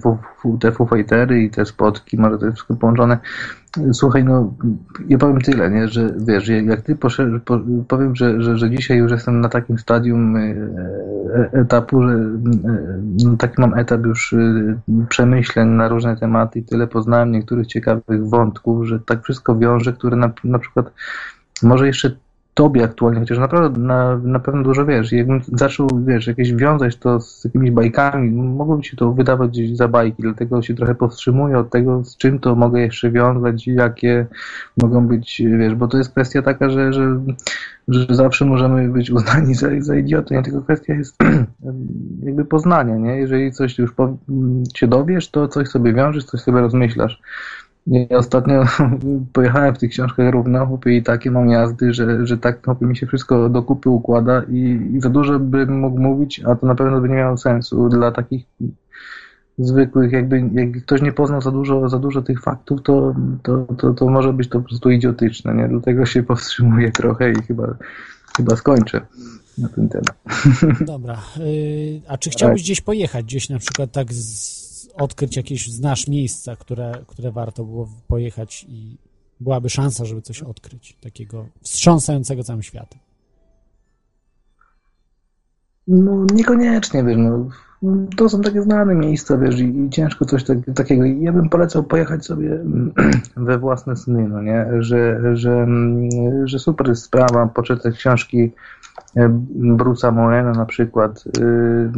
te 0.61 0.73
Foo 0.73 0.87
Fightery 0.87 1.43
i 1.43 1.51
te 1.51 1.65
spotki, 1.65 2.19
może 2.19 2.39
to 2.39 2.45
jest 2.45 2.57
wszystko 2.57 2.77
połączone. 2.77 3.19
Słuchaj, 3.93 4.25
no, 4.25 4.55
ja 5.09 5.19
powiem 5.19 5.41
tyle, 5.41 5.71
nie, 5.71 5.89
że 5.89 6.15
wiesz, 6.19 6.49
jak 6.49 6.83
ty 6.83 6.97
po, 6.97 7.09
powiem, 7.89 8.17
że, 8.17 8.43
że, 8.43 8.59
że 8.59 8.71
dzisiaj 8.71 8.99
już 8.99 9.13
jestem 9.13 9.41
na 9.41 9.49
takim 9.49 9.79
stadium 9.79 10.37
e, 10.37 10.41
e, 10.41 11.51
etapu, 11.53 12.03
że 12.03 12.09
e, 12.09 12.39
no, 13.25 13.37
taki 13.37 13.61
mam 13.61 13.75
etap 13.75 14.07
już 14.07 14.35
przemyśleń 15.09 15.69
na 15.69 15.89
różne 15.89 16.17
tematy 16.17 16.59
i 16.59 16.63
tyle 16.63 16.87
poznałem 16.87 17.33
niektórych 17.33 17.67
ciekawych 17.67 18.29
wątków, 18.29 18.87
że 18.87 19.01
tak 19.01 19.23
wszystko 19.23 19.57
wiąże, 19.57 19.93
które 19.93 20.17
na, 20.17 20.33
na 20.45 20.59
przykład 20.59 20.93
może 21.63 21.87
jeszcze 21.87 22.17
tobie 22.57 22.85
aktualnie, 22.85 23.21
chociaż 23.21 23.39
naprawdę 23.39 23.81
na, 23.81 24.19
na 24.19 24.39
pewno 24.39 24.63
dużo 24.63 24.87
wiesz. 24.87 25.13
Jakbym 25.13 25.41
zaczął, 25.53 25.89
wiesz, 26.07 26.27
jakieś 26.27 26.53
wiązać 26.53 26.97
to 26.97 27.21
z 27.21 27.45
jakimiś 27.45 27.71
bajkami, 27.71 28.31
mogłoby 28.31 28.85
się 28.85 28.97
to 28.97 29.13
wydawać 29.13 29.59
za 29.75 29.89
bajki, 29.89 30.23
dlatego 30.23 30.63
się 30.63 30.75
trochę 30.75 30.95
powstrzymuję 30.95 31.59
od 31.59 31.71
tego, 31.71 32.05
z 32.05 32.17
czym 32.17 32.39
to 32.39 32.55
mogę 32.55 32.81
jeszcze 32.81 33.11
wiązać 33.11 33.69
i 33.69 33.75
jakie 33.75 34.27
mogą 34.83 35.07
być, 35.07 35.43
wiesz, 35.59 35.75
bo 35.75 35.89
to 35.89 35.99
jest 35.99 36.11
kwestia 36.11 36.43
taka, 36.43 36.71
że, 36.71 36.93
że, 36.93 37.21
że 37.89 38.15
zawsze 38.15 38.45
możemy 38.45 38.89
być 38.89 39.11
uznani 39.11 39.55
za, 39.55 39.69
za 39.79 39.97
idiotę, 39.97 40.35
nie? 40.35 40.43
tylko 40.43 40.63
kwestia 40.63 40.95
jest 40.95 41.17
jakby 42.27 42.45
poznania, 42.45 42.97
nie? 42.97 43.17
Jeżeli 43.17 43.53
coś 43.53 43.79
już 43.79 43.93
po, 43.93 44.17
się 44.77 44.87
dowiesz, 44.87 45.31
to 45.31 45.49
coś 45.49 45.69
sobie 45.69 45.93
wiążesz, 45.93 46.25
coś 46.25 46.41
sobie 46.41 46.61
rozmyślasz. 46.61 47.21
Ja 47.87 48.19
ostatnio 48.19 48.65
pojechałem 49.33 49.75
w 49.75 49.79
tych 49.79 49.91
książkach 49.91 50.33
równo 50.33 50.67
chłopie, 50.67 50.97
i 50.97 51.03
takie 51.03 51.31
mam 51.31 51.49
jazdy, 51.49 51.95
że, 51.95 52.27
że 52.27 52.39
tak 52.39 52.65
chłopie, 52.65 52.87
mi 52.87 52.97
się 52.97 53.07
wszystko 53.07 53.49
do 53.49 53.63
kupy 53.63 53.91
układa 53.91 54.43
i, 54.49 54.91
i 54.95 55.01
za 55.01 55.11
dużo 55.11 55.39
bym 55.39 55.81
mógł 55.81 56.01
mówić, 56.01 56.41
a 56.45 56.55
to 56.55 56.67
na 56.67 56.75
pewno 56.75 57.01
by 57.01 57.09
nie 57.09 57.15
miało 57.15 57.37
sensu 57.37 57.89
dla 57.89 58.13
takich 58.13 58.45
zwykłych, 59.59 60.13
jakby 60.13 60.51
jak 60.53 60.83
ktoś 60.83 61.03
nie 61.03 61.13
poznał 61.13 61.41
za 61.41 61.51
dużo, 61.51 61.89
za 61.89 61.99
dużo 61.99 62.23
tych 62.23 62.43
faktów, 62.43 62.83
to, 62.83 63.15
to, 63.43 63.67
to, 63.79 63.95
to 63.95 64.09
może 64.09 64.33
być 64.33 64.49
to 64.49 64.61
po 64.61 64.69
prostu 64.69 64.91
idiotyczne, 64.91 65.55
nie? 65.55 65.69
Dlatego 65.69 66.07
się 66.07 66.23
powstrzymuję 66.33 66.91
trochę 66.93 67.33
i 67.33 67.43
chyba, 67.43 67.77
chyba 68.37 68.57
skończę 68.57 69.01
na 69.59 69.69
ten 69.69 69.89
temat. 69.89 70.17
Dobra. 70.81 71.23
Y, 71.41 72.01
A 72.09 72.19
czy 72.19 72.31
chciałbyś 72.31 72.63
gdzieś 72.63 72.81
pojechać, 72.81 73.25
gdzieś 73.25 73.49
na 73.49 73.59
przykład 73.59 73.93
tak 73.93 74.13
z, 74.13 74.56
odkryć 74.97 75.37
jakieś, 75.37 75.73
znasz 75.73 76.09
miejsca, 76.09 76.57
które, 76.57 76.93
które 77.07 77.33
warto 77.33 77.65
było 77.65 77.89
pojechać 78.09 78.67
i 78.69 78.99
byłaby 79.41 79.71
szansa, 79.71 80.05
żeby 80.05 80.23
coś 80.23 80.43
odkryć, 80.43 80.97
takiego 81.01 81.47
wstrząsającego 81.63 82.45
całym 82.45 82.63
światem? 82.63 82.99
No 85.89 86.27
niekoniecznie, 86.35 87.05
wiesz, 87.05 87.17
no. 87.17 87.49
To 88.17 88.29
są 88.29 88.41
takie 88.41 88.63
znane 88.63 88.95
miejsca, 88.95 89.39
wiesz, 89.39 89.61
i, 89.61 89.79
i 89.79 89.91
ciężko 89.91 90.25
coś 90.25 90.45
tak, 90.45 90.59
takiego. 90.75 91.05
Ja 91.05 91.33
bym 91.33 91.49
polecał 91.49 91.85
pojechać 91.85 92.27
sobie 92.27 92.59
we 93.37 93.59
własne 93.59 93.97
sny, 93.97 94.29
no 94.29 94.43
nie? 94.43 94.67
Że, 94.79 95.21
że, 95.37 95.67
że 96.45 96.59
super 96.59 96.89
jest 96.89 97.03
sprawa, 97.03 97.47
poczytać 97.47 97.97
książki 97.97 98.53
e, 99.17 99.29
Bruce'a 99.59 100.13
Morena 100.13 100.53
na 100.53 100.67
przykład, 100.67 101.25
y, 101.39 101.91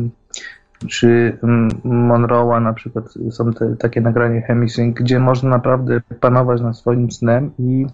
czy 0.86 1.38
Monroe'a 1.84 2.62
na 2.62 2.72
przykład 2.72 3.04
są 3.30 3.52
te, 3.52 3.76
takie 3.76 4.00
nagrania 4.00 4.40
Hemisync, 4.40 4.96
gdzie 4.96 5.20
można 5.20 5.50
naprawdę 5.50 6.00
panować 6.20 6.60
nad 6.60 6.76
swoim 6.76 7.10
snem 7.10 7.50
i 7.58 7.86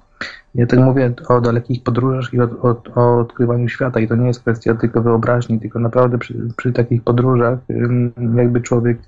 ja 0.54 0.66
tak 0.66 0.80
mówię 0.80 1.12
o 1.28 1.40
dalekich 1.40 1.82
podróżach 1.82 2.34
i 2.34 2.40
o, 2.40 2.44
o, 2.44 2.82
o 2.94 3.18
odkrywaniu 3.18 3.68
świata. 3.68 4.00
I 4.00 4.08
to 4.08 4.16
nie 4.16 4.26
jest 4.26 4.40
kwestia 4.40 4.74
tylko 4.74 5.02
wyobraźni, 5.02 5.60
tylko 5.60 5.78
naprawdę 5.78 6.18
przy, 6.18 6.48
przy 6.56 6.72
takich 6.72 7.02
podróżach 7.02 7.58
jakby 8.36 8.60
człowiek 8.60 8.98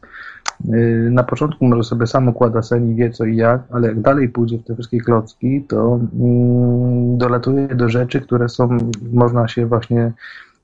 y, 0.74 1.09
na 1.12 1.23
początku 1.23 1.66
może 1.66 1.82
sobie 1.82 2.07
sam 2.07 2.28
układa 2.28 2.62
sen 2.62 2.90
i 2.90 2.94
wie 2.94 3.11
co 3.11 3.24
i 3.24 3.36
jak, 3.36 3.62
ale 3.70 3.89
jak 3.89 4.01
dalej 4.01 4.28
pójdzie 4.28 4.59
w 4.59 4.65
te 4.65 4.74
wszystkie 4.74 5.01
klocki, 5.01 5.62
to 5.69 6.01
mm, 6.20 7.19
dolatuje 7.19 7.69
do 7.69 7.89
rzeczy, 7.89 8.20
które 8.20 8.48
są, 8.48 8.78
można 9.12 9.48
się 9.48 9.66
właśnie 9.66 10.12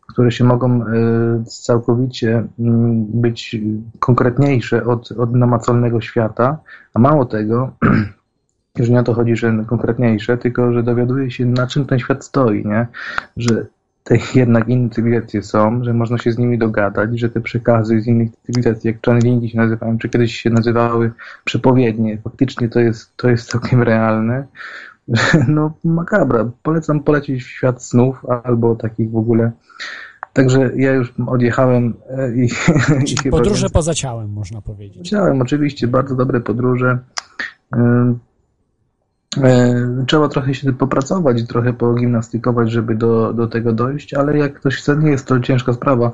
które 0.08 0.32
się 0.32 0.44
mogą 0.44 0.86
y, 0.86 1.44
całkowicie 1.44 2.44
mm, 2.58 3.04
być 3.04 3.56
konkretniejsze 3.98 4.84
od, 4.84 5.12
od 5.12 5.34
namacalnego 5.34 6.00
świata, 6.00 6.58
a 6.94 6.98
mało 6.98 7.24
tego, 7.24 7.72
już 8.78 8.88
nie 8.88 9.00
o 9.00 9.02
to 9.02 9.14
chodzi, 9.14 9.36
że 9.36 9.64
konkretniejsze, 9.66 10.38
tylko 10.38 10.72
że 10.72 10.82
dowiaduje 10.82 11.30
się, 11.30 11.46
na 11.46 11.66
czym 11.66 11.86
ten 11.86 11.98
świat 11.98 12.24
stoi, 12.24 12.66
nie? 12.66 12.86
Że 13.36 13.66
te 14.04 14.16
jednak 14.34 14.68
inne 14.68 14.90
cywilizacje 14.90 15.42
są, 15.42 15.84
że 15.84 15.94
można 15.94 16.18
się 16.18 16.32
z 16.32 16.38
nimi 16.38 16.58
dogadać, 16.58 17.20
że 17.20 17.28
te 17.28 17.40
przekazy 17.40 18.00
z 18.00 18.06
innych 18.06 18.30
cywilizacji, 18.46 18.88
jak 18.88 18.96
channelingi 19.06 19.50
się 19.50 19.58
nazywają, 19.58 19.98
czy 19.98 20.08
kiedyś 20.08 20.36
się 20.36 20.50
nazywały 20.50 21.12
przepowiednie, 21.44 22.18
faktycznie 22.18 22.68
to 22.68 22.80
jest, 22.80 23.16
to 23.16 23.30
jest 23.30 23.50
całkiem 23.50 23.82
realne. 23.82 24.46
No 25.48 25.72
makabra. 25.84 26.50
Polecam 26.62 27.00
polecieć 27.00 27.42
w 27.42 27.46
świat 27.46 27.84
snów 27.84 28.26
albo 28.44 28.76
takich 28.76 29.10
w 29.10 29.16
ogóle 29.16 29.52
Także 30.32 30.70
ja 30.76 30.92
już 30.92 31.14
odjechałem 31.26 31.94
e, 32.10 32.34
i... 32.34 32.48
Czyli 33.06 33.12
i 33.12 33.16
chyba 33.16 33.36
podróże 33.38 33.70
poza 33.70 33.94
ciałem, 33.94 34.32
można 34.32 34.60
powiedzieć. 34.60 35.08
Chciałem 35.08 35.40
oczywiście, 35.40 35.86
bardzo 35.86 36.14
dobre 36.14 36.40
podróże. 36.40 36.98
E, 39.36 40.04
Trzeba 40.06 40.28
trochę 40.28 40.54
się 40.54 40.72
popracować 40.72 41.46
trochę 41.46 41.72
pogimnastykować, 41.72 42.70
żeby 42.70 42.94
do, 42.94 43.32
do 43.32 43.46
tego 43.46 43.72
dojść, 43.72 44.14
ale 44.14 44.38
jak 44.38 44.54
ktoś 44.54 44.76
chce, 44.76 44.96
nie 44.96 45.10
jest 45.10 45.26
to 45.26 45.40
ciężka 45.40 45.72
sprawa. 45.72 46.10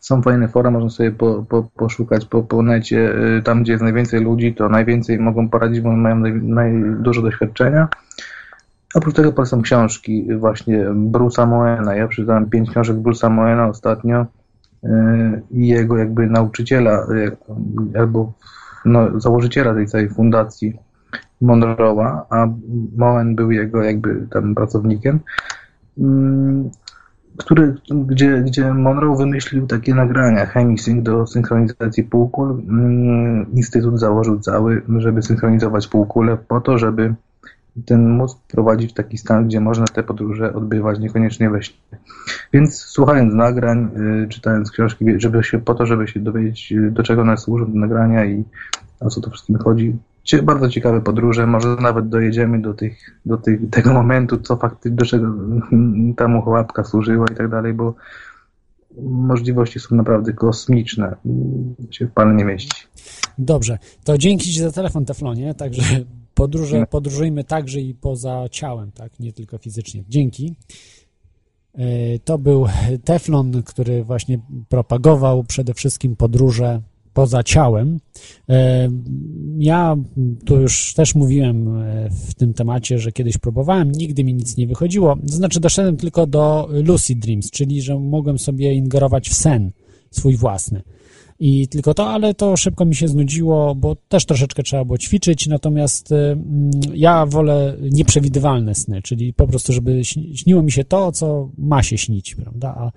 Są 0.00 0.22
fajne 0.22 0.48
fora, 0.48 0.70
można 0.70 0.90
sobie 0.90 1.12
po, 1.12 1.44
po, 1.48 1.62
poszukać 1.76 2.26
po, 2.26 2.42
po 2.42 2.62
necie, 2.62 3.14
y, 3.38 3.42
tam 3.42 3.62
gdzie 3.62 3.72
jest 3.72 3.84
najwięcej 3.84 4.20
ludzi, 4.20 4.54
to 4.54 4.68
najwięcej 4.68 5.18
mogą 5.18 5.48
poradzić, 5.48 5.80
bo 5.80 5.92
mają 5.92 6.16
naj, 6.16 6.32
naj, 6.32 6.72
dużo 7.00 7.22
doświadczenia. 7.22 7.88
Oprócz 8.94 9.14
tego 9.14 9.32
polecam 9.32 9.62
książki 9.62 10.28
właśnie 10.38 10.86
Bruce'a 10.88 11.48
Moena. 11.48 11.94
Ja 11.94 12.08
przeczytałem 12.08 12.50
pięć 12.50 12.70
książek 12.70 12.96
Bruce'a 12.96 13.30
Moena 13.30 13.68
ostatnio 13.68 14.26
y, 14.84 14.88
i 15.50 15.68
jego 15.68 15.98
jakby 15.98 16.26
nauczyciela 16.26 17.06
y, 17.10 17.36
albo 17.98 18.32
no, 18.84 19.20
założyciela 19.20 19.74
tej 19.74 19.86
całej 19.86 20.08
fundacji 20.08 20.78
Monroe'a, 21.42 22.20
a 22.30 22.46
Moen 22.96 23.34
był 23.34 23.50
jego 23.50 23.82
jakby 23.82 24.26
tam 24.30 24.54
pracownikiem, 24.54 25.20
mm, 25.98 26.70
który, 27.36 27.74
gdzie, 28.06 28.42
gdzie 28.42 28.74
Monroe 28.74 29.16
wymyślił 29.16 29.66
takie 29.66 29.94
nagrania 29.94 30.46
HemiSync 30.46 31.02
do 31.02 31.26
synchronizacji 31.26 32.04
półkul. 32.04 32.62
Mm, 32.68 33.52
Instytut 33.52 34.00
założył 34.00 34.40
cały, 34.40 34.82
żeby 34.98 35.22
synchronizować 35.22 35.88
półkule 35.88 36.36
po 36.36 36.60
to, 36.60 36.78
żeby 36.78 37.14
ten 37.86 38.10
mózg 38.10 38.38
prowadzić 38.48 38.90
w 38.90 38.94
taki 38.94 39.18
stan, 39.18 39.46
gdzie 39.46 39.60
można 39.60 39.86
te 39.86 40.02
podróże 40.02 40.54
odbywać 40.54 40.98
niekoniecznie 40.98 41.50
we 41.50 41.62
śnie. 41.62 41.78
Więc 42.52 42.76
słuchając 42.76 43.34
nagrań, 43.34 43.90
y, 44.24 44.28
czytając 44.28 44.70
książki, 44.70 45.04
żeby 45.16 45.44
się, 45.44 45.58
po 45.58 45.74
to, 45.74 45.86
żeby 45.86 46.08
się 46.08 46.20
dowiedzieć, 46.20 46.72
y, 46.72 46.90
do 46.90 47.02
czego 47.02 47.22
one 47.22 47.36
służą 47.36 47.68
nagrania 47.68 48.24
i 48.24 48.44
o 49.00 49.10
co 49.10 49.20
to 49.20 49.30
wszystkim 49.30 49.58
chodzi. 49.58 49.96
Bardzo 50.42 50.68
ciekawe 50.68 51.00
podróże, 51.00 51.46
może 51.46 51.76
nawet 51.76 52.08
dojedziemy 52.08 52.62
do, 52.62 52.74
tych, 52.74 53.20
do 53.26 53.36
tych, 53.36 53.70
tego 53.70 53.92
momentu, 53.92 54.36
co 54.38 54.56
faktycznie, 54.56 54.96
do 54.96 55.04
czego 55.04 55.26
ta 56.16 56.28
muchołapka 56.28 56.84
służyła 56.84 57.26
i 57.32 57.34
tak 57.34 57.48
dalej, 57.48 57.74
bo 57.74 57.94
możliwości 59.02 59.80
są 59.80 59.96
naprawdę 59.96 60.32
kosmiczne. 60.32 61.16
Się 61.90 62.06
w 62.06 62.12
pan 62.12 62.36
nie 62.36 62.44
mieści. 62.44 62.86
Dobrze, 63.38 63.78
to 64.04 64.18
dzięki 64.18 64.52
Ci 64.52 64.60
za 64.60 64.72
telefon, 64.72 65.04
Teflonie, 65.04 65.54
także 65.54 65.82
podróże, 66.34 66.86
podróżujmy 66.86 67.44
także 67.44 67.80
i 67.80 67.94
poza 67.94 68.44
ciałem, 68.50 68.92
tak, 68.92 69.20
nie 69.20 69.32
tylko 69.32 69.58
fizycznie. 69.58 70.04
Dzięki. 70.08 70.56
E, 71.74 72.18
To 72.24 72.38
był 72.38 72.66
Teflon, 73.04 73.62
który 73.62 74.04
właśnie 74.04 74.38
propagował 74.68 75.44
przede 75.44 75.74
wszystkim 75.74 76.16
podróże 76.16 76.80
poza 77.14 77.42
ciałem. 77.42 77.98
E, 78.48 78.88
Ja 79.58 79.96
tu 80.44 80.60
już 80.60 80.94
też 80.94 81.14
mówiłem 81.14 81.68
e, 81.68 82.10
w 82.10 82.34
tym 82.34 82.54
temacie, 82.54 82.98
że 82.98 83.12
kiedyś 83.12 83.38
próbowałem, 83.38 83.92
nigdy 83.92 84.24
mi 84.24 84.34
nic 84.34 84.56
nie 84.56 84.66
wychodziło. 84.66 85.16
To 85.16 85.32
znaczy 85.32 85.60
doszedłem 85.60 85.96
tylko 85.96 86.26
do 86.26 86.68
lucid 86.70 87.18
dreams, 87.18 87.50
czyli 87.50 87.82
że 87.82 87.98
mogłem 87.98 88.38
sobie 88.38 88.74
ingerować 88.74 89.28
w 89.28 89.34
sen 89.34 89.70
swój 90.10 90.36
własny. 90.36 90.82
I 91.40 91.68
tylko 91.68 91.94
to, 91.94 92.08
ale 92.10 92.34
to 92.34 92.56
szybko 92.56 92.84
mi 92.84 92.94
się 92.94 93.08
znudziło, 93.08 93.74
bo 93.74 93.96
też 94.08 94.24
troszeczkę 94.24 94.62
trzeba 94.62 94.84
było 94.84 94.98
ćwiczyć, 94.98 95.46
natomiast 95.46 96.12
y, 96.12 96.14
mm, 96.16 96.70
ja 96.94 97.26
wolę 97.26 97.76
nieprzewidywalne 97.92 98.74
sny, 98.74 99.02
czyli 99.02 99.32
po 99.32 99.46
prostu, 99.46 99.72
żeby 99.72 99.90
śni- 100.04 100.36
śniło 100.36 100.62
mi 100.62 100.72
się 100.72 100.84
to, 100.84 101.12
co 101.12 101.50
ma 101.58 101.82
się 101.82 101.98
śnić, 101.98 102.34
prawda? 102.34 102.74
A, 102.78 102.90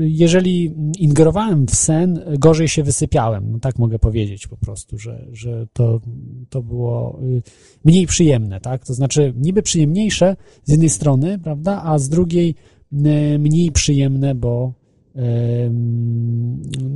jeżeli 0.00 0.74
ingerowałem 0.98 1.66
w 1.66 1.74
sen, 1.74 2.20
gorzej 2.38 2.68
się 2.68 2.82
wysypiałem, 2.82 3.52
no 3.52 3.58
tak 3.58 3.78
mogę 3.78 3.98
powiedzieć 3.98 4.46
po 4.46 4.56
prostu, 4.56 4.98
że, 4.98 5.26
że 5.32 5.66
to, 5.72 6.00
to 6.48 6.62
było 6.62 7.20
y, 7.22 7.42
mniej 7.84 8.06
przyjemne, 8.06 8.60
tak? 8.60 8.86
To 8.86 8.94
znaczy 8.94 9.32
niby 9.36 9.62
przyjemniejsze 9.62 10.36
z 10.64 10.70
jednej 10.70 10.90
strony, 10.90 11.38
prawda, 11.38 11.82
a 11.84 11.98
z 11.98 12.08
drugiej 12.08 12.54
y, 12.92 13.38
mniej 13.38 13.72
przyjemne, 13.72 14.34
bo 14.34 14.84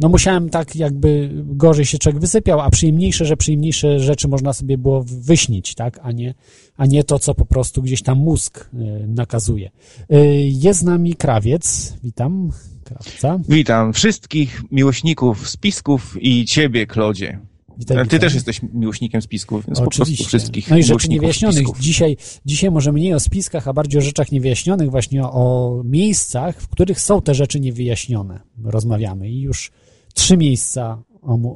no 0.01 0.09
musiałem 0.09 0.51
tak 0.51 0.77
jakby 0.77 1.31
gorzej 1.45 1.85
się 1.85 1.99
człowiek 1.99 2.21
wysypiał, 2.21 2.61
a 2.61 2.71
przyjemniejsze, 2.71 3.25
że 3.25 3.37
przyjemniejsze 3.37 4.01
rzeczy 4.01 4.29
można 4.29 4.53
sobie 4.53 4.79
było 4.79 5.05
wyśnić, 5.05 5.75
tak, 5.75 6.01
a 6.03 6.13
nie, 6.13 6.35
a 6.79 6.87
nie 6.87 7.05
to, 7.05 7.19
co 7.19 7.35
po 7.35 7.45
prostu 7.47 7.83
gdzieś 7.83 8.03
tam 8.03 8.19
mózg 8.19 8.71
y, 8.75 9.07
nakazuje. 9.09 9.71
Y, 10.13 10.17
Jest 10.53 10.81
z 10.81 10.83
nami 10.83 11.15
krawiec, 11.15 11.95
witam, 12.03 12.51
krawca. 12.85 13.39
Witam 13.49 13.93
wszystkich 13.93 14.63
miłośników 14.71 15.49
spisków 15.51 16.17
i 16.21 16.45
ciebie, 16.45 16.87
Klodzie. 16.87 17.39
Witaj, 17.79 17.97
Ty 17.97 18.03
witaj. 18.05 18.21
też 18.21 18.35
jesteś 18.35 18.61
miłośnikiem 18.73 19.23
spisków, 19.23 19.67
więc 19.67 19.79
po 19.81 19.91
prostu 19.91 20.25
wszystkich 20.25 20.71
No 20.71 20.77
i 20.79 20.83
rzeczy 20.83 21.09
niewyjaśnionych. 21.09 21.57
spisków. 21.59 21.81
Dzisiaj, 21.81 22.17
dzisiaj 22.47 22.71
może 22.71 22.93
mniej 22.93 23.15
o 23.15 23.21
spiskach, 23.21 23.69
a 23.69 23.73
bardziej 23.73 23.99
o 23.99 24.03
rzeczach 24.03 24.33
niewyjaśnionych, 24.33 24.91
właśnie 24.91 25.25
o 25.25 25.83
miejscach, 25.85 26.61
w 26.63 26.69
których 26.69 27.01
są 27.01 27.23
te 27.23 27.35
rzeczy 27.35 27.61
niewyjaśnione. 27.61 28.41
Rozmawiamy 28.65 29.31
i 29.31 29.41
już 29.41 29.71
trzy 30.15 30.37
miejsca 30.37 31.03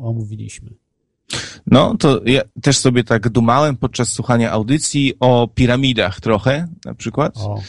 omówiliśmy. 0.03 0.71
No, 1.67 1.97
to 1.99 2.21
ja 2.25 2.41
też 2.63 2.79
sobie 2.79 3.05
tak 3.05 3.29
dumałem 3.29 3.77
podczas 3.77 4.09
słuchania 4.09 4.51
audycji 4.51 5.15
o 5.21 5.49
piramidach 5.55 6.21
trochę, 6.21 6.69
na 6.85 6.95
przykład. 6.95 7.37
O, 7.37 7.61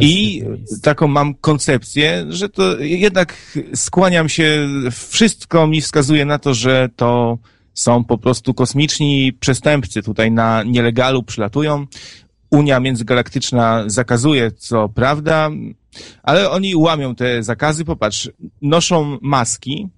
I 0.00 0.42
taką 0.82 1.08
mam 1.08 1.34
koncepcję, 1.34 2.26
że 2.28 2.48
to 2.48 2.78
jednak 2.78 3.58
skłaniam 3.74 4.28
się, 4.28 4.68
wszystko 4.90 5.66
mi 5.66 5.80
wskazuje 5.80 6.24
na 6.24 6.38
to, 6.38 6.54
że 6.54 6.88
to 6.96 7.38
są 7.74 8.04
po 8.04 8.18
prostu 8.18 8.54
kosmiczni 8.54 9.32
przestępcy 9.32 10.02
tutaj 10.02 10.30
na 10.30 10.62
nielegalu 10.62 11.22
przylatują. 11.22 11.86
Unia 12.50 12.80
Międzygalaktyczna 12.80 13.84
zakazuje, 13.86 14.50
co 14.52 14.88
prawda, 14.88 15.50
ale 16.22 16.50
oni 16.50 16.76
łamią 16.76 17.14
te 17.14 17.42
zakazy. 17.42 17.84
Popatrz, 17.84 18.30
noszą 18.62 19.18
maski 19.22 19.88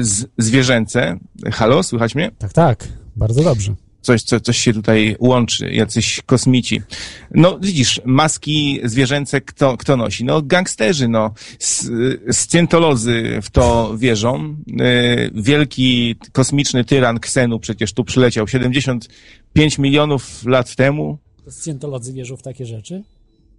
z, 0.00 0.24
zwierzęce. 0.38 1.18
Halo, 1.52 1.82
słychać 1.82 2.14
mnie? 2.14 2.30
Tak, 2.38 2.52
tak, 2.52 2.88
bardzo 3.16 3.42
dobrze. 3.42 3.74
coś, 4.02 4.22
co, 4.22 4.40
coś 4.40 4.58
się 4.58 4.72
tutaj 4.72 5.16
łączy, 5.18 5.70
jacyś 5.72 6.20
kosmici. 6.26 6.82
No 7.30 7.58
widzisz, 7.62 8.00
maski 8.04 8.80
zwierzęce 8.84 9.40
kto, 9.40 9.76
kto 9.76 9.96
nosi? 9.96 10.24
No 10.24 10.42
gangsterzy, 10.42 11.08
no. 11.08 11.34
S- 11.60 11.90
Scjentolodzy 12.32 13.38
w 13.42 13.50
to 13.50 13.94
wierzą. 13.98 14.56
E, 14.80 15.30
Wielki 15.34 16.16
kosmiczny 16.32 16.84
tyran 16.84 17.20
Ksenu 17.20 17.60
przecież 17.60 17.92
tu 17.92 18.04
przyleciał 18.04 18.48
75 18.48 19.78
milionów 19.78 20.44
lat 20.44 20.74
temu. 20.76 21.18
To 21.44 21.50
Scjentolodzy 21.52 22.12
wierzą 22.12 22.36
w 22.36 22.42
takie 22.42 22.66
rzeczy? 22.66 23.02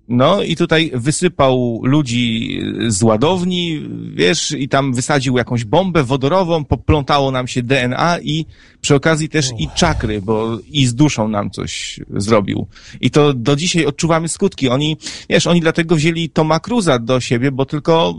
No 0.07 0.43
i 0.43 0.55
tutaj 0.55 0.91
wysypał 0.93 1.81
ludzi 1.83 2.59
z 2.87 3.03
ładowni, 3.03 3.81
wiesz, 4.13 4.51
i 4.51 4.69
tam 4.69 4.93
wysadził 4.93 5.37
jakąś 5.37 5.65
bombę 5.65 6.03
wodorową, 6.03 6.65
poplątało 6.65 7.31
nam 7.31 7.47
się 7.47 7.63
DNA 7.63 8.19
i 8.19 8.45
przy 8.81 8.95
okazji 8.95 9.29
też 9.29 9.49
i 9.59 9.67
czakry, 9.75 10.21
bo 10.21 10.57
i 10.71 10.85
z 10.85 10.95
duszą 10.95 11.27
nam 11.27 11.51
coś 11.51 11.99
zrobił. 12.15 12.67
I 13.01 13.11
to 13.11 13.33
do 13.33 13.55
dzisiaj 13.55 13.85
odczuwamy 13.85 14.27
skutki. 14.27 14.69
Oni, 14.69 14.97
wiesz, 15.29 15.47
oni 15.47 15.61
dlatego 15.61 15.95
wzięli 15.95 16.29
Toma 16.29 16.59
Cruza 16.59 16.99
do 16.99 17.19
siebie, 17.19 17.51
bo 17.51 17.65
tylko 17.65 18.15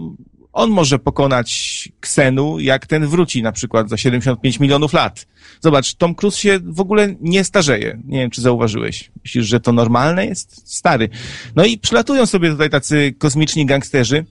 on 0.53 0.71
może 0.71 0.99
pokonać 0.99 1.89
Ksenu, 2.01 2.59
jak 2.61 2.87
ten 2.87 3.07
wróci 3.07 3.43
na 3.43 3.53
przykład 3.53 3.89
za 3.89 3.97
75 3.97 4.61
milionów 4.61 4.93
lat. 4.93 5.27
Zobacz, 5.61 5.95
Tom 5.95 6.15
Cruise 6.15 6.39
się 6.39 6.59
w 6.63 6.81
ogóle 6.81 7.15
nie 7.21 7.45
starzeje. 7.45 7.99
Nie 8.05 8.19
wiem, 8.19 8.31
czy 8.31 8.41
zauważyłeś. 8.41 9.11
Myślisz, 9.25 9.47
że 9.47 9.61
to 9.61 9.73
normalne 9.73 10.27
jest? 10.27 10.71
Stary. 10.77 11.09
No 11.57 11.65
i 11.65 11.79
przylatują 11.79 12.27
sobie 12.27 12.51
tutaj 12.51 12.71
tacy 12.71 13.15
kosmiczni 13.19 13.67
gangsterzy, 13.67 14.25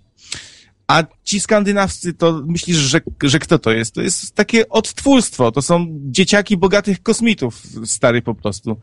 a 0.87 1.03
ci 1.23 1.39
skandynawscy 1.39 2.13
to 2.13 2.43
myślisz, 2.45 2.77
że, 2.77 3.01
że 3.23 3.39
kto 3.39 3.59
to 3.59 3.71
jest? 3.71 3.95
To 3.95 4.01
jest 4.01 4.35
takie 4.35 4.69
odtwórstwo. 4.69 5.51
To 5.51 5.61
są 5.61 5.87
dzieciaki 5.91 6.57
bogatych 6.57 7.03
kosmitów, 7.03 7.63
stary 7.85 8.21
po 8.21 8.35
prostu. 8.35 8.81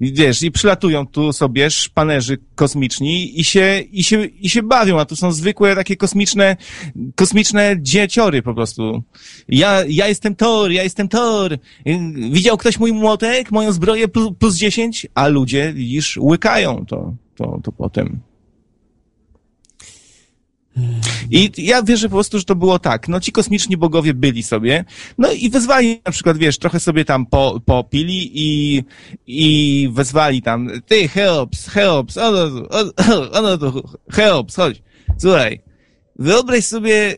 Wiesz, 0.00 0.42
i 0.42 0.50
przylatują 0.50 1.06
tu 1.06 1.32
sobie 1.32 1.70
szpanerzy 1.70 2.38
kosmiczni 2.54 3.40
i 3.40 3.44
się, 3.44 3.82
i 3.92 4.04
się, 4.04 4.24
i 4.24 4.50
się 4.50 4.62
bawią, 4.62 5.00
a 5.00 5.04
tu 5.04 5.16
są 5.16 5.32
zwykłe 5.32 5.76
takie 5.76 5.96
kosmiczne, 5.96 6.56
kosmiczne 7.14 7.76
dzieciory 7.80 8.42
po 8.42 8.54
prostu. 8.54 9.02
Ja, 9.48 9.82
ja 9.88 10.08
jestem 10.08 10.34
Thor, 10.34 10.70
ja 10.70 10.82
jestem 10.82 11.08
Thor. 11.08 11.58
Widział 12.30 12.56
ktoś 12.56 12.78
mój 12.78 12.92
młotek, 12.92 13.50
moją 13.50 13.72
zbroję 13.72 14.08
plus, 14.08 14.30
plus 14.38 14.56
10? 14.56 15.06
A 15.14 15.28
ludzie, 15.28 15.72
widzisz, 15.72 16.16
łykają 16.16 16.86
to, 16.86 17.14
to, 17.36 17.60
to 17.64 17.72
potem. 17.72 18.20
I 21.30 21.50
ja 21.58 21.82
wierzę 21.82 22.08
po 22.08 22.14
prostu, 22.14 22.38
że 22.38 22.44
to 22.44 22.54
było 22.54 22.78
tak. 22.78 23.08
No 23.08 23.20
ci 23.20 23.32
kosmiczni 23.32 23.76
bogowie 23.76 24.14
byli 24.14 24.42
sobie, 24.42 24.84
no 25.18 25.32
i 25.32 25.50
wezwali 25.50 26.00
na 26.04 26.12
przykład, 26.12 26.38
wiesz, 26.38 26.58
trochę 26.58 26.80
sobie 26.80 27.04
tam 27.04 27.26
po, 27.26 27.60
popili 27.64 28.30
i, 28.34 28.82
i 29.26 29.88
wezwali 29.92 30.42
tam, 30.42 30.70
ty, 30.86 31.08
Cheops, 31.08 31.68
Cheops, 31.68 32.16
ono, 32.16 32.68
ono, 32.68 32.92
ono 33.38 33.58
to, 33.58 33.82
Cheops, 34.12 34.56
chodź. 34.56 34.82
Słuchaj, 35.18 35.60
wyobraź 36.18 36.64
sobie, 36.64 37.16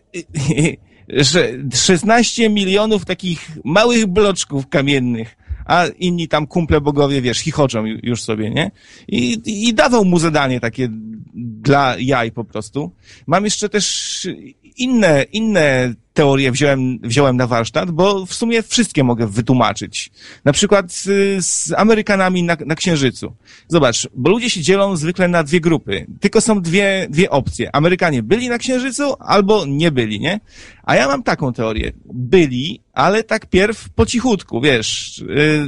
że 1.08 1.48
16 1.74 2.50
milionów 2.50 3.04
takich 3.04 3.50
małych 3.64 4.06
bloczków 4.06 4.68
kamiennych, 4.68 5.36
a 5.68 5.86
inni 5.98 6.28
tam 6.28 6.46
kumple 6.46 6.80
bogowie, 6.80 7.22
wiesz, 7.22 7.38
chichoczą 7.38 7.84
ju- 7.84 7.98
już 8.02 8.22
sobie, 8.22 8.50
nie? 8.50 8.70
I, 9.08 9.38
I 9.68 9.74
dawał 9.74 10.04
mu 10.04 10.18
zadanie 10.18 10.60
takie 10.60 10.88
dla 11.34 11.96
jaj 11.98 12.32
po 12.32 12.44
prostu. 12.44 12.92
Mam 13.26 13.44
jeszcze 13.44 13.68
też 13.68 14.28
inne, 14.76 15.22
inne 15.32 15.94
teorie 16.18 16.52
wziąłem, 16.52 16.98
wziąłem 17.02 17.36
na 17.36 17.46
warsztat, 17.46 17.90
bo 17.90 18.26
w 18.26 18.34
sumie 18.34 18.62
wszystkie 18.62 19.04
mogę 19.04 19.26
wytłumaczyć. 19.26 20.10
Na 20.44 20.52
przykład 20.52 20.92
z, 20.92 21.04
z 21.46 21.72
Amerykanami 21.72 22.42
na, 22.42 22.56
na 22.66 22.74
Księżycu. 22.74 23.32
Zobacz, 23.68 24.08
bo 24.14 24.30
ludzie 24.30 24.50
się 24.50 24.60
dzielą 24.60 24.96
zwykle 24.96 25.28
na 25.28 25.42
dwie 25.44 25.60
grupy. 25.60 26.06
Tylko 26.20 26.40
są 26.40 26.62
dwie, 26.62 27.06
dwie 27.10 27.30
opcje. 27.30 27.76
Amerykanie 27.76 28.22
byli 28.22 28.48
na 28.48 28.58
Księżycu 28.58 29.14
albo 29.20 29.66
nie 29.66 29.90
byli, 29.90 30.20
nie? 30.20 30.40
A 30.82 30.96
ja 30.96 31.08
mam 31.08 31.22
taką 31.22 31.52
teorię. 31.52 31.92
Byli, 32.04 32.80
ale 32.92 33.24
tak 33.24 33.46
pierw 33.46 33.88
po 33.90 34.06
cichutku, 34.06 34.60
wiesz, 34.60 35.18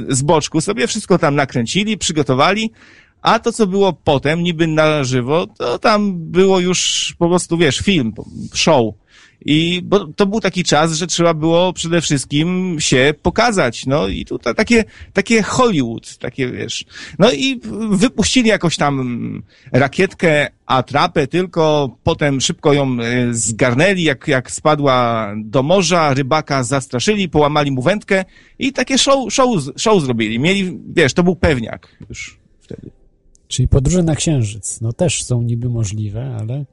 yy, 0.07 0.15
z 0.15 0.21
boczku 0.21 0.61
sobie 0.61 0.87
wszystko 0.87 1.17
tam 1.17 1.35
nakręcili, 1.35 1.97
przygotowali, 1.97 2.71
a 3.21 3.39
to, 3.39 3.51
co 3.51 3.67
było 3.67 3.93
potem, 3.93 4.43
niby 4.43 4.67
na 4.67 5.03
żywo, 5.03 5.47
to 5.47 5.79
tam 5.79 6.13
było 6.31 6.59
już 6.59 7.13
po 7.17 7.29
prostu, 7.29 7.57
wiesz, 7.57 7.77
film, 7.77 8.13
show. 8.53 8.93
I 9.45 9.81
bo 9.83 10.07
to 10.07 10.25
był 10.25 10.39
taki 10.39 10.63
czas, 10.63 10.93
że 10.93 11.07
trzeba 11.07 11.33
było 11.33 11.73
przede 11.73 12.01
wszystkim 12.01 12.75
się 12.79 13.13
pokazać. 13.21 13.85
No 13.85 14.07
i 14.07 14.25
tutaj 14.25 14.55
takie, 14.55 14.83
takie 15.13 15.43
Hollywood, 15.43 16.17
takie 16.17 16.51
wiesz. 16.51 16.85
No 17.19 17.31
i 17.31 17.59
wypuścili 17.89 18.49
jakoś 18.49 18.77
tam 18.77 19.43
rakietkę, 19.71 20.47
atrapę, 20.65 21.27
tylko 21.27 21.95
potem 22.03 22.41
szybko 22.41 22.73
ją 22.73 22.97
e, 23.01 23.33
zgarnęli, 23.33 24.03
jak, 24.03 24.27
jak 24.27 24.51
spadła 24.51 25.27
do 25.37 25.63
morza, 25.63 26.13
rybaka 26.13 26.63
zastraszyli, 26.63 27.29
połamali 27.29 27.71
mu 27.71 27.81
wędkę 27.81 28.25
i 28.59 28.73
takie 28.73 28.97
show, 28.97 29.33
show, 29.33 29.49
show 29.77 30.03
zrobili. 30.03 30.39
Mieli, 30.39 30.79
wiesz, 30.95 31.13
to 31.13 31.23
był 31.23 31.35
pewniak 31.35 31.97
już 32.09 32.39
wtedy. 32.59 32.91
Czyli 33.47 33.67
podróże 33.67 34.03
na 34.03 34.15
Księżyc, 34.15 34.81
no 34.81 34.93
też 34.93 35.23
są 35.23 35.41
niby 35.41 35.69
możliwe, 35.69 36.37
ale... 36.39 36.65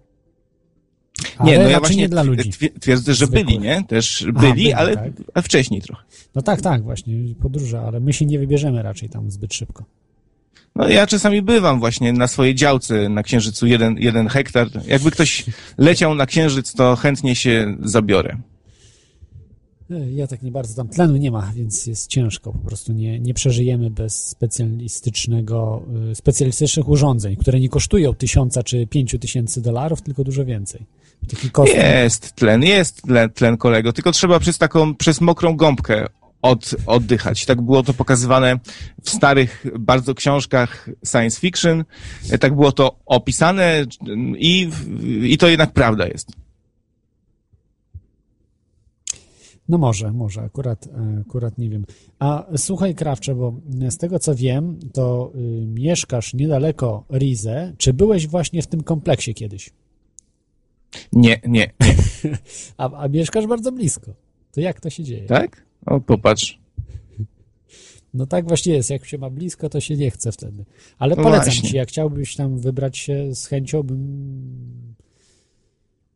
ale 1.38 1.50
Nie, 1.52 1.58
no 1.58 1.68
ja 1.68 1.78
właśnie 1.78 1.96
nie 1.96 2.08
dla 2.08 2.22
ludzi. 2.22 2.50
twier- 2.50 2.78
twierdzę, 2.80 3.14
że 3.14 3.26
Zwykłych. 3.26 3.46
byli, 3.46 3.58
nie? 3.58 3.84
Też 3.88 4.26
byli, 4.34 4.52
byli, 4.52 4.72
ale 4.72 4.96
tak. 5.34 5.44
wcześniej 5.44 5.82
trochę. 5.82 6.02
No 6.34 6.42
tak, 6.42 6.60
tak, 6.62 6.82
właśnie, 6.82 7.14
podróże, 7.42 7.80
ale 7.80 8.00
my 8.00 8.12
się 8.12 8.26
nie 8.26 8.38
wybierzemy 8.38 8.82
raczej 8.82 9.08
tam 9.08 9.30
zbyt 9.30 9.54
szybko. 9.54 9.84
No 10.76 10.88
ja 10.88 11.06
czasami 11.06 11.42
bywam 11.42 11.78
właśnie 11.80 12.12
na 12.12 12.28
swojej 12.28 12.54
działce 12.54 13.08
na 13.08 13.22
Księżycu 13.22 13.66
jeden, 13.66 13.96
jeden 13.98 14.28
hektar. 14.28 14.68
Jakby 14.86 15.10
ktoś 15.10 15.44
leciał 15.78 16.14
na 16.14 16.26
Księżyc, 16.26 16.72
to 16.74 16.96
chętnie 16.96 17.34
się 17.36 17.76
zabiorę. 17.82 18.36
E, 19.90 20.10
Ja 20.12 20.26
tak 20.26 20.42
nie 20.42 20.50
bardzo 20.50 20.74
tam 20.74 20.88
tlenu 20.88 21.16
nie 21.16 21.30
ma, 21.30 21.52
więc 21.54 21.86
jest 21.86 22.06
ciężko. 22.10 22.52
Po 22.52 22.58
prostu 22.58 22.92
nie, 22.92 23.20
nie 23.20 23.34
przeżyjemy 23.34 23.90
bez 23.90 24.26
specjalistycznego, 24.26 25.82
y, 26.10 26.14
specjalistycznych 26.14 26.88
urządzeń, 26.88 27.36
które 27.36 27.60
nie 27.60 27.68
kosztują 27.68 28.14
tysiąca 28.14 28.62
czy 28.62 28.86
pięciu 28.86 29.18
tysięcy 29.18 29.62
dolarów, 29.62 30.02
tylko 30.02 30.24
dużo 30.24 30.44
więcej. 30.44 30.86
Taki 31.30 31.50
koszt. 31.50 31.74
Jest 31.74 32.32
tlen, 32.32 32.62
jest 32.62 33.02
tlen, 33.02 33.30
tlen 33.30 33.56
kolego, 33.56 33.92
tylko 33.92 34.12
trzeba 34.12 34.40
przez 34.40 34.58
taką, 34.58 34.94
przez 34.94 35.20
mokrą 35.20 35.56
gąbkę 35.56 36.06
od, 36.42 36.74
oddychać. 36.86 37.46
Tak 37.46 37.62
było 37.62 37.82
to 37.82 37.94
pokazywane 37.94 38.58
w 39.04 39.10
starych 39.10 39.64
bardzo 39.78 40.14
książkach 40.14 40.90
science 41.06 41.40
fiction. 41.40 41.84
Tak 42.40 42.54
było 42.54 42.72
to 42.72 42.98
opisane 43.06 43.84
i, 44.36 44.70
i 45.22 45.38
to 45.38 45.48
jednak 45.48 45.72
prawda 45.72 46.06
jest. 46.06 46.32
No 49.68 49.78
może, 49.78 50.12
może, 50.12 50.40
akurat, 50.40 50.88
akurat 51.20 51.58
nie 51.58 51.70
wiem. 51.70 51.84
A 52.18 52.46
słuchaj, 52.56 52.94
Krawcze, 52.94 53.34
bo 53.34 53.54
z 53.90 53.96
tego 53.96 54.18
co 54.18 54.34
wiem, 54.34 54.78
to 54.92 55.32
y, 55.34 55.66
mieszkasz 55.66 56.34
niedaleko 56.34 57.04
Rize. 57.12 57.72
Czy 57.78 57.92
byłeś 57.92 58.26
właśnie 58.26 58.62
w 58.62 58.66
tym 58.66 58.82
kompleksie 58.82 59.34
kiedyś? 59.34 59.70
Nie, 61.12 61.40
nie. 61.46 61.70
A, 62.76 63.02
a 63.02 63.08
mieszkasz 63.08 63.46
bardzo 63.46 63.72
blisko. 63.72 64.14
To 64.52 64.60
jak 64.60 64.80
to 64.80 64.90
się 64.90 65.04
dzieje? 65.04 65.26
Tak? 65.26 65.64
O, 65.86 66.00
popatrz. 66.00 66.58
No 68.14 68.26
tak 68.26 68.48
właśnie 68.48 68.74
jest. 68.74 68.90
Jak 68.90 69.04
się 69.04 69.18
ma 69.18 69.30
blisko, 69.30 69.68
to 69.68 69.80
się 69.80 69.96
nie 69.96 70.10
chce 70.10 70.32
wtedy. 70.32 70.64
Ale 70.98 71.16
No 71.16 71.22
polecam 71.22 71.44
właśnie. 71.44 71.68
ci, 71.68 71.76
jak 71.76 71.88
chciałbyś 71.88 72.36
tam 72.36 72.58
wybrać 72.58 72.98
się 72.98 73.34
z 73.34 73.46
chęcią, 73.46 73.82
bym 73.82 74.94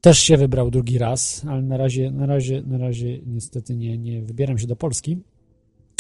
też 0.01 0.19
się 0.19 0.37
wybrał 0.37 0.71
drugi 0.71 0.99
raz, 0.99 1.45
ale 1.49 1.63
na 1.63 1.77
razie, 1.77 2.11
na 2.11 2.27
razie, 2.27 2.63
na 2.63 2.79
razie 2.79 3.19
niestety 3.27 3.77
nie, 3.77 3.99
nie 3.99 4.23
wybieram 4.23 4.59
się 4.59 4.67
do 4.67 4.77
Polski. 4.77 5.19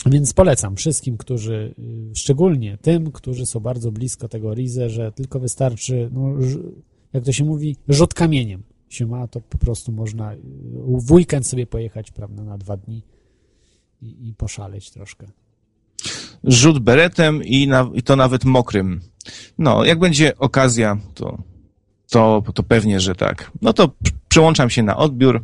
Więc 0.07 0.32
polecam 0.32 0.77
wszystkim, 0.77 1.16
którzy, 1.16 1.74
szczególnie 2.15 2.78
tym, 2.82 3.12
którzy 3.12 3.47
są 3.47 3.61
bardzo 3.61 3.93
blisko 3.93 4.28
tego 4.28 4.55
Rize, 4.55 4.90
że 4.90 5.12
tylko 5.12 5.40
wystarczy, 5.40 6.11
no, 6.12 6.35
jak 7.13 7.25
to 7.25 7.33
się 7.33 7.45
mówi, 7.45 7.77
rzut 7.89 8.15
kamieniem 8.15 8.63
się 8.89 9.07
ma, 9.07 9.29
to 9.29 9.41
po 9.41 9.59
prostu 9.59 9.93
można 9.93 10.33
y, 10.35 10.39
w 10.99 11.13
weekend 11.13 11.47
sobie 11.47 11.67
pojechać, 11.67 12.11
prawda, 12.11 12.43
na 12.43 12.59
dwa 12.59 12.77
dni 12.77 13.03
i, 14.03 14.29
i 14.29 14.35
poszaleć 14.35 14.91
troszkę. 14.91 15.27
rzut 16.45 16.79
beretem 16.79 17.45
i, 17.45 17.69
na, 17.69 17.91
i 17.95 18.03
to 18.03 18.17
nawet 18.17 18.45
mokrym. 18.45 19.01
No, 19.59 19.85
jak 19.85 19.99
będzie 19.99 20.39
okazja, 20.39 20.99
to, 21.15 21.43
to, 22.11 22.43
to 22.55 22.63
pewnie, 22.63 23.01
że 23.01 23.15
tak. 23.15 23.51
No 23.63 23.73
to 23.73 23.91
przełączam 24.29 24.71
się 24.71 24.83
na 24.83 24.97
odbiór. 24.97 25.43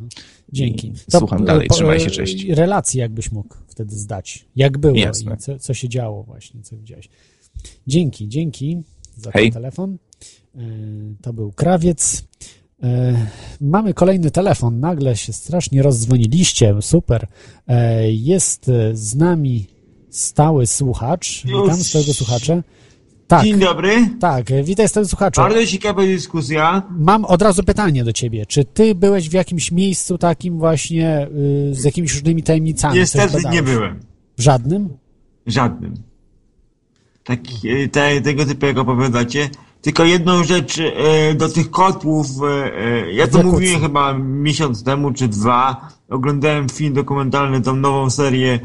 Dzięki. 0.53 0.93
To, 1.11 1.19
słucham 1.19 1.43
e, 1.43 1.45
dalej. 1.45 1.69
po- 1.69 1.75
Trzymaj 1.75 2.01
się, 2.01 2.07
e, 2.07 2.11
cześć. 2.11 2.45
Relacje 2.49 3.01
jakbyś 3.03 3.33
mógł 3.33 3.55
wtedy 3.69 3.97
zdać. 3.97 4.47
Jak 4.57 4.79
było 4.79 4.97
Jasne. 4.97 5.35
i 5.35 5.37
co, 5.37 5.59
co 5.59 5.75
się 5.75 5.89
działo 5.89 6.23
właśnie, 6.23 6.63
co 6.63 6.77
widziałeś. 6.77 7.09
Dzięki, 7.87 8.29
dzięki 8.29 8.83
za 9.17 9.31
Hej. 9.31 9.45
ten 9.45 9.53
telefon. 9.53 9.99
E, 10.59 10.63
To 11.23 11.33
był 11.33 11.53
krawiec. 11.53 12.25
E, 12.83 13.27
Mamy 13.61 13.95
kolejny 13.95 14.31
telefon. 14.31 14.81
Nagle 14.81 15.17
się 15.17 15.33
strasznie 15.33 15.83
rozdzwoniliście. 15.83 16.75
Super. 16.81 17.27
E, 17.69 18.13
Jest 18.13 18.71
z 18.93 19.15
nami 19.15 19.67
stały 20.11 20.67
słuchacz. 20.67 21.43
Witam 21.45 21.77
stałego 21.85 22.15
słuchacza. 22.15 22.63
Tak, 23.27 23.45
Dzień 23.45 23.59
dobry. 23.59 24.11
tak. 24.21 24.47
Witaj 24.65 24.89
stały 24.89 25.07
słuchaczu. 25.07 25.41
Bardzo 25.41 25.67
ciekawa 25.67 26.03
dyskusja. 26.03 26.83
Mam 26.91 27.25
od 27.25 27.43
razu 27.43 27.63
pytanie 27.65 28.05
do 28.05 28.13
ciebie. 28.13 28.47
Czy 28.47 28.65
ty 28.65 28.95
byłeś 28.95 29.29
w 29.29 29.33
jakimś 29.33 29.73
miejscu 29.73 30.19
takim 30.19 30.59
właśnie 30.59 31.29
y, 31.71 31.75
z 31.75 31.85
jakimiś 31.85 32.15
różnymi 32.15 32.43
tajemnicami? 32.43 32.99
Niestety 32.99 33.37
nie 33.51 33.63
byłem. 33.63 34.01
W 34.39 34.43
żadnym? 34.43 34.89
Żadnym. 35.47 35.95
Tak, 37.25 37.41
e, 37.85 37.89
te, 37.89 38.21
tego 38.21 38.45
typu 38.47 38.67
jak 38.67 38.79
opowiadacie. 38.79 39.49
Tylko 39.83 40.05
jedną 40.05 40.45
rzecz 40.45 40.79
e, 40.79 41.35
do 41.35 41.49
tych 41.49 41.71
kotłów. 41.71 42.27
E, 42.43 42.79
e, 42.79 43.13
ja 43.13 43.29
to 43.29 43.43
mówiłem 43.43 43.81
chyba 43.81 44.13
miesiąc 44.19 44.85
temu 44.85 45.13
czy 45.13 45.29
dwa. 45.29 45.89
Oglądałem 46.11 46.69
film 46.69 46.95
dokumentalny, 46.95 47.61
tą 47.61 47.77
nową 47.77 48.11
serię 48.11 48.61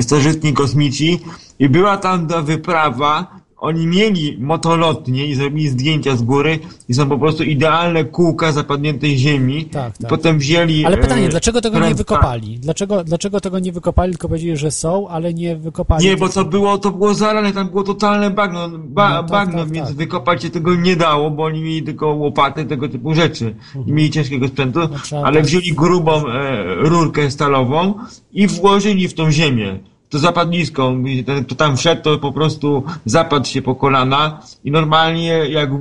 Starożytni 0.00 0.52
Kosmici 0.52 1.20
i 1.58 1.68
była 1.68 1.96
tam 1.96 2.26
ta 2.26 2.42
wyprawa. 2.42 3.39
Oni 3.60 3.86
mieli 3.86 4.36
motolotnie 4.40 5.26
i 5.26 5.34
zrobili 5.34 5.68
zdjęcia 5.68 6.16
z 6.16 6.22
góry 6.22 6.58
i 6.88 6.94
są 6.94 7.08
po 7.08 7.18
prostu 7.18 7.42
idealne 7.44 8.04
kółka 8.04 8.52
zapadniętej 8.52 9.18
ziemi. 9.18 9.64
Tak, 9.64 9.92
tak. 9.98 10.06
I 10.06 10.06
potem 10.06 10.38
wzięli... 10.38 10.84
Ale 10.84 10.96
pytanie, 10.98 11.26
e, 11.26 11.28
dlaczego 11.28 11.60
tego 11.60 11.78
nie 11.78 11.84
pręta- 11.84 11.96
wykopali? 11.96 12.58
Dlaczego, 12.58 13.04
dlaczego 13.04 13.40
tego 13.40 13.58
nie 13.58 13.72
wykopali, 13.72 14.12
tylko 14.12 14.28
powiedzieli, 14.28 14.56
że 14.56 14.70
są, 14.70 15.08
ale 15.08 15.34
nie 15.34 15.56
wykopali? 15.56 16.04
Nie, 16.06 16.16
bo 16.16 16.28
to 16.28 16.44
było, 16.44 16.78
to 16.78 16.90
było 16.90 17.14
zarane, 17.14 17.52
tam 17.52 17.68
było 17.68 17.82
totalne 17.82 18.30
bagno, 18.30 18.68
ba, 18.78 19.10
No 19.10 19.16
tak, 19.22 19.30
bagno, 19.30 19.58
tak, 19.58 19.72
więc 19.72 19.88
tak. 19.88 19.96
wykopać 19.96 20.42
się 20.42 20.50
tego 20.50 20.74
nie 20.74 20.96
dało, 20.96 21.30
bo 21.30 21.44
oni 21.44 21.60
mieli 21.60 21.82
tylko 21.82 22.06
łopaty, 22.06 22.64
tego 22.64 22.88
typu 22.88 23.14
rzeczy. 23.14 23.54
I 23.86 23.92
mieli 23.92 24.10
ciężkiego 24.10 24.48
sprzętu, 24.48 24.80
No 25.12 25.22
ale 25.24 25.36
tak. 25.36 25.46
wzięli 25.46 25.72
grubą 25.72 26.26
e, 26.28 26.64
rurkę 26.74 27.30
stalową 27.30 27.94
i 28.32 28.46
włożyli 28.46 29.08
w 29.08 29.14
tą 29.14 29.30
ziemię. 29.30 29.78
To 30.10 30.18
zapadnisko, 30.18 30.94
i 31.06 31.24
ten, 31.24 31.44
kto 31.44 31.54
tam 31.54 31.76
wszedł, 31.76 32.02
to 32.02 32.18
po 32.18 32.32
prostu 32.32 32.82
zapadł 33.04 33.46
się 33.46 33.62
po 33.62 33.74
kolana 33.74 34.42
i 34.64 34.70
normalnie 34.70 35.32
jak 35.32 35.70
e, 35.70 35.78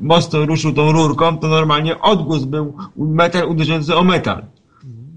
mocno 0.00 0.46
ruszył 0.46 0.72
tą 0.72 0.92
rurką, 0.92 1.38
to 1.38 1.48
normalnie 1.48 2.00
odgłos 2.00 2.44
był 2.44 2.74
metal 2.96 3.48
uderzający 3.48 3.96
o 3.96 4.04
metal. 4.04 4.44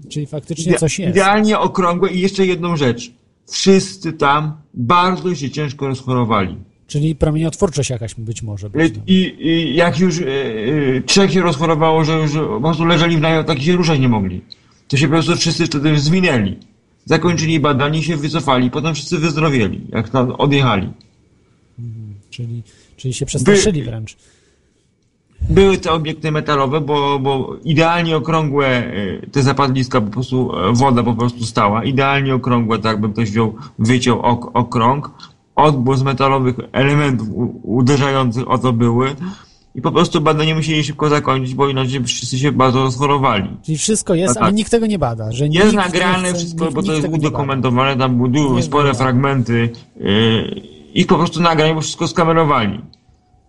Czyli 0.08 0.26
faktycznie 0.26 0.74
coś 0.74 0.98
jest. 0.98 1.10
Idealnie 1.10 1.58
okrągłe 1.58 2.10
i 2.10 2.20
jeszcze 2.20 2.46
jedną 2.46 2.76
rzecz. 2.76 3.12
Wszyscy 3.46 4.12
tam 4.12 4.52
bardzo 4.74 5.34
się 5.34 5.50
ciężko 5.50 5.86
rozchorowali. 5.86 6.56
Czyli 6.86 7.14
promieniotwórczość 7.14 7.90
jakaś 7.90 8.14
być 8.14 8.42
może. 8.42 8.70
Być, 8.70 8.96
no. 8.96 9.02
I, 9.06 9.36
I 9.40 9.76
jak 9.76 9.98
już 9.98 10.20
e, 10.20 10.24
e, 10.24 11.00
trzech 11.00 11.32
się 11.32 11.40
rozchorowało, 11.40 12.04
że 12.04 12.12
już 12.12 12.32
po 12.32 12.60
prostu 12.60 12.84
leżeli 12.84 13.16
w 13.16 13.20
namiotach 13.20 13.58
i 13.58 13.64
się 13.64 13.76
ruszać 13.76 14.00
nie 14.00 14.08
mogli. 14.08 14.40
To 14.88 14.96
się 14.96 15.06
po 15.06 15.12
prostu 15.12 15.36
wszyscy 15.36 15.66
wtedy 15.66 16.00
zwinęli. 16.00 16.56
Zakończyli 17.04 17.60
badanie, 17.60 18.02
się 18.02 18.16
wycofali, 18.16 18.70
potem 18.70 18.94
wszyscy 18.94 19.18
wyzdrowieli, 19.18 19.80
jak 19.92 20.08
tam 20.08 20.30
odjechali. 20.30 20.88
Czyli, 22.30 22.62
czyli 22.96 23.14
się 23.14 23.26
przestraszyli 23.26 23.80
By- 23.80 23.86
wręcz. 23.90 24.16
Były 25.50 25.78
te 25.78 25.92
obiekty 25.92 26.32
metalowe, 26.32 26.80
bo, 26.80 27.18
bo 27.18 27.56
idealnie 27.64 28.16
okrągłe 28.16 28.66
e, 28.66 29.26
te 29.32 29.42
zapadliska, 29.42 30.00
po 30.00 30.10
prostu 30.10 30.58
e, 30.58 30.72
woda 30.72 31.02
po 31.02 31.14
prostu 31.14 31.44
stała. 31.44 31.84
Idealnie 31.84 32.34
okrągłe, 32.34 32.78
tak 32.78 33.00
by 33.00 33.08
ktoś 33.08 33.30
wziął, 33.30 33.54
wyciął 33.78 34.20
ok, 34.20 34.50
okrąg. 34.54 35.10
Odgłos 35.56 36.02
metalowych 36.02 36.56
elementów 36.72 37.28
uderzających 37.62 38.50
o 38.50 38.58
to 38.58 38.72
były. 38.72 39.16
I 39.74 39.82
po 39.82 39.92
prostu 39.92 40.20
badanie 40.20 40.54
musieli 40.54 40.84
szybko 40.84 41.08
zakończyć, 41.08 41.54
bo 41.54 41.68
inaczej 41.68 42.04
wszyscy 42.04 42.38
się 42.38 42.52
bardzo 42.52 42.82
rozchorowali. 42.82 43.48
Czyli 43.62 43.78
wszystko 43.78 44.14
jest, 44.14 44.28
No 44.28 44.34
tak. 44.34 44.42
ale 44.42 44.52
nikt 44.52 44.70
tego 44.70 44.86
nie 44.86 44.98
bada. 44.98 45.32
Że 45.32 45.46
Jest 45.46 45.72
nagrane 45.74 46.22
nie 46.22 46.28
chce- 46.28 46.38
wszystko, 46.38 46.64
nikt- 46.64 46.74
bo 46.74 46.82
to 46.82 46.92
jest 46.92 47.08
nie 47.08 47.14
udokumentowane, 47.14 47.96
tam 47.96 48.30
były 48.30 48.54
Nie 48.56 48.62
spore 48.62 48.84
bada. 48.84 48.98
fragmenty 48.98 49.70
yy, 50.00 50.62
i 50.94 51.04
po 51.04 51.16
prostu 51.16 51.40
nagrań, 51.42 51.74
bo 51.74 51.80
wszystko 51.80 52.08
skamerowali. 52.08 52.80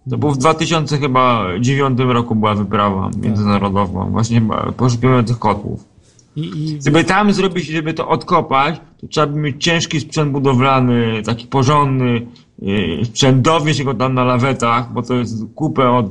To 0.10 0.18
było 0.18 0.32
w 0.32 0.38
2009 0.38 2.00
roku 2.00 2.36
była 2.36 2.56
wyprawa 2.56 3.10
Tak. 3.12 3.22
międzynarodowa, 3.22 4.06
właśnie 4.06 4.40
chyba 4.40 4.72
poszukiwania 4.78 5.24
tych 5.24 5.40
kotłów. 5.40 5.93
I, 6.36 6.42
i, 6.42 6.80
Żeby 6.86 7.04
tam 7.04 7.34
zrobić, 7.34 7.66
żeby 7.66 7.94
to 7.94 8.10
odkopać, 8.10 8.82
to 9.02 9.08
trzeba 9.08 9.28
by 9.28 9.40
mieć 9.40 9.64
ciężki 9.64 10.00
sprzęt 10.00 10.32
budowlany, 10.32 11.22
taki 11.26 11.48
porządny, 11.48 12.28
yy, 12.60 13.06
sprzęt, 13.06 13.42
dowieść 13.42 13.84
go 13.84 13.94
tam 13.94 14.14
na 14.14 14.24
lawetach, 14.24 14.94
bo 14.94 15.02
to 15.02 15.14
jest 15.14 15.46
kupę 15.56 15.92
od, 15.92 16.06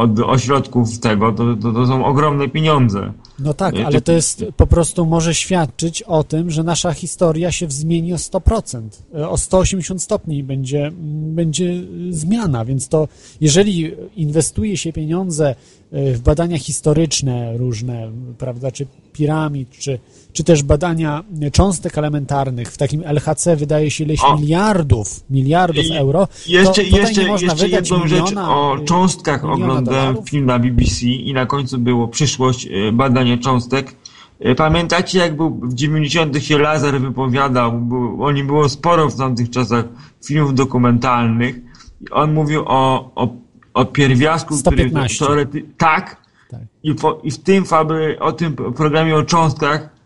od 0.00 0.20
ośrodków 0.20 0.98
tego, 0.98 1.32
to, 1.32 1.56
to, 1.56 1.72
to 1.72 1.86
są 1.86 2.04
ogromne 2.04 2.48
pieniądze. 2.48 3.12
no 3.38 3.54
tak, 3.54 3.74
Nie, 3.74 3.86
ale 3.86 4.00
to 4.00 4.12
jest 4.12 4.44
po 4.56 4.66
prostu 4.66 5.06
może 5.06 5.34
świadczyć 5.34 6.02
o 6.02 6.24
tym, 6.24 6.50
że 6.50 6.62
nasza 6.62 6.92
historia 6.92 7.52
się 7.52 7.70
zmieni 7.70 8.12
o 8.12 8.16
100%. 8.16 8.82
e, 9.14 9.28
O 9.28 9.36
180 9.38 10.02
stopni 10.02 10.42
będzie, 10.42 10.90
będzie 11.10 11.82
zmiana, 12.10 12.64
więc 12.64 12.88
to 12.88 13.08
jeżeli 13.40 13.92
inwestuje 14.16 14.76
się 14.76 14.92
pieniądze 14.92 15.54
y, 15.92 16.14
w 16.14 16.20
badania 16.20 16.58
historyczne 16.58 17.56
różne, 17.56 18.10
prawda, 18.38 18.72
czy 18.72 18.86
piramid, 19.12 19.70
czy, 19.70 19.98
czy 20.32 20.44
też 20.44 20.62
badania 20.62 21.24
cząstek 21.52 21.98
elementarnych, 21.98 22.72
w 22.72 22.78
takim 22.78 23.02
LHC 23.04 23.56
wydaje 23.56 23.90
się 23.90 24.04
ileś 24.04 24.24
O. 24.24 24.36
miliardów, 24.36 25.24
miliardów 25.30 25.84
I 25.84 25.96
euro, 25.96 26.28
Jeszcze, 26.46 26.82
jeszcze, 26.82 27.22
nie 27.22 27.28
można 27.28 27.46
jeszcze 27.46 27.66
wydać 27.66 27.90
jedną 27.90 28.06
rzecz 28.06 28.20
miliona, 28.30 28.56
o 28.56 28.76
y, 28.78 28.84
cząstkach 28.84 29.44
oglądałem 29.44 29.84
dolarów. 29.84 30.30
film 30.30 30.46
na 30.46 30.58
BBC 30.58 31.06
i 31.06 31.32
na 31.32 31.46
końcu 31.46 31.78
było 31.78 32.08
przyszłość 32.08 32.66
e, 32.66 32.92
badania 32.92 33.38
cząstek. 33.38 33.94
E, 34.40 34.54
Pamiętacie 34.54 35.18
jak 35.18 35.36
był 35.36 35.60
w 35.62 35.74
90 35.74 36.42
się 36.44 36.58
Lazar 36.58 37.00
wypowiadał, 37.00 37.72
był, 37.72 38.24
o 38.24 38.32
nim 38.32 38.46
było 38.46 38.68
sporo 38.68 39.08
w 39.08 39.16
tamtych 39.16 39.50
czasach 39.50 39.84
filmów 40.26 40.54
dokumentalnych 40.54 41.56
i 42.00 42.10
on 42.10 42.32
mówił 42.34 42.62
o, 42.66 43.10
o, 43.14 43.28
o 43.74 43.84
pierwiastku, 43.84 44.56
115. 44.56 45.16
który 45.16 45.28
teorety... 45.28 45.64
tak, 45.76 46.16
Tak. 46.50 46.60
I, 46.82 46.94
po, 46.94 47.20
i 47.22 47.30
w 47.30 47.38
tym 47.38 47.64
fabry, 47.64 48.18
o 48.20 48.32
tym 48.32 48.56
programie 48.56 49.16
o 49.16 49.22
cząstkach 49.22 49.99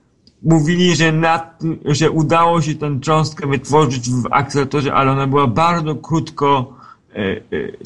mówili, 0.44 0.96
że, 0.96 1.12
nad, 1.12 1.62
że 1.84 2.10
udało 2.10 2.62
się 2.62 2.74
tę 2.74 3.00
cząstkę 3.00 3.46
wytworzyć 3.46 4.10
w 4.10 4.26
akceleratorze, 4.30 4.94
ale 4.94 5.12
ona 5.12 5.26
była 5.26 5.46
bardzo 5.46 5.94
krótko 5.94 6.76
e, 7.14 7.16
e, 7.16 7.42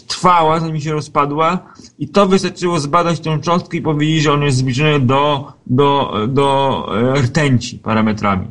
trwała, 0.07 0.61
zanim 0.61 0.81
się 0.81 0.93
rozpadła 0.93 1.59
i 1.99 2.09
to 2.09 2.27
wystarczyło 2.27 2.81
zbadać 2.81 3.21
tę 3.21 3.39
cząstkę 3.41 3.77
i 3.77 3.83
powiedzieć, 3.83 4.23
że 4.23 4.33
on 4.33 4.43
jest 4.43 4.57
zbliżony 4.59 5.01
do, 5.01 5.53
do, 5.67 6.15
do 6.29 6.89
e, 7.15 7.21
rtęci 7.21 7.79
parametrami. 7.79 8.47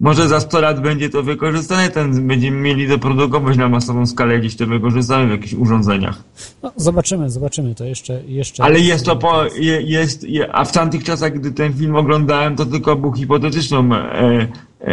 Może 0.00 0.28
za 0.28 0.40
100 0.40 0.60
lat 0.60 0.80
będzie 0.80 1.10
to 1.10 1.22
wykorzystane, 1.22 1.90
ten, 1.90 2.26
będziemy 2.26 2.56
mieli 2.60 2.88
to 2.88 2.98
produkować 2.98 3.56
na 3.56 3.68
masową 3.68 4.06
skalę, 4.06 4.38
gdzieś 4.38 4.56
to 4.56 4.66
wykorzystamy 4.66 5.26
w 5.26 5.30
jakichś 5.30 5.54
urządzeniach. 5.54 6.24
No, 6.62 6.72
zobaczymy, 6.76 7.30
zobaczymy 7.30 7.74
to 7.74 7.84
jeszcze. 7.84 8.22
jeszcze 8.26 8.64
Ale 8.64 8.80
jest 8.80 9.04
to 9.04 9.16
po, 9.16 9.44
je, 9.44 9.82
jest, 9.82 10.24
je, 10.24 10.52
a 10.52 10.64
w 10.64 10.72
tamtych 10.72 11.04
czasach, 11.04 11.32
gdy 11.32 11.52
ten 11.52 11.72
film 11.72 11.96
oglądałem, 11.96 12.56
to 12.56 12.66
tylko 12.66 12.96
był 12.96 13.12
hipotetyczną, 13.12 13.94
e, 13.94 14.48
e, 14.80 14.88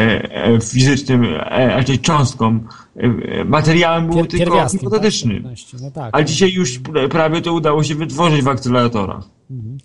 e, 0.46 0.60
fizycznym, 0.62 1.24
e, 1.24 1.68
raczej 1.68 2.00
cząstką. 2.00 2.60
E, 2.96 3.44
materiałem 3.46 4.08
był 4.08 4.18
Pier- 4.18 4.28
tylko 4.28 4.68
hipotetyczny. 4.70 5.34
tak? 5.34 5.44
15, 5.44 5.78
No 5.82 5.92
tak. 5.92 6.10
Ale 6.12 6.26
dzisiaj 6.26 6.52
już 6.54 6.80
pra- 6.80 7.08
prawie 7.10 7.42
to 7.42 7.54
udało 7.54 7.84
się 7.84 7.96
wytworzyć 7.96 8.42
w 8.42 8.48
akceleratorach. 8.48 9.24
Mhm. 9.52 9.78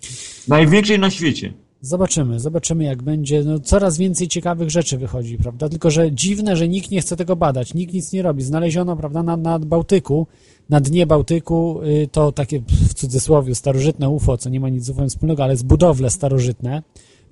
Największej 0.47 0.99
na 0.99 1.09
świecie. 1.09 1.53
Zobaczymy, 1.85 2.39
zobaczymy 2.39 2.83
jak 2.83 3.03
będzie. 3.03 3.43
No, 3.43 3.59
coraz 3.59 3.97
więcej 3.97 4.27
ciekawych 4.27 4.69
rzeczy 4.69 4.97
wychodzi, 4.97 5.37
prawda? 5.37 5.69
Tylko, 5.69 5.91
że 5.91 6.11
dziwne, 6.11 6.55
że 6.55 6.67
nikt 6.67 6.91
nie 6.91 7.01
chce 7.01 7.15
tego 7.15 7.35
badać, 7.35 7.73
nikt 7.73 7.93
nic 7.93 8.13
nie 8.13 8.21
robi. 8.21 8.43
Znaleziono, 8.43 8.95
prawda, 8.95 9.23
na, 9.23 9.37
na 9.37 9.59
Bałtyku, 9.59 10.27
na 10.69 10.81
dnie 10.81 11.05
Bałtyku, 11.05 11.81
y, 11.83 12.09
to 12.11 12.31
takie 12.31 12.59
w 12.89 12.93
cudzysłowie 12.93 13.55
starożytne 13.55 14.09
UFO, 14.09 14.37
co 14.37 14.49
nie 14.49 14.59
ma 14.59 14.69
nic 14.69 14.83
z 14.85 14.89
UFO 14.89 15.07
wspólnego, 15.07 15.43
ale 15.43 15.57
z 15.57 15.63
budowle 15.63 16.09
starożytne 16.09 16.83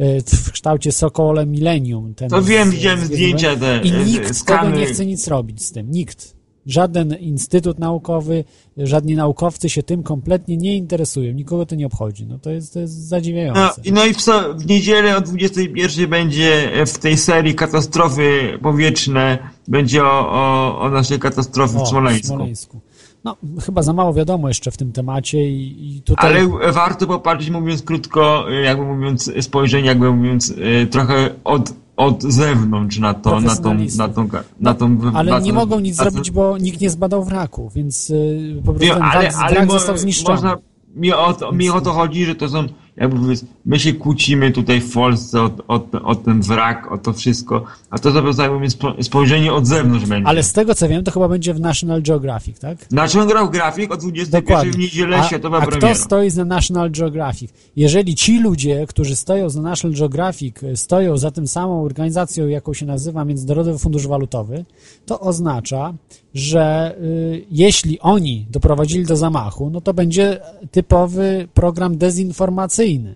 y, 0.02 0.22
w 0.26 0.52
kształcie 0.52 0.92
Sokole 0.92 1.46
Millennium. 1.46 2.14
Ten 2.14 2.30
To 2.30 2.42
wiem, 2.42 2.72
widziałem 2.72 3.00
zdjęcia 3.00 3.56
te, 3.56 3.82
I 3.84 3.92
e, 3.92 4.06
nikt 4.06 4.46
tego 4.46 4.70
nie 4.70 4.86
chce 4.86 5.06
nic 5.06 5.28
robić 5.28 5.64
z 5.64 5.72
tym, 5.72 5.92
nikt. 5.92 6.41
Żaden 6.66 7.14
instytut 7.20 7.80
naukowy, 7.80 8.44
żadni 8.78 9.16
naukowcy 9.16 9.70
się 9.70 9.84
tym 9.84 10.04
kompletnie 10.04 10.58
nie 10.58 10.78
interesują, 10.78 11.34
nikogo 11.34 11.66
to 11.66 11.76
nie 11.76 11.86
obchodzi. 11.86 12.26
No 12.26 12.40
to 12.40 12.50
jest, 12.50 12.74
to 12.74 12.80
jest 12.80 12.94
zadziwiające. 13.08 13.62
No, 13.62 13.72
i- 13.84 13.92
no 13.92 14.06
i 14.06 14.14
w, 14.14 14.18
w 14.58 14.66
niedzielę 14.66 15.18
o 15.18 15.22
21 15.22 16.10
będzie 16.10 16.72
w 16.86 16.98
tej 16.98 17.18
serii 17.18 17.56
katastrofy 17.56 18.58
powietrzne, 18.62 19.38
będzie 19.68 20.04
o, 20.04 20.30
o, 20.32 20.80
o 20.82 20.90
naszej 20.90 21.20
katastrofie 21.20 21.78
w 21.78 21.82
O, 21.82 21.86
Smoleńsku. 21.86 22.28
Smoleńsku. 22.28 22.80
No, 23.24 23.38
chyba 23.66 23.82
za 23.84 23.94
mało 23.94 24.14
wiadomo 24.14 24.48
jeszcze 24.48 24.72
w 24.72 24.78
tym 24.78 24.92
temacie 24.92 25.50
i, 25.50 25.96
i 25.98 26.02
tutaj... 26.02 26.30
Ale 26.30 26.72
warto 26.72 27.08
popatrzeć, 27.08 27.50
mówiąc 27.50 27.82
krótko, 27.82 28.46
jakby 28.64 28.86
mówiąc 28.86 29.32
spojrzenie, 29.42 29.88
jakby 29.88 30.12
mówiąc 30.12 30.54
e, 30.82 30.86
trochę 30.86 31.30
od, 31.44 31.74
od 32.06 32.24
zewnątrz 32.24 33.00
na 33.00 33.14
to, 33.14 33.40
na 33.42 33.56
tą, 33.56 33.74
na 33.98 34.08
tą, 34.10 34.28
na 34.60 34.74
tą, 34.74 34.90
No, 34.90 35.12
ale 35.14 35.32
na 35.32 35.40
nie 35.40 35.50
tą- 35.50 35.56
mogą 35.56 35.80
nic 35.80 35.98
na 35.98 36.04
zrobić, 36.04 36.32
bo 36.32 36.58
nikt 36.58 36.82
nie 36.82 36.90
zbadał 36.90 37.24
wraku, 37.24 37.72
więc 37.76 38.10
y, 38.10 38.62
po 38.66 38.74
prostu 38.74 38.86
Nie, 38.88 38.94
ten 38.94 39.04
ale, 39.04 39.22
wrak, 39.30 39.34
ale 39.44 39.56
wrak 39.56 39.68
mo- 39.68 39.74
został 39.74 39.98
zniszczony. 39.98 40.34
można, 40.36 40.58
mi 40.96 41.14
o, 41.14 41.34
to, 41.34 41.52
mi 41.52 41.70
o 41.70 41.82
to 41.82 41.92
chodzi, 41.92 42.26
że 42.26 42.36
to 42.36 42.50
są, 42.50 42.64
jakby 42.98 43.34
my 43.66 43.80
się 43.80 43.94
kłócimy 43.94 44.52
tutaj 44.52 44.82
w 44.82 44.94
Polsce 44.94 45.42
o, 45.42 45.52
o, 45.68 45.82
o 46.04 46.16
ten 46.16 46.42
wrak, 46.42 46.92
o 46.92 46.98
to 46.98 47.14
wszystko, 47.14 47.64
a 47.90 48.00
to 48.00 48.32
zapewne 48.34 48.68
spojrzenie 49.02 49.54
od 49.54 49.68
zewnątrz 49.68 50.06
będzie. 50.06 50.28
Ale 50.28 50.44
z 50.44 50.54
tego 50.54 50.76
co 50.76 50.88
wiem, 50.88 51.04
to 51.04 51.12
chyba 51.12 51.28
będzie 51.28 51.54
w 51.54 51.60
National 51.60 52.02
Geographic, 52.02 52.60
tak? 52.60 52.92
Na 52.92 53.08
czym 53.08 53.28
grał 53.28 53.50
grafik 53.50 53.92
o 53.92 53.98
21 53.98 54.42
Dokładnie. 54.42 54.72
w 54.72 54.78
niedzielę 54.78 55.20
A, 55.20 55.24
światowa 55.24 55.58
a 55.58 55.62
premiera. 55.62 55.94
kto 55.94 56.04
stoi 56.04 56.30
za 56.30 56.46
National 56.46 56.92
Geographic? 56.92 57.52
Jeżeli 57.76 58.16
ci 58.16 58.40
ludzie, 58.40 58.86
którzy 58.88 59.16
stoją 59.16 59.50
za 59.50 59.62
National 59.62 59.98
Geographic, 59.98 60.64
y, 60.64 60.78
stoją 60.78 61.18
za 61.18 61.32
tym 61.32 61.48
samą 61.48 61.84
organizacją, 61.84 62.48
jaką 62.48 62.74
się 62.74 62.86
nazywa 62.86 63.26
Międzynarodowy 63.26 63.80
Fundusz 63.80 64.08
Walutowy, 64.08 64.66
to 65.06 65.20
oznacza, 65.20 65.94
że 66.34 66.96
y, 67.02 67.46
jeśli 67.52 68.00
oni 68.00 68.46
doprowadzili 68.50 69.06
do 69.06 69.16
zamachu, 69.16 69.70
no 69.70 69.82
to 69.82 69.94
będzie 69.94 70.40
typowy 70.72 71.48
program 71.54 71.98
dezinformacyjny. 71.98 73.16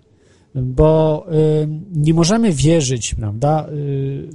Bo 0.55 1.25
y, 1.63 1.67
nie 1.95 2.13
możemy 2.13 2.51
wierzyć, 2.51 3.15
prawda, 3.15 3.67
y, 3.69 4.27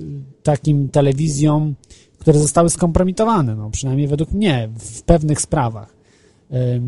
takim 0.43 0.89
telewizjom, 0.89 1.74
które 2.19 2.39
zostały 2.39 2.70
skompromitowane, 2.70 3.57
no, 3.57 3.70
przynajmniej 3.70 4.09
według 4.09 4.32
mnie, 4.32 4.69
w 4.78 5.02
pewnych 5.02 5.40
sprawach. 5.40 6.01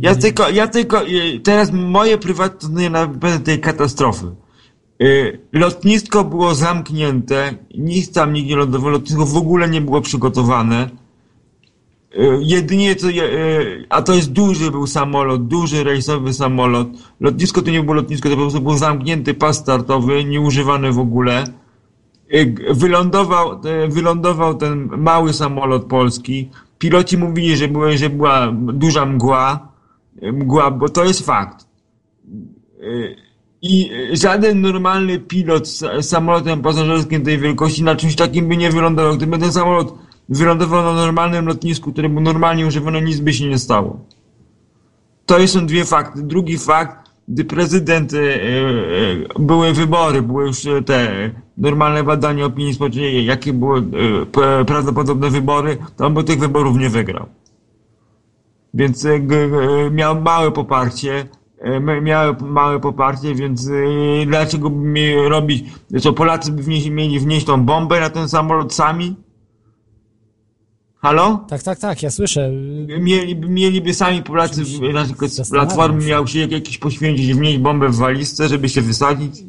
Ja 0.01 0.15
tylko, 0.15 0.51
ja 0.51 0.67
tylko, 0.67 1.01
teraz 1.45 1.73
moje 1.73 2.19
prywatne 2.19 2.91
na 2.91 3.09
tej 3.45 3.61
katastrofy. 3.61 4.27
Lotnisko 5.53 6.25
było 6.25 6.55
zamknięte, 6.55 7.55
nic 7.79 8.13
tam 8.13 8.33
nikt 8.33 8.49
nie 8.49 8.57
lądował, 8.57 8.91
lotnisko 8.91 9.27
w 9.27 9.37
ogóle 9.37 9.69
nie 9.69 9.81
było 9.81 10.01
przygotowane. 10.01 10.91
Y, 12.19 12.39
Jedynie 12.43 12.97
co, 12.97 13.09
y, 13.09 13.87
a 13.89 14.03
to 14.03 14.15
jest 14.15 14.33
duży 14.33 14.71
był 14.71 14.87
samolot, 14.87 15.47
duży 15.47 15.85
rejsowy 15.85 16.33
samolot. 16.33 16.89
Lotnisko 17.21 17.63
to 17.63 17.71
nie 17.71 17.83
było 17.83 17.95
lotnisko, 17.95 18.29
to 18.29 18.35
po 18.35 18.41
prostu 18.41 18.61
był 18.61 18.77
zamknięty 18.77 19.35
pas 19.35 19.57
startowy, 19.57 20.25
nieużywany 20.25 20.93
w 20.93 20.99
ogóle. 20.99 21.45
Y, 22.35 22.55
Wylądował, 22.71 23.61
wylądował 23.89 24.55
ten 24.55 24.89
mały 24.97 25.33
samolot 25.33 25.85
polski. 25.85 26.51
Piloci 26.79 27.19
mówili, 27.19 27.57
że, 27.57 27.69
były, 27.69 27.99
że 27.99 28.11
była 28.11 28.53
duża 28.53 29.07
mgła, 29.07 29.69
mgła, 30.23 30.71
bo 30.71 30.89
to 30.89 31.05
jest 31.05 31.27
fakt. 31.27 31.67
I 33.63 33.91
żaden 34.13 34.61
normalny 34.61 35.19
pilot 35.19 35.69
z 35.69 36.07
samolotem 36.07 36.63
pasażerskim 36.63 37.25
tej 37.25 37.39
wielkości 37.39 37.83
na 37.83 37.97
czymś 37.97 38.17
takim 38.17 38.49
by 38.49 38.57
nie 38.57 38.71
wylądował. 38.71 39.17
Gdyby 39.17 39.39
ten 39.39 39.53
samolot 39.53 39.95
wylądował 40.33 40.85
na 40.85 40.93
normalnym 40.93 41.47
lotnisku, 41.47 41.93
które 41.93 42.09
było 42.09 42.21
normalnie 42.21 42.67
używane, 42.67 43.03
nic 43.03 43.21
by 43.21 43.33
się 43.33 43.49
nie 43.49 43.59
stało. 43.59 44.01
To 45.27 45.47
są 45.47 45.67
dwie 45.67 45.85
fakty. 45.85 46.23
Drugi 46.23 46.59
fakt, 46.59 47.11
gdy 47.29 47.45
prezydent, 47.45 48.15
e, 48.15 48.19
e, 48.19 48.41
były 49.39 49.73
wybory, 49.73 50.23
były 50.23 50.47
już 50.47 50.67
e, 50.67 50.83
te 50.83 51.31
normalne 51.59 52.05
badania 52.05 52.45
opinii 52.45 52.75
społecznej, 52.75 53.27
jakie 53.27 53.53
były 53.53 53.83
prawdopodobne 54.67 55.31
wybory, 55.31 55.79
to 55.97 56.07
on 56.07 56.15
by 56.15 56.25
tych 56.25 56.39
wyborów 56.39 56.77
nie 56.77 56.91
wygrał. 56.91 57.27
Więc 58.75 59.07
miał 59.91 60.21
małe 60.21 60.51
poparcie, 60.51 61.29
miały 62.03 62.37
małe 62.41 62.81
poparcie, 62.81 63.35
więc 63.35 63.71
dlaczego 64.27 64.71
by 64.71 64.87
mi 64.87 65.15
robić, 65.29 65.65
co 66.01 66.13
Polacy 66.13 66.53
by 66.53 66.63
wnieś, 66.63 66.89
mieli 66.89 67.21
wnieść 67.21 67.47
tą 67.47 67.65
bombę 67.65 68.01
na 68.01 68.11
ten 68.11 68.29
samolot 68.29 68.75
sami? 68.75 69.17
Halo? 71.03 71.45
Tak, 71.49 71.63
tak, 71.63 71.79
tak, 71.79 72.03
ja 72.03 72.11
słyszę. 72.11 72.51
Mieliby, 73.01 73.49
mieliby 73.49 73.95
sami 73.95 74.23
Polacy, 74.23 74.63
na 74.93 75.05
przykład 75.05 75.31
Platformy 75.51 76.03
się. 76.03 76.09
miał 76.09 76.27
się 76.27 76.39
jakiś 76.39 76.79
poświęcić, 76.79 77.35
wnieść 77.35 77.59
bombę 77.59 77.89
w 77.89 77.97
walizce, 77.97 78.49
żeby 78.49 78.69
się 78.69 78.81
wysadzić? 78.83 79.43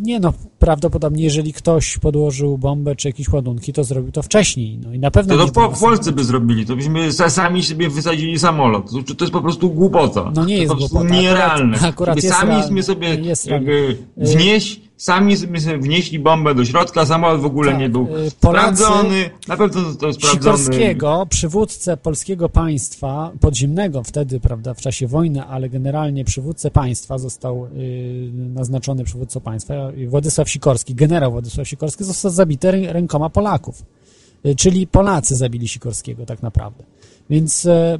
Nie 0.00 0.20
no, 0.20 0.32
prawdopodobnie 0.58 1.24
jeżeli 1.24 1.52
ktoś 1.52 1.98
podłożył 1.98 2.58
bombę 2.58 2.96
czy 2.96 3.08
jakieś 3.08 3.28
ładunki, 3.28 3.72
to 3.72 3.84
zrobił 3.84 4.12
to 4.12 4.22
wcześniej. 4.22 4.78
No 4.84 4.94
i 4.94 4.98
na 4.98 5.10
pewno 5.10 5.36
To, 5.36 5.46
to 5.46 5.52
po, 5.52 5.70
w 5.70 5.80
Polsce 5.80 6.12
by 6.12 6.24
zrobili, 6.24 6.66
to 6.66 6.76
byśmy 6.76 7.08
sa- 7.12 7.30
sami 7.30 7.62
sobie 7.62 7.88
wysadzili 7.90 8.38
samolot. 8.38 8.90
To, 9.06 9.14
to 9.14 9.24
jest 9.24 9.32
po 9.32 9.40
prostu 9.42 9.70
głupota. 9.70 10.32
No 10.34 10.44
nie 10.44 10.54
jest 10.56 10.68
to 10.68 10.74
po 10.74 10.78
prostu 10.78 10.96
głupota. 10.98 11.20
nierealne. 11.20 11.76
Akurat- 11.76 11.88
akurat 11.88 12.16
jest 12.16 12.28
sami 12.36 12.48
realne.śmy 12.50 12.82
sobie 12.82 13.14
Jest 13.14 13.46
jakby 13.46 13.72
realne. 14.16 14.34
wnieść, 14.36 14.80
sami 14.96 15.36
sobie 15.36 15.78
wnieśli 15.78 16.18
bombę 16.18 16.54
do 16.54 16.64
środka, 16.64 17.06
samolot 17.06 17.40
w 17.40 17.44
ogóle 17.44 17.70
Tak, 17.70 17.80
nie 17.80 17.88
był 17.88 18.02
y, 18.02 18.06
Polacy- 18.06 18.30
sprawdzony, 18.30 19.30
na 19.48 19.56
pewno 19.56 19.82
to 19.82 20.12
sprawdzony. 20.12 20.18
Sikorskiego, 20.34 21.26
przywódcę 21.30 21.96
polskiego 21.96 22.48
państwa 22.48 23.30
podziemnego 23.40 24.02
wtedy, 24.02 24.40
prawda, 24.40 24.74
w 24.74 24.80
czasie 24.80 25.06
wojny, 25.06 25.44
ale 25.44 25.68
generalnie 25.68 26.24
przywódcę 26.24 26.70
państwa 26.70 27.18
został 27.18 27.66
y, 27.66 28.30
naznaczony 28.34 29.04
przywódcą 29.04 29.40
państwa. 29.40 29.74
i 29.96 30.06
Władysław 30.06 30.50
Sikorski, 30.50 30.94
generał 30.94 31.32
Władysław 31.32 31.68
Sikorski 31.68 32.04
został 32.04 32.30
zabity 32.30 32.70
rę, 32.70 32.92
rękoma 32.92 33.30
Polaków. 33.30 33.82
Y, 34.46 34.54
czyli 34.56 34.86
Polacy 34.86 35.36
zabili 35.36 35.68
Sikorskiego 35.68 36.26
tak 36.26 36.42
naprawdę. 36.42 36.84
Więc 37.30 37.66
e, 37.66 37.98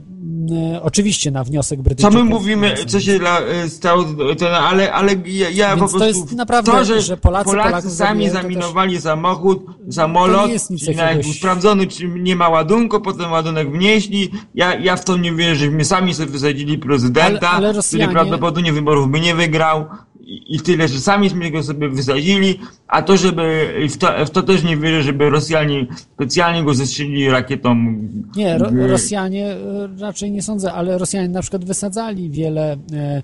e, 0.74 0.82
oczywiście 0.82 1.30
na 1.30 1.44
wniosek 1.44 1.78
Co 1.78 1.82
Brytyjczyków... 1.82 2.16
my 2.18 2.24
mówimy, 2.24 2.74
co 2.86 3.00
się 3.00 3.18
dla, 3.18 3.40
e, 3.40 3.68
stało, 3.68 4.04
to, 4.38 4.58
ale, 4.58 4.92
ale 4.92 5.12
ja, 5.26 5.50
ja 5.50 5.76
po 5.76 5.84
to 5.86 5.98
prostu... 5.98 6.04
jest 6.20 6.32
naprawdę, 6.32 6.72
to, 6.72 6.84
że, 6.84 7.00
że 7.00 7.16
Polacy 7.16 7.50
Polaków 7.50 7.92
sami 7.92 8.26
to 8.26 8.32
zaminowali 8.32 9.00
samochód, 9.00 9.66
To 9.66 9.92
samolot, 9.92 10.50
na 10.96 11.10
jakby 11.10 11.32
sprawdzony, 11.32 11.86
czy 11.86 12.08
nie 12.08 12.36
ma 12.36 12.48
ładunku, 12.48 13.00
potem 13.00 13.32
ładunek 13.32 13.72
wnieśli. 13.72 14.30
Ja, 14.54 14.74
ja 14.78 14.96
w 14.96 15.04
to 15.04 15.16
nie 15.16 15.32
wierzę, 15.32 15.54
że 15.54 15.70
my 15.70 15.84
sami 15.84 16.14
sobie 16.14 16.30
wysadzili 16.32 16.78
prezydenta, 16.78 17.50
Ale- 17.50 17.56
ale 17.56 17.68
który 17.68 17.72
Rosjanie- 17.76 18.12
prawdopodobnie 18.12 18.72
wyborów 18.72 19.10
by 19.10 19.20
nie 19.20 19.34
wygrał. 19.34 19.84
I, 20.26 20.60
tyle, 20.60 20.88
że 20.88 21.00
samiśmy 21.00 21.50
go 21.50 21.62
sobie 21.62 21.88
wysadzili, 21.88 22.58
a 22.88 23.02
to, 23.02 23.16
żeby, 23.16 23.74
w 23.90 23.96
to, 23.96 24.26
w 24.26 24.30
to 24.30 24.42
też 24.42 24.62
nie 24.62 24.76
wierzę, 24.76 25.02
żeby 25.02 25.30
Rosjanie 25.30 25.86
specjalnie 26.14 26.64
go 26.64 26.74
zestrzelili 26.74 27.30
rakietą. 27.30 27.94
Nie, 28.36 28.58
ro, 28.58 28.70
Rosjanie 28.72 29.46
e, 29.46 29.88
raczej 30.00 30.30
nie 30.30 30.42
sądzę, 30.42 30.72
ale 30.72 30.98
Rosjanie 30.98 31.28
na 31.28 31.42
przykład 31.42 31.64
wysadzali 31.64 32.30
wiele, 32.30 32.76
e, 32.92 33.22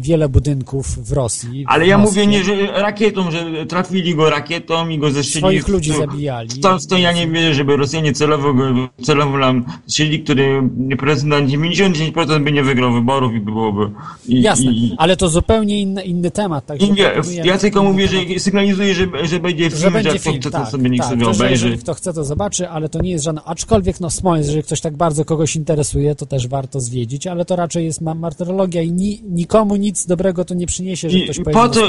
wiele 0.00 0.28
budynków 0.28 1.08
w 1.08 1.12
Rosji. 1.12 1.64
w 1.64 1.68
Ale 1.68 1.86
ja 1.86 1.98
Moskwie. 1.98 2.20
mówię 2.20 2.32
nie, 2.38 2.44
że 2.44 2.66
rakietą, 2.82 3.30
że 3.30 3.66
trafili 3.66 4.14
go 4.14 4.30
rakietą 4.30 4.88
i 4.88 4.98
go 4.98 5.10
zestrzelili. 5.10 5.40
Swoich 5.60 5.68
ludzi 5.68 5.92
w- 5.92 5.96
zabijali. 5.96 6.48
To, 6.60 6.78
to 6.88 6.98
ja 6.98 7.12
nie 7.12 7.28
wierzę, 7.28 7.54
żeby 7.54 7.76
Rosjanie 7.76 8.12
celowo, 8.12 8.54
celowo 9.02 9.38
nam 9.38 9.64
strzeli, 9.86 10.20
który 10.20 10.62
prezydent 10.98 11.50
99% 11.50 12.44
by 12.44 12.52
nie 12.52 12.62
wygrał 12.62 12.92
wyborów 12.92 13.34
i 13.34 13.40
byłoby. 13.40 13.90
I, 14.28 14.42
Jasne, 14.42 14.72
I, 14.72 14.94
ale 14.98 15.16
to 15.16 15.28
zupełnie 15.28 15.80
inny, 15.80 16.02
inny 16.02 16.30
temat. 16.30 16.66
Także 16.66 16.86
i 16.86 16.92
nie, 16.92 17.12
ja 17.44 17.58
tylko 17.58 17.82
mówię, 17.82 18.08
że 18.08 18.16
sygnalizuję, 18.38 18.94
że, 18.94 19.06
że 19.24 19.40
będzie 19.40 19.70
film, 19.70 19.82
że 19.82 19.90
będzie 19.90 20.10
kto 20.10 20.18
film, 20.18 20.40
chce, 20.40 20.50
tak, 20.50 20.64
to 20.64 20.70
sobie 20.70 20.90
niech 20.90 21.00
tak, 21.00 21.10
sobie 21.10 21.24
to, 21.24 21.34
że 21.34 21.44
obejrzy. 21.44 21.78
kto 21.78 21.94
chce, 21.94 22.12
to 22.12 22.24
zobaczy, 22.24 22.68
ale 22.68 22.88
to 22.88 23.02
nie 23.02 23.10
jest 23.10 23.24
żadne, 23.24 23.40
aczkolwiek 23.44 24.00
no 24.00 24.10
Smoleńsk, 24.10 24.46
jeżeli 24.48 24.62
ktoś 24.62 24.80
tak 24.80 24.96
bardzo 24.96 25.24
kogoś 25.24 25.56
interesuje, 25.56 26.14
to 26.14 26.26
też 26.26 26.48
warto 26.48 26.80
zwiedzić, 26.80 27.26
ale 27.26 27.44
to 27.44 27.56
raczej 27.56 27.84
jest 27.84 28.00
ma- 28.00 28.14
martyrologia 28.14 28.82
i 28.82 28.92
ni, 28.92 29.22
nikomu 29.30 29.63
nic 29.76 30.06
dobrego 30.06 30.44
to 30.44 30.54
nie 30.54 30.66
przyniesie, 30.66 31.10
że 31.10 31.20
ktoś 31.20 31.38
i 31.38 31.42
po 31.42 31.68
co, 31.68 31.80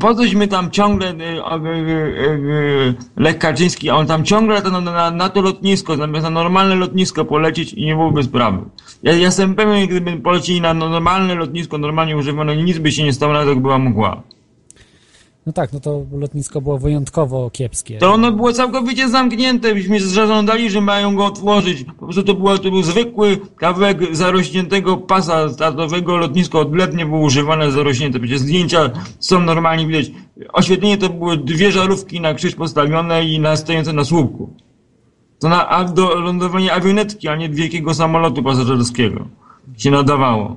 po 0.00 0.14
cośmy 0.14 0.48
tam 0.48 0.70
ciągle, 0.70 1.10
y, 1.10 1.14
y, 1.14 1.78
y, 1.78 2.94
Lech 3.16 3.38
Kaczyński, 3.38 3.90
a 3.90 3.96
on 3.96 4.06
tam 4.06 4.24
ciągle 4.24 4.62
na, 4.62 4.80
na, 4.80 5.10
na 5.10 5.28
to 5.28 5.40
lotnisko, 5.40 5.96
zamiast 5.96 6.24
na 6.24 6.30
normalne 6.30 6.74
lotnisko 6.74 7.24
polecieć 7.24 7.72
i 7.72 7.84
nie 7.86 7.94
byłoby 7.94 8.22
sprawy. 8.22 8.58
Ja, 9.02 9.12
ja 9.12 9.18
jestem 9.18 9.54
pewien, 9.54 9.86
gdyby 9.86 10.12
polecili 10.12 10.60
na 10.60 10.74
no- 10.74 10.88
normalne 10.88 11.34
lotnisko, 11.34 11.78
normalnie 11.78 12.16
używane, 12.16 12.56
nic 12.56 12.78
by 12.78 12.92
się 12.92 13.04
nie 13.04 13.12
stało, 13.12 13.32
nawet 13.32 13.48
jak 13.48 13.60
była 13.60 13.78
mgła. 13.78 14.22
No 15.46 15.52
tak, 15.52 15.72
no 15.72 15.80
to 15.80 16.04
lotnisko 16.12 16.60
było 16.60 16.78
wyjątkowo 16.78 17.50
kiepskie. 17.50 17.98
To 17.98 18.12
ono 18.12 18.32
było 18.32 18.52
całkowicie 18.52 19.08
zamknięte, 19.08 19.74
byśmy 19.74 20.00
zażądali, 20.00 20.70
że 20.70 20.80
mają 20.80 21.16
go 21.16 21.24
otworzyć. 21.26 21.84
Po 21.84 21.92
prostu 22.04 22.22
to, 22.22 22.34
było, 22.34 22.58
to 22.58 22.70
był 22.70 22.82
zwykły 22.82 23.38
kawałek 23.56 24.16
zarośniętego 24.16 24.96
pasa 24.96 25.48
startowego, 25.48 26.16
lotnisko 26.16 26.60
odletnie 26.60 27.06
było 27.06 27.20
używane, 27.20 27.72
zarośnięte. 27.72 28.18
Przecież 28.18 28.38
zdjęcia 28.38 28.90
są 29.18 29.40
normalnie 29.40 29.86
widać. 29.86 30.10
Oświetlenie 30.52 30.98
to 30.98 31.08
były 31.08 31.36
dwie 31.36 31.72
żarówki 31.72 32.20
na 32.20 32.34
krzyż 32.34 32.54
postawione 32.54 33.24
i 33.24 33.40
na 33.40 33.56
stojące 33.56 33.92
na 33.92 34.04
słupku. 34.04 34.50
To 35.38 35.48
na, 35.48 35.84
do 35.84 36.14
lądowania 36.14 36.72
awionetki, 36.72 37.28
a 37.28 37.36
nie 37.36 37.48
wielkiego 37.48 37.94
samolotu 37.94 38.42
pasażerskiego 38.42 39.28
się 39.76 39.90
nadawało. 39.90 40.56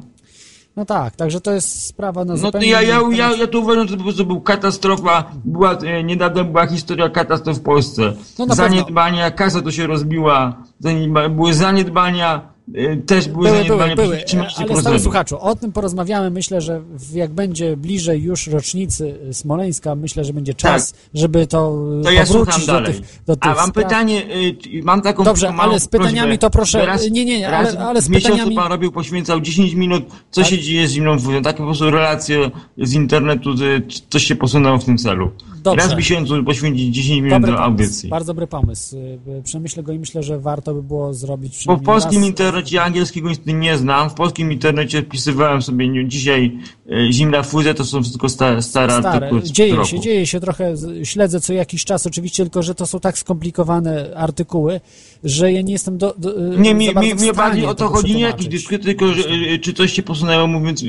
No 0.75 0.85
tak, 0.85 1.15
także 1.15 1.41
to 1.41 1.51
jest 1.51 1.85
sprawa 1.85 2.25
na 2.25 2.33
No 2.33 2.39
to 2.39 2.45
zupełnie 2.45 2.67
ja, 2.67 2.81
ja, 2.81 3.01
ja, 3.11 3.35
ja 3.35 3.47
to 3.47 3.59
uważam, 3.59 3.87
że 3.87 3.93
to 3.93 3.97
po 3.97 4.03
prostu 4.03 4.25
był 4.25 4.41
katastrofa. 4.41 5.31
Była, 5.45 5.73
e, 5.73 6.03
niedawno 6.03 6.43
była 6.43 6.67
historia 6.67 7.09
katastrof 7.09 7.57
w 7.57 7.61
Polsce. 7.61 8.13
No 8.39 8.55
zaniedbania, 8.55 9.31
kasa 9.31 9.61
to 9.61 9.71
się 9.71 9.87
rozbiła, 9.87 10.63
zaniedba, 10.79 11.29
były 11.29 11.53
zaniedbania, 11.53 12.54
też 13.05 13.27
były, 13.27 13.49
Były, 13.49 13.63
były, 13.65 13.95
były, 13.95 14.17
przy 14.17 14.37
13%. 14.37 14.45
ale 14.69 14.81
stały 14.81 14.99
słuchaczu, 14.99 15.39
o 15.39 15.55
tym 15.55 15.71
porozmawiamy, 15.71 16.29
myślę, 16.29 16.61
że 16.61 16.81
jak 17.13 17.31
będzie 17.33 17.77
bliżej 17.77 18.21
już 18.23 18.47
rocznicy 18.47 19.15
Smoleńska, 19.31 19.95
myślę, 19.95 20.23
że 20.23 20.33
będzie 20.33 20.53
czas, 20.53 20.93
żeby 21.13 21.47
to, 21.47 21.77
To 22.03 22.11
ja 22.11 22.25
powrócić 22.25 22.65
do 22.65 22.81
tych, 22.81 23.01
do 23.25 23.35
tych 23.35 23.51
A 23.51 23.55
mam 23.55 23.69
spraw. 23.69 23.85
pytanie, 23.85 24.23
y, 24.75 24.83
mam 24.83 25.01
taką 25.01 25.23
Dobrze, 25.23 25.49
ale 25.57 25.79
z 25.79 25.87
pytaniami 25.87 26.17
prośbę. 26.27 26.37
to 26.37 26.49
proszę- 26.49 26.97
nie, 27.11 27.25
nie, 27.25 27.39
nie, 27.39 27.49
ale- 27.57 27.79
ale 27.79 28.01
z 28.01 28.09
miesiącu 28.09 28.37
pytaniami- 28.37 28.55
pan 28.55 28.71
robił, 28.71 28.91
poświęcał 28.91 29.41
10 29.41 29.73
minut, 29.73 30.05
co 30.31 30.41
Tak. 30.41 30.49
się 30.49 30.59
dzieje 30.59 30.87
z 30.87 30.91
zimną 30.91 31.19
fuzją, 31.19 31.41
takie 31.41 31.57
po 31.57 31.63
prostu 31.63 31.91
relacje 31.91 32.51
z 32.77 32.93
internetu, 32.93 33.49
coś 34.09 34.23
się 34.23 34.35
posunęło 34.35 34.77
w 34.77 34.85
tym 34.85 34.97
celu. 34.97 35.31
Dobrze. 35.65 35.85
Raz 35.85 35.93
w 35.93 35.97
miesiącu 35.97 36.43
poświęcić 36.43 36.95
10 36.95 37.21
minut 37.21 37.29
Dobry 37.41 37.51
do 37.51 37.59
audycji. 37.63 38.09
bardzo 38.09 38.33
dobry 38.33 38.47
pomysł. 38.47 38.97
Y, 38.97 39.41
Przemyślę 39.43 39.83
go 39.83 39.91
i 39.93 39.99
myślę, 39.99 40.23
że 40.23 40.39
warto 40.39 40.73
by 40.73 40.83
było 40.83 41.13
zrobić 41.13 41.65
Bo 41.65 41.75
w 41.77 41.83
polskim 41.83 42.19
raz. 42.19 42.27
internecie, 42.27 42.75
ja 42.75 42.83
angielskiego 42.83 43.29
nie 43.45 43.77
znam, 43.77 44.09
w 44.09 44.13
polskim 44.13 44.51
internecie 44.51 45.01
wpisywałem 45.01 45.61
sobie 45.61 46.07
dzisiaj 46.07 46.57
zimna 47.11 47.43
fuzja, 47.43 47.73
to 47.73 47.85
są 47.85 48.01
wszystko 48.03 48.29
stare, 48.29 48.61
stare, 48.61 48.93
Stare. 48.99 49.15
artykuły 49.15 49.41
z 49.41 49.51
Dzieje 49.51 49.75
roku. 49.75 49.87
się, 49.87 49.99
dzieje 49.99 50.27
się 50.27 50.39
trochę, 50.39 50.73
śledzę 51.03 51.41
co 51.41 51.53
jakiś 51.53 51.85
czas 51.85 52.07
oczywiście, 52.07 52.43
tylko 52.43 52.63
że 52.63 52.75
to 52.75 52.85
są 52.85 52.99
tak 52.99 53.17
skomplikowane 53.17 54.15
artykuły, 54.15 54.81
że 55.23 55.51
ja 55.51 55.61
nie 55.61 55.73
jestem 55.73 55.97
do, 55.97 56.13
do 56.17 56.33
Nie, 56.57 56.69
za 56.69 56.75
mi, 56.75 57.07
mi, 57.07 57.15
mnie 57.15 57.33
bardziej 57.33 57.65
o 57.65 57.75
to 57.75 57.87
chodzi, 57.87 58.15
nie 58.15 58.21
jakiś 58.21 58.47
dyskusja, 58.47 58.79
tylko 58.79 59.13
że, 59.13 59.23
e, 59.53 59.59
czy 59.59 59.73
coś 59.73 59.93
się 59.93 60.03
posunęło, 60.03 60.47
mówiąc, 60.47 60.83
e, 60.83 60.85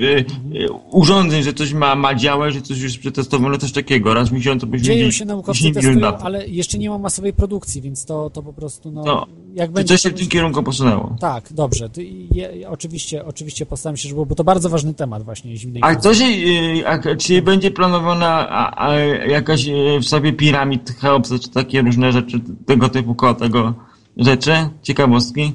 urządzeń, 0.90 1.42
że 1.42 1.52
coś 1.52 1.72
ma, 1.72 1.94
ma 1.94 2.14
działać, 2.14 2.54
że 2.54 2.62
coś 2.62 2.76
już 2.76 2.82
jest 2.82 2.98
przetestowane, 2.98 3.58
coś 3.58 3.72
takiego, 3.72 4.14
raz 4.14 4.28
w 4.28 4.32
miesiącu 4.32 4.66
poświęcić 4.66 4.96
Dzieją 4.96 5.10
się 5.10 5.24
naukowcy, 5.24 5.62
10 5.62 5.76
minut 5.76 5.94
testują, 5.94 6.12
to. 6.18 6.24
ale 6.24 6.48
jeszcze 6.48 6.78
nie 6.78 6.90
ma 6.90 6.98
masowej 6.98 7.32
produkcji, 7.32 7.82
więc 7.82 8.04
to, 8.04 8.30
to 8.30 8.42
po 8.42 8.52
prostu, 8.52 8.90
no, 8.90 9.04
No, 9.04 9.26
jak 9.54 9.68
Czy 9.68 9.72
będzie... 9.74 9.88
coś 9.88 10.00
się 10.00 10.10
to 10.10 10.16
w 10.16 10.18
tym 10.18 10.28
kierunku 10.28 10.62
posunęło? 10.62 11.16
Tak, 11.20 11.52
dobrze. 11.52 11.88
To 11.88 12.00
ja, 12.30 12.50
ja 12.52 12.70
oczywiście, 12.70 13.24
oczywiście 13.24 13.66
postaram 13.66 13.96
się, 13.96 14.02
żeby 14.08 14.14
było, 14.14 14.26
bo 14.26 14.34
to 14.34 14.44
bardzo 14.44 14.68
ważny 14.68 14.94
temat 14.94 15.22
właśnie 15.22 15.56
zimnej 15.56 15.82
A 15.86 15.96
co 15.96 16.14
się, 16.14 16.24
e, 16.24 16.88
a, 16.88 17.16
czy 17.16 17.42
będzie 17.42 17.70
planowana 17.70 18.48
a, 18.48 18.88
a, 18.88 18.94
jakaś 19.28 19.68
e, 19.68 19.72
w 20.00 20.04
sobie 20.04 20.32
piramid 20.32 20.98
Cheopsa, 21.00 21.38
czy 21.38 21.50
takie 21.50 21.82
różne 21.82 22.12
rzeczy, 22.12 22.40
tego 22.66 22.88
typu 22.88 23.14
tego 23.34 23.74
rzeczy, 24.16 24.52
ciekawostki? 24.82 25.52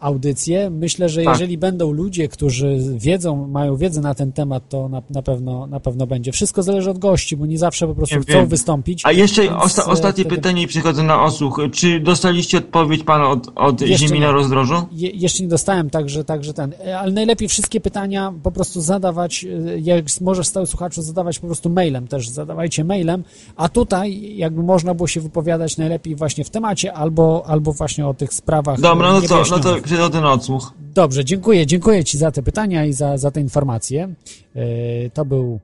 Audycję. 0.00 0.70
Myślę, 0.70 1.08
że 1.08 1.22
Tak. 1.22 1.32
jeżeli 1.34 1.58
będą 1.58 1.92
ludzie, 1.92 2.28
którzy 2.28 2.78
wiedzą, 2.98 3.48
mają 3.48 3.76
wiedzę 3.76 4.00
na 4.00 4.14
ten 4.14 4.32
temat, 4.32 4.68
to 4.68 4.88
na, 4.88 5.02
na, 5.10 5.22
pewno, 5.22 5.66
na 5.66 5.80
pewno 5.80 6.06
będzie. 6.06 6.32
Wszystko 6.32 6.62
zależy 6.62 6.90
od 6.90 6.98
gości, 6.98 7.36
bo 7.36 7.46
nie 7.46 7.58
zawsze 7.58 7.86
po 7.86 7.94
prostu 7.94 8.20
chcą 8.20 8.32
wiem. 8.32 8.46
wystąpić. 8.46 9.02
A 9.04 9.12
jeszcze 9.12 9.42
osta- 9.42 9.82
e, 9.82 9.84
ostatnie 9.86 10.24
wtedy- 10.24 10.36
pytanie 10.36 10.62
i 10.62 10.66
przychodzę 10.66 11.02
na 11.02 11.22
osłuch. 11.22 11.60
Czy 11.72 12.00
dostaliście 12.00 12.58
odpowiedź 12.58 13.02
pan 13.04 13.22
od, 13.22 13.48
od 13.54 13.80
Jeszcze 13.80 14.06
Ziemi 14.08 14.20
nie. 14.20 14.26
na 14.26 14.32
rozdrożu? 14.32 14.74
Je, 14.92 15.10
jeszcze 15.10 15.42
nie 15.42 15.48
dostałem, 15.48 15.90
także, 15.90 16.24
także 16.24 16.52
ten. 16.54 16.74
E, 16.86 16.98
Ale 16.98 17.12
najlepiej 17.12 17.48
wszystkie 17.48 17.80
pytania 17.80 18.32
po 18.42 18.50
prostu 18.52 18.80
zadawać, 18.80 19.44
e, 19.44 19.78
jak 19.78 20.04
możesz 20.20 20.46
stały 20.46 20.66
słuchaczu 20.66 21.02
zadawać 21.02 21.38
po 21.38 21.46
prostu 21.46 21.70
mailem 21.70 22.08
też, 22.08 22.28
zadawajcie 22.28 22.84
mailem, 22.84 23.24
a 23.56 23.68
tutaj 23.68 24.36
jakby 24.36 24.62
można 24.62 24.94
było 24.94 25.06
się 25.06 25.20
wypowiadać 25.20 25.76
najlepiej 25.76 26.16
właśnie 26.16 26.44
w 26.44 26.50
temacie 26.50 26.92
albo, 26.92 27.44
albo 27.46 27.72
właśnie 27.72 28.06
o 28.06 28.14
tych 28.14 28.34
sprawach. 28.34 28.80
Dobra, 28.80 29.08
e, 29.08 29.12
no 29.12 29.20
to, 29.20 29.42
no 29.50 29.58
to 29.58 29.65
niewyjaśnionych. 29.66 29.84
przyjdę 29.84 30.10
ten 30.10 30.24
odsłuch. 30.24 30.72
Dobrze, 30.94 31.24
dziękuję, 31.24 31.66
dziękuję 31.66 32.04
Ci 32.04 32.18
za 32.18 32.30
te 32.30 32.42
pytania 32.42 32.84
i 32.84 32.92
za, 32.92 33.18
za 33.18 33.30
te 33.30 33.40
informacje. 33.40 34.14
E, 34.56 35.10
To 35.10 35.24
był 35.24 35.60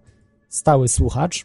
stały 0.48 0.88
słuchacz 0.88 1.44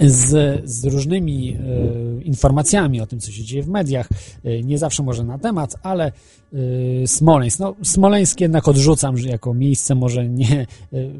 z, 0.00 0.60
z 0.70 0.84
różnymi 0.84 1.52
e, 1.52 2.22
informacjami 2.22 3.00
o 3.00 3.06
tym, 3.06 3.20
co 3.20 3.32
się 3.32 3.44
dzieje 3.44 3.62
w 3.62 3.68
mediach. 3.68 4.08
E, 4.44 4.62
nie 4.62 4.78
zawsze 4.78 5.02
może 5.02 5.24
na 5.24 5.38
temat, 5.38 5.76
ale 5.82 6.12
e, 6.52 7.06
Smoleńsk. 7.06 7.58
No, 7.58 7.74
Smoleńsk 7.82 8.40
jednak 8.40 8.68
odrzucam, 8.68 9.18
że 9.18 9.28
jako 9.28 9.54
miejsce 9.54 9.94
może 9.94 10.28
nie, 10.28 10.66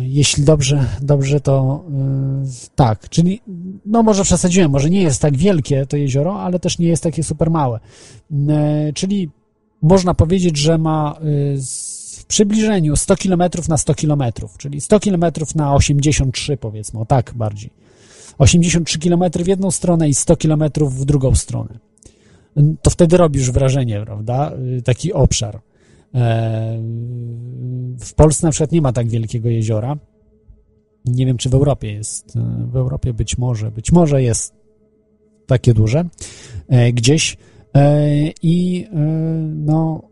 jeśli 0.00 0.44
dobrze, 0.44 0.84
dobrze 1.00 1.40
to 1.40 1.84
y, 2.44 2.70
tak, 2.74 3.08
czyli 3.08 3.40
no 3.86 4.02
może 4.02 4.22
przesadziłem, 4.22 4.70
może 4.70 4.90
nie 4.90 5.02
jest 5.02 5.22
tak 5.22 5.36
wielkie 5.36 5.86
to 5.86 5.96
jezioro, 5.96 6.40
ale 6.40 6.58
też 6.58 6.78
nie 6.78 6.88
jest 6.88 7.02
takie 7.02 7.22
super 7.22 7.50
małe. 7.50 7.80
Y, 8.32 8.92
Czyli 8.94 9.30
można 9.82 10.14
powiedzieć, 10.14 10.56
że 10.56 10.78
ma 10.78 11.16
w 12.18 12.24
przybliżeniu 12.24 12.96
100 12.96 13.16
km 13.16 13.42
na 13.68 13.76
100 13.76 13.94
km, 13.94 14.22
czyli 14.58 14.80
100 14.80 15.00
km 15.00 15.24
na 15.54 15.74
83 15.74 16.56
powiedzmy, 16.56 17.00
o 17.00 17.04
tak 17.04 17.32
bardziej. 17.34 17.70
83 18.38 18.98
km 18.98 19.22
w 19.34 19.46
jedną 19.46 19.70
stronę 19.70 20.08
i 20.08 20.14
100 20.14 20.36
km 20.36 20.62
w 20.80 21.04
drugą 21.04 21.34
stronę 21.34 21.78
to 22.82 22.90
wtedy 22.90 23.16
robisz 23.16 23.50
wrażenie, 23.50 24.02
prawda? 24.04 24.52
Taki 24.84 25.12
obszar. 25.12 25.60
W 28.00 28.14
Polsce 28.16 28.46
na 28.46 28.50
przykład 28.50 28.72
nie 28.72 28.82
ma 28.82 28.92
tak 28.92 29.08
wielkiego 29.08 29.48
jeziora. 29.48 29.96
Nie 31.04 31.26
wiem, 31.26 31.36
czy 31.36 31.48
w 31.48 31.54
Europie 31.54 31.92
jest. 31.92 32.38
W 32.72 32.76
Europie 32.76 33.14
być 33.14 33.38
może, 33.38 33.70
być 33.70 33.92
może 33.92 34.22
jest 34.22 34.54
takie 35.46 35.74
duże 35.74 36.04
e, 36.68 36.92
gdzieś. 36.92 37.36
E, 37.74 38.08
I 38.42 38.86
e, 38.92 38.98
no, 39.56 40.02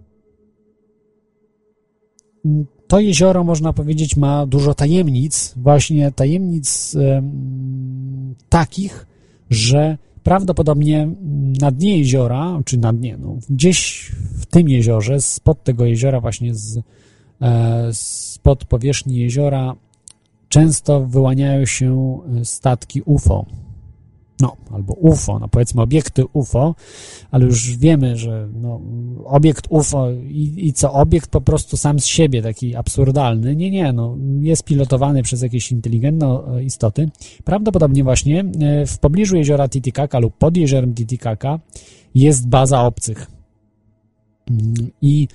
to 2.86 3.00
jezioro, 3.00 3.44
można 3.44 3.72
powiedzieć, 3.72 4.16
ma 4.16 4.46
dużo 4.46 4.74
tajemnic, 4.74 5.54
właśnie 5.56 6.12
tajemnic 6.12 6.96
em, 6.96 8.34
takich, 8.48 9.06
że 9.50 9.98
prawdopodobnie 10.22 11.08
na 11.60 11.70
dnie 11.70 11.98
jeziora, 11.98 12.60
czy 12.64 12.78
na 12.78 12.92
dnie, 12.92 13.16
no, 13.20 13.36
gdzieś 13.50 14.12
w 14.38 14.46
tym 14.46 14.68
jeziorze, 14.68 15.20
spod 15.20 15.64
tego 15.64 15.84
jeziora, 15.84 16.20
właśnie 16.20 16.54
z, 16.54 16.80
e, 17.40 17.90
spod 17.92 18.64
powierzchni 18.64 19.16
jeziora, 19.16 19.76
często 20.48 21.06
wyłaniają 21.06 21.66
się 21.66 22.18
statki 22.44 23.02
UFO. 23.02 23.46
No, 24.40 24.56
albo 24.70 24.94
UFO, 24.94 25.38
no 25.38 25.48
powiedzmy 25.48 25.82
obiekty 25.82 26.24
UFO, 26.32 26.74
ale 27.30 27.44
już 27.44 27.76
wiemy, 27.76 28.16
że 28.16 28.48
no, 28.54 28.80
obiekt 29.24 29.66
UFO 29.68 30.10
i, 30.10 30.66
i 30.66 30.72
co, 30.72 30.92
obiekt 30.92 31.30
po 31.30 31.40
prostu 31.40 31.76
sam 31.76 32.00
z 32.00 32.06
siebie, 32.06 32.42
taki 32.42 32.76
absurdalny, 32.76 33.56
nie, 33.56 33.70
nie, 33.70 33.92
no, 33.92 34.16
jest 34.40 34.64
pilotowany 34.64 35.22
przez 35.22 35.42
jakieś 35.42 35.72
inteligentne 35.72 36.26
e, 36.26 36.62
istoty. 36.62 37.10
Prawdopodobnie 37.44 38.04
właśnie 38.04 38.44
e, 38.60 38.86
w 38.86 38.98
pobliżu 38.98 39.36
jeziora 39.36 39.68
Titicaca 39.68 40.18
lub 40.18 40.36
pod 40.36 40.56
jeziorem 40.56 40.94
Titicaca 40.94 41.58
jest 42.14 42.48
baza 42.48 42.82
obcych. 42.82 43.26
Mm, 44.50 44.74
I 45.02 45.28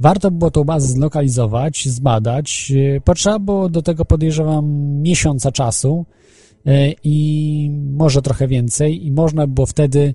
warto 0.00 0.30
było 0.30 0.50
tą 0.50 0.64
bazę 0.64 0.88
zlokalizować, 0.88 1.88
zbadać. 1.88 2.72
E, 2.96 3.00
Potrzeba 3.00 3.38
było 3.38 3.68
do 3.68 3.82
tego, 3.82 4.04
podejrzewam, 4.04 4.66
miesiąca 5.02 5.52
czasu 5.52 6.04
i 7.04 7.70
może 7.92 8.22
trochę 8.22 8.48
więcej 8.48 9.06
i 9.06 9.12
można 9.12 9.46
było 9.46 9.66
wtedy 9.66 10.14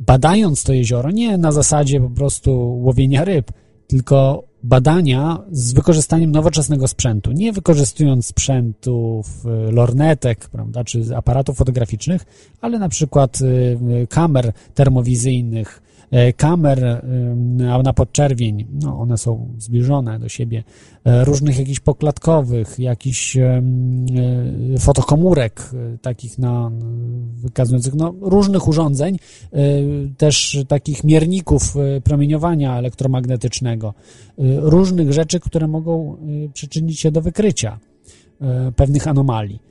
badając 0.00 0.62
to 0.62 0.72
jezioro, 0.72 1.10
nie 1.10 1.38
na 1.38 1.52
zasadzie 1.52 2.00
po 2.00 2.10
prostu 2.10 2.80
łowienia 2.82 3.24
ryb, 3.24 3.52
tylko 3.86 4.44
badania 4.62 5.42
z 5.50 5.72
wykorzystaniem 5.72 6.30
nowoczesnego 6.30 6.88
sprzętu, 6.88 7.32
nie 7.32 7.52
wykorzystując 7.52 8.26
sprzętów, 8.26 9.46
y, 9.68 9.72
lornetek, 9.72 10.48
prawda, 10.48 10.84
czy 10.84 11.16
aparatów 11.16 11.56
fotograficznych, 11.56 12.24
ale 12.60 12.78
na 12.78 12.88
przykład 12.88 13.38
y, 13.40 14.06
kamer 14.10 14.52
termowizyjnych, 14.74 15.82
kamer 16.36 16.84
y, 16.84 17.82
na 17.82 17.92
podczerwień, 17.92 18.66
no 18.82 19.00
one 19.00 19.18
są 19.18 19.54
zbliżone 19.58 20.18
do 20.18 20.28
siebie, 20.28 20.58
y, 20.58 21.24
różnych 21.24 21.58
jakichś 21.58 21.80
pokładkowych, 21.80 22.78
jakichś 22.78 23.36
fotokomórek 24.78 25.70
takich 26.02 26.38
na 26.38 26.70
wykazujących 27.34 27.94
no, 27.94 28.14
różnych 28.20 28.68
urządzeń, 28.68 29.18
też 30.16 30.58
takich 30.68 31.04
mierników 31.04 31.74
promieniowania 32.04 32.78
elektromagnetycznego, 32.78 33.94
różnych 34.58 35.12
rzeczy, 35.12 35.40
które 35.40 35.68
mogą 35.68 36.16
przyczynić 36.54 37.00
się 37.00 37.10
do 37.10 37.20
wykrycia 37.20 37.78
pewnych 38.76 39.08
anomalii. 39.08 39.62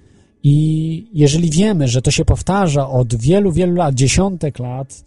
I 0.44 1.08
jeżeli 1.14 1.50
wiemy, 1.50 1.88
że 1.88 2.02
to 2.02 2.12
się 2.12 2.26
powtarza 2.26 2.90
od 2.90 3.16
wielu, 3.16 3.52
wielu 3.52 3.76
lat, 3.76 3.96
dziesiątek 3.96 4.60
lat, 4.60 5.04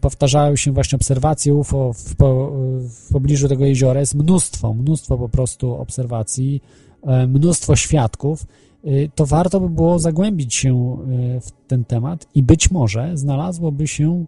powtarzają 0.00 0.56
się 0.56 0.72
właśnie 0.72 0.96
obserwacje 0.96 1.54
UFO 1.54 1.92
w, 1.92 2.16
po, 2.16 2.52
w 2.78 3.12
pobliżu 3.12 3.48
tego 3.48 3.64
jeziora. 3.64 4.00
Jest 4.00 4.14
mnóstwo, 4.14 4.74
mnóstwo 4.74 5.18
po 5.18 5.28
prostu 5.28 5.74
obserwacji, 5.74 6.62
e, 7.02 7.26
mnóstwo 7.26 7.76
świadków. 7.76 8.46
Y, 8.84 9.10
to 9.14 9.26
warto 9.26 9.60
by 9.60 9.68
było 9.68 9.98
zagłębić 9.98 10.54
się 10.54 10.96
w 11.40 11.50
ten 11.68 11.84
temat 11.84 12.26
i 12.34 12.42
być 12.42 12.70
może 12.70 13.10
znalazłoby 13.14 13.88
się 13.88 14.24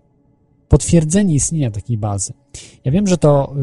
potwierdzenie 0.69 1.35
istnienia 1.35 1.71
takiej 1.71 1.99
bazy. 1.99 2.33
Ja 2.85 2.93
wiem, 2.93 3.07
że 3.07 3.19
to 3.19 3.55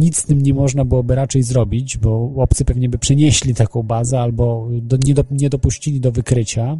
nic 0.00 0.16
z 0.16 0.24
tym 0.24 0.42
nie 0.42 0.54
można 0.54 0.84
byłoby 0.84 1.14
raczej 1.14 1.42
zrobić, 1.42 1.98
bo 1.98 2.32
obcy 2.36 2.64
pewnie 2.64 2.88
by 2.88 2.98
przenieśli 2.98 3.54
taką 3.54 3.82
bazę 3.82 4.20
albo 4.20 4.68
do, 4.82 4.96
nie, 4.96 5.14
do, 5.14 5.24
nie 5.30 5.50
dopuścili 5.50 6.00
do 6.00 6.12
wykrycia, 6.12 6.78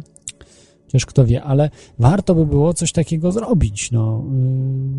chociaż 0.87 1.05
kto 1.05 1.25
wie, 1.25 1.43
ale 1.43 1.69
warto 1.99 2.35
by 2.35 2.45
było 2.45 2.73
coś 2.73 2.91
takiego 2.91 3.31
zrobić. 3.31 3.91
No, 3.91 4.23
y, 4.25 4.31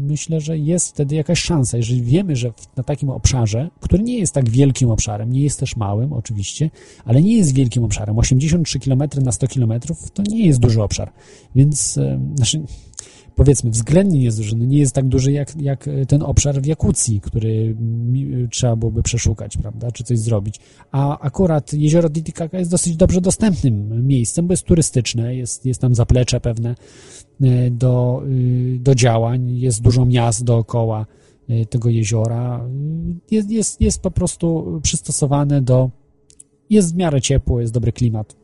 myślę, 0.09 0.40
że 0.40 0.59
jest 0.59 0.89
wtedy 0.89 1.15
jakaś 1.15 1.40
szansa, 1.40 1.77
jeżeli 1.77 2.02
wiemy, 2.02 2.36
że 2.36 2.52
na 2.77 2.82
takim 2.82 3.10
obszarze, 3.10 3.70
który 3.81 4.02
nie 4.02 4.19
jest 4.19 4.35
tak 4.35 4.51
wielkim 4.51 4.90
obszarem, 4.90 5.32
nie 5.32 5.43
jest 5.43 5.60
też 5.60 5.77
małym 5.77 6.12
oczywiście, 6.12 6.70
ale 7.05 7.23
nie 7.23 7.36
jest 7.36 7.55
wielkim 7.55 7.85
obszarem, 7.85 8.19
83 8.19 8.78
km 8.78 9.02
na 9.23 9.32
100 9.32 9.48
km 9.48 9.73
to 10.15 10.23
nie 10.23 10.47
jest 10.47 10.60
duży 10.60 10.82
obszar, 10.82 11.12
więc 11.55 11.97
y, 11.97 12.19
znaczy, 12.36 12.62
powiedzmy 13.39 13.70
względnie 13.70 14.23
jest 14.24 14.39
duży, 14.39 14.56
no 14.56 14.65
nie 14.65 14.78
jest 14.78 14.94
tak 14.94 15.09
duży 15.09 15.32
jak, 15.32 15.56
jak 15.60 15.89
ten 16.09 16.23
obszar 16.23 16.62
w 16.62 16.66
Jakucji, 16.66 17.20
który 17.20 17.77
trzeba 18.51 18.77
byłoby 18.77 19.02
przeszukać, 19.02 19.56
prawda, 19.56 19.93
czy 19.93 20.05
coś 20.05 20.19
zrobić. 20.19 20.60
A 20.90 21.19
akurat 21.19 21.73
jezioro 21.73 22.10
Titicaca 22.10 22.59
jest 22.59 22.70
dosyć 22.70 22.97
dobrze 22.97 23.20
dostępnym 23.20 24.06
miejscem, 24.06 24.47
bo 24.47 24.52
jest 24.52 24.62
turystyczne, 24.62 25.36
jest, 25.36 25.66
jest 25.66 25.81
tam 25.81 25.94
zaplecze 25.94 26.40
pewne 26.40 26.74
e, 27.43 27.70
do, 27.70 28.23
e, 28.24 28.78
do 28.78 28.94
działań, 28.94 29.59
jest 29.59 29.82
dużo 29.82 30.06
miast 30.06 30.44
dookoła 30.44 31.06
e, 31.48 31.66
tego 31.66 31.89
jeziora. 31.89 32.69
Jest, 33.31 33.51
jest, 33.51 33.81
jest 33.81 34.02
po 34.02 34.10
prostu 34.10 34.81
przystosowane 34.82 35.62
do, 35.62 35.90
jest 36.70 36.94
w 36.94 36.97
miarę 36.97 37.20
ciepło, 37.20 37.60
jest 37.60 37.73
dobry 37.73 37.93
klimat, 37.93 38.36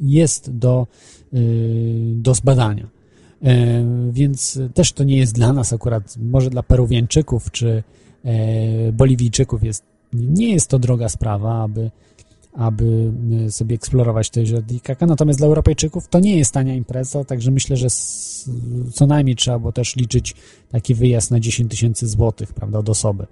jest 0.00 0.50
do, 0.50 0.86
do 2.14 2.34
zbadania. 2.34 3.01
E, 3.42 3.84
więc 4.12 4.58
też 4.74 4.92
to 4.92 5.04
nie 5.04 5.16
jest 5.16 5.34
dla 5.34 5.52
nas 5.52 5.72
akurat, 5.72 6.16
może 6.16 6.50
dla 6.50 6.62
Peruwieńczyków 6.62 7.50
czy 7.50 7.82
e, 8.24 8.92
Boliwijczyków 8.92 9.64
jest, 9.64 9.84
nie 10.12 10.52
jest 10.52 10.68
to 10.68 10.78
droga 10.78 11.08
sprawa, 11.08 11.62
aby, 11.62 11.90
aby 12.52 13.12
sobie 13.50 13.74
eksplorować 13.74 14.30
to 14.30 14.40
jezioro 14.40 14.62
Titicaca, 14.62 15.06
natomiast 15.06 15.38
dla 15.38 15.46
Europejczyków 15.46 16.08
to 16.08 16.20
nie 16.20 16.36
jest 16.36 16.54
tania 16.54 16.74
impreza, 16.74 17.24
także 17.24 17.50
myślę, 17.50 17.76
że 17.76 17.88
co 18.92 19.06
najmniej 19.06 19.36
trzeba 19.36 19.58
było 19.58 19.72
też 19.72 19.96
liczyć 19.96 20.34
taki 20.70 20.94
wyjazd 20.94 21.30
na 21.30 21.40
10 21.40 21.70
tysięcy 21.70 22.08
złotych, 22.08 22.54
prawda, 22.54 22.78
od 22.78 22.88
osoby 22.88 23.26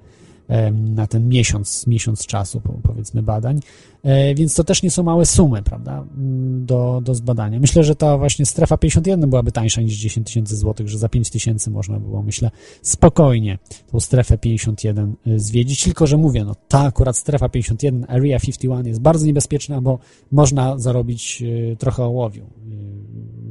na 0.72 1.06
ten 1.06 1.28
miesiąc, 1.28 1.86
miesiąc 1.86 2.26
czasu, 2.26 2.62
powiedzmy, 2.82 3.22
badań, 3.22 3.60
e, 4.02 4.34
więc 4.34 4.54
to 4.54 4.64
też 4.64 4.82
nie 4.82 4.90
są 4.90 5.02
małe 5.02 5.26
sumy, 5.26 5.62
prawda, 5.62 6.04
mm, 6.16 6.66
do, 6.66 7.00
do 7.04 7.14
zbadania. 7.14 7.60
Myślę, 7.60 7.84
że 7.84 7.96
ta 7.96 8.18
właśnie 8.18 8.46
strefa 8.46 8.76
51 8.76 9.30
byłaby 9.30 9.52
tańsza 9.52 9.80
niż 9.80 9.96
10 9.96 10.26
tysięcy 10.26 10.56
złotych, 10.56 10.88
że 10.88 10.98
za 10.98 11.08
5 11.08 11.30
tysięcy 11.30 11.70
można 11.70 12.00
było, 12.00 12.22
myślę, 12.22 12.50
spokojnie 12.82 13.58
tą 13.92 14.00
strefę 14.00 14.38
51 14.38 15.14
e, 15.26 15.38
zwiedzić, 15.38 15.84
tylko, 15.84 16.06
że 16.06 16.16
mówię, 16.16 16.44
no 16.44 16.54
ta 16.68 16.80
akurat 16.80 17.16
strefa 17.16 17.48
51, 17.48 18.04
Area 18.08 18.40
51 18.40 18.86
jest 18.86 19.00
bardzo 19.00 19.26
niebezpieczna, 19.26 19.80
bo 19.80 19.98
można 20.32 20.78
zarobić 20.78 21.42
e, 21.72 21.76
trochę 21.76 22.04
ołowiu. 22.04 22.46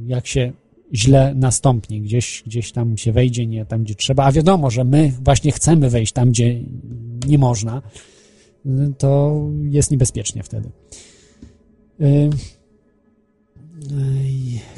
Jak 0.06 0.26
się 0.26 0.52
źle 0.94 1.34
nastąpnie, 1.34 2.00
gdzieś, 2.00 2.42
gdzieś 2.46 2.72
tam 2.72 2.96
się 2.96 3.12
wejdzie, 3.12 3.46
nie 3.46 3.66
tam, 3.66 3.84
gdzie 3.84 3.94
trzeba, 3.94 4.24
a 4.24 4.32
wiadomo, 4.32 4.70
że 4.70 4.84
my 4.84 5.12
właśnie 5.24 5.52
chcemy 5.52 5.90
wejść 5.90 6.12
tam, 6.12 6.28
gdzie 6.30 6.60
nie 7.26 7.38
można, 7.38 7.82
to 8.98 9.40
jest 9.70 9.90
niebezpiecznie 9.90 10.42
wtedy. 10.42 10.70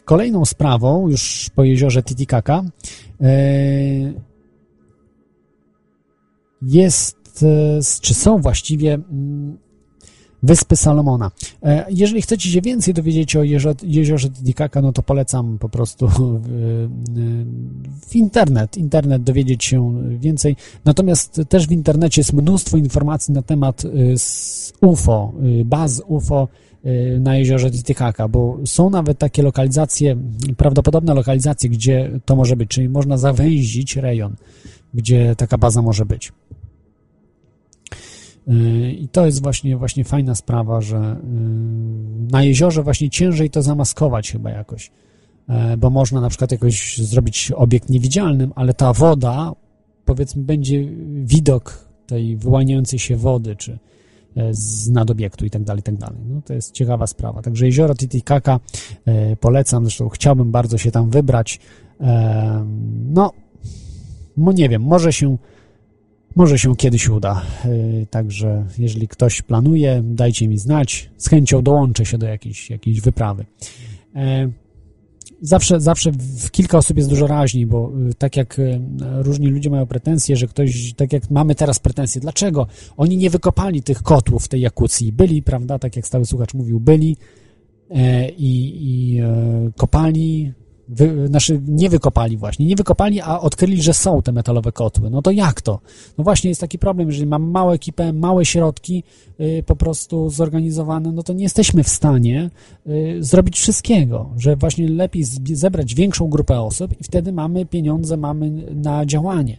Kolejną 0.05 0.45
sprawą, 0.45 1.09
już 1.09 1.51
po 1.55 1.65
jeziorze 1.65 2.03
Titicaca, 2.03 2.65
y, 3.23 4.15
jest, 6.63 7.43
y, 7.43 8.01
czy 8.01 8.15
są 8.15 8.39
właściwie 8.39 8.95
mm, 8.95 9.59
Wyspy 10.43 10.77
Salomona. 10.77 11.31
E, 11.63 11.87
jeżeli 11.91 12.23
chcecie 12.23 12.51
się 12.51 12.61
więcej 12.61 12.95
dowiedzieć 12.95 13.37
o 13.37 13.43
jeziorze, 13.43 13.75
jeziorze 13.83 14.31
Titicaca, 14.31 14.83
no 14.83 14.93
to 14.93 15.03
polecam 15.03 15.59
po 15.59 15.69
prostu 15.69 16.09
w, 16.09 16.41
w, 18.07 18.17
internet, 18.17 18.77
internet 18.77 19.23
dowiedzieć 19.23 19.65
się 19.65 20.03
więcej. 20.19 20.57
Natomiast 20.85 21.41
też 21.49 21.67
w 21.67 21.73
internecie 21.73 22.21
jest 22.21 22.33
mnóstwo 22.33 22.77
informacji 22.77 23.35
na 23.35 23.43
temat 23.43 23.85
y, 23.85 24.15
UFO, 24.81 25.33
y, 25.61 25.65
baz 25.65 26.03
UFO 26.07 26.49
y, 26.87 27.19
na 27.21 27.37
jeziorze 27.37 27.71
Titicaca, 27.71 28.29
bo 28.29 28.59
są 28.65 28.91
nawet 28.91 29.19
takie 29.19 29.43
lokalizacje, 29.43 30.17
prawdopodobne 30.57 31.15
lokalizacje, 31.15 31.71
gdzie 31.71 32.21
to 32.25 32.37
może 32.37 32.57
być, 32.57 32.71
czyli 32.71 32.89
można 32.89 33.17
zawęzić 33.17 33.97
rejon, 33.97 34.37
gdzie 34.95 35.37
taka 35.37 35.59
baza 35.59 35.83
może 35.83 36.07
być. 36.07 36.33
Y, 38.49 38.93
I 38.93 39.09
to 39.09 39.27
jest 39.27 39.43
właśnie, 39.43 39.77
właśnie 39.77 40.05
fajna 40.05 40.35
sprawa, 40.35 40.81
że 40.81 40.97
y, 40.99 42.33
na 42.33 42.43
jeziorze 42.43 42.83
właśnie 42.83 43.11
ciężej 43.11 43.51
to 43.51 43.63
zamaskować 43.63 44.33
chyba 44.33 44.51
jakoś, 44.51 44.91
e, 45.49 45.77
bo 45.77 45.91
można 45.91 46.21
na 46.21 46.29
przykład 46.29 46.53
jakoś 46.53 46.99
zrobić 46.99 47.53
obiekt 47.57 47.91
niewidzialnym, 47.91 48.53
ale 48.55 48.75
ta 48.75 48.93
woda, 48.93 49.53
powiedzmy, 50.05 50.43
będzie 50.43 50.89
widok 51.25 51.89
tej 52.07 52.37
wyłaniającej 52.37 52.99
się 52.99 53.17
wody, 53.17 53.57
czy 53.57 53.79
e, 54.37 54.55
z 54.55 54.89
nadobiektu 54.89 55.45
i 55.47 55.51
tak 55.51 55.65
dalej, 55.65 55.81
i 55.81 55.83
tak 55.83 55.97
dalej. 55.97 56.19
No, 56.29 56.43
to 56.45 56.55
jest 56.55 56.73
ciekawa 56.73 57.07
sprawa. 57.07 57.43
Także 57.43 57.67
jezioro 57.67 57.95
Titicaca 57.95 58.61
e, 59.05 59.37
polecam, 59.37 59.85
zresztą 59.85 60.09
chciałbym 60.09 60.51
bardzo 60.51 60.79
się 60.79 60.91
tam 60.91 61.11
wybrać. 61.11 61.61
No, 63.09 63.33
no 64.37 64.53
nie 64.53 64.69
wiem, 64.69 64.83
może 64.83 65.13
się 65.13 65.37
może 66.37 66.59
się 66.59 66.77
kiedyś 66.77 67.09
uda. 67.09 67.43
E, 67.65 67.69
także 68.07 68.67
jeżeli 68.79 69.09
ktoś 69.09 69.43
planuje, 69.43 70.03
dajcie 70.05 70.49
mi 70.49 70.59
znać. 70.59 71.11
Z 71.17 71.29
chęcią 71.29 71.63
dołączę 71.63 72.07
się 72.07 72.19
do 72.19 72.27
jakiejś, 72.27 72.71
jakiejś 72.71 73.01
wyprawy. 73.01 73.47
E, 74.17 74.49
zawsze, 75.41 75.81
zawsze 75.81 76.13
w 76.13 76.51
kilka 76.51 76.79
osób 76.79 76.97
jest 76.97 77.09
dużo 77.09 77.27
raźniej, 77.27 77.67
bo 77.67 77.93
e, 78.11 78.15
tak 78.15 78.37
jak 78.37 78.61
różni 79.01 79.47
ludzie 79.47 79.71
mają 79.71 79.87
pretensje, 79.87 80.37
że 80.37 80.47
ktoś, 80.47 80.95
tak 80.95 81.13
jak 81.13 81.31
mamy 81.31 81.55
teraz 81.55 81.79
pretensje, 81.79 82.21
dlaczego 82.21 82.67
oni 82.97 83.17
nie 83.17 83.31
wykopali 83.31 83.83
tych 83.83 84.03
kotłów 84.03 84.45
w 84.45 84.49
tej 84.49 84.61
Jakucji? 84.61 85.13
Byli, 85.13 85.43
prawda, 85.43 85.79
tak 85.79 85.97
jak 85.97 86.07
stały 86.07 86.27
słuchacz 86.27 86.55
mówił, 86.55 86.81
byli 86.81 87.17
i, 88.39 88.79
i 88.81 89.21
kopali, 89.77 90.53
wy, 90.89 91.29
znaczy 91.29 91.61
nie 91.69 91.91
wykopali 91.91 92.37
właśnie, 92.37 92.67
nie 92.67 92.77
wykopali, 92.77 93.21
a 93.21 93.41
odkryli, 93.41 93.83
że 93.83 93.95
są 93.95 94.23
te 94.23 94.33
metalowe 94.33 94.73
kotły. 94.73 95.11
No 95.11 95.23
to 95.23 95.31
jak 95.31 95.61
to? 95.61 95.81
No 96.19 96.25
właśnie 96.25 96.49
jest 96.49 96.61
taki 96.61 96.79
problem, 96.79 97.09
jeżeli 97.09 97.27
mamy 97.27 97.47
małą 97.47 97.71
ekipę, 97.71 98.13
małe 98.13 98.45
środki 98.45 99.05
y, 99.41 99.65
po 99.67 99.77
prostu 99.77 100.31
zorganizowane, 100.31 101.13
no 101.13 101.23
to 101.23 101.33
nie 101.33 101.43
jesteśmy 101.43 101.83
w 101.83 101.89
stanie 101.89 102.51
y, 102.87 103.17
zrobić 103.21 103.59
wszystkiego, 103.59 104.31
że 104.37 104.57
właśnie 104.57 104.89
lepiej 104.89 105.25
zebrać 105.45 105.95
większą 105.95 106.29
grupę 106.29 106.61
osób 106.61 107.01
i 107.01 107.05
wtedy 107.05 107.33
mamy 107.33 107.67
pieniądze, 107.67 108.17
mamy 108.17 108.51
na 108.75 109.07
działanie. 109.07 109.59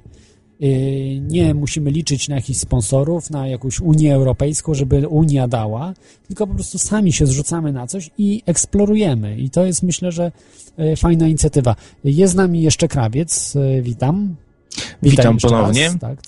Y, 0.61 1.21
nie 1.21 1.53
musimy 1.53 1.91
liczyć 1.91 2.30
na 2.30 2.35
jakichś 2.35 2.59
sponsorów, 2.59 3.30
na 3.30 3.47
jakąś 3.47 3.80
Unię 3.80 4.15
Europejską, 4.15 4.73
żeby 4.73 5.07
Unia 5.07 5.47
dała, 5.47 5.93
tylko 6.27 6.47
po 6.47 6.53
prostu 6.53 6.77
sami 6.77 7.13
się 7.13 7.25
zrzucamy 7.25 7.71
na 7.71 7.88
coś 7.88 8.09
i 8.17 8.41
eksplorujemy. 8.45 9.38
I 9.38 9.49
to 9.49 9.65
jest 9.65 9.84
myślę, 9.84 10.11
że 10.11 10.31
y, 10.80 10.95
fajna 10.95 11.27
inicjatywa. 11.27 11.75
Jest 12.03 12.34
z 12.34 12.35
nami 12.35 12.61
jeszcze 12.61 12.88
Krawiec. 12.88 13.55
Y, 13.55 13.81
witam. 15.03 15.35
Witam 15.35 15.37
ponownie. 15.37 15.85
Raz, 15.85 15.99
tak. 15.99 16.19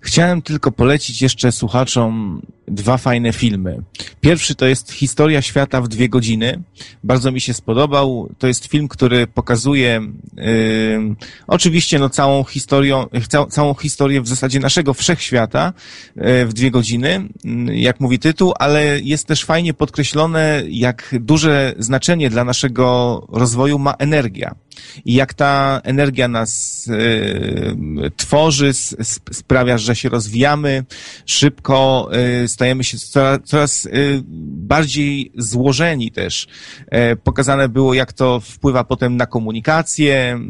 Chciałem 0.00 0.42
tylko 0.42 0.72
polecić 0.72 1.22
jeszcze 1.22 1.52
słuchaczom 1.52 2.40
dwa 2.68 2.96
fajne 2.96 3.32
filmy. 3.32 3.82
Pierwszy 4.20 4.54
to 4.54 4.66
jest 4.66 4.92
Historia 4.92 5.42
świata 5.42 5.80
w 5.80 5.88
dwie 5.88 6.08
godziny. 6.08 6.62
Bardzo 7.04 7.32
mi 7.32 7.40
się 7.40 7.54
spodobał. 7.54 8.28
To 8.38 8.46
jest 8.46 8.66
film, 8.66 8.88
który 8.88 9.26
pokazuje 9.26 10.00
yy, 10.36 10.44
oczywiście 11.46 11.98
no, 11.98 12.10
całą, 12.10 12.44
historię, 12.44 13.04
ca, 13.28 13.46
całą 13.46 13.74
historię 13.74 14.20
w 14.22 14.28
zasadzie 14.28 14.60
naszego 14.60 14.94
wszechświata 14.94 15.72
yy, 16.16 16.46
w 16.46 16.52
dwie 16.52 16.70
godziny, 16.70 17.28
yy, 17.44 17.78
jak 17.78 18.00
mówi 18.00 18.18
tytuł, 18.18 18.52
ale 18.58 19.00
jest 19.00 19.26
też 19.26 19.44
fajnie 19.44 19.74
podkreślone, 19.74 20.62
jak 20.68 21.14
duże 21.20 21.74
znaczenie 21.78 22.30
dla 22.30 22.44
naszego 22.44 23.26
rozwoju 23.32 23.78
ma 23.78 23.94
energia. 23.98 24.54
I 25.04 25.14
jak 25.14 25.34
ta 25.34 25.80
energia 25.84 26.28
nas 26.28 26.86
yy, 26.86 28.10
tworzy, 28.16 28.72
sprawia, 29.32 29.78
że 29.78 29.96
się 29.96 30.08
rozwijamy 30.08 30.84
szybko, 31.26 32.10
yy, 32.40 32.48
stajemy 32.48 32.84
się 32.84 32.98
coraz, 32.98 33.40
coraz 33.44 33.86
y, 33.86 34.22
bardziej 34.56 35.32
złożeni 35.36 36.10
też. 36.10 36.46
Pokazane 37.24 37.68
było, 37.68 37.94
jak 37.94 38.12
to 38.12 38.40
wpływa 38.40 38.84
potem 38.84 39.16
na 39.16 39.26
komunikację. 39.26 40.40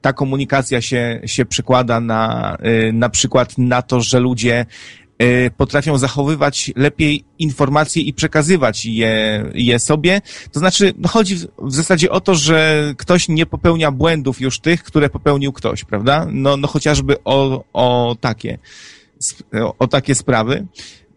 Ta 0.00 0.12
komunikacja 0.12 0.80
się, 0.80 1.20
się 1.26 1.46
przekłada 1.46 2.00
na, 2.00 2.56
y, 2.88 2.92
na 2.92 3.08
przykład 3.08 3.58
na 3.58 3.82
to, 3.82 4.00
że 4.00 4.20
ludzie 4.20 4.60
y, 4.60 5.07
potrafią 5.56 5.98
zachowywać 5.98 6.72
lepiej 6.76 7.24
informacje 7.38 8.02
i 8.02 8.12
przekazywać 8.12 8.86
je, 8.86 9.44
je 9.54 9.78
sobie. 9.78 10.20
To 10.52 10.60
znaczy, 10.60 10.94
no 10.98 11.08
chodzi 11.08 11.36
w, 11.36 11.46
w 11.58 11.74
zasadzie 11.74 12.10
o 12.10 12.20
to, 12.20 12.34
że 12.34 12.92
ktoś 12.96 13.28
nie 13.28 13.46
popełnia 13.46 13.90
błędów 13.90 14.40
już 14.40 14.60
tych, 14.60 14.82
które 14.82 15.10
popełnił 15.10 15.52
ktoś, 15.52 15.84
prawda? 15.84 16.26
No, 16.32 16.56
no 16.56 16.68
chociażby 16.68 17.16
o, 17.24 17.64
o 17.72 18.16
takie 18.20 18.58
o 19.78 19.86
takie 19.86 20.14
sprawy. 20.14 20.66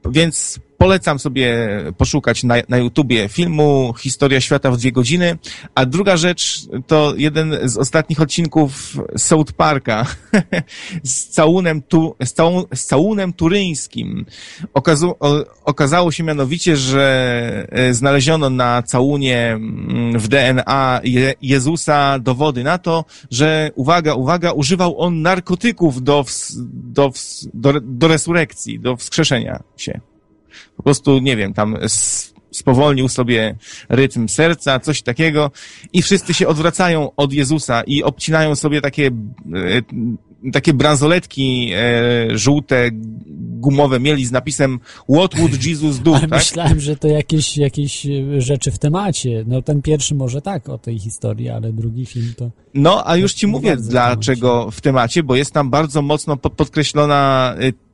Więc 0.06 0.60
polecam 0.82 1.20
sobie 1.20 1.58
poszukać 1.98 2.44
na, 2.44 2.56
na 2.70 2.78
YouTubie 2.78 3.30
filmu 3.30 3.94
Historia 4.00 4.42
świata 4.42 4.72
w 4.72 4.78
dwie 4.78 4.92
godziny. 4.92 5.38
A 5.76 5.86
druga 5.86 6.18
rzecz 6.18 6.62
to 6.88 7.14
jeden 7.18 7.58
z 7.64 7.78
ostatnich 7.78 8.22
odcinków 8.22 8.98
South 9.18 9.52
Parka 9.52 10.06
z 11.04 11.28
całunem, 11.28 11.82
tu, 11.82 12.16
z, 12.24 12.34
całun, 12.34 12.64
z 12.76 12.86
całunem 12.86 13.34
turyńskim. 13.34 14.26
Okazu, 14.74 15.16
o, 15.20 15.46
okazało 15.66 16.12
się 16.12 16.24
mianowicie, 16.24 16.78
że 16.78 17.68
e, 17.70 17.94
znaleziono 17.94 18.50
na 18.50 18.84
całunie 18.84 19.52
mm, 19.52 20.20
w 20.20 20.28
DNA 20.28 21.02
Je, 21.04 21.34
Jezusa 21.42 22.20
dowody 22.20 22.64
na 22.64 22.78
to, 22.78 23.06
że 23.32 23.72
uwaga, 23.76 24.14
uwaga, 24.14 24.52
używał 24.52 25.00
on 25.02 25.22
narkotyków 25.22 26.04
do, 26.04 26.26
do, 26.74 27.12
do, 27.54 27.74
do 27.82 28.08
resurrekcji, 28.08 28.80
do 28.80 28.96
wskrzeszenia 28.96 29.64
się 29.78 30.11
po 30.78 30.84
prostu, 30.84 31.20
nie 31.20 31.38
wiem, 31.38 31.54
tam 31.54 31.78
spowolnił 32.52 33.08
sobie 33.08 33.56
rytm 33.90 34.28
serca, 34.28 34.80
coś 34.80 35.02
takiego 35.02 35.52
i 35.94 36.02
wszyscy 36.02 36.34
się 36.34 36.48
odwracają 36.48 37.16
od 37.16 37.34
Jezusa 37.34 37.82
i 37.82 38.04
obcinają 38.04 38.56
sobie 38.56 38.82
takie, 38.82 39.12
e, 40.46 40.52
takie 40.52 40.74
bransoletki 40.74 41.72
e, 41.74 42.38
żółte, 42.38 42.90
gumowe 43.62 44.00
mieli 44.00 44.26
z 44.26 44.32
napisem 44.32 44.80
What 45.14 45.36
would 45.36 45.66
Jesus 45.66 46.00
do? 46.00 46.16
Ale 46.16 46.28
tak? 46.28 46.40
myślałem, 46.40 46.80
że 46.80 46.96
to 46.96 47.08
jakieś, 47.08 47.58
jakieś 47.58 48.08
rzeczy 48.38 48.72
w 48.72 48.80
temacie. 48.80 49.44
No 49.48 49.62
ten 49.62 49.82
pierwszy 49.82 50.16
może 50.16 50.42
tak 50.42 50.70
o 50.70 50.78
tej 50.78 51.00
historii, 51.00 51.50
ale 51.50 51.74
drugi 51.74 52.06
film 52.06 52.34
to... 52.38 52.52
No, 52.74 53.08
a 53.08 53.18
już 53.18 53.34
ci 53.34 53.48
mówię, 53.48 53.78
dlaczego 53.78 54.72
w 54.72 54.82
temacie, 54.82 55.24
bo 55.24 55.36
jest 55.36 55.52
tam 55.52 55.70
bardzo 55.70 56.02
mocno 56.02 56.38
podkreślona 56.38 57.56
e, 57.60 57.91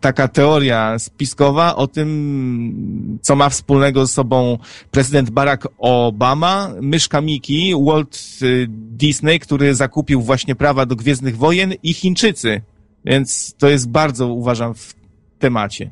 taka 0.00 0.28
teoria 0.28 0.98
spiskowa 0.98 1.76
o 1.76 1.86
tym, 1.86 3.18
co 3.22 3.36
ma 3.36 3.48
wspólnego 3.48 4.06
ze 4.06 4.12
sobą 4.12 4.58
prezydent 4.90 5.30
Barack 5.30 5.68
Obama, 5.78 6.70
myszka 6.80 7.20
Miki, 7.20 7.74
Walt 7.86 8.18
y, 8.42 8.66
Disney, 8.70 9.40
który 9.40 9.74
zakupił 9.74 10.22
właśnie 10.22 10.54
prawa 10.54 10.86
do 10.86 10.96
Gwiezdnych 10.96 11.36
Wojen 11.36 11.74
i 11.82 11.94
Chińczycy. 11.94 12.62
Więc 13.04 13.54
to 13.58 13.68
jest 13.68 13.88
bardzo, 13.88 14.28
uważam, 14.28 14.74
w 14.74 14.94
temacie. 15.38 15.90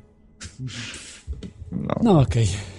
No, 1.73 1.95
no 2.03 2.21
okej. 2.21 2.45
Okay 2.45 2.72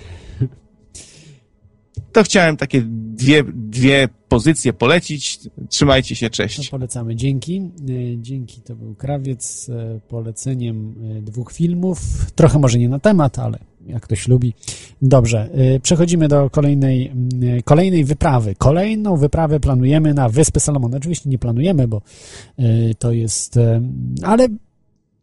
to 2.14 2.24
chciałem 2.24 2.58
takie 2.58 2.82
dwie, 2.88 3.44
dwie 3.54 4.10
pozycje 4.28 4.74
polecić. 4.74 5.40
Trzymajcie 5.70 6.16
się, 6.16 6.30
cześć. 6.30 6.58
No, 6.58 6.64
polecamy, 6.72 7.16
dzięki. 7.16 7.58
E, 7.58 7.72
dzięki, 8.18 8.62
to 8.62 8.76
był 8.76 8.96
Krawiec 8.96 9.70
e, 9.70 10.00
poleceniem 10.08 10.96
e, 11.18 11.22
dwóch 11.22 11.52
filmów. 11.52 12.00
Trochę 12.36 12.60
może 12.60 12.80
nie 12.80 12.90
na 12.90 13.00
temat, 13.00 13.40
ale 13.40 13.60
jak 13.88 14.04
ktoś 14.04 14.28
lubi. 14.28 14.54
Dobrze, 15.02 15.50
przechodzimy 15.82 16.28
do 16.28 16.50
kolejnej, 16.50 17.12
kolejnej 17.66 18.06
wyprawy. 18.06 18.56
Kolejną 18.58 19.18
wyprawę 19.18 19.60
planujemy 19.60 20.14
na 20.14 20.30
Wyspy 20.30 20.60
Salomon. 20.60 20.96
Oczywiście 20.96 21.30
nie 21.30 21.38
planujemy, 21.38 21.88
bo 21.88 22.02
to 23.00 23.12
jest, 23.12 23.60
ale 24.22 24.48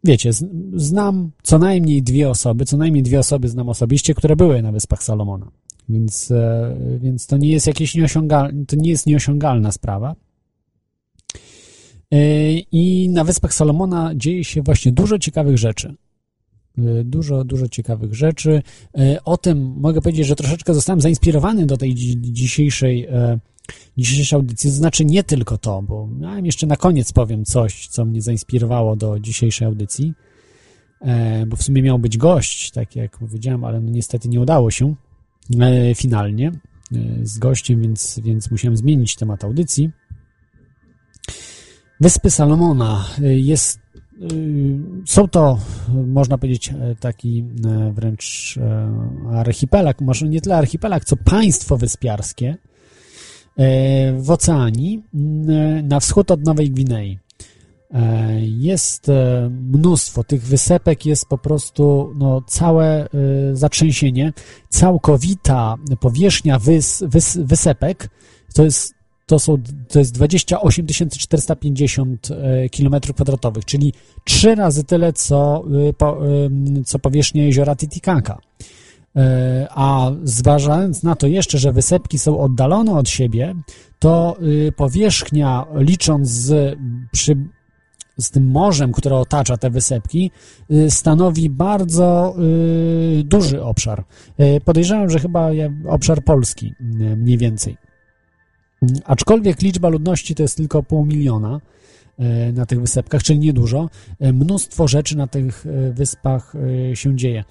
wiecie, 0.03 0.29
znam 0.73 1.31
co 1.43 1.59
najmniej 1.59 2.03
dwie 2.03 2.29
osoby, 2.29 2.65
co 2.65 2.77
najmniej 2.77 3.03
dwie 3.03 3.19
osoby 3.19 3.47
znam 3.47 3.69
osobiście, 3.69 4.13
które 4.13 4.35
były 4.35 4.61
na 4.61 4.71
Wyspach 4.71 5.03
Salomona. 5.03 5.51
Więc, 5.89 6.31
e, 6.31 6.75
więc 7.01 7.27
to 7.27 7.37
nie 7.37 7.49
jest 7.49 7.67
jakieś 7.67 7.95
nieosiągalne, 7.95 8.65
to 8.65 8.75
nie 8.75 8.89
jest 8.89 9.07
nieosiągalna 9.07 9.71
sprawa. 9.71 10.15
E, 12.11 12.51
I 12.53 13.09
na 13.09 13.23
Wyspach 13.23 13.53
Salomona 13.53 14.11
dzieje 14.15 14.43
się 14.43 14.61
właśnie 14.61 14.91
dużo 14.91 15.19
ciekawych 15.19 15.57
rzeczy. 15.57 15.95
E, 16.77 17.03
dużo, 17.03 17.43
dużo 17.43 17.67
ciekawych 17.67 18.13
rzeczy. 18.13 18.61
O 19.25 19.37
tym 19.37 19.73
mogę 19.77 20.01
powiedzieć, 20.01 20.27
że 20.27 20.35
troszeczkę 20.35 20.73
zostałem 20.73 21.01
zainspirowany 21.01 21.65
do 21.65 21.77
tej 21.77 21.95
dzisiejszej, 21.95 23.07
dzisiejszej 23.97 24.37
audycji. 24.37 24.69
To 24.69 24.75
znaczy 24.75 25.05
nie 25.05 25.23
tylko 25.23 25.57
to, 25.57 25.81
bo 25.81 26.07
miałem 26.07 26.45
jeszcze 26.45 26.67
na 26.67 26.75
koniec 26.75 27.13
powiem 27.13 27.45
coś, 27.45 27.87
co 27.87 28.05
mnie 28.05 28.21
zainspirowało 28.21 28.95
do 28.95 29.19
dzisiejszej 29.19 29.67
audycji, 29.67 30.13
bo 31.47 31.55
w 31.55 31.63
sumie 31.63 31.81
miał 31.81 31.99
być 31.99 32.17
gość, 32.17 32.71
tak 32.71 32.95
jak 32.95 33.17
powiedziałem, 33.17 33.63
ale 33.63 33.79
no 33.79 33.91
niestety 33.91 34.29
nie 34.29 34.41
udało 34.41 34.71
się. 34.71 34.95
E, 35.59 35.95
finalnie 35.95 36.47
e, 36.47 36.97
z 37.23 37.37
gościem, 37.37 37.81
więc, 37.81 38.19
więc 38.23 38.51
musiałem 38.51 38.77
zmienić 38.77 39.15
temat 39.15 39.43
audycji. 39.43 39.91
Wyspy 41.99 42.31
Salomona 42.31 43.05
e, 43.21 43.39
jest, 43.39 43.79
są 45.05 45.27
to, 45.27 45.59
można 46.07 46.37
powiedzieć, 46.37 46.73
taki 46.99 47.43
wręcz 47.93 48.59
archipelag, 49.31 50.01
może 50.01 50.29
nie 50.29 50.41
tyle 50.41 50.57
archipelag, 50.57 51.05
co 51.05 51.17
państwo 51.17 51.77
wyspiarskie 51.77 52.57
w 54.17 54.31
oceanii 54.31 55.03
na 55.83 55.99
wschód 55.99 56.31
od 56.31 56.45
Nowej 56.45 56.71
Gwinei. 56.71 57.19
E, 57.93 58.39
jest 58.41 59.09
e, 59.09 59.49
mnóstwo 59.51 60.23
tych 60.23 60.43
wysepek, 60.43 61.05
jest 61.05 61.25
po 61.25 61.37
prostu 61.37 62.13
no, 62.15 62.41
całe 62.47 63.03
e, 63.03 63.07
zatrzęsienie, 63.53 64.33
całkowita 64.69 65.75
powierzchnia 65.99 66.59
wys, 66.59 67.03
wys, 67.07 67.37
wysepek 67.37 68.09
to 68.53 68.63
jest, 68.63 68.93
to, 69.25 69.39
są, 69.39 69.57
to 69.89 69.99
jest 69.99 70.13
28 70.13 70.87
450 71.17 72.27
km2, 72.77 73.65
czyli 73.65 73.93
trzy 74.23 74.55
razy 74.55 74.83
tyle, 74.83 75.13
co, 75.13 75.63
co 76.85 76.99
powierzchnia 76.99 77.43
jeziora 77.43 77.75
Titicaca. 77.75 78.37
A 79.69 80.11
zważając 80.23 81.03
na 81.03 81.15
to 81.15 81.27
jeszcze, 81.27 81.57
że 81.57 81.71
wysepki 81.71 82.19
są 82.19 82.39
oddalone 82.39 82.91
od 82.93 83.09
siebie, 83.09 83.55
to 83.99 84.37
powierzchnia 84.75 85.65
licząc 85.75 86.29
z 86.29 86.77
przy 87.11 87.35
z 88.21 88.31
tym 88.31 88.47
morzem, 88.47 88.91
które 88.91 89.15
otacza 89.15 89.57
te 89.57 89.69
wysepki, 89.69 90.31
y, 90.71 90.91
stanowi 90.91 91.49
bardzo 91.49 92.35
y, 93.19 93.23
duży 93.23 93.63
obszar. 93.63 94.03
Y, 94.39 94.61
podejrzewam, 94.65 95.09
że 95.09 95.19
chyba 95.19 95.49
obszar 95.87 96.23
polski 96.23 96.73
mniej 97.17 97.37
więcej. 97.37 97.77
Aczkolwiek 99.05 99.61
liczba 99.61 99.89
ludności 99.89 100.35
to 100.35 100.43
jest 100.43 100.57
tylko 100.57 100.83
pół 100.83 101.05
miliona, 101.05 101.61
na 102.53 102.65
tych 102.65 102.81
wysepkach, 102.81 103.23
czyli 103.23 103.39
niedużo. 103.39 103.89
Mnóstwo 104.19 104.87
rzeczy 104.87 105.17
na 105.17 105.27
tych 105.27 105.65
wyspach 105.91 106.53
się 106.93 107.15
dzieje. 107.15 107.43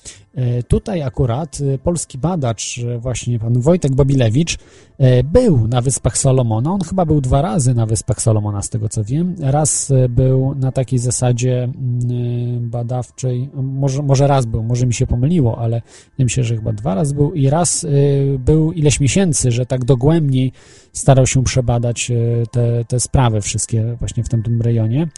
Tutaj 0.68 1.02
akurat 1.02 1.58
polski 1.82 2.18
badacz, 2.18 2.80
właśnie 2.98 3.38
pan 3.38 3.60
Wojtek 3.60 3.94
Babilewicz, 3.94 4.58
był 5.24 5.68
na 5.68 5.80
Wyspach 5.80 6.18
Salomona. 6.18 6.72
On 6.72 6.80
chyba 6.80 7.06
był 7.06 7.20
dwa 7.20 7.42
razy 7.42 7.74
na 7.74 7.86
Wyspach 7.86 8.22
Salomona, 8.22 8.62
z 8.62 8.70
tego 8.70 8.88
co 8.88 9.04
wiem. 9.04 9.34
Raz 9.38 9.92
był 10.08 10.54
na 10.54 10.72
takiej 10.72 10.98
zasadzie 10.98 11.62
mm, 11.64 12.70
badawczej, 12.70 13.50
może, 13.54 14.02
może 14.02 14.26
raz 14.26 14.46
był, 14.46 14.62
może 14.62 14.86
mi 14.86 14.94
się 14.94 15.06
pomyliło, 15.06 15.58
ale 15.58 15.82
się, 16.26 16.44
że 16.44 16.56
chyba 16.56 16.72
dwa 16.72 16.94
razy 16.94 17.14
był 17.14 17.32
i 17.32 17.50
raz 17.50 17.86
był 18.38 18.72
ileś 18.72 19.00
miesięcy, 19.00 19.50
że 19.50 19.66
tak 19.66 19.84
dogłębniej 19.84 20.52
starał 20.92 21.26
się 21.26 21.44
przebadać 21.44 22.12
te, 22.50 22.84
te 22.84 23.00
sprawy 23.00 23.40
wszystkie 23.40 23.96
właśnie 23.98 24.24
w 24.24 24.28
tym 24.28 24.62
rejonie 24.62 25.08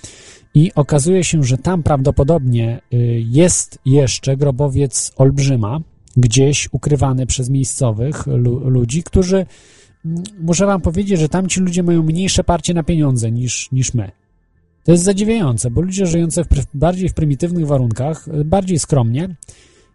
i 0.54 0.72
okazuje 0.74 1.24
się, 1.24 1.44
że 1.44 1.58
tam 1.58 1.82
prawdopodobnie 1.82 2.80
y, 2.92 2.96
jest 3.26 3.78
jeszcze 3.84 4.36
grobowiec 4.36 5.12
olbrzyma, 5.16 5.80
gdzieś 6.16 6.68
ukrywany 6.72 7.26
przez 7.26 7.50
miejscowych 7.50 8.26
ludzi, 8.64 9.02
którzy, 9.02 9.46
mm, 10.04 10.22
muszę 10.40 10.66
wam 10.66 10.80
powiedzieć, 10.80 11.20
że 11.20 11.28
tamci 11.28 11.60
ludzie 11.60 11.82
mają 11.82 12.02
mniejsze 12.02 12.44
parcie 12.44 12.74
na 12.74 12.82
pieniądze 12.82 13.30
niż, 13.30 13.72
niż 13.72 13.94
my. 13.94 14.10
To 14.84 14.92
jest 14.92 15.04
zadziwiające, 15.04 15.70
bo 15.70 15.80
ludzie 15.80 16.06
żyjący 16.06 16.44
w, 16.44 16.48
bardziej 16.74 17.08
w 17.08 17.14
prymitywnych 17.14 17.66
warunkach, 17.66 18.28
y, 18.28 18.44
bardziej 18.44 18.78
skromnie 18.78 19.36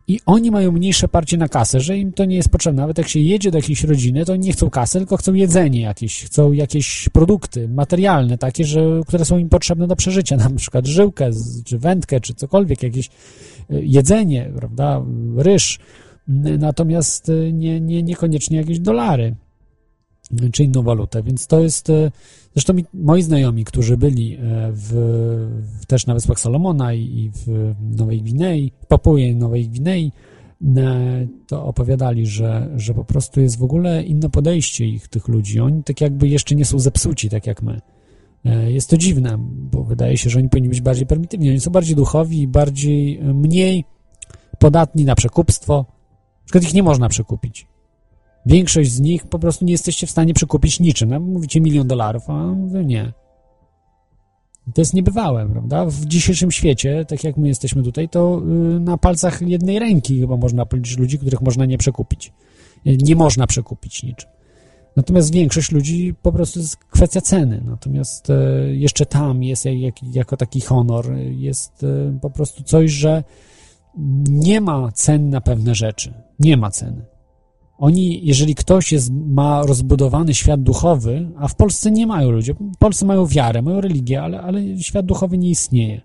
i 0.07 0.19
oni 0.25 0.51
mają 0.51 0.71
mniejsze 0.71 1.07
parcie 1.07 1.37
na 1.37 1.49
kasę, 1.49 1.79
że 1.79 1.97
im 1.97 2.13
to 2.13 2.25
nie 2.25 2.35
jest 2.35 2.49
potrzebne. 2.49 2.81
Nawet 2.81 2.97
jak 2.97 3.07
się 3.07 3.19
jedzie 3.19 3.51
do 3.51 3.57
jakiejś 3.57 3.83
rodziny, 3.83 4.25
to 4.25 4.35
nie 4.35 4.53
chcą 4.53 4.69
kasy, 4.69 4.97
tylko 4.97 5.17
chcą 5.17 5.33
jedzenie 5.33 5.81
jakieś, 5.81 6.23
chcą 6.23 6.51
jakieś 6.51 7.09
produkty 7.09 7.69
materialne, 7.69 8.37
takie, 8.37 8.65
że, 8.65 9.01
które 9.07 9.25
są 9.25 9.37
im 9.37 9.49
potrzebne 9.49 9.87
do 9.87 9.95
przeżycia, 9.95 10.37
na 10.37 10.49
przykład 10.49 10.87
żyłkę, 10.87 11.29
czy 11.65 11.77
wędkę, 11.79 12.19
czy 12.19 12.33
cokolwiek, 12.33 12.83
jakieś 12.83 13.07
y, 13.07 13.11
jedzenie, 13.69 14.51
prawda, 14.55 15.05
ryż, 15.37 15.79
natomiast 16.59 17.29
y, 17.29 17.53
nie, 17.53 17.81
nie, 17.81 18.03
niekoniecznie 18.03 18.57
jakieś 18.57 18.79
dolary 18.79 19.35
czy 20.51 20.63
inną 20.63 20.81
walutę, 20.83 21.23
więc 21.23 21.47
to 21.47 21.59
jest, 21.59 21.91
zresztą 22.53 22.73
moi 22.93 23.21
znajomi, 23.21 23.65
którzy 23.65 23.97
byli 23.97 24.35
e, 24.35 24.39
w, 24.71 24.91
w, 25.79 25.85
też 25.85 26.05
na 26.05 26.13
Wyspach 26.13 26.39
Salomona 26.39 26.93
i, 26.93 27.31
w 27.35 27.73
Nowej 27.97 28.21
Gwinei, 28.21 28.71
w 28.81 28.85
Papui 28.85 29.35
Nowej 29.35 29.69
Gwinei, 29.69 30.11
e, 30.77 31.27
to 31.47 31.65
opowiadali, 31.65 32.25
że, 32.25 32.69
że 32.75 32.93
po 32.93 33.03
prostu 33.03 33.41
jest 33.41 33.57
w 33.57 33.63
ogóle 33.63 34.03
inne 34.03 34.29
podejście 34.29 34.85
ich, 34.85 35.07
tych 35.07 35.27
ludzi. 35.27 35.59
Oni 35.59 35.83
tak 35.83 36.01
jakby 36.01 36.27
jeszcze 36.27 36.55
nie 36.55 36.65
są 36.65 36.79
zepsuci, 36.79 37.29
tak 37.29 37.47
jak 37.47 37.61
my. 37.61 37.81
E, 38.45 38.71
jest 38.71 38.89
to 38.89 38.97
dziwne, 38.97 39.37
bo 39.39 39.83
wydaje 39.83 40.17
się, 40.17 40.29
że 40.29 40.39
oni 40.39 40.49
powinni 40.49 40.69
być 40.69 40.81
bardziej 40.81 41.05
prymitywni. 41.05 41.49
Oni 41.49 41.59
są 41.59 41.71
bardziej 41.71 41.95
duchowi 41.95 42.47
bardziej, 42.47 43.19
mniej 43.23 43.85
podatni 44.59 45.05
na 45.05 45.15
przekupstwo. 45.15 45.77
Na 45.77 46.45
przykład 46.45 46.63
ich 46.63 46.73
nie 46.73 46.83
można 46.83 47.09
przekupić. 47.09 47.66
Większość 48.45 48.91
z 48.91 48.99
nich 48.99 49.27
po 49.27 49.39
prostu 49.39 49.65
nie 49.65 49.71
jesteście 49.71 50.07
w 50.07 50.11
stanie 50.11 50.33
przekupić 50.33 50.79
niczym. 50.79 51.09
No, 51.09 51.19
mówicie 51.19 51.61
milion 51.61 51.87
dolarów, 51.87 52.29
a 52.29 52.47
mówię 52.47 52.85
nie. 52.85 53.13
To 54.73 54.81
jest 54.81 54.93
niebywałe, 54.93 55.49
prawda? 55.49 55.85
W 55.85 56.05
dzisiejszym 56.05 56.51
świecie, 56.51 57.05
tak 57.05 57.23
jak 57.23 57.37
my 57.37 57.47
jesteśmy 57.47 57.83
tutaj, 57.83 58.09
to 58.09 58.41
y, 58.75 58.79
na 58.79 58.97
palcach 58.97 59.41
jednej 59.41 59.79
ręki 59.79 60.19
chyba 60.19 60.37
można 60.37 60.65
policzyć 60.65 60.97
ludzi, 60.97 61.19
których 61.19 61.41
można 61.41 61.65
nie 61.65 61.77
przekupić. 61.77 62.33
Y, 62.87 62.97
nie 62.97 63.15
można 63.15 63.47
przekupić 63.47 64.03
niczym. 64.03 64.29
Natomiast 64.95 65.33
większość 65.33 65.71
ludzi 65.71 66.15
po 66.21 66.31
prostu 66.31 66.59
jest 66.59 66.75
kwestia 66.75 67.21
ceny. 67.21 67.63
Natomiast 67.65 68.29
y, 68.29 68.33
jeszcze 68.75 69.05
tam 69.05 69.43
jest 69.43 69.65
jako 70.13 70.37
taki 70.37 70.61
honor, 70.61 71.05
jest 71.31 71.85
po 72.21 72.29
prostu 72.29 72.63
coś, 72.63 72.91
że 72.91 73.23
nie 74.29 74.61
ma 74.61 74.91
cen 74.91 75.29
na 75.29 75.41
pewne 75.41 75.75
rzeczy. 75.75 76.13
Nie 76.39 76.57
ma 76.57 76.71
ceny. 76.71 77.16
Oni, 77.77 78.25
jeżeli 78.25 78.55
ktoś 78.55 78.91
jest, 78.91 79.11
ma 79.13 79.63
rozbudowany 79.63 80.33
świat 80.33 80.63
duchowy, 80.63 81.31
a 81.37 81.47
w 81.47 81.55
Polsce 81.55 81.91
nie 81.91 82.07
mają 82.07 82.31
ludzie, 82.31 82.53
w 82.53 82.77
Polsce 82.77 83.05
mają 83.05 83.25
wiarę, 83.25 83.61
mają 83.61 83.81
religię, 83.81 84.21
ale, 84.21 84.41
ale 84.41 84.79
świat 84.79 85.05
duchowy 85.05 85.37
nie 85.37 85.49
istnieje. 85.49 86.01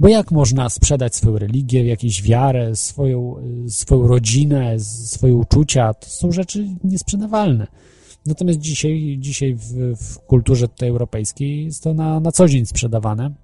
Bo 0.00 0.08
jak 0.08 0.30
można 0.30 0.70
sprzedać 0.70 1.14
swoją 1.14 1.38
religię, 1.38 1.84
jakąś 1.84 2.22
wiarę, 2.22 2.76
swoją, 2.76 3.36
swoją 3.68 4.06
rodzinę, 4.06 4.80
swoje 4.80 5.34
uczucia? 5.34 5.94
To 5.94 6.06
są 6.06 6.32
rzeczy 6.32 6.68
niesprzedawalne. 6.84 7.66
Natomiast 8.26 8.58
dzisiaj, 8.58 9.16
dzisiaj 9.20 9.54
w, 9.54 9.96
w 9.96 10.18
kulturze 10.18 10.68
tutaj 10.68 10.88
europejskiej 10.88 11.64
jest 11.64 11.82
to 11.82 11.94
na, 11.94 12.20
na 12.20 12.32
co 12.32 12.48
dzień 12.48 12.66
sprzedawane 12.66 13.43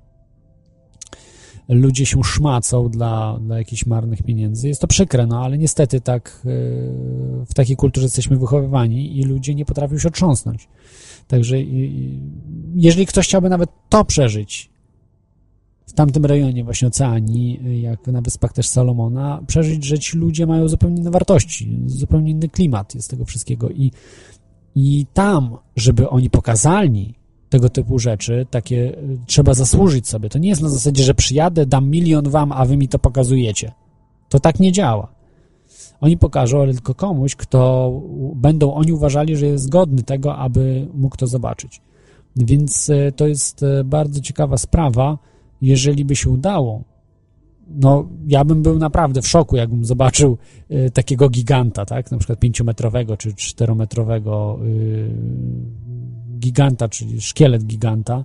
ludzie 1.71 2.07
się 2.07 2.25
szmacą 2.25 2.89
dla, 2.89 3.39
dla 3.43 3.59
jakichś 3.59 3.87
marnych 3.87 4.23
pieniędzy. 4.23 4.69
Jest 4.69 4.81
to 4.81 4.87
przykre, 4.87 5.27
no 5.27 5.45
ale 5.45 5.59
niestety 5.59 6.01
tak 6.01 6.43
e, 6.45 6.51
w 7.47 7.55
takiej 7.55 7.77
kulturze 7.77 8.07
jesteśmy 8.07 8.37
wychowywani 8.37 9.19
i 9.19 9.25
ludzie 9.25 9.55
nie 9.55 9.65
potrafią 9.65 9.99
się 9.99 10.09
otrząsnąć. 10.09 10.69
Także 11.29 11.57
jeżeli 12.75 13.07
ktoś 13.07 13.27
chciałby 13.27 13.49
nawet 13.49 13.71
to 13.89 14.05
przeżyć 14.05 14.71
w 15.87 15.93
tamtym 15.93 16.25
rejonie 16.25 16.65
właśnie 16.65 16.89
Oceanii, 16.89 17.61
jak 17.83 18.07
na 18.07 18.21
Wyspach 18.21 18.53
też 18.53 18.69
Salomona, 18.69 19.43
przeżyć, 19.47 19.85
że 19.85 19.99
ci 19.99 20.19
ludzie 20.19 20.47
mają 20.47 20.69
zupełnie 20.69 21.01
inne 21.01 21.11
wartości, 21.11 21.81
zupełnie 21.87 22.31
inny 22.31 22.49
klimat 22.49 22.95
jest 22.95 23.11
tego 23.11 23.25
wszystkiego 23.25 23.71
i, 23.71 23.93
i 24.75 25.07
tam, 25.13 25.57
żeby 25.77 26.09
oni 26.09 26.31
pokazali 26.31 27.15
tego 27.51 27.69
typu 27.69 27.99
rzeczy, 27.99 28.47
takie 28.51 28.77
y, 28.77 29.19
trzeba 29.27 29.55
zasłużyć 29.55 30.09
sobie. 30.09 30.29
To 30.29 30.39
nie 30.39 30.49
jest 30.49 30.63
na 30.63 30.69
zasadzie, 30.69 31.05
że 31.05 31.15
przyjadę, 31.15 31.67
dam 31.67 31.91
milion 31.91 32.29
wam, 32.29 32.53
a 32.53 32.65
wy 32.65 32.77
mi 32.77 32.89
to 32.89 32.99
pokazujecie. 32.99 33.73
To 34.29 34.41
tak 34.41 34.61
nie 34.61 34.73
działa. 34.73 35.09
Oni 36.01 36.17
pokażą, 36.17 36.61
ale 36.63 36.73
tylko 36.73 36.95
komuś, 36.95 37.37
kto 37.37 37.93
będą 38.35 38.75
oni 38.75 38.93
uważali, 38.93 39.37
że 39.37 39.47
jest 39.47 39.71
godny 39.71 40.03
tego, 40.03 40.37
aby 40.37 40.89
mógł 40.95 41.17
to 41.17 41.27
zobaczyć. 41.27 41.81
Więc 42.37 42.89
y, 42.89 43.13
to 43.17 43.27
jest 43.27 43.63
y, 43.63 43.85
bardzo 43.85 44.21
ciekawa 44.21 44.59
sprawa, 44.59 45.19
jeżeli 45.63 46.05
by 46.05 46.17
się 46.17 46.31
udało. 46.31 46.83
No, 47.69 48.09
ja 48.27 48.45
bym 48.45 48.63
był 48.63 48.79
naprawdę 48.79 49.23
w 49.23 49.29
szoku, 49.29 49.57
jakbym 49.57 49.85
zobaczył 49.85 50.39
takiego 50.93 51.29
giganta, 51.29 51.87
tak, 51.87 52.11
na 52.11 52.19
przykład 52.19 52.39
pięciometrowego 52.39 53.17
czy 53.17 53.35
czterometrowego 53.35 54.59
giganta, 56.41 56.89
czyli 56.89 57.21
szkielet 57.21 57.65
giganta, 57.65 58.25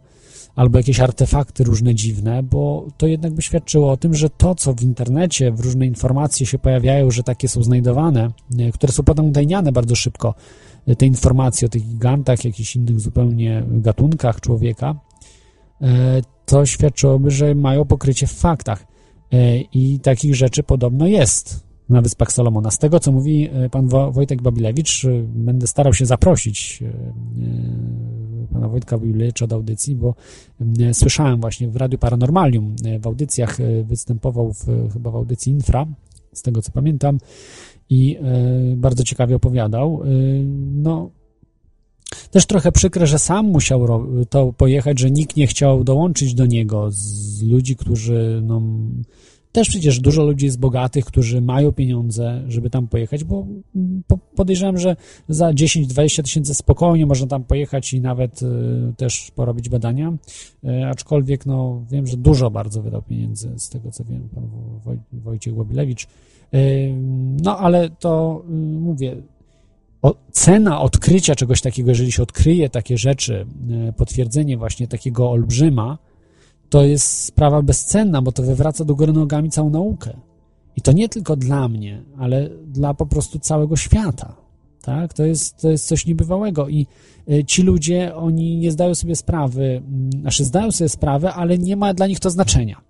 albo 0.55 0.77
jakieś 0.77 0.99
artefakty 0.99 1.63
różne 1.63 1.95
dziwne, 1.95 2.43
bo 2.43 2.87
to 2.97 3.07
jednak 3.07 3.33
by 3.33 3.41
świadczyło 3.41 3.91
o 3.91 3.97
tym, 3.97 4.13
że 4.13 4.29
to, 4.29 4.55
co 4.55 4.73
w 4.73 4.81
internecie, 4.81 5.51
w 5.51 5.59
różne 5.59 5.85
informacje 5.85 6.45
się 6.45 6.59
pojawiają, 6.59 7.11
że 7.11 7.23
takie 7.23 7.49
są 7.49 7.63
znajdowane, 7.63 8.29
e, 8.59 8.71
które 8.71 8.93
są 8.93 9.03
potem 9.03 9.25
udajniane 9.25 9.71
bardzo 9.71 9.95
szybko, 9.95 10.33
e, 10.87 10.95
te 10.95 11.05
informacje 11.05 11.65
o 11.65 11.69
tych 11.69 11.87
gigantach, 11.87 12.45
jakichś 12.45 12.75
innych 12.75 12.99
zupełnie 12.99 13.63
gatunkach 13.67 14.41
człowieka, 14.41 14.95
e, 15.81 16.21
to 16.45 16.65
świadczyłoby, 16.65 17.31
że 17.31 17.55
mają 17.55 17.85
pokrycie 17.85 18.27
w 18.27 18.31
faktach. 18.31 18.95
I 19.73 19.99
takich 19.99 20.35
rzeczy 20.35 20.63
podobno 20.63 21.07
jest 21.07 21.65
na 21.89 22.01
Wyspach 22.01 22.31
Salomona. 22.31 22.71
Z 22.71 22.77
tego, 22.77 22.99
co 22.99 23.11
mówi 23.11 23.49
e, 23.53 23.69
pan 23.69 23.87
Wojtek 23.87 24.41
Babilewicz, 24.41 25.05
e, 25.05 25.09
będę 25.35 25.67
starał 25.67 25.93
się 25.93 26.05
zaprosić 26.05 26.83
e, 26.83 28.53
pana 28.53 28.67
Wojtka 28.67 28.97
Babilewicza 28.97 29.47
do 29.47 29.55
audycji, 29.55 29.95
bo 29.95 30.15
słyszałem 30.93 31.41
właśnie 31.41 31.67
w 31.69 31.75
Radiu 31.75 31.99
Paranormalium, 31.99 32.75
w 32.99 33.07
audycjach 33.07 33.57
występował 33.83 34.53
w, 34.53 34.93
chyba 34.93 35.11
w 35.11 35.15
audycji 35.15 35.51
Infra, 35.51 35.85
z 36.33 36.41
tego 36.41 36.61
co 36.61 36.71
pamiętam, 36.71 37.17
i 37.89 38.19
bardzo 38.75 39.03
ciekawie 39.03 39.35
opowiadał. 39.35 40.01
No, 40.71 41.09
też 42.31 42.45
trochę 42.45 42.71
przykre, 42.71 43.07
że 43.07 43.19
sam 43.19 43.45
musiał 43.45 43.87
to 44.29 44.53
pojechać, 44.53 44.99
że 44.99 45.11
nikt 45.11 45.37
nie 45.37 45.47
chciał 45.47 45.83
dołączyć 45.83 46.33
do 46.33 46.45
niego 46.45 46.87
z 46.91 47.43
ludzi, 47.43 47.75
którzy 47.75 48.41
no, 48.43 48.61
też 49.55 49.69
przecież 49.69 49.99
dużo 49.99 50.23
ludzi 50.23 50.45
jest 50.45 50.59
bogatych, 50.59 51.05
którzy 51.05 51.41
mają 51.41 51.71
pieniądze, 51.71 52.43
żeby 52.47 52.69
tam 52.69 52.87
pojechać, 52.87 53.23
bo 53.23 53.47
podejrzewam, 54.35 54.77
że 54.77 54.95
za 55.29 55.51
10-20 55.51 56.23
tysięcy 56.23 56.53
spokojnie 56.53 57.05
można 57.05 57.27
tam 57.27 57.43
pojechać 57.43 57.93
i 57.93 58.01
nawet 58.01 58.41
y, 58.41 58.45
też 58.97 59.31
porobić 59.35 59.69
badania, 59.69 60.13
y, 60.63 60.85
aczkolwiek 60.85 61.45
no, 61.45 61.85
wiem, 61.91 62.07
że 62.07 62.17
dużo 62.17 62.51
bardzo 62.51 62.81
wydał 62.81 63.01
pieniędzy, 63.01 63.53
z 63.57 63.69
tego 63.69 63.91
co 63.91 64.03
wiem, 64.03 64.29
pan 64.35 64.43
Woj, 64.85 64.97
Wojciech 65.13 65.57
Łobilewicz. 65.57 66.07
Y, 66.53 66.93
no 67.43 67.57
ale 67.57 67.89
to 67.89 68.43
mówię, 68.79 69.15
o, 70.01 70.15
cena 70.31 70.81
odkrycia 70.81 71.35
czegoś 71.35 71.61
takiego, 71.61 71.89
jeżeli 71.89 72.11
się 72.11 72.23
odkryje 72.23 72.69
takie 72.69 72.97
rzeczy, 72.97 73.45
potwierdzenie 73.97 74.57
właśnie 74.57 74.87
takiego 74.87 75.31
olbrzyma, 75.31 75.97
to 76.69 76.83
jest 76.83 77.23
sprawa 77.23 77.61
bezcenna, 77.61 78.21
bo 78.21 78.31
to 78.31 78.43
wywraca 78.43 78.85
do 78.85 78.95
góry 78.95 79.13
nogami 79.13 79.49
całą 79.49 79.69
naukę. 79.69 80.17
I 80.75 80.81
to 80.81 80.91
nie 80.91 81.09
tylko 81.09 81.35
dla 81.35 81.67
mnie, 81.67 82.03
ale 82.17 82.49
dla 82.67 82.93
po 82.93 83.05
prostu 83.05 83.39
całego 83.39 83.75
świata. 83.75 84.35
Tak? 84.81 85.13
To, 85.13 85.25
jest, 85.25 85.61
to 85.61 85.69
jest 85.69 85.87
coś 85.87 86.05
niebywałego. 86.05 86.69
I 86.69 86.87
y, 87.31 87.43
ci 87.43 87.63
ludzie, 87.63 88.15
oni 88.15 88.57
nie 88.57 88.71
zdają 88.71 88.95
sobie 88.95 89.15
sprawy, 89.15 89.63
mm, 89.63 90.11
znaczy 90.21 90.45
zdają 90.45 90.71
sobie 90.71 90.89
sprawę, 90.89 91.33
ale 91.33 91.57
nie 91.57 91.75
ma 91.75 91.93
dla 91.93 92.07
nich 92.07 92.19
to 92.19 92.29
znaczenia. 92.29 92.81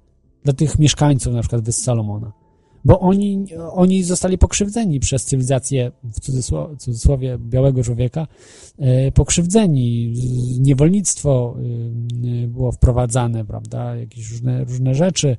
Dla 0.44 0.54
tych 0.54 0.80
mieszkańców 0.80 1.34
na 1.34 1.40
przykład 1.40 1.62
Wysp 1.62 1.84
Salomona. 1.84 2.45
Bo 2.86 3.00
oni, 3.00 3.46
oni 3.72 4.04
zostali 4.04 4.38
pokrzywdzeni 4.38 5.00
przez 5.00 5.26
cywilizację, 5.26 5.92
w 6.04 6.20
cudzysłowie, 6.20 6.78
cudzysłowie 6.78 7.38
białego 7.40 7.84
człowieka, 7.84 8.28
E, 8.78 9.12
pokrzywdzeni, 9.12 10.14
niewolnictwo 10.60 11.56
e, 12.44 12.48
było 12.48 12.72
wprowadzane, 12.72 13.46
prawda, 13.46 13.96
jakieś 13.96 14.32
różne, 14.32 14.64
różne 14.64 14.96
rzeczy 14.96 15.38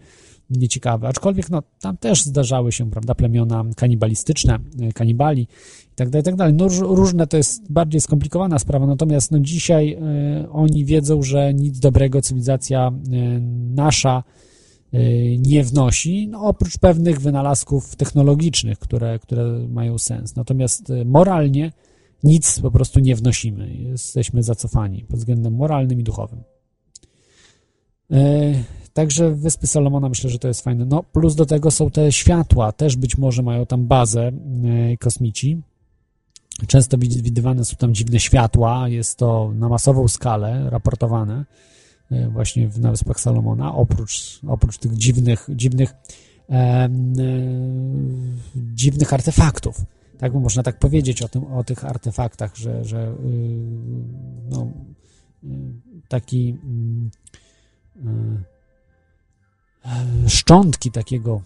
nieciekawe, 0.50 1.08
aczkolwiek 1.08 1.50
no, 1.50 1.62
tam 1.80 1.96
też 1.96 2.24
zdarzały 2.24 2.72
się, 2.72 2.90
prawda, 2.90 3.14
plemiona 3.14 3.64
kanibalistyczne, 3.76 4.58
e, 4.80 4.92
kanibali 4.92 5.42
i 5.92 5.94
tak 5.96 6.10
dalej, 6.10 6.24
tak 6.24 6.36
dalej. 6.36 6.54
No 6.54 6.68
różne 6.68 7.26
to 7.26 7.36
jest 7.36 7.72
bardziej 7.72 8.00
skomplikowana 8.00 8.58
sprawa, 8.58 8.86
natomiast 8.86 9.30
no 9.30 9.38
dzisiaj 9.38 9.98
oni 10.52 10.84
wiedzą, 10.84 11.22
że 11.22 11.54
nic 11.54 11.78
dobrego 11.78 12.22
cywilizacja 12.22 12.92
nasza 13.74 14.22
nie 15.38 15.64
wnosi, 15.64 16.28
no, 16.28 16.40
oprócz 16.40 16.78
pewnych 16.78 17.20
wynalazków 17.20 17.96
technologicznych, 17.96 18.78
które, 18.78 19.18
które 19.18 19.66
mają 19.68 19.98
sens. 19.98 20.36
Natomiast 20.36 20.92
moralnie 21.04 21.72
nic 22.24 22.60
po 22.60 22.70
prostu 22.70 23.00
nie 23.00 23.16
wnosimy. 23.16 23.74
Jesteśmy 23.74 24.42
zacofani 24.42 25.04
pod 25.04 25.18
względem 25.18 25.54
moralnym 25.54 26.00
i 26.00 26.04
duchowym. 26.04 26.42
E, 28.10 28.54
także 28.92 29.30
Wyspy 29.30 29.66
Salomona 29.66 30.08
myślę, 30.08 30.30
że 30.30 30.38
to 30.38 30.48
jest 30.48 30.64
fajne. 30.64 30.84
No, 30.84 31.02
plus 31.02 31.34
do 31.34 31.46
tego 31.46 31.70
są 31.70 31.90
te 31.90 32.12
światła, 32.12 32.72
też 32.72 32.96
być 32.96 33.18
może 33.18 33.42
mają 33.42 33.66
tam 33.66 33.86
bazę 33.86 34.32
kosmici. 35.00 35.62
Często 36.66 36.98
widywane 36.98 37.64
są 37.64 37.76
tam 37.76 37.94
dziwne 37.94 38.20
światła, 38.20 38.88
jest 38.88 39.18
to 39.18 39.52
na 39.54 39.68
masową 39.68 40.08
skalę 40.08 40.70
raportowane 40.70 41.44
właśnie 42.10 42.70
na 42.78 42.90
Wyspach 42.90 43.20
Salomona, 43.20 43.74
oprócz, 43.74 44.40
oprócz 44.46 44.78
tych 44.78 44.92
dziwnych, 44.92 45.46
dziwnych, 45.48 45.94
e, 46.50 46.54
e, 46.54 46.88
dziwnych 48.56 49.12
artefaktów. 49.12 49.84
Tak 50.18 50.34
można 50.34 50.62
tak 50.62 50.78
powiedzieć 50.78 51.22
o, 51.22 51.28
tym, 51.28 51.44
o 51.44 51.64
tych 51.64 51.84
artefaktach, 51.84 52.56
że, 52.56 52.84
że 52.84 53.08
y, 53.08 53.14
no, 54.50 54.70
y, 55.44 55.48
taki 56.08 56.58
y, 60.24 60.28
szczątki 60.28 60.90
takiego 60.90 61.40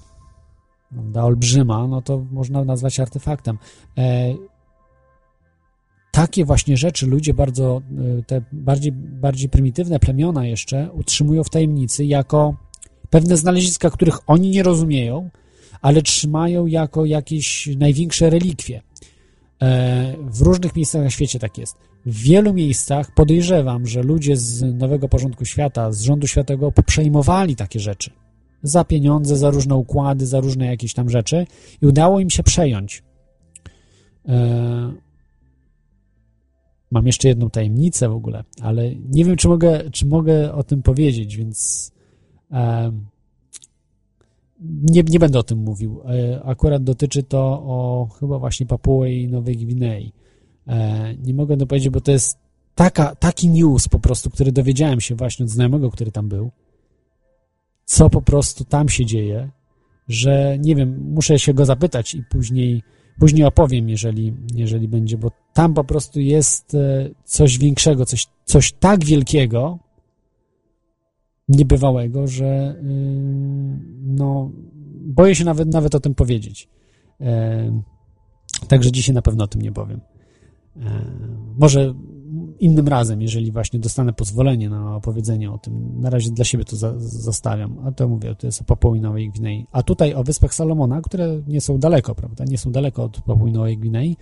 prawda, 0.91 1.25
olbrzyma, 1.25 1.87
no 1.87 2.03
to 2.03 2.27
można 2.31 2.65
nazwać 2.65 3.01
artefaktem. 3.01 3.59
E, 6.11 6.21
takie 6.21 6.45
właśnie 6.45 6.77
rzeczy 6.77 7.07
ludzie 7.07 7.35
bardzo, 7.35 7.83
e, 8.19 8.23
te 8.23 8.43
bardziej, 8.53 8.93
bardziej 8.93 9.49
prymitywne 9.49 10.01
plemiona 10.01 10.47
jeszcze 10.47 10.91
utrzymują 10.93 11.45
w 11.45 11.51
tajemnicy 11.51 12.05
jako 12.05 12.55
pewne 13.11 13.37
znaleziska, 13.37 13.91
których 13.91 14.19
oni 14.27 14.51
nie 14.51 14.63
rozumieją, 14.63 15.31
ale 15.83 16.03
trzymają 16.03 16.67
jako 16.67 17.05
jakieś 17.05 17.69
największe 17.79 18.31
relikwie. 18.31 18.83
E, 19.63 20.17
w 20.19 20.43
różnych 20.43 20.77
miejscach 20.77 21.03
na 21.03 21.11
świecie 21.11 21.39
tak 21.39 21.59
jest. 21.59 21.77
W 22.07 22.23
wielu 22.23 22.55
miejscach 22.55 23.15
podejrzewam, 23.15 23.87
że 23.87 24.03
ludzie 24.03 24.37
z 24.37 24.63
Nowego 24.63 25.09
Porządku 25.09 25.45
Świata, 25.45 25.93
z 25.93 26.01
rządu 26.01 26.27
światowego 26.27 26.73
przejmowali 26.83 27.57
takie 27.57 27.81
rzeczy 27.81 28.11
za 28.63 28.85
pieniądze, 28.85 29.37
za 29.37 29.51
różne 29.51 29.77
układy, 29.77 30.27
za 30.27 30.41
różne 30.41 30.67
jakieś 30.67 30.95
tam 30.95 31.11
rzeczy 31.11 31.47
i 31.83 31.87
udało 31.87 32.21
im 32.21 32.31
się 32.31 32.43
przejąć. 32.43 33.03
E, 36.91 36.95
mam 36.95 37.07
jeszcze 37.07 37.29
jedną 37.29 37.51
tajemnicę 37.51 38.09
w 38.09 38.13
ogóle, 38.13 38.45
ale 38.63 38.95
nie 38.95 39.25
wiem, 39.25 39.37
czy 39.37 39.49
mogę, 39.49 39.91
czy 39.91 40.07
mogę 40.07 40.55
o 40.55 40.63
tym 40.63 40.83
powiedzieć, 40.83 41.37
więc 41.37 41.93
e, 42.53 42.93
nie, 44.83 45.03
nie 45.03 45.19
będę 45.19 45.39
o 45.39 45.43
tym 45.43 45.59
mówił. 45.59 46.01
E, 46.05 46.43
akurat 46.45 46.85
dotyczy 46.85 47.23
to 47.23 47.41
o 47.67 48.09
chyba 48.21 48.39
właśnie 48.39 48.67
Papuły 48.67 49.13
i 49.13 49.29
Nowej 49.29 49.57
Gwinei. 49.57 50.13
Nie 51.23 51.35
mogę 51.35 51.57
to 51.57 51.67
powiedzieć, 51.67 51.91
bo 51.91 52.01
to 52.01 52.13
jest 52.13 52.39
taka, 52.75 53.15
taki 53.15 53.49
news 53.49 53.89
po 53.89 53.99
prostu, 53.99 54.31
który 54.31 54.53
dowiedziałem 54.53 55.01
się 55.01 55.15
właśnie 55.15 55.45
od 55.45 55.51
znajomego, 55.51 55.91
który 55.91 56.13
tam 56.13 56.29
był 56.29 56.51
co 57.91 58.11
po 58.11 58.23
prostu 58.23 58.65
tam 58.65 58.89
się 58.89 59.07
dzieje, 59.07 59.51
że 60.09 60.59
nie 60.59 60.77
wiem, 60.77 61.13
muszę 61.15 61.39
się 61.39 61.55
go 61.55 61.65
zapytać 61.65 62.15
i 62.15 62.25
później, 62.31 62.83
później 63.21 63.45
opowiem, 63.45 63.89
jeżeli, 63.89 64.33
jeżeli 64.55 64.89
będzie, 64.89 65.19
bo 65.19 65.31
tam 65.53 65.75
po 65.75 65.85
prostu 65.85 66.21
jest 66.21 66.75
e, 66.75 67.11
coś 67.25 67.59
większego, 67.59 68.07
coś, 68.07 68.27
coś 68.45 68.73
tak 68.73 69.05
wielkiego, 69.05 69.79
niebywałego, 71.49 72.29
że 72.29 72.75
y, 72.83 72.85
no, 74.03 74.51
boję 75.01 75.35
się 75.35 75.45
nawet, 75.45 75.73
nawet 75.73 75.95
o 75.95 76.01
tym 76.01 76.15
powiedzieć. 76.15 76.69
E, 77.21 77.83
także 78.69 78.93
dzisiaj 78.93 79.15
na 79.15 79.23
pewno 79.23 79.45
o 79.45 79.49
tym 79.49 79.63
nie 79.63 79.73
powiem. 79.73 80.01
E, 80.77 81.05
może 81.59 81.95
innym 82.61 82.89
razem, 82.89 83.23
jeżeli 83.23 83.53
właśnie 83.53 83.81
dostanę 83.81 84.13
pozwolenie 84.13 84.71
na 84.71 84.97
opowiedzenie 84.97 85.51
o 85.53 85.59
tym. 85.59 86.01
Na 86.01 86.11
razie 86.11 86.31
dla 86.31 86.45
siebie 86.45 86.65
to 86.65 86.77
za, 86.77 86.99
zostawiam. 86.99 87.79
A 87.87 87.93
to 87.93 88.09
mówię, 88.09 88.35
to 88.35 88.47
jest 88.47 88.61
o 88.61 88.65
Papui 88.65 89.01
Nowej 89.01 89.31
Gwinei. 89.31 89.67
A 89.73 89.83
tutaj 89.83 90.15
o 90.15 90.25
Wyspach 90.25 90.55
Salomona, 90.55 91.01
które 91.01 91.43
nie 91.47 91.61
są 91.61 91.79
daleko, 91.79 92.15
prawda? 92.15 92.45
Nie 92.45 92.59
są 92.59 92.73
daleko 92.73 93.05
od 93.05 93.21
Papui 93.21 93.53
Nowej 93.53 93.79
Gwinei. 93.79 94.17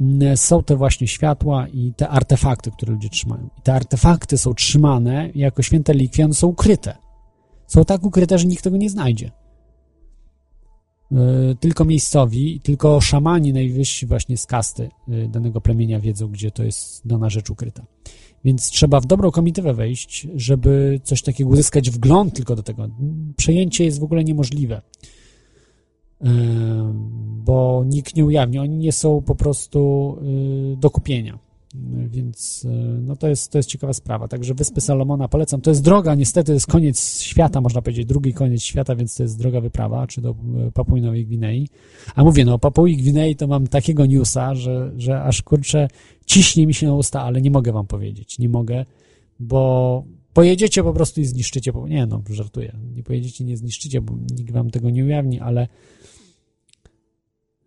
Mm, 0.00 0.36
są 0.36 0.62
te 0.62 0.76
właśnie 0.76 1.08
światła 1.08 1.68
i 1.68 1.92
te 1.96 2.08
artefakty, 2.08 2.70
które 2.70 2.92
ludzie 2.92 3.08
trzymają. 3.08 3.48
I 3.58 3.62
te 3.62 3.74
artefakty 3.74 4.38
są 4.38 4.54
trzymane 4.54 5.30
jako 5.34 5.62
święte 5.62 5.92
relikwie, 5.92 6.24
one 6.24 6.34
są 6.34 6.46
ukryte. 6.46 6.96
Są 7.66 7.84
tak 7.84 8.04
ukryte, 8.04 8.38
że 8.38 8.46
nikt 8.46 8.64
tego 8.64 8.76
nie 8.76 8.90
znajdzie. 8.90 9.30
E, 11.12 11.54
tylko 11.60 11.84
miejscowi, 11.84 12.60
tylko 12.60 13.00
szamani 13.00 13.52
najwyżsi 13.52 14.06
właśnie 14.06 14.36
z 14.36 14.46
kasty 14.46 14.88
e, 15.08 15.28
danego 15.28 15.60
plemienia 15.60 16.00
wiedzą, 16.00 16.28
gdzie 16.28 16.50
to 16.50 16.64
jest 16.64 17.06
dana 17.06 17.30
rzecz 17.30 17.50
ukryta. 17.50 17.86
Więc 18.44 18.70
trzeba 18.70 19.00
w 19.00 19.06
dobrą 19.06 19.30
komitywę 19.30 19.74
wejść, 19.74 20.28
żeby 20.34 21.00
coś 21.04 21.22
takiego 21.22 21.50
uzyskać 21.50 21.90
wgląd 21.90 22.34
tylko 22.34 22.56
do 22.56 22.62
tego. 22.62 22.88
Przejęcie 23.36 23.84
jest 23.84 24.00
w 24.00 24.04
ogóle 24.04 24.24
niemożliwe, 24.24 24.82
e, 26.20 26.30
bo 27.44 27.84
nikt 27.86 28.16
nie 28.16 28.24
ujawni. 28.24 28.58
Oni 28.58 28.76
nie 28.76 28.92
są 28.92 29.22
po 29.22 29.34
prostu 29.34 30.16
do 30.76 30.90
kupienia. 30.90 31.38
Więc 32.06 32.66
no 33.00 33.16
to, 33.16 33.28
jest, 33.28 33.52
to 33.52 33.58
jest 33.58 33.68
ciekawa 33.68 33.92
sprawa. 33.92 34.28
Także 34.28 34.54
Wyspy 34.54 34.80
Salomona 34.80 35.28
polecam. 35.28 35.60
To 35.60 35.70
jest 35.70 35.82
droga, 35.82 36.14
niestety 36.14 36.52
jest 36.52 36.66
koniec 36.66 37.20
świata, 37.20 37.60
można 37.60 37.82
powiedzieć, 37.82 38.06
drugi 38.06 38.34
koniec 38.34 38.62
świata, 38.62 38.96
więc 38.96 39.16
to 39.16 39.22
jest 39.22 39.38
droga 39.38 39.60
wyprawa, 39.60 40.06
czy 40.06 40.20
do 40.20 40.30
e, 40.30 40.34
Papui 40.72 41.00
Nowej 41.00 41.26
Gwinei. 41.26 41.68
A 42.14 42.24
mówię, 42.24 42.44
no 42.44 42.54
o 42.54 42.58
Papui 42.58 42.96
Gwinei 42.96 43.36
to 43.36 43.46
mam 43.46 43.66
takiego 43.66 44.06
newsa, 44.06 44.54
że, 44.54 44.92
że 44.96 45.22
aż 45.22 45.42
kurczę, 45.42 45.88
ciśnie 46.26 46.66
mi 46.66 46.74
się 46.74 46.86
na 46.86 46.94
usta, 46.94 47.22
ale 47.22 47.40
nie 47.40 47.50
mogę 47.50 47.72
wam 47.72 47.86
powiedzieć. 47.86 48.38
Nie 48.38 48.48
mogę, 48.48 48.84
bo 49.40 50.04
pojedziecie 50.34 50.82
po 50.82 50.92
prostu 50.92 51.20
i 51.20 51.24
zniszczycie. 51.24 51.72
Nie 51.88 52.06
no, 52.06 52.22
żartuję. 52.30 52.76
Nie 52.96 53.02
pojedziecie, 53.02 53.44
nie 53.44 53.56
zniszczycie, 53.56 54.00
bo 54.00 54.14
nikt 54.38 54.52
wam 54.52 54.70
tego 54.70 54.90
nie 54.90 55.04
ujawni, 55.04 55.40
ale 55.40 55.68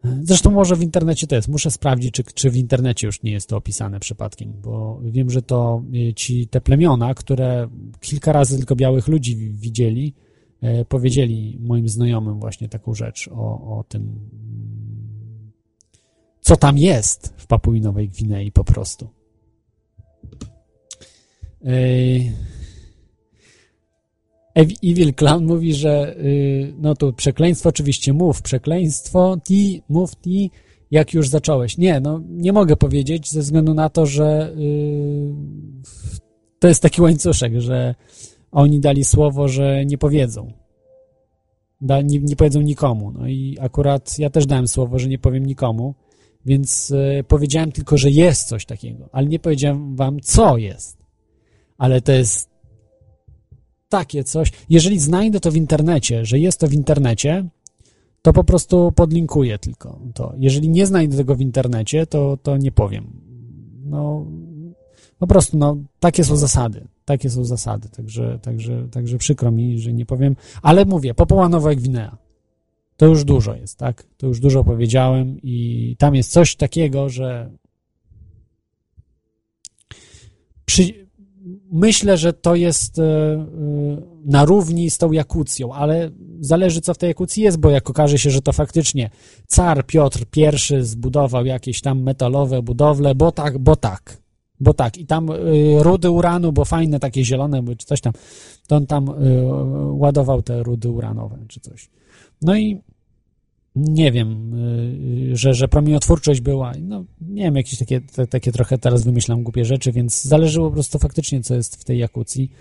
Zresztą 0.03 0.51
może 0.51 0.75
w 0.75 0.81
internecie 0.81 1.27
to 1.27 1.35
jest. 1.35 1.47
Muszę 1.47 1.71
sprawdzić, 1.71 2.13
czy, 2.13 2.23
czy 2.23 2.49
w 2.49 2.57
internecie 2.57 3.07
już 3.07 3.23
nie 3.23 3.31
jest 3.31 3.49
to 3.49 3.57
opisane 3.57 3.99
przypadkiem, 3.99 4.53
bo 4.61 4.99
wiem, 5.03 5.29
że 5.29 5.41
to 5.41 5.83
e, 6.09 6.13
ci 6.13 6.47
te 6.47 6.61
plemiona, 6.61 7.13
które 7.13 7.67
kilka 7.99 8.31
razy 8.31 8.57
tylko 8.57 8.75
białych 8.75 9.07
ludzi 9.07 9.35
widzieli, 9.37 10.13
e, 10.61 10.85
powiedzieli 10.85 11.57
moim 11.61 11.89
znajomym 11.89 12.39
właśnie 12.39 12.69
taką 12.69 12.93
rzecz 12.93 13.29
o, 13.33 13.77
o 13.77 13.83
tym, 13.87 14.19
co 16.41 16.55
tam 16.55 16.77
jest 16.77 17.33
w 17.37 17.47
Papui 17.47 17.81
Nowej 17.81 18.09
Gwinei 18.09 18.51
po 18.51 18.63
prostu. 18.63 19.09
E, 21.65 21.77
Evil 24.61 25.13
Clown 25.13 25.45
mówi, 25.45 25.73
że 25.73 26.15
yy, 26.17 26.73
no 26.79 26.95
to 26.95 27.13
przekleństwo 27.13 27.69
oczywiście 27.69 28.13
mów, 28.13 28.41
przekleństwo, 28.41 29.37
ti, 29.43 29.81
mów 29.89 30.15
ti, 30.15 30.51
jak 30.91 31.13
już 31.13 31.29
zacząłeś. 31.29 31.77
Nie, 31.77 31.99
no 31.99 32.21
nie 32.29 32.53
mogę 32.53 32.75
powiedzieć 32.75 33.31
ze 33.31 33.41
względu 33.41 33.73
na 33.73 33.89
to, 33.89 34.05
że 34.05 34.53
yy, 34.55 35.33
to 36.59 36.67
jest 36.67 36.81
taki 36.81 37.01
łańcuszek, 37.01 37.61
że 37.61 37.95
oni 38.51 38.79
dali 38.79 39.03
słowo, 39.05 39.47
że 39.47 39.85
nie 39.85 39.97
powiedzą. 39.97 40.53
Da, 41.81 42.01
nie, 42.01 42.19
nie 42.19 42.35
powiedzą 42.35 42.61
nikomu. 42.61 43.11
No 43.11 43.27
i 43.27 43.57
akurat 43.61 44.19
ja 44.19 44.29
też 44.29 44.45
dałem 44.45 44.67
słowo, 44.67 44.99
że 44.99 45.07
nie 45.07 45.19
powiem 45.19 45.45
nikomu, 45.45 45.95
więc 46.45 46.89
yy, 46.89 47.23
powiedziałem 47.23 47.71
tylko, 47.71 47.97
że 47.97 48.11
jest 48.11 48.47
coś 48.47 48.65
takiego, 48.65 49.09
ale 49.11 49.27
nie 49.27 49.39
powiedziałem 49.39 49.95
wam, 49.95 50.19
co 50.19 50.57
jest. 50.57 50.97
Ale 51.77 52.01
to 52.01 52.11
jest 52.11 52.56
takie 53.89 54.23
coś. 54.23 54.51
Jeżeli 54.69 54.99
znajdę 54.99 55.39
to 55.39 55.51
w 55.51 55.55
internecie, 55.55 56.25
że 56.25 56.39
jest 56.39 56.59
to 56.59 56.67
w 56.67 56.73
internecie, 56.73 57.45
to 58.21 58.33
po 58.33 58.43
prostu 58.43 58.91
podlinkuję 58.91 59.59
tylko 59.59 59.99
to. 60.13 60.33
Jeżeli 60.37 60.69
nie 60.69 60.85
znajdę 60.85 61.17
tego 61.17 61.35
w 61.35 61.41
internecie, 61.41 62.07
to, 62.07 62.37
to 62.43 62.57
nie 62.57 62.71
powiem. 62.71 63.21
No, 63.85 64.25
po 65.19 65.27
prostu, 65.27 65.57
no, 65.57 65.77
takie 65.99 66.23
są 66.23 66.35
zasady. 66.35 66.87
Takie 67.05 67.29
są 67.29 67.45
zasady, 67.45 67.89
także, 67.89 68.39
także, 68.41 68.87
także 68.91 69.17
przykro 69.17 69.51
mi, 69.51 69.79
że 69.79 69.93
nie 69.93 70.05
powiem. 70.05 70.35
Ale 70.61 70.85
mówię, 70.85 71.13
Popoła 71.13 71.49
Nowa 71.49 71.75
Gwinea. 71.75 72.17
To 72.97 73.05
już 73.05 73.23
dużo 73.23 73.55
jest, 73.55 73.77
tak? 73.77 74.03
To 74.17 74.27
już 74.27 74.39
dużo 74.39 74.63
powiedziałem 74.63 75.39
i 75.43 75.95
tam 75.99 76.15
jest 76.15 76.31
coś 76.31 76.55
takiego, 76.55 77.09
że 77.09 77.51
przy, 80.65 81.06
myślę, 81.71 82.17
że 82.17 82.33
to 82.33 82.55
jest 82.55 82.99
e, 82.99 83.03
e, 83.03 83.47
na 84.25 84.45
równi 84.45 84.89
z 84.89 84.97
tą 84.97 85.11
Jakucją, 85.11 85.73
ale 85.73 86.11
zależy 86.39 86.81
co 86.81 86.93
w 86.93 86.97
tej 86.97 87.07
Jakucji 87.07 87.43
jest, 87.43 87.57
bo 87.57 87.69
jak 87.69 87.89
okaże 87.89 88.17
się, 88.17 88.29
że 88.29 88.41
to 88.41 88.53
faktycznie 88.53 89.09
car 89.47 89.85
Piotr 89.85 90.25
I 90.35 90.45
zbudował 90.81 91.45
jakieś 91.45 91.81
tam 91.81 92.03
metalowe 92.03 92.61
budowle, 92.61 93.15
bo 93.15 93.31
tak, 93.31 93.57
bo 93.57 93.75
tak, 93.75 94.21
bo 94.59 94.73
tak. 94.73 94.97
I 94.97 95.05
tam 95.05 95.29
e, 95.29 95.35
rudy 95.83 96.09
uranu, 96.09 96.51
bo 96.51 96.65
fajne 96.65 96.99
takie 96.99 97.25
zielone, 97.25 97.63
czy 97.77 97.85
coś 97.85 98.01
tam, 98.01 98.13
to 98.67 98.75
on 98.75 98.85
tam 98.85 99.09
ładował 99.91 100.41
te 100.41 100.63
rudy 100.63 100.89
uranowe, 100.89 101.37
czy 101.47 101.59
coś. 101.59 101.89
No 102.41 102.57
i 102.57 102.81
nie 103.77 104.11
wiem, 104.11 104.53
y, 105.33 105.37
że, 105.37 105.53
że 105.53 105.67
promieniotwórczość 105.67 106.41
była, 106.41 106.71
no 106.81 107.05
nie 107.21 107.43
wiem, 107.43 107.55
jakieś 107.55 107.79
takie, 107.79 108.01
te, 108.01 108.27
takie 108.27 108.51
trochę 108.51 108.77
teraz 108.77 109.03
wymyślam 109.03 109.43
głupie 109.43 109.65
rzeczy, 109.65 109.91
więc 109.91 110.23
zależy 110.23 110.59
po 110.59 110.71
prostu 110.71 110.99
faktycznie, 110.99 111.43
co 111.43 111.55
jest 111.55 111.75
w 111.75 111.83
tej 111.83 111.97
Jakucji. 111.97 112.51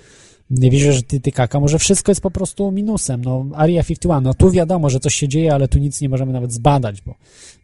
nie 0.50 0.70
wierzę, 0.70 0.92
że 0.92 1.02
Titicaca, 1.02 1.60
może 1.60 1.78
wszystko 1.78 2.10
jest 2.10 2.20
po 2.20 2.30
prostu 2.30 2.72
minusem. 2.72 3.24
No, 3.24 3.46
Area 3.54 3.82
51, 3.82 4.24
no 4.24 4.34
tu 4.34 4.50
wiadomo, 4.50 4.90
że 4.90 5.00
coś 5.00 5.14
się 5.14 5.28
dzieje, 5.28 5.54
ale 5.54 5.68
tu 5.68 5.78
nic 5.78 6.00
nie 6.00 6.08
możemy 6.08 6.32
nawet 6.32 6.52
zbadać, 6.52 7.02
bo, 7.02 7.14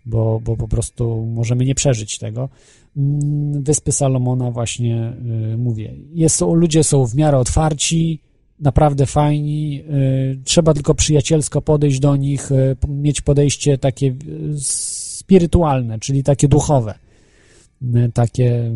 bo, 0.06 0.40
bo 0.44 0.56
po 0.56 0.68
prostu 0.68 1.26
możemy 1.26 1.64
nie 1.64 1.74
przeżyć 1.74 2.18
tego. 2.18 2.48
Mm, 2.96 3.62
Wyspy 3.62 3.92
Salomona 3.92 4.50
właśnie 4.50 5.12
y, 5.52 5.56
mówię. 5.56 5.94
Jest, 6.14 6.40
ludzie 6.40 6.84
są 6.84 7.06
w 7.06 7.14
miarę 7.14 7.38
otwarci, 7.38 8.18
naprawdę 8.62 9.06
fajni. 9.06 9.82
Y, 9.90 10.38
trzeba 10.44 10.74
tylko 10.74 10.94
przyjacielsko 10.94 11.62
podejść 11.62 12.00
do 12.00 12.16
nich, 12.16 12.52
y, 12.52 12.76
mieć 12.88 13.20
podejście 13.20 13.78
takie 13.78 14.06
y, 14.06 14.14
spirytualne, 14.60 15.98
czyli 15.98 16.22
takie 16.22 16.48
duchowe. 16.48 16.94
Takie, 18.14 18.70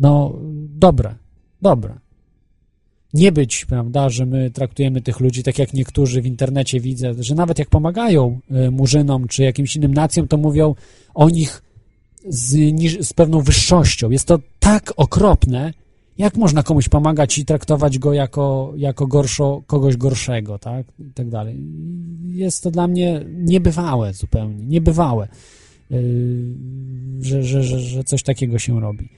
no, 0.00 0.38
dobre, 0.68 1.14
dobre. 1.62 1.94
Nie 3.14 3.32
być, 3.32 3.64
prawda, 3.64 4.08
że 4.08 4.26
my 4.26 4.50
traktujemy 4.50 5.00
tych 5.00 5.20
ludzi 5.20 5.42
tak 5.42 5.58
jak 5.58 5.72
niektórzy 5.74 6.22
w 6.22 6.26
internecie 6.26 6.80
widzę, 6.80 7.14
że 7.18 7.34
nawet 7.34 7.58
jak 7.58 7.68
pomagają 7.68 8.40
murzynom 8.70 9.28
czy 9.28 9.42
jakimś 9.42 9.76
innym 9.76 9.94
nacjom, 9.94 10.28
to 10.28 10.36
mówią 10.36 10.74
o 11.14 11.30
nich 11.30 11.62
z, 12.28 12.56
z 13.06 13.12
pewną 13.12 13.40
wyższością. 13.40 14.10
Jest 14.10 14.28
to 14.28 14.38
tak 14.60 14.92
okropne, 14.96 15.72
jak 16.18 16.36
można 16.36 16.62
komuś 16.62 16.88
pomagać 16.88 17.38
i 17.38 17.44
traktować 17.44 17.98
go 17.98 18.12
jako, 18.12 18.72
jako 18.76 19.06
gorszo, 19.06 19.62
kogoś 19.66 19.96
gorszego, 19.96 20.58
tak? 20.58 20.86
I 20.98 21.12
tak 21.12 21.28
dalej. 21.28 21.60
Jest 22.24 22.62
to 22.62 22.70
dla 22.70 22.88
mnie 22.88 23.24
niebywałe 23.28 24.12
zupełnie, 24.12 24.66
niebywałe, 24.66 25.28
yy, 25.90 25.98
że, 27.20 27.42
że, 27.42 27.62
że, 27.62 27.80
że 27.80 28.04
coś 28.04 28.22
takiego 28.22 28.58
się 28.58 28.80
robi. 28.80 29.08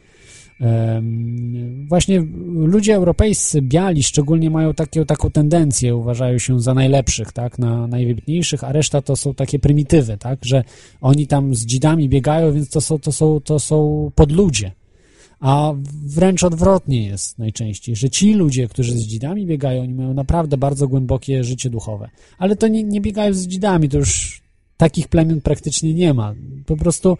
Właśnie 1.88 2.26
ludzie 2.54 2.94
europejscy, 2.94 3.62
biali 3.62 4.02
szczególnie 4.02 4.50
mają 4.50 4.74
takie, 4.74 5.04
taką 5.04 5.30
tendencję, 5.30 5.96
uważają 5.96 6.38
się 6.38 6.60
za 6.60 6.74
najlepszych, 6.74 7.32
tak, 7.32 7.58
na 7.58 7.86
najwybitniejszych, 7.86 8.64
a 8.64 8.72
reszta 8.72 9.02
to 9.02 9.16
są 9.16 9.34
takie 9.34 9.58
prymitywy, 9.58 10.16
tak, 10.16 10.38
że 10.42 10.64
oni 11.00 11.26
tam 11.26 11.54
z 11.54 11.66
dzidami 11.66 12.08
biegają, 12.08 12.52
więc 12.52 12.70
to 12.70 12.80
są, 12.80 12.98
to 12.98 13.12
są, 13.12 13.40
to 13.40 13.58
są 13.58 14.10
podludzie. 14.14 14.72
A 15.40 15.74
wręcz 16.06 16.44
odwrotnie 16.44 17.06
jest 17.06 17.38
najczęściej, 17.38 17.96
że 17.96 18.10
ci 18.10 18.34
ludzie, 18.34 18.68
którzy 18.68 18.92
z 18.92 19.06
dzidami 19.06 19.46
biegają, 19.46 19.82
oni 19.82 19.94
mają 19.94 20.14
naprawdę 20.14 20.56
bardzo 20.56 20.88
głębokie 20.88 21.44
życie 21.44 21.70
duchowe. 21.70 22.10
Ale 22.38 22.56
to 22.56 22.68
nie, 22.68 22.84
nie 22.84 23.00
biegają 23.00 23.34
z 23.34 23.46
dzidami, 23.46 23.88
to 23.88 23.98
już 23.98 24.42
takich 24.76 25.08
plemion 25.08 25.40
praktycznie 25.40 25.94
nie 25.94 26.14
ma. 26.14 26.34
Po 26.66 26.76
prostu 26.76 27.18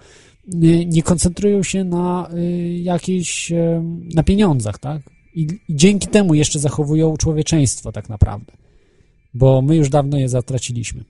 y, 0.55 0.87
nie 0.87 1.03
koncentrują 1.03 1.63
się 1.63 1.85
na 1.85 2.31
y, 2.35 3.09
y, 3.09 3.83
na 4.15 4.23
pieniądzach, 4.23 4.79
tak? 4.79 5.03
I, 5.35 5.49
I 5.69 5.77
dzięki 5.77 6.07
temu 6.07 6.35
jeszcze 6.35 6.59
zachowują 6.59 7.17
człowieczeństwo 7.17 7.93
tak 7.93 8.09
naprawdę. 8.09 8.53
Bo 9.35 9.63
my 9.63 9.77
już 9.77 9.89
dawno 9.89 10.19
je 10.19 10.29
zatraciliśmy. 10.29 11.05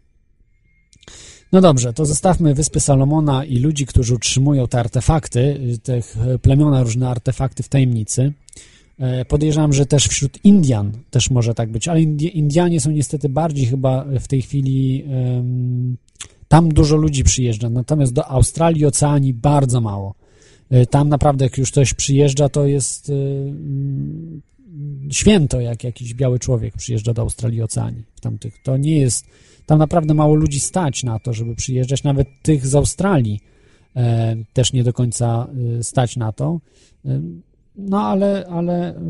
No 1.53 1.61
dobrze, 1.61 1.93
to 1.93 2.07
zostawmy 2.07 2.55
Wyspy 2.55 2.81
Salomona 2.81 3.45
i 3.45 3.59
ludzi, 3.59 3.87
którzy 3.87 4.15
utrzymują 4.15 4.69
te 4.69 4.81
artefakty, 4.81 5.41
y, 5.41 5.79
tych 5.79 6.17
y, 6.35 6.39
plemiona, 6.39 6.83
różne 6.83 7.09
artefakty 7.09 7.63
w 7.63 7.69
tajemnicy. 7.69 8.33
E, 8.99 9.25
Podejrzewam, 9.25 9.73
że 9.73 9.87
też 9.87 10.07
wśród 10.09 10.45
Indian 10.45 10.93
też 11.11 11.31
może 11.31 11.55
tak 11.55 11.71
być, 11.71 11.89
ale 11.89 12.01
Indi- 12.01 12.31
Indianie 12.35 12.81
są 12.81 12.91
niestety 12.91 13.29
bardziej 13.29 13.67
chyba 13.67 14.05
w 14.21 14.29
tej 14.29 14.43
chwili. 14.43 15.05
tam 16.49 16.69
dużo 16.69 16.97
ludzi 16.97 17.25
przyjeżdża, 17.25 17.71
natomiast 17.71 18.13
do 18.13 18.29
Australii, 18.29 18.85
Oceanii 18.87 19.35
bardzo 19.35 19.81
mało. 19.81 20.15
E, 20.71 20.87
Tam 20.87 21.09
naprawdę, 21.09 21.45
jak 21.45 21.59
już 21.59 21.71
ktoś 21.71 21.95
przyjeżdża, 21.95 22.49
to 22.49 22.67
jest 22.67 23.09
y, 23.09 23.13
mm, 23.13 24.41
święto, 25.13 25.61
jak 25.61 25.85
jakiś 25.85 26.15
biały 26.15 26.39
człowiek 26.39 26.77
przyjeżdża 26.77 27.15
do 27.15 27.23
Australii, 27.23 27.63
Oceanii. 27.63 28.03
Tamtych. 28.21 28.63
To 28.63 28.77
nie 28.77 28.97
jest. 28.97 29.27
Tam 29.69 29.79
naprawdę 29.79 30.15
mało 30.15 30.35
ludzi 30.35 30.61
stać 30.61 31.05
na 31.05 31.19
to, 31.19 31.33
żeby 31.33 31.55
przyjeżdżać. 31.55 32.03
Nawet 32.03 32.29
tych 32.43 32.67
z 32.67 32.75
Australii 32.75 33.41
e, 33.97 34.37
też 34.53 34.73
nie 34.73 34.85
do 34.85 34.93
końca 34.93 35.49
e, 35.79 35.83
stać 35.83 36.17
na 36.17 36.33
to. 36.33 36.61
E, 37.05 37.21
no 37.77 38.01
ale, 38.03 38.47
ale 38.51 39.01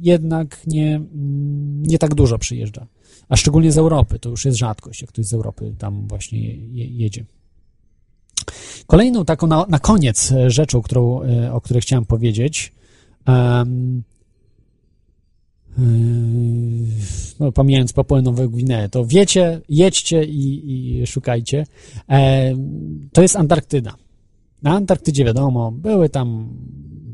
jednak 0.00 0.66
nie, 0.66 0.96
mm, 0.96 1.82
nie 1.82 1.98
tak 1.98 2.14
dużo 2.14 2.38
przyjeżdża. 2.38 2.86
A 3.28 3.36
szczególnie 3.36 3.72
z 3.72 3.78
Europy. 3.78 4.18
To 4.18 4.30
już 4.30 4.44
jest 4.44 4.58
rzadkość, 4.58 5.00
jak 5.00 5.10
ktoś 5.10 5.26
z 5.26 5.34
Europy 5.34 5.74
tam 5.78 6.08
właśnie 6.08 6.40
je, 6.40 6.66
je, 6.66 6.86
jedzie. 6.86 7.24
Kolejną 8.86 9.24
taką 9.24 9.46
na, 9.46 9.66
na 9.68 9.78
koniec 9.78 10.34
rzeczą, 10.46 10.82
którą, 10.82 11.20
o 11.52 11.60
której 11.60 11.82
chciałem 11.82 12.04
powiedzieć, 12.04 12.72
no, 17.40 17.52
pomijając 17.52 17.92
Papuę 17.92 18.22
Nową 18.22 18.48
Gwineę, 18.48 18.88
to 18.88 19.06
wiecie, 19.06 19.60
jedźcie 19.68 20.24
i, 20.24 20.72
i 20.72 21.06
szukajcie. 21.06 21.66
E, 22.08 22.52
to 23.12 23.22
jest 23.22 23.36
Antarktyda. 23.36 23.94
Na 24.62 24.70
Antarktydzie 24.70 25.24
wiadomo, 25.24 25.72
były 25.72 26.08
tam 26.08 26.48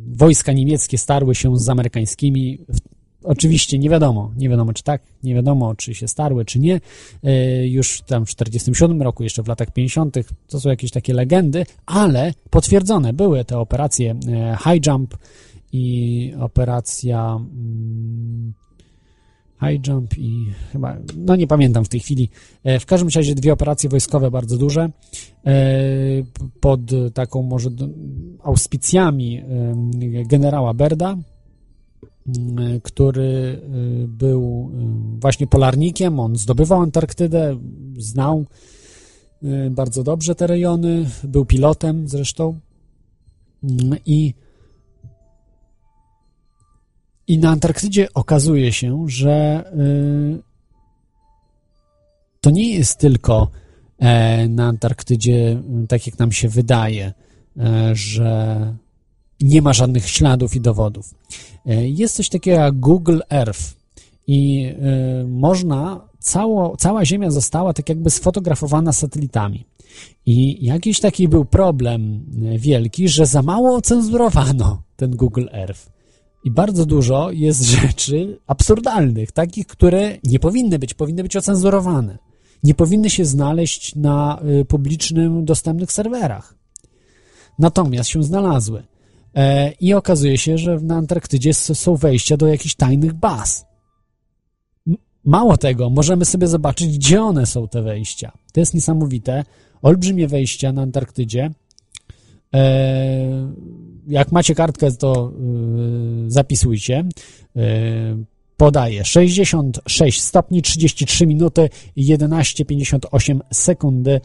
wojska 0.07 0.53
niemieckie, 0.53 0.99
starły 0.99 1.35
się 1.35 1.59
z 1.59 1.69
amerykańskimi. 1.69 2.59
Oczywiście 3.25 3.79
nie 3.79 3.91
wiadomo, 3.91 4.33
nie 4.37 4.49
wiadomo 4.49 4.73
czy 4.73 4.83
tak, 4.83 5.03
nie 5.23 5.35
wiadomo 5.35 5.75
czy 5.75 5.95
się 5.95 6.09
starły, 6.09 6.45
czy 6.45 6.59
nie. 6.59 6.81
E, 7.25 7.67
już 7.67 8.03
tam 8.07 8.27
w 8.27 8.29
47 8.29 9.03
roku, 9.03 9.23
jeszcze 9.23 9.43
w 9.43 9.49
latach 9.49 9.73
50. 9.73 10.17
to 10.49 10.61
są 10.61 10.69
jakieś 10.69 10.91
takie 10.91 11.15
legendy, 11.15 11.67
ale 11.87 12.35
potwierdzone 12.51 13.13
były 13.13 13.45
te 13.45 13.59
operacje 13.59 14.15
e, 14.29 14.57
High 14.65 14.87
Jump, 14.87 15.17
i 15.77 16.35
operacja 16.41 17.37
mm, 17.37 18.53
High 19.61 19.87
Jump 19.87 20.19
i 20.19 20.47
chyba, 20.73 20.97
no 21.17 21.37
nie 21.37 21.47
pamiętam 21.47 21.85
w 21.85 21.89
tej 21.89 22.01
chwili. 22.01 22.29
E, 22.65 22.81
W 22.81 22.87
każdym 22.87 23.09
razie 23.17 23.35
dwie 23.35 23.53
operacje 23.53 23.91
wojskowe 23.91 24.31
bardzo 24.31 24.57
duże 24.57 24.91
e, 25.47 25.53
pod 26.61 26.81
taką 27.15 27.43
może 27.43 27.71
auspicjami 28.43 29.39
em, 29.39 29.91
generała 30.29 30.75
Berda, 30.75 31.17
m, 32.27 32.81
który 32.83 33.61
e, 33.63 34.09
był 34.09 34.71
e, 34.75 35.21
właśnie 35.21 35.47
polarnikiem. 35.47 36.21
On 36.21 36.37
zdobywał 36.37 36.83
Antarktydę, 36.83 37.59
znał 37.99 38.45
e, 39.43 39.71
bardzo 39.71 40.03
dobrze 40.03 40.35
te 40.35 40.47
rejony, 40.47 41.07
był 41.25 41.45
pilotem 41.45 42.09
zresztą 42.09 42.61
Mm, 43.63 43.99
i 44.07 44.35
i 47.29 47.39
na 47.39 47.51
Antarktydzie 47.51 48.09
okazuje 48.15 48.73
się, 48.73 49.05
że 49.09 49.65
y, 49.75 50.43
to 52.41 52.51
nie 52.51 52.75
jest 52.75 52.99
tylko 52.99 53.51
e, 53.99 54.49
na 54.49 54.67
Antarktydzie, 54.67 55.63
y, 55.85 55.87
tak 55.89 56.07
jak 56.07 56.19
nam 56.19 56.33
się 56.33 56.49
wydaje, 56.49 57.13
e, 57.57 57.91
że 57.95 58.77
nie 59.41 59.63
ma 59.63 59.73
żadnych 59.73 60.09
śladów 60.09 60.57
i 60.57 60.61
dowodów. 60.61 61.15
E, 61.67 61.89
Jest 61.89 62.17
coś 62.17 62.29
takiego 62.29 62.61
jak 62.61 62.81
Google 62.81 63.21
Earth 63.31 63.77
i 64.27 64.67
y, 65.23 65.29
można, 65.29 66.09
cało, 66.19 66.77
cała 66.77 67.05
Ziemia 67.05 67.31
została 67.31 67.73
tak 67.73 67.89
jakby 67.89 68.11
sfotografowana 68.11 68.93
satelitami. 68.93 69.67
I 70.27 70.65
jakiś 70.65 71.01
taki 71.01 71.29
był 71.29 71.45
problem 71.45 72.25
wielki, 72.59 73.09
że 73.09 73.27
za 73.27 73.43
mało 73.43 73.77
ocenzurowano 73.77 74.83
ten 74.97 75.17
Google 75.17 75.47
Earth. 75.53 75.96
I 76.47 76.51
bardzo 76.51 76.87
dużo 76.87 77.31
jest 77.31 77.63
rzeczy 77.83 78.39
absurdalnych, 78.47 79.33
takich, 79.33 79.67
które 79.67 80.19
nie 80.25 80.39
powinny 80.39 80.79
być, 80.79 80.95
powinny 80.95 81.23
być 81.23 81.37
ocenzurowane. 81.37 82.19
Nie 82.63 82.75
powinny 82.75 83.11
się 83.11 83.25
znaleźć 83.25 83.95
na 83.95 84.43
y, 84.61 84.65
publicznym, 84.65 85.45
dostępnych 85.45 85.93
serwerach. 85.93 86.55
Natomiast 87.59 88.11
się 88.11 88.23
znalazły. 88.23 88.83
E, 89.35 89.73
I 89.73 89.95
okazuje 89.95 90.39
się, 90.39 90.59
że 90.59 90.79
na 90.81 90.97
Antarktydzie 90.97 91.55
są 91.55 91.97
wejścia 91.97 92.37
do 92.37 92.47
jakichś 92.47 92.75
tajnych 92.75 93.15
baz. 93.15 93.67
Mało 95.25 95.57
tego, 95.57 95.91
możemy 95.91 96.25
sobie 96.25 96.47
zobaczyć, 96.47 96.99
gdzie 96.99 97.23
one 97.23 97.47
są, 97.47 97.69
te 97.69 97.83
wejścia. 97.83 98.33
To 98.53 98.61
jest 98.61 98.75
niesamowite. 98.75 99.45
Olbrzymie 99.83 100.29
wejścia 100.29 100.73
na 100.73 100.83
Antarktydzie. 100.83 101.51
Jak 104.07 104.33
macie 104.33 104.55
kartkę, 104.55 104.93
to 104.93 105.33
y, 106.27 106.31
zapisujcie. 106.31 107.05
Y, 107.57 107.61
podaję 108.57 109.05
66 109.05 110.21
stopni, 110.21 110.63
33 110.63 111.27
minuty 111.27 111.69
i 111.97 112.17
11,58 112.17 113.41
sekundy 113.53 114.11
y, 114.11 114.21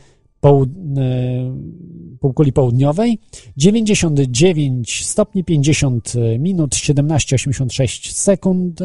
półkuli 2.19 2.53
południowej, 2.53 3.19
99 3.57 5.05
stopni, 5.05 5.43
50 5.43 6.13
minut, 6.39 6.75
17,86 6.75 8.11
sekund 8.11 8.79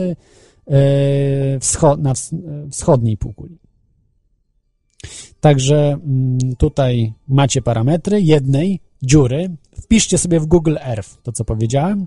na 1.98 2.12
ws- 2.14 2.34
wschodniej 2.70 3.16
półkuli. 3.16 3.58
Także 5.40 5.92
mm, 5.92 6.38
tutaj 6.58 7.12
macie 7.28 7.62
parametry 7.62 8.22
jednej 8.22 8.80
dziury. 9.02 9.56
Wpiszcie 9.82 10.18
sobie 10.18 10.40
w 10.40 10.46
Google 10.46 10.76
Earth 10.80 11.22
to, 11.22 11.32
co 11.32 11.44
powiedziałem. 11.44 12.06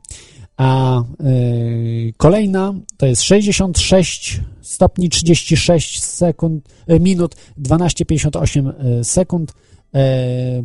a 0.60 1.02
y, 1.02 2.14
kolejna 2.18 2.74
to 2.98 3.06
jest 3.06 3.22
66 3.22 4.41
stopni 4.61 5.10
36 5.10 6.03
sekund, 6.03 6.70
y, 6.90 6.99
minut 6.99 7.36
12,58 7.57 8.74
y, 8.99 9.03
sekund 9.03 9.53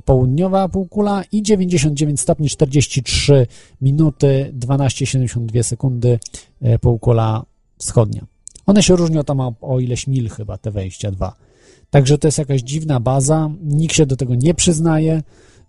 południowa 0.05 0.69
półkula 0.69 1.25
i 1.33 1.43
99 1.43 2.21
stopni 2.21 2.49
43 2.49 3.47
minuty 3.81 4.53
12,72 4.59 5.63
sekundy 5.63 6.19
y, 6.63 6.79
półkula 6.79 7.45
wschodnia. 7.79 8.27
One 8.67 8.83
się 8.83 8.97
różnią 8.97 9.25
tam 9.25 9.41
o, 9.41 9.55
o 9.61 9.81
ileś 9.81 10.07
mil 10.07 10.29
chyba, 10.29 10.59
te 10.59 10.71
wejścia 10.71 11.11
dwa. 11.11 11.35
Także 11.91 12.19
to 12.19 12.29
jest 12.29 12.39
jakaś 12.39 12.63
dziwna 12.63 13.01
baza, 13.01 13.51
nikt 13.63 13.95
się 13.95 14.07
do 14.07 14.17
tego 14.17 14.35
nie 14.35 14.55
przyznaje. 14.55 15.23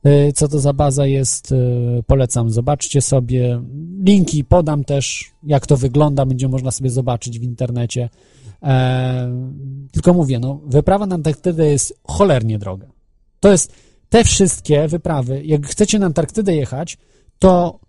Y, 0.07 0.33
Co 0.33 0.47
to 0.47 0.59
za 0.59 0.73
baza 0.73 1.05
jest, 1.05 1.51
y, 1.51 2.03
polecam, 2.07 2.49
zobaczcie 2.49 3.01
sobie. 3.01 3.61
Linki 4.03 4.43
podam 4.43 4.83
też, 4.83 5.31
jak 5.43 5.67
to 5.67 5.77
wygląda, 5.77 6.25
będzie 6.25 6.47
można 6.47 6.71
sobie 6.71 6.89
zobaczyć 6.89 7.39
w 7.39 7.43
internecie. 7.43 8.09
E, 8.63 9.31
tylko 9.91 10.13
mówię, 10.13 10.39
no, 10.39 10.61
wyprawa 10.65 11.05
na 11.05 11.15
Antarktydę 11.15 11.65
jest 11.67 11.99
cholernie 12.03 12.59
droga. 12.59 12.87
To 13.39 13.51
jest 13.51 13.73
te 14.09 14.23
wszystkie 14.23 14.87
wyprawy, 14.87 15.41
jak 15.45 15.67
chcecie 15.67 15.99
na 15.99 16.05
Antarktydę 16.05 16.55
jechać, 16.55 16.97
to 17.39 17.79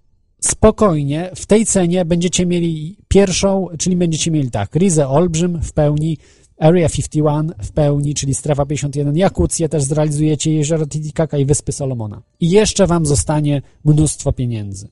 spokojnie 0.40 1.30
w 1.34 1.47
tej 1.47 1.66
cenie 1.66 2.05
będziecie 2.05 2.47
mieli 2.47 2.97
pierwszą, 3.09 3.66
czyli 3.78 3.97
będziecie 3.97 4.30
mieli 4.30 4.51
tak, 4.51 4.74
Rizę 4.74 5.09
Olbrzym 5.09 5.62
w 5.62 5.72
pełni, 5.72 6.18
Area 6.58 6.88
51 6.88 7.54
w 7.62 7.72
pełni, 7.72 8.14
czyli 8.14 8.34
strefa 8.34 8.66
51, 8.66 9.16
Jakucję 9.16 9.68
też 9.68 9.82
zrealizujecie, 9.82 10.52
jezioro 10.52 10.86
Titicaca 10.86 11.38
i 11.38 11.44
Wyspy 11.44 11.72
Solomona. 11.72 12.22
I 12.40 12.50
jeszcze 12.50 12.86
wam 12.86 13.06
zostanie 13.06 13.62
mnóstwo 13.84 14.32
pieniędzy. 14.32 14.88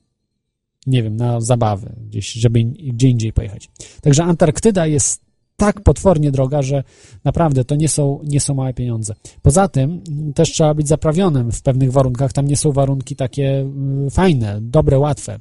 Nie 0.87 1.03
wiem, 1.03 1.17
na 1.17 1.41
zabawy, 1.41 1.93
gdzieś, 2.09 2.33
żeby 2.33 2.65
gdzie 2.65 3.09
indziej 3.09 3.33
pojechać. 3.33 3.71
Także 4.03 4.25
Antarktyda 4.25 4.87
jest 4.87 5.25
tak 5.57 5.81
potwornie 5.81 6.31
droga, 6.31 6.63
że 6.63 6.85
naprawdę 7.25 7.65
to 7.65 7.75
nie 7.75 7.89
są, 7.89 8.21
nie 8.25 8.41
są 8.41 8.55
małe 8.55 8.75
pieniądze. 8.75 9.15
Poza 9.43 9.69
tym 9.69 10.03
też 10.35 10.53
trzeba 10.53 10.75
być 10.75 10.89
zaprawionym 10.89 11.53
w 11.53 11.63
pewnych 11.63 11.93
warunkach. 11.93 12.33
Tam 12.33 12.47
nie 12.47 12.57
są 12.57 12.73
warunki 12.73 13.17
takie 13.17 13.67
y, 14.07 14.11
fajne, 14.11 14.59
dobre, 14.61 14.99
łatwe, 14.99 15.41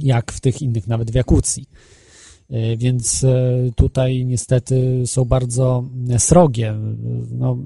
jak 0.00 0.32
w 0.32 0.40
tych 0.40 0.62
innych, 0.62 0.86
nawet 0.86 1.10
w 1.10 1.14
Jakucji. 1.14 1.66
Y, 2.52 2.76
Więc 2.76 3.24
y, 3.24 3.72
tutaj 3.76 4.26
niestety 4.26 5.02
są 5.06 5.24
bardzo 5.24 5.84
y, 6.10 6.18
srogie, 6.18 6.74
no, 7.30 7.58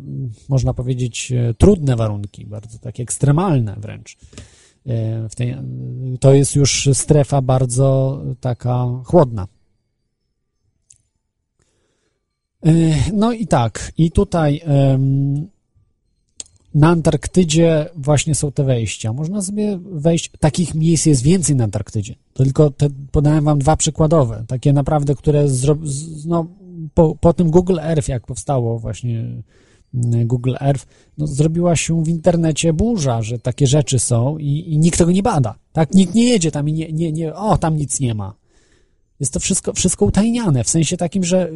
można 0.49 0.75
powiedzieć 0.75 1.33
trudne 1.59 1.97
warunki, 1.97 2.47
bardzo 2.47 2.79
takie 2.79 3.03
ekstremalne 3.03 3.77
wręcz. 3.79 4.17
Tej, 5.37 5.57
to 6.21 6.35
jest 6.35 6.57
już 6.57 6.89
strefa 6.93 7.43
bardzo 7.43 8.21
taka 8.41 8.87
chłodna. 9.05 9.47
No 13.13 13.33
i 13.33 13.47
tak, 13.47 13.93
i 13.99 14.11
tutaj 14.11 14.63
na 16.77 16.89
Antarktydzie 16.89 17.89
właśnie 17.94 18.35
są 18.35 18.53
te 18.53 18.65
wejścia. 18.65 19.12
Można 19.12 19.43
sobie 19.43 19.78
wejść, 19.93 20.31
takich 20.40 20.74
miejsc 20.74 21.07
jest 21.07 21.23
więcej 21.23 21.57
na 21.57 21.65
Antarktydzie. 21.65 22.15
Tylko 22.35 22.70
te, 22.70 22.89
podałem 23.12 23.44
wam 23.44 23.59
dwa 23.59 23.77
przykładowe, 23.77 24.44
takie 24.48 24.73
naprawdę, 24.73 25.15
które 25.15 25.48
zro, 25.48 25.77
no, 26.27 26.47
po, 26.94 27.16
po 27.20 27.32
tym 27.32 27.51
Google 27.51 27.78
Earth, 27.81 28.09
jak 28.09 28.27
powstało 28.27 28.78
właśnie 28.78 29.43
mm, 29.94 30.27
Google 30.27 30.55
Earth, 30.61 30.86
no, 31.19 31.27
zrobiła 31.27 31.77
się 31.77 32.05
w 32.05 32.09
internecie 32.09 32.73
burza, 32.73 33.23
że 33.23 33.39
takie 33.39 33.66
rzeczy 33.66 33.98
są 33.98 34.39
i, 34.39 34.65
i 34.69 34.78
nikt 34.78 34.98
tego 34.98 35.12
nie 35.12 35.23
bada. 35.23 35.55
Tak? 35.73 35.94
Nikt 35.94 36.15
nie 36.15 36.24
jedzie 36.24 36.51
tam 36.51 36.69
i 36.69 36.73
nie, 36.73 36.93
nie, 36.93 37.12
nie, 37.12 37.35
o, 37.35 37.59
tam 37.59 37.77
nic 37.77 38.01
nie 38.01 38.15
ma. 38.15 38.35
Jest 39.21 39.33
to 39.33 39.41
wszystko, 39.41 39.73
wszystko 39.73 40.05
utajniane, 40.05 40.65
w 40.65 40.71
sensie 40.71 40.97
takim, 40.97 41.25
że 41.25 41.49
y, 41.49 41.53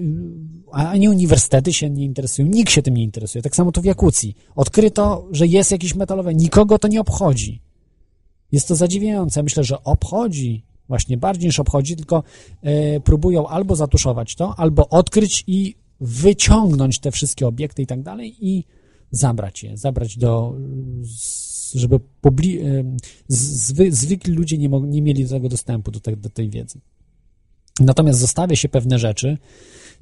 ani 0.72 1.08
uniwersytety 1.08 1.72
się 1.72 1.90
nie 1.90 2.04
interesują, 2.04 2.48
nikt 2.48 2.72
się 2.72 2.82
tym 2.82 2.94
nie 2.94 3.02
interesuje. 3.02 3.42
Tak 3.42 3.56
samo 3.56 3.72
to 3.72 3.80
w 3.80 3.84
Jakucji. 3.84 4.36
Odkryto, 4.56 5.28
że 5.30 5.46
jest 5.46 5.70
jakieś 5.70 5.94
metalowe, 5.94 6.34
nikogo 6.34 6.78
to 6.78 6.88
nie 6.88 7.00
obchodzi. 7.00 7.60
Jest 8.52 8.68
to 8.68 8.74
zadziwiające. 8.74 9.42
Myślę, 9.42 9.64
że 9.64 9.84
obchodzi, 9.84 10.64
właśnie 10.88 11.16
bardziej 11.16 11.46
niż 11.46 11.60
obchodzi, 11.60 11.96
tylko 11.96 12.22
e, 12.62 13.00
próbują 13.00 13.48
albo 13.48 13.76
zatuszować 13.76 14.34
to, 14.34 14.54
albo 14.56 14.88
odkryć 14.88 15.44
i 15.46 15.74
wyciągnąć 16.00 16.98
te 16.98 17.10
wszystkie 17.10 17.46
obiekty 17.46 17.82
i 17.82 17.86
tak 17.86 18.02
dalej 18.02 18.36
i 18.40 18.64
zabrać 19.10 19.62
je, 19.62 19.76
zabrać 19.76 20.18
do, 20.18 20.54
żeby 21.74 22.00
publi- 22.22 22.60
e, 22.64 22.96
zwykli 23.90 24.34
ludzie 24.34 24.58
nie, 24.58 24.68
nie 24.68 25.02
mieli 25.02 25.24
do 25.24 25.30
tego 25.30 25.48
dostępu, 25.48 25.90
do, 25.90 26.00
te, 26.00 26.16
do 26.16 26.30
tej 26.30 26.50
wiedzy. 26.50 26.80
Natomiast 27.80 28.18
zostawia 28.18 28.56
się 28.56 28.68
pewne 28.68 28.98
rzeczy, 28.98 29.38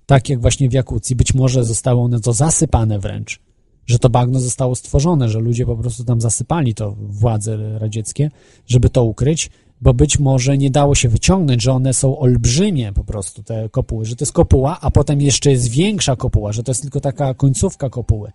tak 0.07 0.29
jak 0.29 0.41
właśnie 0.41 0.69
w 0.69 0.73
Jakucji, 0.73 1.17
być 1.17 1.35
może 1.35 1.65
zostały 1.65 2.01
one 2.01 2.21
to 2.21 2.33
zasypane 2.33 2.99
wręcz, 2.99 3.41
że 3.87 3.99
to 3.99 4.11
bagno 4.11 4.41
zostało 4.41 4.75
stworzone, 4.75 5.29
że 5.29 5.39
ludzie 5.39 5.67
po 5.67 5.77
prostu 5.77 6.05
tam 6.05 6.21
zasypali 6.21 6.75
to, 6.75 6.97
władze 6.99 7.79
radzieckie, 7.79 8.31
żeby 8.67 8.91
to 8.91 9.05
ukryć, 9.05 9.51
bo 9.81 9.95
być 9.95 10.19
może 10.19 10.59
nie 10.59 10.71
dało 10.71 10.95
się 10.95 11.09
wyciągnąć, 11.09 11.63
że 11.63 11.73
one 11.73 11.95
są 11.95 12.19
olbrzymie 12.19 12.93
po 12.93 13.05
prostu, 13.05 13.43
te 13.43 13.69
kopuły, 13.69 14.05
że 14.05 14.17
to 14.17 14.23
jest 14.23 14.33
kopuła, 14.33 14.79
a 14.81 14.91
potem 14.91 15.21
jeszcze 15.21 15.51
jest 15.51 15.69
większa 15.69 16.17
kopuła, 16.17 16.53
że 16.53 16.63
to 16.63 16.71
jest 16.71 16.83
tylko 16.83 17.01
taka 17.01 17.35
końcówka 17.35 17.91
kopuły. 17.91 18.33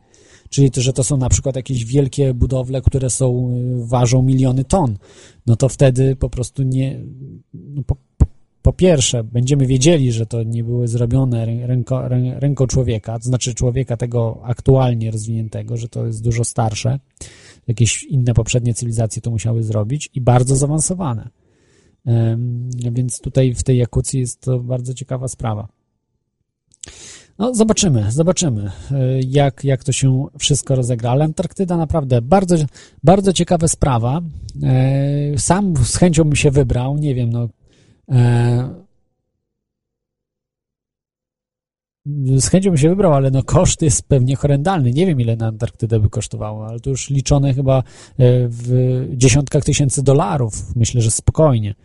Czyli 0.50 0.72
to, 0.72 0.82
że 0.82 0.94
to 0.94 1.04
są 1.04 1.18
na 1.18 1.30
przykład 1.30 1.56
jakieś 1.56 1.86
wielkie 1.86 2.34
budowle, 2.34 2.82
które 2.82 3.10
są, 3.10 3.52
y, 3.84 3.88
ważą 3.88 4.22
miliony 4.22 4.66
ton, 4.66 4.98
no 5.48 5.56
to 5.56 5.70
wtedy 5.70 6.16
po 6.16 6.30
prostu 6.30 6.64
nie, 6.64 7.00
no 7.54 7.84
po, 7.84 7.96
po, 8.64 8.74
pierwsze, 8.74 9.24
będziemy 9.24 9.66
wiedzieli, 9.66 10.12
że 10.12 10.26
to 10.26 10.44
nie 10.44 10.64
były 10.64 10.88
zrobione 10.88 11.46
rę- 11.46 11.66
ręko, 11.66 12.08
rę, 12.08 12.40
ręką 12.40 12.68
człowieka, 12.68 13.20
to 13.20 13.26
znaczy 13.26 13.54
człowieka 13.54 13.98
tego 13.98 14.40
aktualnie 14.44 15.12
rozwiniętego, 15.12 15.78
że 15.78 15.90
to 15.90 16.06
jest 16.06 16.24
dużo 16.24 16.44
starsze. 16.44 17.00
Jakieś 17.68 18.04
inne 18.04 18.34
poprzednie 18.34 18.74
cywilizacje 18.74 19.22
to 19.22 19.32
musiały 19.32 19.64
zrobić 19.64 20.10
i 20.14 20.22
bardzo 20.22 20.56
zaawansowane. 20.56 21.30
Więc 22.92 23.20
tutaj 23.20 23.54
w 23.54 23.64
tej 23.64 23.78
Jakucji 23.78 24.20
jest 24.20 24.42
to 24.42 24.60
bardzo 24.60 24.94
ciekawa 24.94 25.28
sprawa. 25.28 25.68
No, 27.40 27.56
zobaczymy, 27.56 28.12
zobaczymy, 28.12 28.72
e, 28.92 29.20
jak, 29.20 29.64
jak 29.64 29.84
to 29.84 29.92
się 29.92 30.26
wszystko 30.40 30.76
rozegra. 30.76 31.12
Ale 31.12 31.26
Antarktyda 31.26 31.78
naprawdę 31.78 32.22
bardzo, 32.22 32.56
bardzo 33.04 33.34
ciekawa 33.34 33.68
sprawa. 33.68 34.22
E, 34.64 35.38
Sam 35.38 35.74
z 35.78 35.96
chęcią 35.96 36.24
bym 36.24 36.36
się 36.36 36.52
wybrał, 36.52 36.98
nie 36.98 37.16
wiem, 37.16 37.30
no. 37.30 37.50
E, 38.10 38.84
Z 42.38 42.48
chęcią 42.48 42.70
bym 42.70 42.78
się 42.78 42.90
wybrał, 42.90 43.14
ale 43.14 43.32
no 43.32 43.44
koszt 43.44 43.82
jest 43.82 44.08
pewnie 44.08 44.36
horrendalny. 44.36 44.92
Nie 44.92 45.06
wiem, 45.06 45.22
ile 45.22 45.36
na 45.36 45.48
Antarktydę 45.48 46.00
by 46.00 46.10
kosztowało, 46.10 46.68
ale 46.68 46.80
to 46.80 46.90
już 46.90 47.10
liczone 47.10 47.54
chyba 47.54 47.78
e, 47.78 47.84
w 48.48 49.06
dziesiątkach 49.14 49.64
tysięcy 49.64 50.04
dolarów. 50.04 50.76
Myślę, 50.76 51.02
że 51.02 51.12
spokojnie. 51.12 51.76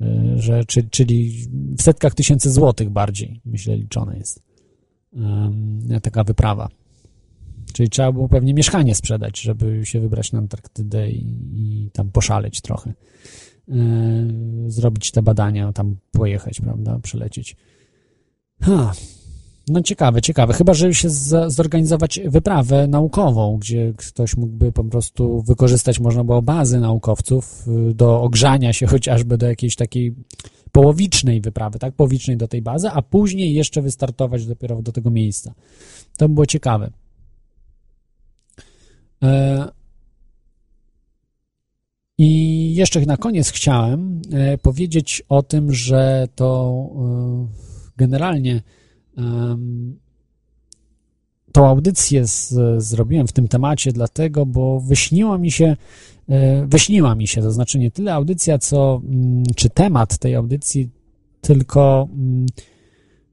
E, 0.00 0.32
Że, 0.36 0.64
czy, 0.64 0.88
czyli 0.90 1.48
w 1.78 1.82
setkach 1.82 2.14
tysięcy 2.14 2.50
złotych 2.50 2.90
bardziej, 2.90 3.40
myślę, 3.44 3.76
liczone 3.76 4.18
jest 4.18 4.42
taka 6.02 6.24
wyprawa. 6.24 6.68
Czyli 7.72 7.90
trzeba 7.90 8.12
było 8.12 8.28
pewnie 8.28 8.54
mieszkanie 8.54 8.94
sprzedać, 8.94 9.40
żeby 9.40 9.86
się 9.86 10.00
wybrać 10.00 10.32
na 10.32 10.38
Antarktydę 10.38 11.10
i, 11.10 11.26
i 11.52 11.90
tam 11.92 12.10
poszaleć 12.10 12.60
trochę. 12.60 12.92
E, 13.70 13.74
Zrobić 14.66 15.10
te 15.10 15.22
badania, 15.22 15.72
tam 15.72 15.96
pojechać, 16.12 16.60
prawda, 16.60 16.98
przylecieć. 17.02 17.56
Ha. 18.62 18.92
No 19.68 19.82
ciekawe, 19.82 20.22
ciekawe. 20.22 20.52
Chyba, 20.54 20.74
żeby 20.74 20.94
się 20.94 21.10
zorganizować 21.46 22.20
wyprawę 22.24 22.86
naukową, 22.86 23.58
gdzie 23.58 23.92
ktoś 23.96 24.36
mógłby 24.36 24.72
po 24.72 24.84
prostu 24.84 25.42
wykorzystać, 25.42 26.00
można 26.00 26.24
było 26.24 26.42
bazy 26.42 26.80
naukowców 26.80 27.68
y, 27.90 27.94
do 27.94 28.22
ogrzania 28.22 28.72
się 28.72 28.86
chociażby 28.96 29.38
do 29.38 29.46
jakiejś 29.46 29.76
takiej 29.76 30.14
połowicznej 30.72 31.40
wyprawy, 31.40 31.78
tak? 31.78 31.94
Połowicznej 31.94 32.36
do 32.36 32.48
tej 32.48 32.62
bazy, 32.62 32.88
a 32.88 33.02
później 33.02 33.54
jeszcze 33.54 33.82
wystartować 33.82 34.46
dopiero 34.46 34.82
do 34.82 34.92
tego 34.92 35.10
miejsca. 35.10 35.54
To 36.16 36.28
by 36.28 36.34
było 36.34 36.46
ciekawe. 36.46 36.90
E, 39.22 39.68
I 42.18 42.74
jeszcze 42.74 43.00
na 43.00 43.16
koniec 43.16 43.50
chciałem 43.50 44.22
e, 44.32 44.58
powiedzieć 44.58 45.22
o 45.28 45.42
tym, 45.42 45.72
że 45.72 46.28
to 46.34 46.74
e, 46.96 47.46
generalnie 47.96 48.62
tą 51.52 51.66
audycję 51.66 52.26
z, 52.26 52.54
zrobiłem 52.82 53.26
w 53.26 53.32
tym 53.32 53.48
temacie 53.48 53.92
dlatego, 53.92 54.46
bo 54.46 54.80
wyśniła 54.80 55.38
mi 55.38 55.50
się, 55.50 55.76
e, 56.28 56.66
wyśniła 56.66 57.14
mi 57.14 57.26
się, 57.26 57.42
to 57.42 57.52
znaczy 57.52 57.78
nie 57.78 57.90
tyle 57.90 58.14
audycja, 58.14 58.58
co 58.58 59.02
mm, 59.04 59.44
czy 59.56 59.70
temat 59.70 60.18
tej 60.18 60.34
audycji, 60.34 60.90
tylko 61.40 62.08
mm, 62.12 62.46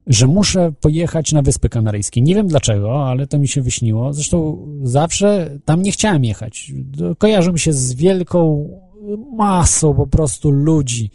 że 0.06 0.26
muszę 0.26 0.72
pojechać 0.80 1.32
na 1.32 1.42
Wyspy 1.42 1.68
Kanaryjskie. 1.68 2.22
Nie 2.22 2.34
wiem 2.34 2.46
dlaczego, 2.46 3.08
ale 3.08 3.26
to 3.26 3.38
mi 3.38 3.48
się 3.48 3.62
wyśniło. 3.62 4.12
Zresztą 4.12 4.66
zawsze 4.82 5.58
tam 5.64 5.82
nie 5.82 5.92
chciałem 5.92 6.24
jechać. 6.24 6.72
Kojarzy 7.18 7.52
mi 7.52 7.58
się 7.58 7.72
z 7.72 7.94
wielką 7.94 8.68
masą 9.36 9.94
po 9.94 10.06
prostu 10.06 10.50
ludzi, 10.50 11.10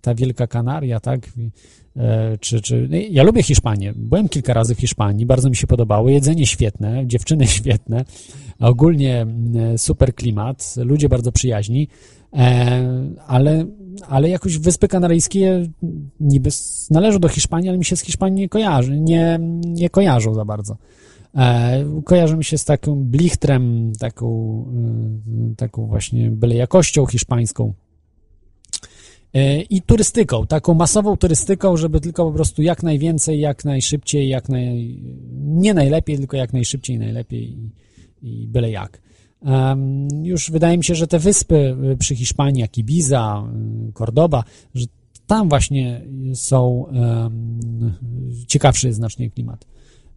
ta 0.00 0.14
Wielka 0.14 0.46
Kanaria, 0.46 1.00
tak? 1.00 1.30
Czy, 2.40 2.60
czy... 2.60 2.88
No 2.90 2.96
ja 3.10 3.22
lubię 3.22 3.42
Hiszpanię. 3.42 3.92
Byłem 3.96 4.28
kilka 4.28 4.54
razy 4.54 4.74
w 4.74 4.80
Hiszpanii, 4.80 5.26
bardzo 5.26 5.50
mi 5.50 5.56
się 5.56 5.66
podobało. 5.66 6.08
Jedzenie 6.08 6.46
świetne, 6.46 7.06
dziewczyny 7.06 7.46
świetne, 7.58 8.04
ogólnie 8.60 9.26
super 9.76 10.14
klimat, 10.14 10.74
ludzie 10.76 11.08
bardzo 11.08 11.32
przyjaźni, 11.32 11.88
ale, 13.26 13.66
ale 14.08 14.28
jakoś 14.28 14.58
Wyspy 14.58 14.88
Kanaryjskie 14.88 15.66
niby 16.20 16.50
należą 16.90 17.18
do 17.18 17.28
Hiszpanii, 17.28 17.68
ale 17.68 17.78
mi 17.78 17.84
się 17.84 17.96
z 17.96 18.00
Hiszpanii 18.00 18.40
nie 18.40 18.48
kojarzy, 18.48 19.00
nie, 19.00 19.38
nie 19.64 19.90
kojarzą 19.90 20.34
za 20.34 20.44
bardzo. 20.44 20.76
E, 21.36 21.84
kojarzy 22.04 22.36
mi 22.36 22.44
się 22.44 22.58
z 22.58 22.64
taką 22.64 23.04
blichtrem, 23.04 23.92
taką, 23.98 24.28
e, 25.52 25.54
taką 25.56 25.86
właśnie 25.86 26.30
byle 26.30 26.54
jakością 26.54 27.06
hiszpańską 27.06 27.74
e, 29.34 29.60
i 29.60 29.82
turystyką, 29.82 30.46
taką 30.46 30.74
masową 30.74 31.16
turystyką, 31.16 31.76
żeby 31.76 32.00
tylko 32.00 32.24
po 32.24 32.32
prostu 32.32 32.62
jak 32.62 32.82
najwięcej, 32.82 33.40
jak 33.40 33.64
najszybciej, 33.64 34.28
jak 34.28 34.48
naj... 34.48 35.02
nie 35.32 35.74
najlepiej, 35.74 36.18
tylko 36.18 36.36
jak 36.36 36.52
najszybciej, 36.52 36.98
najlepiej 36.98 37.42
i, 37.42 37.70
i 38.22 38.48
byle 38.48 38.70
jak. 38.70 39.03
Już 40.22 40.50
wydaje 40.50 40.78
mi 40.78 40.84
się, 40.84 40.94
że 40.94 41.06
te 41.06 41.18
wyspy 41.18 41.76
przy 41.98 42.16
Hiszpanii, 42.16 42.60
jak 42.60 42.78
Ibiza, 42.78 43.44
Cordoba, 43.94 44.44
że 44.74 44.86
tam 45.26 45.48
właśnie 45.48 46.02
są 46.34 46.86
ciekawszy 48.48 48.92
znacznie 48.92 49.30
klimat. 49.30 49.66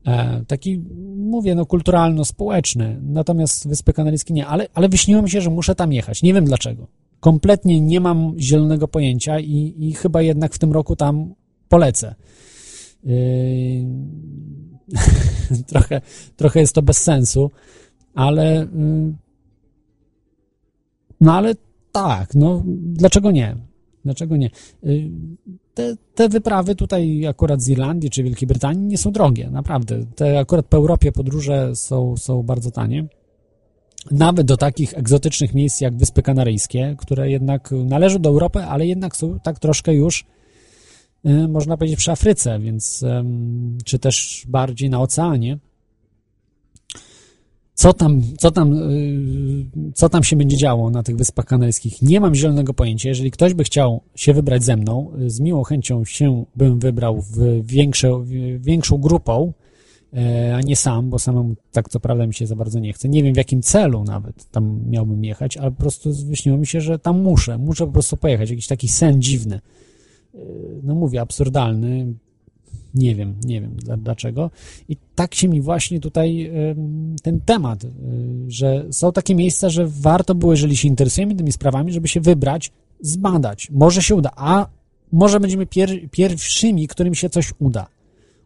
E, 0.08 0.46
taki, 0.48 0.84
mówię, 1.18 1.56
no 1.56 1.66
kulturalno-społeczny, 1.66 3.00
natomiast 3.02 3.68
Wyspy 3.68 3.94
Kanaryjskie 3.94 4.34
nie, 4.34 4.48
ale, 4.48 4.68
ale 4.74 4.90
wyśniło 4.90 5.22
mi 5.22 5.30
się, 5.30 5.42
że 5.42 5.50
muszę 5.50 5.76
tam 5.76 5.94
jechać. 5.94 6.24
Nie 6.24 6.34
wiem 6.34 6.46
dlaczego. 6.46 6.88
Kompletnie 7.20 7.82
nie 7.82 8.00
mam 8.00 8.34
zielonego 8.40 8.88
pojęcia 8.88 9.40
i, 9.40 9.74
i 9.78 9.94
chyba 9.94 10.22
jednak 10.22 10.54
w 10.54 10.60
tym 10.60 10.72
roku 10.72 10.96
tam 10.96 11.34
polecę. 11.70 12.16
Yy... 13.04 13.14
trochę, 15.68 16.02
trochę 16.36 16.60
jest 16.60 16.76
to 16.76 16.82
bez 16.82 16.98
sensu, 16.98 17.52
ale 18.18 18.68
yy... 18.76 19.14
no 21.22 21.34
ale 21.34 21.56
tak, 21.92 22.36
no 22.36 22.64
dlaczego 22.78 23.32
nie? 23.32 23.56
Dlaczego 24.06 24.38
nie? 24.38 24.50
Yy 24.84 25.12
te, 25.78 25.96
te 26.16 26.30
wyprawy 26.30 26.76
tutaj 26.76 27.26
akurat 27.26 27.62
z 27.62 27.70
Irlandii 27.70 28.10
czy 28.10 28.24
Wielkiej 28.24 28.48
Brytanii 28.48 28.88
nie 28.88 28.98
są 28.98 29.12
drogie, 29.12 29.50
naprawdę. 29.50 30.00
Te 30.16 30.40
akurat 30.40 30.66
po 30.66 30.78
Europie 30.78 31.12
podróże 31.12 31.76
są, 31.76 32.18
są 32.18 32.44
bardzo 32.44 32.72
tanie. 32.72 33.08
Nawet 34.12 34.48
do 34.48 34.58
takich 34.58 34.94
egzotycznych 34.98 35.54
miejsc 35.54 35.82
jak 35.82 35.98
Wyspy 35.98 36.22
Kanaryjskie, 36.22 36.96
które 36.98 37.30
jednak 37.30 37.72
należą 37.72 38.20
do 38.20 38.30
Europy, 38.30 38.60
ale 38.60 38.88
jednak 38.88 39.16
są 39.16 39.40
tak 39.40 39.60
troszkę 39.60 39.94
już, 39.94 40.26
y, 41.26 41.48
można 41.48 41.78
powiedzieć, 41.78 42.00
przy 42.00 42.12
Afryce, 42.12 42.60
więc 42.60 43.06
czy 43.86 44.00
też 44.00 44.46
bardziej 44.48 44.90
na 44.90 45.02
oceanie. 45.02 45.58
Co 47.78 47.94
tam, 47.94 48.22
co, 48.38 48.52
tam, 48.52 48.74
y, 48.74 49.66
co 49.94 50.10
tam 50.10 50.24
się 50.24 50.36
będzie 50.36 50.58
działo 50.58 50.90
na 50.90 51.04
tych 51.04 51.16
Wyspach 51.16 51.46
Kanaryjskich? 51.46 52.02
Nie 52.02 52.20
mam 52.20 52.36
zielonego 52.36 52.74
pojęcia. 52.74 53.10
Jeżeli 53.10 53.32
ktoś 53.32 53.54
by 53.54 53.64
chciał 53.64 54.02
się 54.16 54.34
wybrać 54.34 54.64
ze 54.64 54.78
mną, 54.78 55.12
y, 55.22 55.30
z 55.30 55.40
miłą 55.40 55.64
chęcią 55.64 56.06
się 56.06 56.46
bym 56.56 56.80
wybrał 56.80 57.22
w, 57.22 57.62
większe, 57.64 58.24
większą 58.60 58.98
grupą, 58.98 59.54
e, 60.14 60.56
a 60.56 60.62
nie 60.62 60.76
sam, 60.76 61.10
bo 61.10 61.20
samemu 61.20 61.56
tak 61.72 61.90
co 61.90 62.00
prawda 62.00 62.28
mi 62.28 62.34
się 62.34 62.48
za 62.48 62.56
bardzo 62.56 62.80
nie 62.80 62.94
chce. 62.94 63.10
Nie 63.10 63.24
wiem 63.24 63.34
w 63.34 63.38
jakim 63.38 63.62
celu 63.62 64.04
nawet 64.04 64.52
tam 64.52 64.80
miałbym 64.90 65.24
jechać, 65.24 65.58
ale 65.58 65.72
po 65.72 65.78
prostu 65.78 66.14
wyśniło 66.26 66.58
mi 66.58 66.68
się, 66.68 66.82
że 66.82 67.00
tam 67.00 67.22
muszę, 67.22 67.58
muszę 67.58 67.86
po 67.86 67.92
prostu 67.92 68.18
pojechać. 68.18 68.50
Jakiś 68.50 68.68
taki 68.68 68.88
sen 68.88 69.22
dziwny. 69.22 69.60
No 70.84 70.96
mówię, 70.96 71.22
absurdalny, 71.22 72.14
nie 72.98 73.16
wiem, 73.16 73.35
nie 73.45 73.61
wiem 73.61 73.76
dlaczego. 73.98 74.51
I 74.90 74.98
tak 75.16 75.35
się 75.35 75.48
mi 75.48 75.61
właśnie 75.61 76.00
tutaj 76.00 76.51
ten 77.24 77.42
temat, 77.42 77.84
y, 77.84 77.90
że 78.48 78.85
są 78.92 79.11
takie 79.11 79.35
miejsca, 79.35 79.69
że 79.69 79.88
warto 79.88 80.35
było, 80.35 80.53
jeżeli 80.53 80.77
się 80.77 80.88
interesujemy 80.88 81.35
tymi 81.35 81.51
sprawami, 81.51 81.93
żeby 81.93 82.08
się 82.08 82.22
wybrać, 82.22 82.72
zbadać. 83.01 83.69
Może 83.72 84.01
się 84.01 84.16
uda, 84.16 84.32
a 84.35 84.67
może 85.11 85.40
będziemy 85.40 85.66
pier 85.66 85.90
pierwszymi, 86.11 86.88
którym 86.88 87.16
się 87.16 87.30
coś 87.30 87.53
uda 87.59 87.88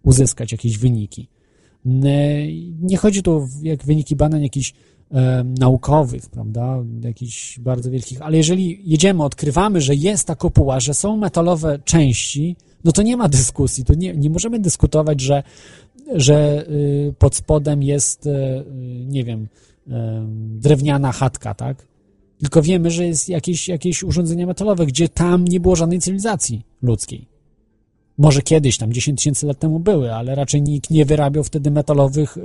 uzyskać, 0.03 0.51
jakieś 0.51 0.77
wyniki. 0.77 1.27
Nie 2.81 2.97
chodzi 2.97 3.23
tu 3.23 3.47
jak 3.61 3.85
wyniki 3.85 4.15
badań 4.15 4.43
jakichś 4.43 4.73
e, 5.11 5.43
naukowych, 5.43 6.29
prawda, 6.29 6.83
jakichś 7.03 7.59
bardzo 7.59 7.91
wielkich, 7.91 8.21
ale 8.21 8.37
jeżeli 8.37 8.81
jedziemy, 8.85 9.23
odkrywamy, 9.23 9.81
że 9.81 9.95
jest 9.95 10.27
ta 10.27 10.35
kopuła, 10.35 10.79
że 10.79 10.93
są 10.93 11.17
metalowe 11.17 11.79
części, 11.79 12.55
no 12.83 12.91
to 12.91 13.01
nie 13.01 13.17
ma 13.17 13.29
dyskusji, 13.29 13.83
to 13.85 13.93
nie, 13.93 14.13
nie 14.13 14.29
możemy 14.29 14.59
dyskutować, 14.59 15.21
że, 15.21 15.43
że 16.15 16.65
y, 16.69 17.13
pod 17.19 17.35
spodem 17.35 17.83
jest, 17.83 18.25
y, 18.25 18.63
nie 19.07 19.23
wiem, 19.23 19.47
y, 19.87 19.91
drewniana 20.59 21.11
chatka, 21.11 21.53
tak? 21.53 21.87
Tylko 22.39 22.61
wiemy, 22.61 22.91
że 22.91 23.07
jest 23.07 23.29
jakieś, 23.29 23.67
jakieś 23.67 24.03
urządzenie 24.03 24.47
metalowe, 24.47 24.85
gdzie 24.85 25.09
tam 25.09 25.45
nie 25.45 25.59
było 25.59 25.75
żadnej 25.75 25.99
cywilizacji 25.99 26.65
ludzkiej. 26.81 27.27
Może 28.17 28.41
kiedyś, 28.41 28.77
tam 28.77 28.93
10 28.93 29.19
tysięcy 29.19 29.47
lat 29.47 29.59
temu 29.59 29.79
były, 29.79 30.13
ale 30.13 30.35
raczej 30.35 30.61
nikt 30.61 30.89
nie 30.89 31.05
wyrabiał 31.05 31.43
wtedy 31.43 31.71
metalowych, 31.71 32.37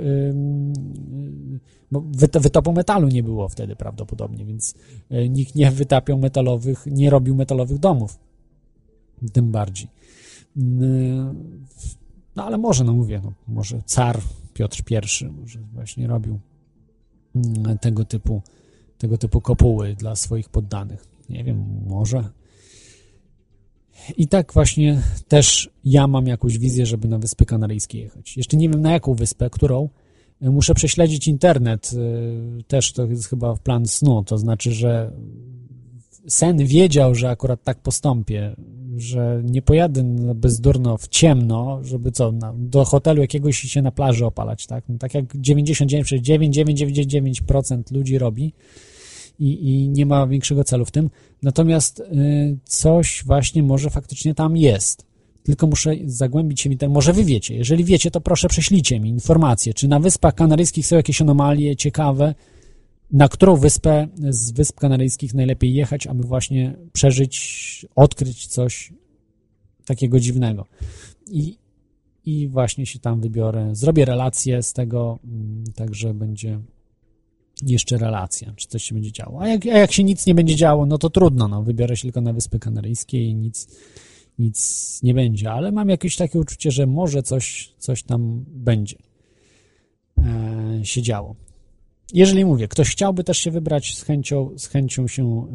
bo 1.91 2.03
wytopu 2.39 2.73
metalu 2.73 3.07
nie 3.07 3.23
było 3.23 3.49
wtedy 3.49 3.75
prawdopodobnie, 3.75 4.45
więc 4.45 4.73
nikt 5.29 5.55
nie 5.55 5.71
wytapiał 5.71 6.17
metalowych, 6.17 6.85
nie 6.91 7.09
robił 7.09 7.35
metalowych 7.35 7.79
domów. 7.79 8.19
Tym 9.33 9.51
bardziej. 9.51 9.87
No 12.35 12.45
ale 12.45 12.57
może, 12.57 12.83
no 12.83 12.93
mówię, 12.93 13.21
no, 13.23 13.33
może 13.47 13.81
car 13.85 14.21
Piotr 14.53 14.83
I 15.21 15.25
może 15.25 15.59
właśnie 15.73 16.07
robił 16.07 16.39
mm, 17.35 17.77
tego 17.77 18.05
typu, 18.05 18.41
tego 18.97 19.17
typu 19.17 19.41
kopuły 19.41 19.95
dla 19.95 20.15
swoich 20.15 20.49
poddanych. 20.49 21.05
Nie 21.29 21.43
wiem, 21.43 21.65
może. 21.87 22.29
I 24.17 24.27
tak 24.27 24.53
właśnie 24.53 25.01
też 25.27 25.69
ja 25.83 26.07
mam 26.07 26.27
jakąś 26.27 26.57
wizję, 26.57 26.85
żeby 26.85 27.07
na 27.07 27.17
Wyspy 27.17 27.45
Kanaryjskie 27.45 27.99
jechać. 27.99 28.37
Jeszcze 28.37 28.57
nie 28.57 28.69
wiem 28.69 28.81
na 28.81 28.91
jaką 28.91 29.13
wyspę, 29.13 29.49
którą. 29.49 29.89
Muszę 30.41 30.73
prześledzić 30.73 31.27
internet. 31.27 31.91
Y, 31.93 32.63
też 32.63 32.91
to 32.93 33.05
jest 33.05 33.27
chyba 33.27 33.55
plan 33.55 33.85
snu. 33.85 34.23
To 34.23 34.37
znaczy, 34.37 34.71
że 34.71 35.11
sen 36.27 36.57
wiedział, 36.57 37.15
że 37.15 37.29
akurat 37.29 37.63
tak 37.63 37.81
postąpię, 37.81 38.55
że 38.97 39.41
nie 39.43 39.61
pojadę 39.61 40.03
bezdurno 40.35 40.97
w 40.97 41.07
ciemno, 41.07 41.79
żeby 41.83 42.11
co, 42.11 42.31
na, 42.31 42.53
do 42.57 42.85
hotelu 42.85 43.21
jakiegoś 43.21 43.57
się 43.57 43.81
na 43.81 43.91
plaży 43.91 44.25
opalać, 44.25 44.67
tak? 44.67 44.83
No, 44.89 44.97
tak 44.97 45.13
jak 45.13 45.35
99,999% 45.35 47.91
ludzi 47.91 48.17
robi 48.17 48.53
i, 49.39 49.69
i 49.69 49.89
nie 49.89 50.05
ma 50.05 50.27
większego 50.27 50.63
celu 50.63 50.85
w 50.85 50.91
tym. 50.91 51.09
Natomiast 51.43 51.99
y, 51.99 52.57
coś 52.65 53.23
właśnie 53.25 53.63
może 53.63 53.89
faktycznie 53.89 54.33
tam 54.33 54.57
jest. 54.57 55.07
Tylko 55.43 55.67
muszę 55.67 55.95
zagłębić 56.05 56.61
się 56.61 56.69
w 56.69 56.71
internet. 56.71 56.93
Może 56.93 57.13
wy 57.13 57.23
wiecie. 57.23 57.55
Jeżeli 57.55 57.83
wiecie, 57.83 58.11
to 58.11 58.21
proszę 58.21 58.47
prześlijcie 58.47 58.99
mi 58.99 59.09
informacje, 59.09 59.73
czy 59.73 59.87
na 59.87 59.99
Wyspach 59.99 60.35
Kanaryjskich 60.35 60.87
są 60.87 60.95
jakieś 60.95 61.21
anomalie 61.21 61.75
ciekawe, 61.75 62.35
na 63.11 63.27
którą 63.27 63.55
wyspę 63.55 64.07
z 64.29 64.51
Wysp 64.51 64.79
Kanaryjskich 64.79 65.33
najlepiej 65.33 65.73
jechać, 65.73 66.07
aby 66.07 66.23
właśnie 66.23 66.77
przeżyć, 66.93 67.85
odkryć 67.95 68.47
coś 68.47 68.93
takiego 69.85 70.19
dziwnego. 70.19 70.65
I, 71.31 71.57
i 72.25 72.47
właśnie 72.47 72.85
się 72.85 72.99
tam 72.99 73.21
wybiorę. 73.21 73.75
Zrobię 73.75 74.05
relację 74.05 74.63
z 74.63 74.73
tego, 74.73 75.19
mm, 75.23 75.63
także 75.75 76.13
będzie 76.13 76.59
jeszcze 77.63 77.97
relacja, 77.97 78.53
czy 78.55 78.67
coś 78.67 78.83
się 78.83 78.95
będzie 78.95 79.11
działo. 79.11 79.41
A 79.41 79.47
jak, 79.47 79.65
a 79.65 79.77
jak 79.77 79.91
się 79.91 80.03
nic 80.03 80.25
nie 80.25 80.35
będzie 80.35 80.55
działo, 80.55 80.85
no 80.85 80.97
to 80.97 81.09
trudno, 81.09 81.47
no, 81.47 81.63
wybiorę 81.63 81.97
się 81.97 82.01
tylko 82.01 82.21
na 82.21 82.33
Wyspy 82.33 82.59
Kanaryjskie 82.59 83.23
i 83.23 83.35
nic, 83.35 83.67
nic 84.39 84.99
nie 85.03 85.13
będzie, 85.13 85.51
ale 85.51 85.71
mam 85.71 85.89
jakieś 85.89 86.15
takie 86.15 86.39
uczucie, 86.39 86.71
że 86.71 86.87
może 86.87 87.23
coś, 87.23 87.73
coś 87.77 88.03
tam 88.03 88.45
będzie 88.47 88.97
e, 90.17 90.79
się 90.83 91.01
działo 91.01 91.35
jeżeli 92.13 92.45
mówię, 92.45 92.67
ktoś 92.67 92.89
chciałby 92.89 93.23
też 93.23 93.37
się 93.37 93.51
wybrać 93.51 93.95
z 93.95 94.03
chęcią, 94.03 94.51
z 94.57 94.67
chęcią 94.67 95.07
się, 95.07 95.47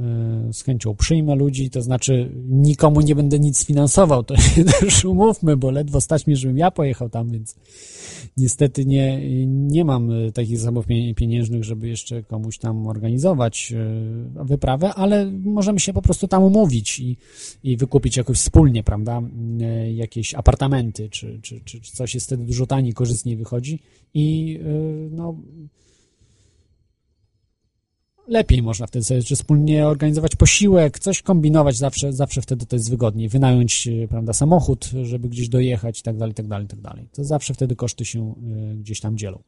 e, 0.48 0.52
z 0.52 0.62
chęcią 0.62 0.94
przyjmę 0.94 1.34
ludzi, 1.34 1.70
to 1.70 1.82
znaczy 1.82 2.32
nikomu 2.48 3.00
nie 3.00 3.14
będę 3.14 3.38
nic 3.38 3.64
finansował, 3.64 4.24
to 4.24 4.36
się 4.36 4.64
też 4.80 5.04
umówmy, 5.04 5.56
bo 5.56 5.70
ledwo 5.70 6.00
stać 6.00 6.26
mi, 6.26 6.36
żebym 6.36 6.58
ja 6.58 6.70
pojechał 6.70 7.08
tam, 7.08 7.30
więc 7.30 7.56
niestety 8.36 8.84
nie, 8.84 9.20
nie 9.46 9.84
mam 9.84 10.10
e, 10.10 10.32
takich 10.32 10.58
zasobów 10.58 10.86
pieniężnych, 11.16 11.64
żeby 11.64 11.88
jeszcze 11.88 12.22
komuś 12.22 12.58
tam 12.58 12.86
organizować 12.86 13.72
e, 13.72 14.44
wyprawę, 14.44 14.94
ale 14.94 15.30
możemy 15.30 15.80
się 15.80 15.92
po 15.92 16.02
prostu 16.02 16.28
tam 16.28 16.42
umówić 16.42 17.00
i, 17.00 17.16
i 17.64 17.76
wykupić 17.76 18.16
jakoś 18.16 18.36
wspólnie, 18.38 18.82
prawda, 18.82 19.22
jakieś 19.94 20.34
apartamenty, 20.34 21.08
czy, 21.10 21.40
czy, 21.42 21.60
czy 21.60 21.80
coś 21.80 22.14
jest 22.14 22.26
wtedy 22.26 22.44
dużo 22.44 22.66
taniej, 22.66 22.92
korzystniej 22.92 23.36
wychodzi 23.36 23.78
i 24.14 24.58
no 25.10 25.36
lepiej 28.28 28.62
można 28.62 28.86
wtedy 28.86 29.04
sobie, 29.04 29.22
czy 29.22 29.36
wspólnie 29.36 29.86
organizować 29.86 30.36
posiłek, 30.36 30.98
coś 30.98 31.22
kombinować, 31.22 31.76
zawsze, 31.76 32.12
zawsze 32.12 32.42
wtedy 32.42 32.66
to 32.66 32.76
jest 32.76 32.90
wygodniej. 32.90 33.28
Wynająć, 33.28 33.88
e, 33.88 34.08
prawda, 34.08 34.32
samochód, 34.32 34.90
żeby 35.02 35.28
gdzieś 35.28 35.48
dojechać 35.48 36.00
i 36.00 36.02
tak 36.02 36.16
dalej, 36.16 36.34
tak 36.34 36.46
dalej, 36.46 36.66
tak 36.66 36.80
dalej. 36.80 37.08
To 37.12 37.24
zawsze 37.24 37.54
wtedy 37.54 37.76
koszty 37.76 38.04
się 38.04 38.34
e, 38.72 38.74
gdzieś 38.74 39.00
tam 39.00 39.16
dzielą. 39.16 39.42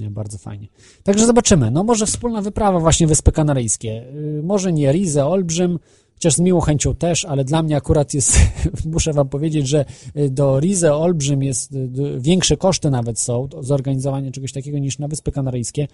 E, 0.00 0.10
bardzo 0.10 0.38
fajnie. 0.38 0.68
Także 1.02 1.26
zobaczymy. 1.26 1.70
No 1.70 1.84
może 1.84 2.06
wspólna 2.06 2.42
wyprawa 2.42 2.80
właśnie 2.80 3.06
Wyspy 3.06 3.32
Kanaryjskie. 3.32 4.06
Może 4.42 4.72
nie 4.72 4.92
Rize, 4.92 5.26
Olbrzym, 5.26 5.78
chociaż 6.16 6.34
z 6.34 6.38
miłą 6.38 6.60
chęcią 6.60 6.94
też, 6.94 7.24
ale 7.24 7.44
dla 7.44 7.62
mnie 7.62 7.76
akurat 7.76 8.14
jest, 8.14 8.38
muszę 8.94 9.12
wam 9.12 9.28
powiedzieć, 9.28 9.68
że 9.68 9.84
do 10.30 10.60
Rize, 10.60 10.94
Olbrzym 10.94 11.42
jest, 11.42 11.74
większe 12.18 12.56
koszty 12.56 12.90
nawet 12.90 13.20
są, 13.20 13.48
zorganizowanie 13.60 14.30
czegoś 14.32 14.52
takiego 14.52 14.78
niż 14.78 14.98
na 14.98 15.08
Wyspy 15.08 15.32
Kanaryjskie. 15.32 15.88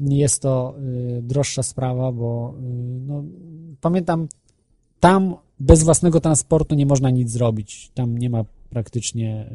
Jest 0.00 0.42
to 0.42 0.74
y, 1.18 1.22
droższa 1.22 1.62
sprawa, 1.62 2.12
bo 2.12 2.54
no, 3.06 3.24
pamiętam, 3.80 4.28
tam 5.00 5.36
bez 5.60 5.82
własnego 5.82 6.20
transportu 6.20 6.74
nie 6.74 6.86
można 6.86 7.10
nic 7.10 7.30
zrobić. 7.30 7.90
Tam 7.94 8.18
nie 8.18 8.30
ma 8.30 8.44
praktycznie, 8.70 9.50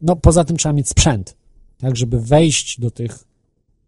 no 0.00 0.16
poza 0.16 0.44
tym 0.44 0.56
trzeba 0.56 0.72
mieć 0.72 0.88
sprzęt, 0.88 1.36
tak, 1.78 1.96
żeby 1.96 2.20
wejść 2.20 2.80
do 2.80 2.90
tych 2.90 3.24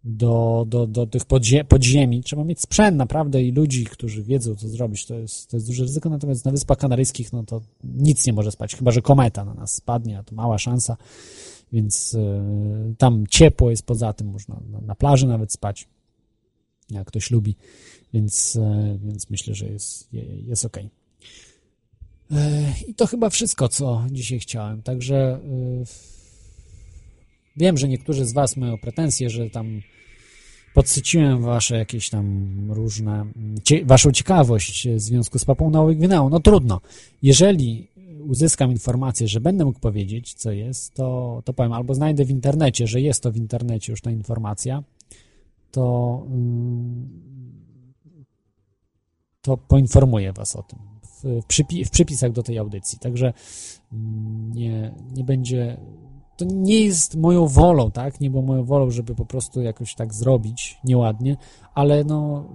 do, 0.03 0.65
do, 0.67 0.87
do 0.87 1.07
tych 1.07 1.25
podzie 1.25 1.63
podziemi. 1.63 2.23
Trzeba 2.23 2.43
mieć 2.43 2.61
sprzęt 2.61 2.97
naprawdę 2.97 3.43
i 3.43 3.51
ludzi, 3.51 3.85
którzy 3.85 4.23
wiedzą, 4.23 4.55
co 4.55 4.67
zrobić. 4.67 5.05
To 5.05 5.15
jest, 5.15 5.49
to 5.49 5.57
jest 5.57 5.67
duże 5.67 5.83
ryzyko, 5.83 6.09
natomiast 6.09 6.45
na 6.45 6.51
Wyspach 6.51 6.77
Kanaryjskich 6.77 7.33
no 7.33 7.43
to 7.43 7.61
nic 7.83 8.27
nie 8.27 8.33
może 8.33 8.51
spać, 8.51 8.75
chyba 8.75 8.91
że 8.91 9.01
kometa 9.01 9.45
na 9.45 9.53
nas 9.53 9.73
spadnie, 9.73 10.17
a 10.17 10.23
to 10.23 10.35
mała 10.35 10.57
szansa, 10.57 10.97
więc 11.73 12.13
y, 12.13 12.95
tam 12.97 13.27
ciepło 13.27 13.69
jest 13.69 13.85
poza 13.85 14.13
tym, 14.13 14.27
można 14.27 14.59
na, 14.71 14.81
na 14.81 14.95
plaży 14.95 15.27
nawet 15.27 15.53
spać, 15.53 15.87
jak 16.89 17.07
ktoś 17.07 17.31
lubi, 17.31 17.55
więc, 18.13 18.55
y, 18.55 18.99
więc 19.03 19.29
myślę, 19.29 19.55
że 19.55 19.65
jest, 19.65 20.09
jest 20.47 20.65
ok. 20.65 20.77
I 22.87 22.93
to 22.93 23.07
chyba 23.07 23.29
wszystko, 23.29 23.69
co 23.69 24.05
dzisiaj 24.11 24.39
chciałem. 24.39 24.81
Także 24.81 25.39
Wiem, 27.59 27.77
że 27.77 27.87
niektórzy 27.87 28.25
z 28.25 28.33
Was 28.33 28.57
mają 28.57 28.77
pretensje, 28.77 29.29
że 29.29 29.49
tam 29.49 29.81
podsyciłem 30.73 31.41
Wasze 31.41 31.77
jakieś 31.77 32.09
tam 32.09 32.47
różne, 32.71 33.25
cie, 33.63 33.85
Waszą 33.85 34.11
ciekawość 34.11 34.87
w 34.87 34.99
związku 34.99 35.39
z 35.39 35.45
Papą 35.45 35.69
Nowej 35.69 35.97
Gwineą. 35.97 36.29
No 36.29 36.39
trudno. 36.39 36.81
Jeżeli 37.21 37.87
uzyskam 38.27 38.71
informację, 38.71 39.27
że 39.27 39.39
będę 39.39 39.65
mógł 39.65 39.79
powiedzieć, 39.79 40.33
co 40.33 40.51
jest, 40.51 40.93
to, 40.93 41.41
to 41.45 41.53
powiem, 41.53 41.73
albo 41.73 41.93
znajdę 41.93 42.25
w 42.25 42.29
internecie, 42.29 42.87
że 42.87 43.01
jest 43.01 43.23
to 43.23 43.31
w 43.31 43.37
internecie 43.37 43.93
już 43.93 44.01
ta 44.01 44.11
informacja, 44.11 44.83
to, 45.71 46.23
mm, 46.27 47.09
to 49.41 49.57
poinformuję 49.57 50.33
Was 50.33 50.55
o 50.55 50.63
tym 50.63 50.79
w, 51.23 51.45
przypi 51.47 51.85
w 51.85 51.89
przypisach 51.89 52.31
do 52.31 52.43
tej 52.43 52.57
audycji. 52.57 52.99
Także 52.99 53.33
mm, 53.93 54.53
nie, 54.53 54.93
nie 55.11 55.23
będzie 55.23 55.77
to 56.39 56.45
nie 56.45 56.79
jest 56.79 57.15
moją 57.15 57.47
wolą, 57.47 57.91
tak? 57.91 58.21
Nie 58.21 58.29
było 58.29 58.43
moją 58.43 58.63
wolą, 58.63 58.91
żeby 58.91 59.15
po 59.15 59.25
prostu 59.25 59.61
jakoś 59.61 59.95
tak 59.95 60.13
zrobić 60.13 60.77
nieładnie, 60.83 61.37
ale 61.73 62.03
no, 62.03 62.49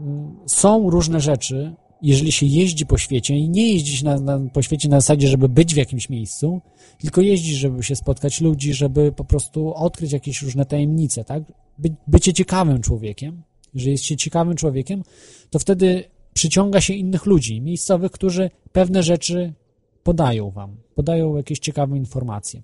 są 0.47 0.91
różne 0.91 1.21
rzeczy, 1.21 1.75
jeżeli 2.03 2.33
się 2.33 2.47
jeździ 2.47 2.87
po 2.87 2.99
świecie 2.99 3.37
i 3.37 3.49
nie 3.49 3.73
jeździć 3.73 4.03
na, 4.03 4.21
na, 4.21 4.41
po 4.53 4.63
świecie 4.63 4.89
na 4.89 5.01
zasadzie, 5.01 5.29
żeby 5.29 5.49
być 5.49 5.75
w 5.75 5.77
jakimś 5.77 6.09
miejscu, 6.09 6.61
tylko 6.99 7.21
jeździć, 7.21 7.57
żeby 7.57 7.83
się 7.83 7.97
spotkać 7.97 8.41
ludzi, 8.41 8.75
żeby 8.75 9.13
po 9.13 9.25
prostu 9.25 9.75
odkryć 9.75 10.13
jakieś 10.13 10.43
różne 10.43 10.67
tajemnice, 10.67 11.25
tak? 11.25 11.43
By, 11.79 11.89
bycie 12.07 12.33
ciekawym 12.33 12.81
człowiekiem, 12.81 13.43
jeżeli 13.75 13.93
jest 13.93 14.05
się 14.05 14.17
ciekawym 14.17 14.57
człowiekiem, 14.57 15.03
to 15.51 15.59
wtedy 15.59 16.05
przyciąga 16.35 16.81
się 16.81 16.95
innych 16.95 17.27
ludzi, 17.27 17.61
miejscowych, 17.61 18.13
którzy 18.13 18.51
pewne 18.73 19.03
rzeczy 19.03 19.55
podają 20.03 20.51
wam, 20.51 20.77
podają 20.95 21.37
jakieś 21.37 21.59
ciekawe 21.59 21.97
informacje. 21.97 22.63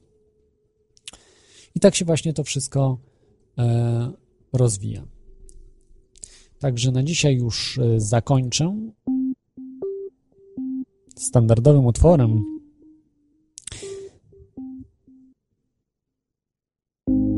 I 1.74 1.80
tak 1.80 1.94
się 1.94 2.04
właśnie 2.04 2.32
to 2.32 2.44
wszystko 2.44 2.98
e, 3.58 4.12
rozwija. 4.52 5.06
Także 6.58 6.92
na 6.92 7.02
dzisiaj 7.02 7.36
już 7.36 7.78
e, 7.78 8.00
zakończę 8.00 8.76
standardowym 11.16 11.86
utworem. 11.86 12.44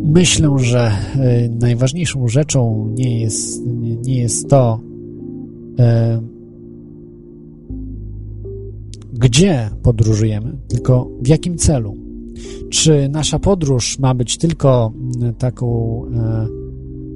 Myślę, 0.05 0.59
że 0.59 0.81
e, 0.81 1.49
najważniejszą 1.49 2.28
rzeczą 2.28 2.89
nie 2.94 3.20
jest, 3.20 3.67
nie 4.05 4.19
jest 4.19 4.49
to, 4.49 4.81
gdzie 9.12 9.70
podróżujemy, 9.83 10.59
tylko 10.69 11.11
w 11.23 11.28
jakim 11.28 11.59
celu. 11.59 12.01
Czy 12.70 13.08
nasza 13.08 13.38
podróż 13.38 13.98
ma 13.98 14.14
być 14.14 14.38
tylko 14.38 14.92
mm, 15.16 15.34
taką 15.34 16.00
e, 16.14 16.46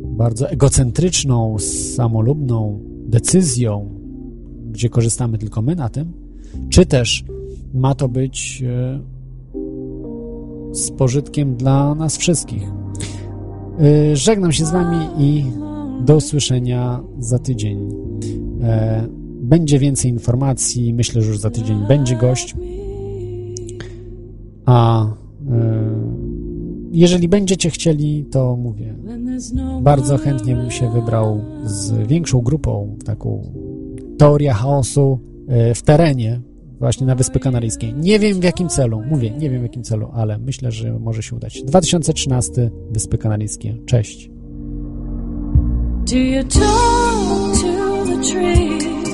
bardzo 0.05 0.51
egocentryczną, 0.51 1.59
samolubną 1.95 2.81
decyzją, 3.07 3.91
gdzie 4.71 4.89
korzystamy 4.89 5.39
tylko 5.39 5.63
my 5.63 5.77
na 5.77 5.89
tym, 5.89 6.13
czy 6.71 6.87
też 6.87 7.25
ma 7.75 7.95
to 7.95 8.09
być 8.09 8.63
e, 8.67 9.01
z 10.73 10.91
pożytkiem 10.91 11.57
dla 11.57 11.95
nas 11.95 12.17
wszystkich. 12.17 12.63
E, 13.79 14.17
żegnam 14.17 14.53
się 14.53 14.65
z 14.65 14.71
Wami 14.71 15.07
i 15.19 15.45
do 16.05 16.17
usłyszenia 16.17 17.03
za 17.19 17.39
tydzień. 17.39 17.89
Będzie 19.41 19.79
więcej 19.79 20.11
informacji, 20.11 20.95
myślę, 20.95 21.23
że 21.23 21.29
już 21.29 21.39
za 21.39 21.51
tydzień 21.51 21.79
będzie 21.89 22.17
gość. 22.17 22.55
A 24.67 25.07
E, 25.51 25.57
jeżeli 26.91 27.29
będziecie 27.29 27.71
chcieli, 27.71 28.25
to 28.31 28.57
mówię, 28.57 28.95
bardzo 29.81 30.19
chętnie 30.19 30.57
bym 30.57 30.71
się 30.71 30.91
wybrał 30.91 31.41
z 31.65 32.09
większą 32.09 32.41
grupą, 32.41 32.97
taką 33.05 33.53
teoria 34.19 34.55
chaosu 34.55 35.21
e, 35.49 35.75
w 35.75 35.83
terenie, 35.83 36.41
właśnie 36.79 37.07
na 37.07 37.15
Wyspy 37.15 37.41
Kanaryjskie. 37.41 37.93
Nie 37.93 38.19
wiem 38.19 38.41
w 38.41 38.45
jakim 38.45 38.69
celu, 38.69 39.03
mówię, 39.11 39.31
nie 39.31 39.51
wiem 39.51 39.61
w 39.61 39.63
jakim 39.63 39.83
celu, 39.83 40.09
ale 40.15 40.39
myślę, 40.39 40.73
że 40.73 40.99
może 40.99 41.23
się 41.23 41.37
udać. 41.37 41.63
2013 41.63 42.71
Wyspy 42.91 43.19
Kanaryjskie. 43.19 43.77
Cześć. 43.87 44.31
Do 46.11 46.17
you 46.17 46.43
talk 46.45 47.61
to 47.61 48.07
the 48.07 48.33
trees? 48.33 49.06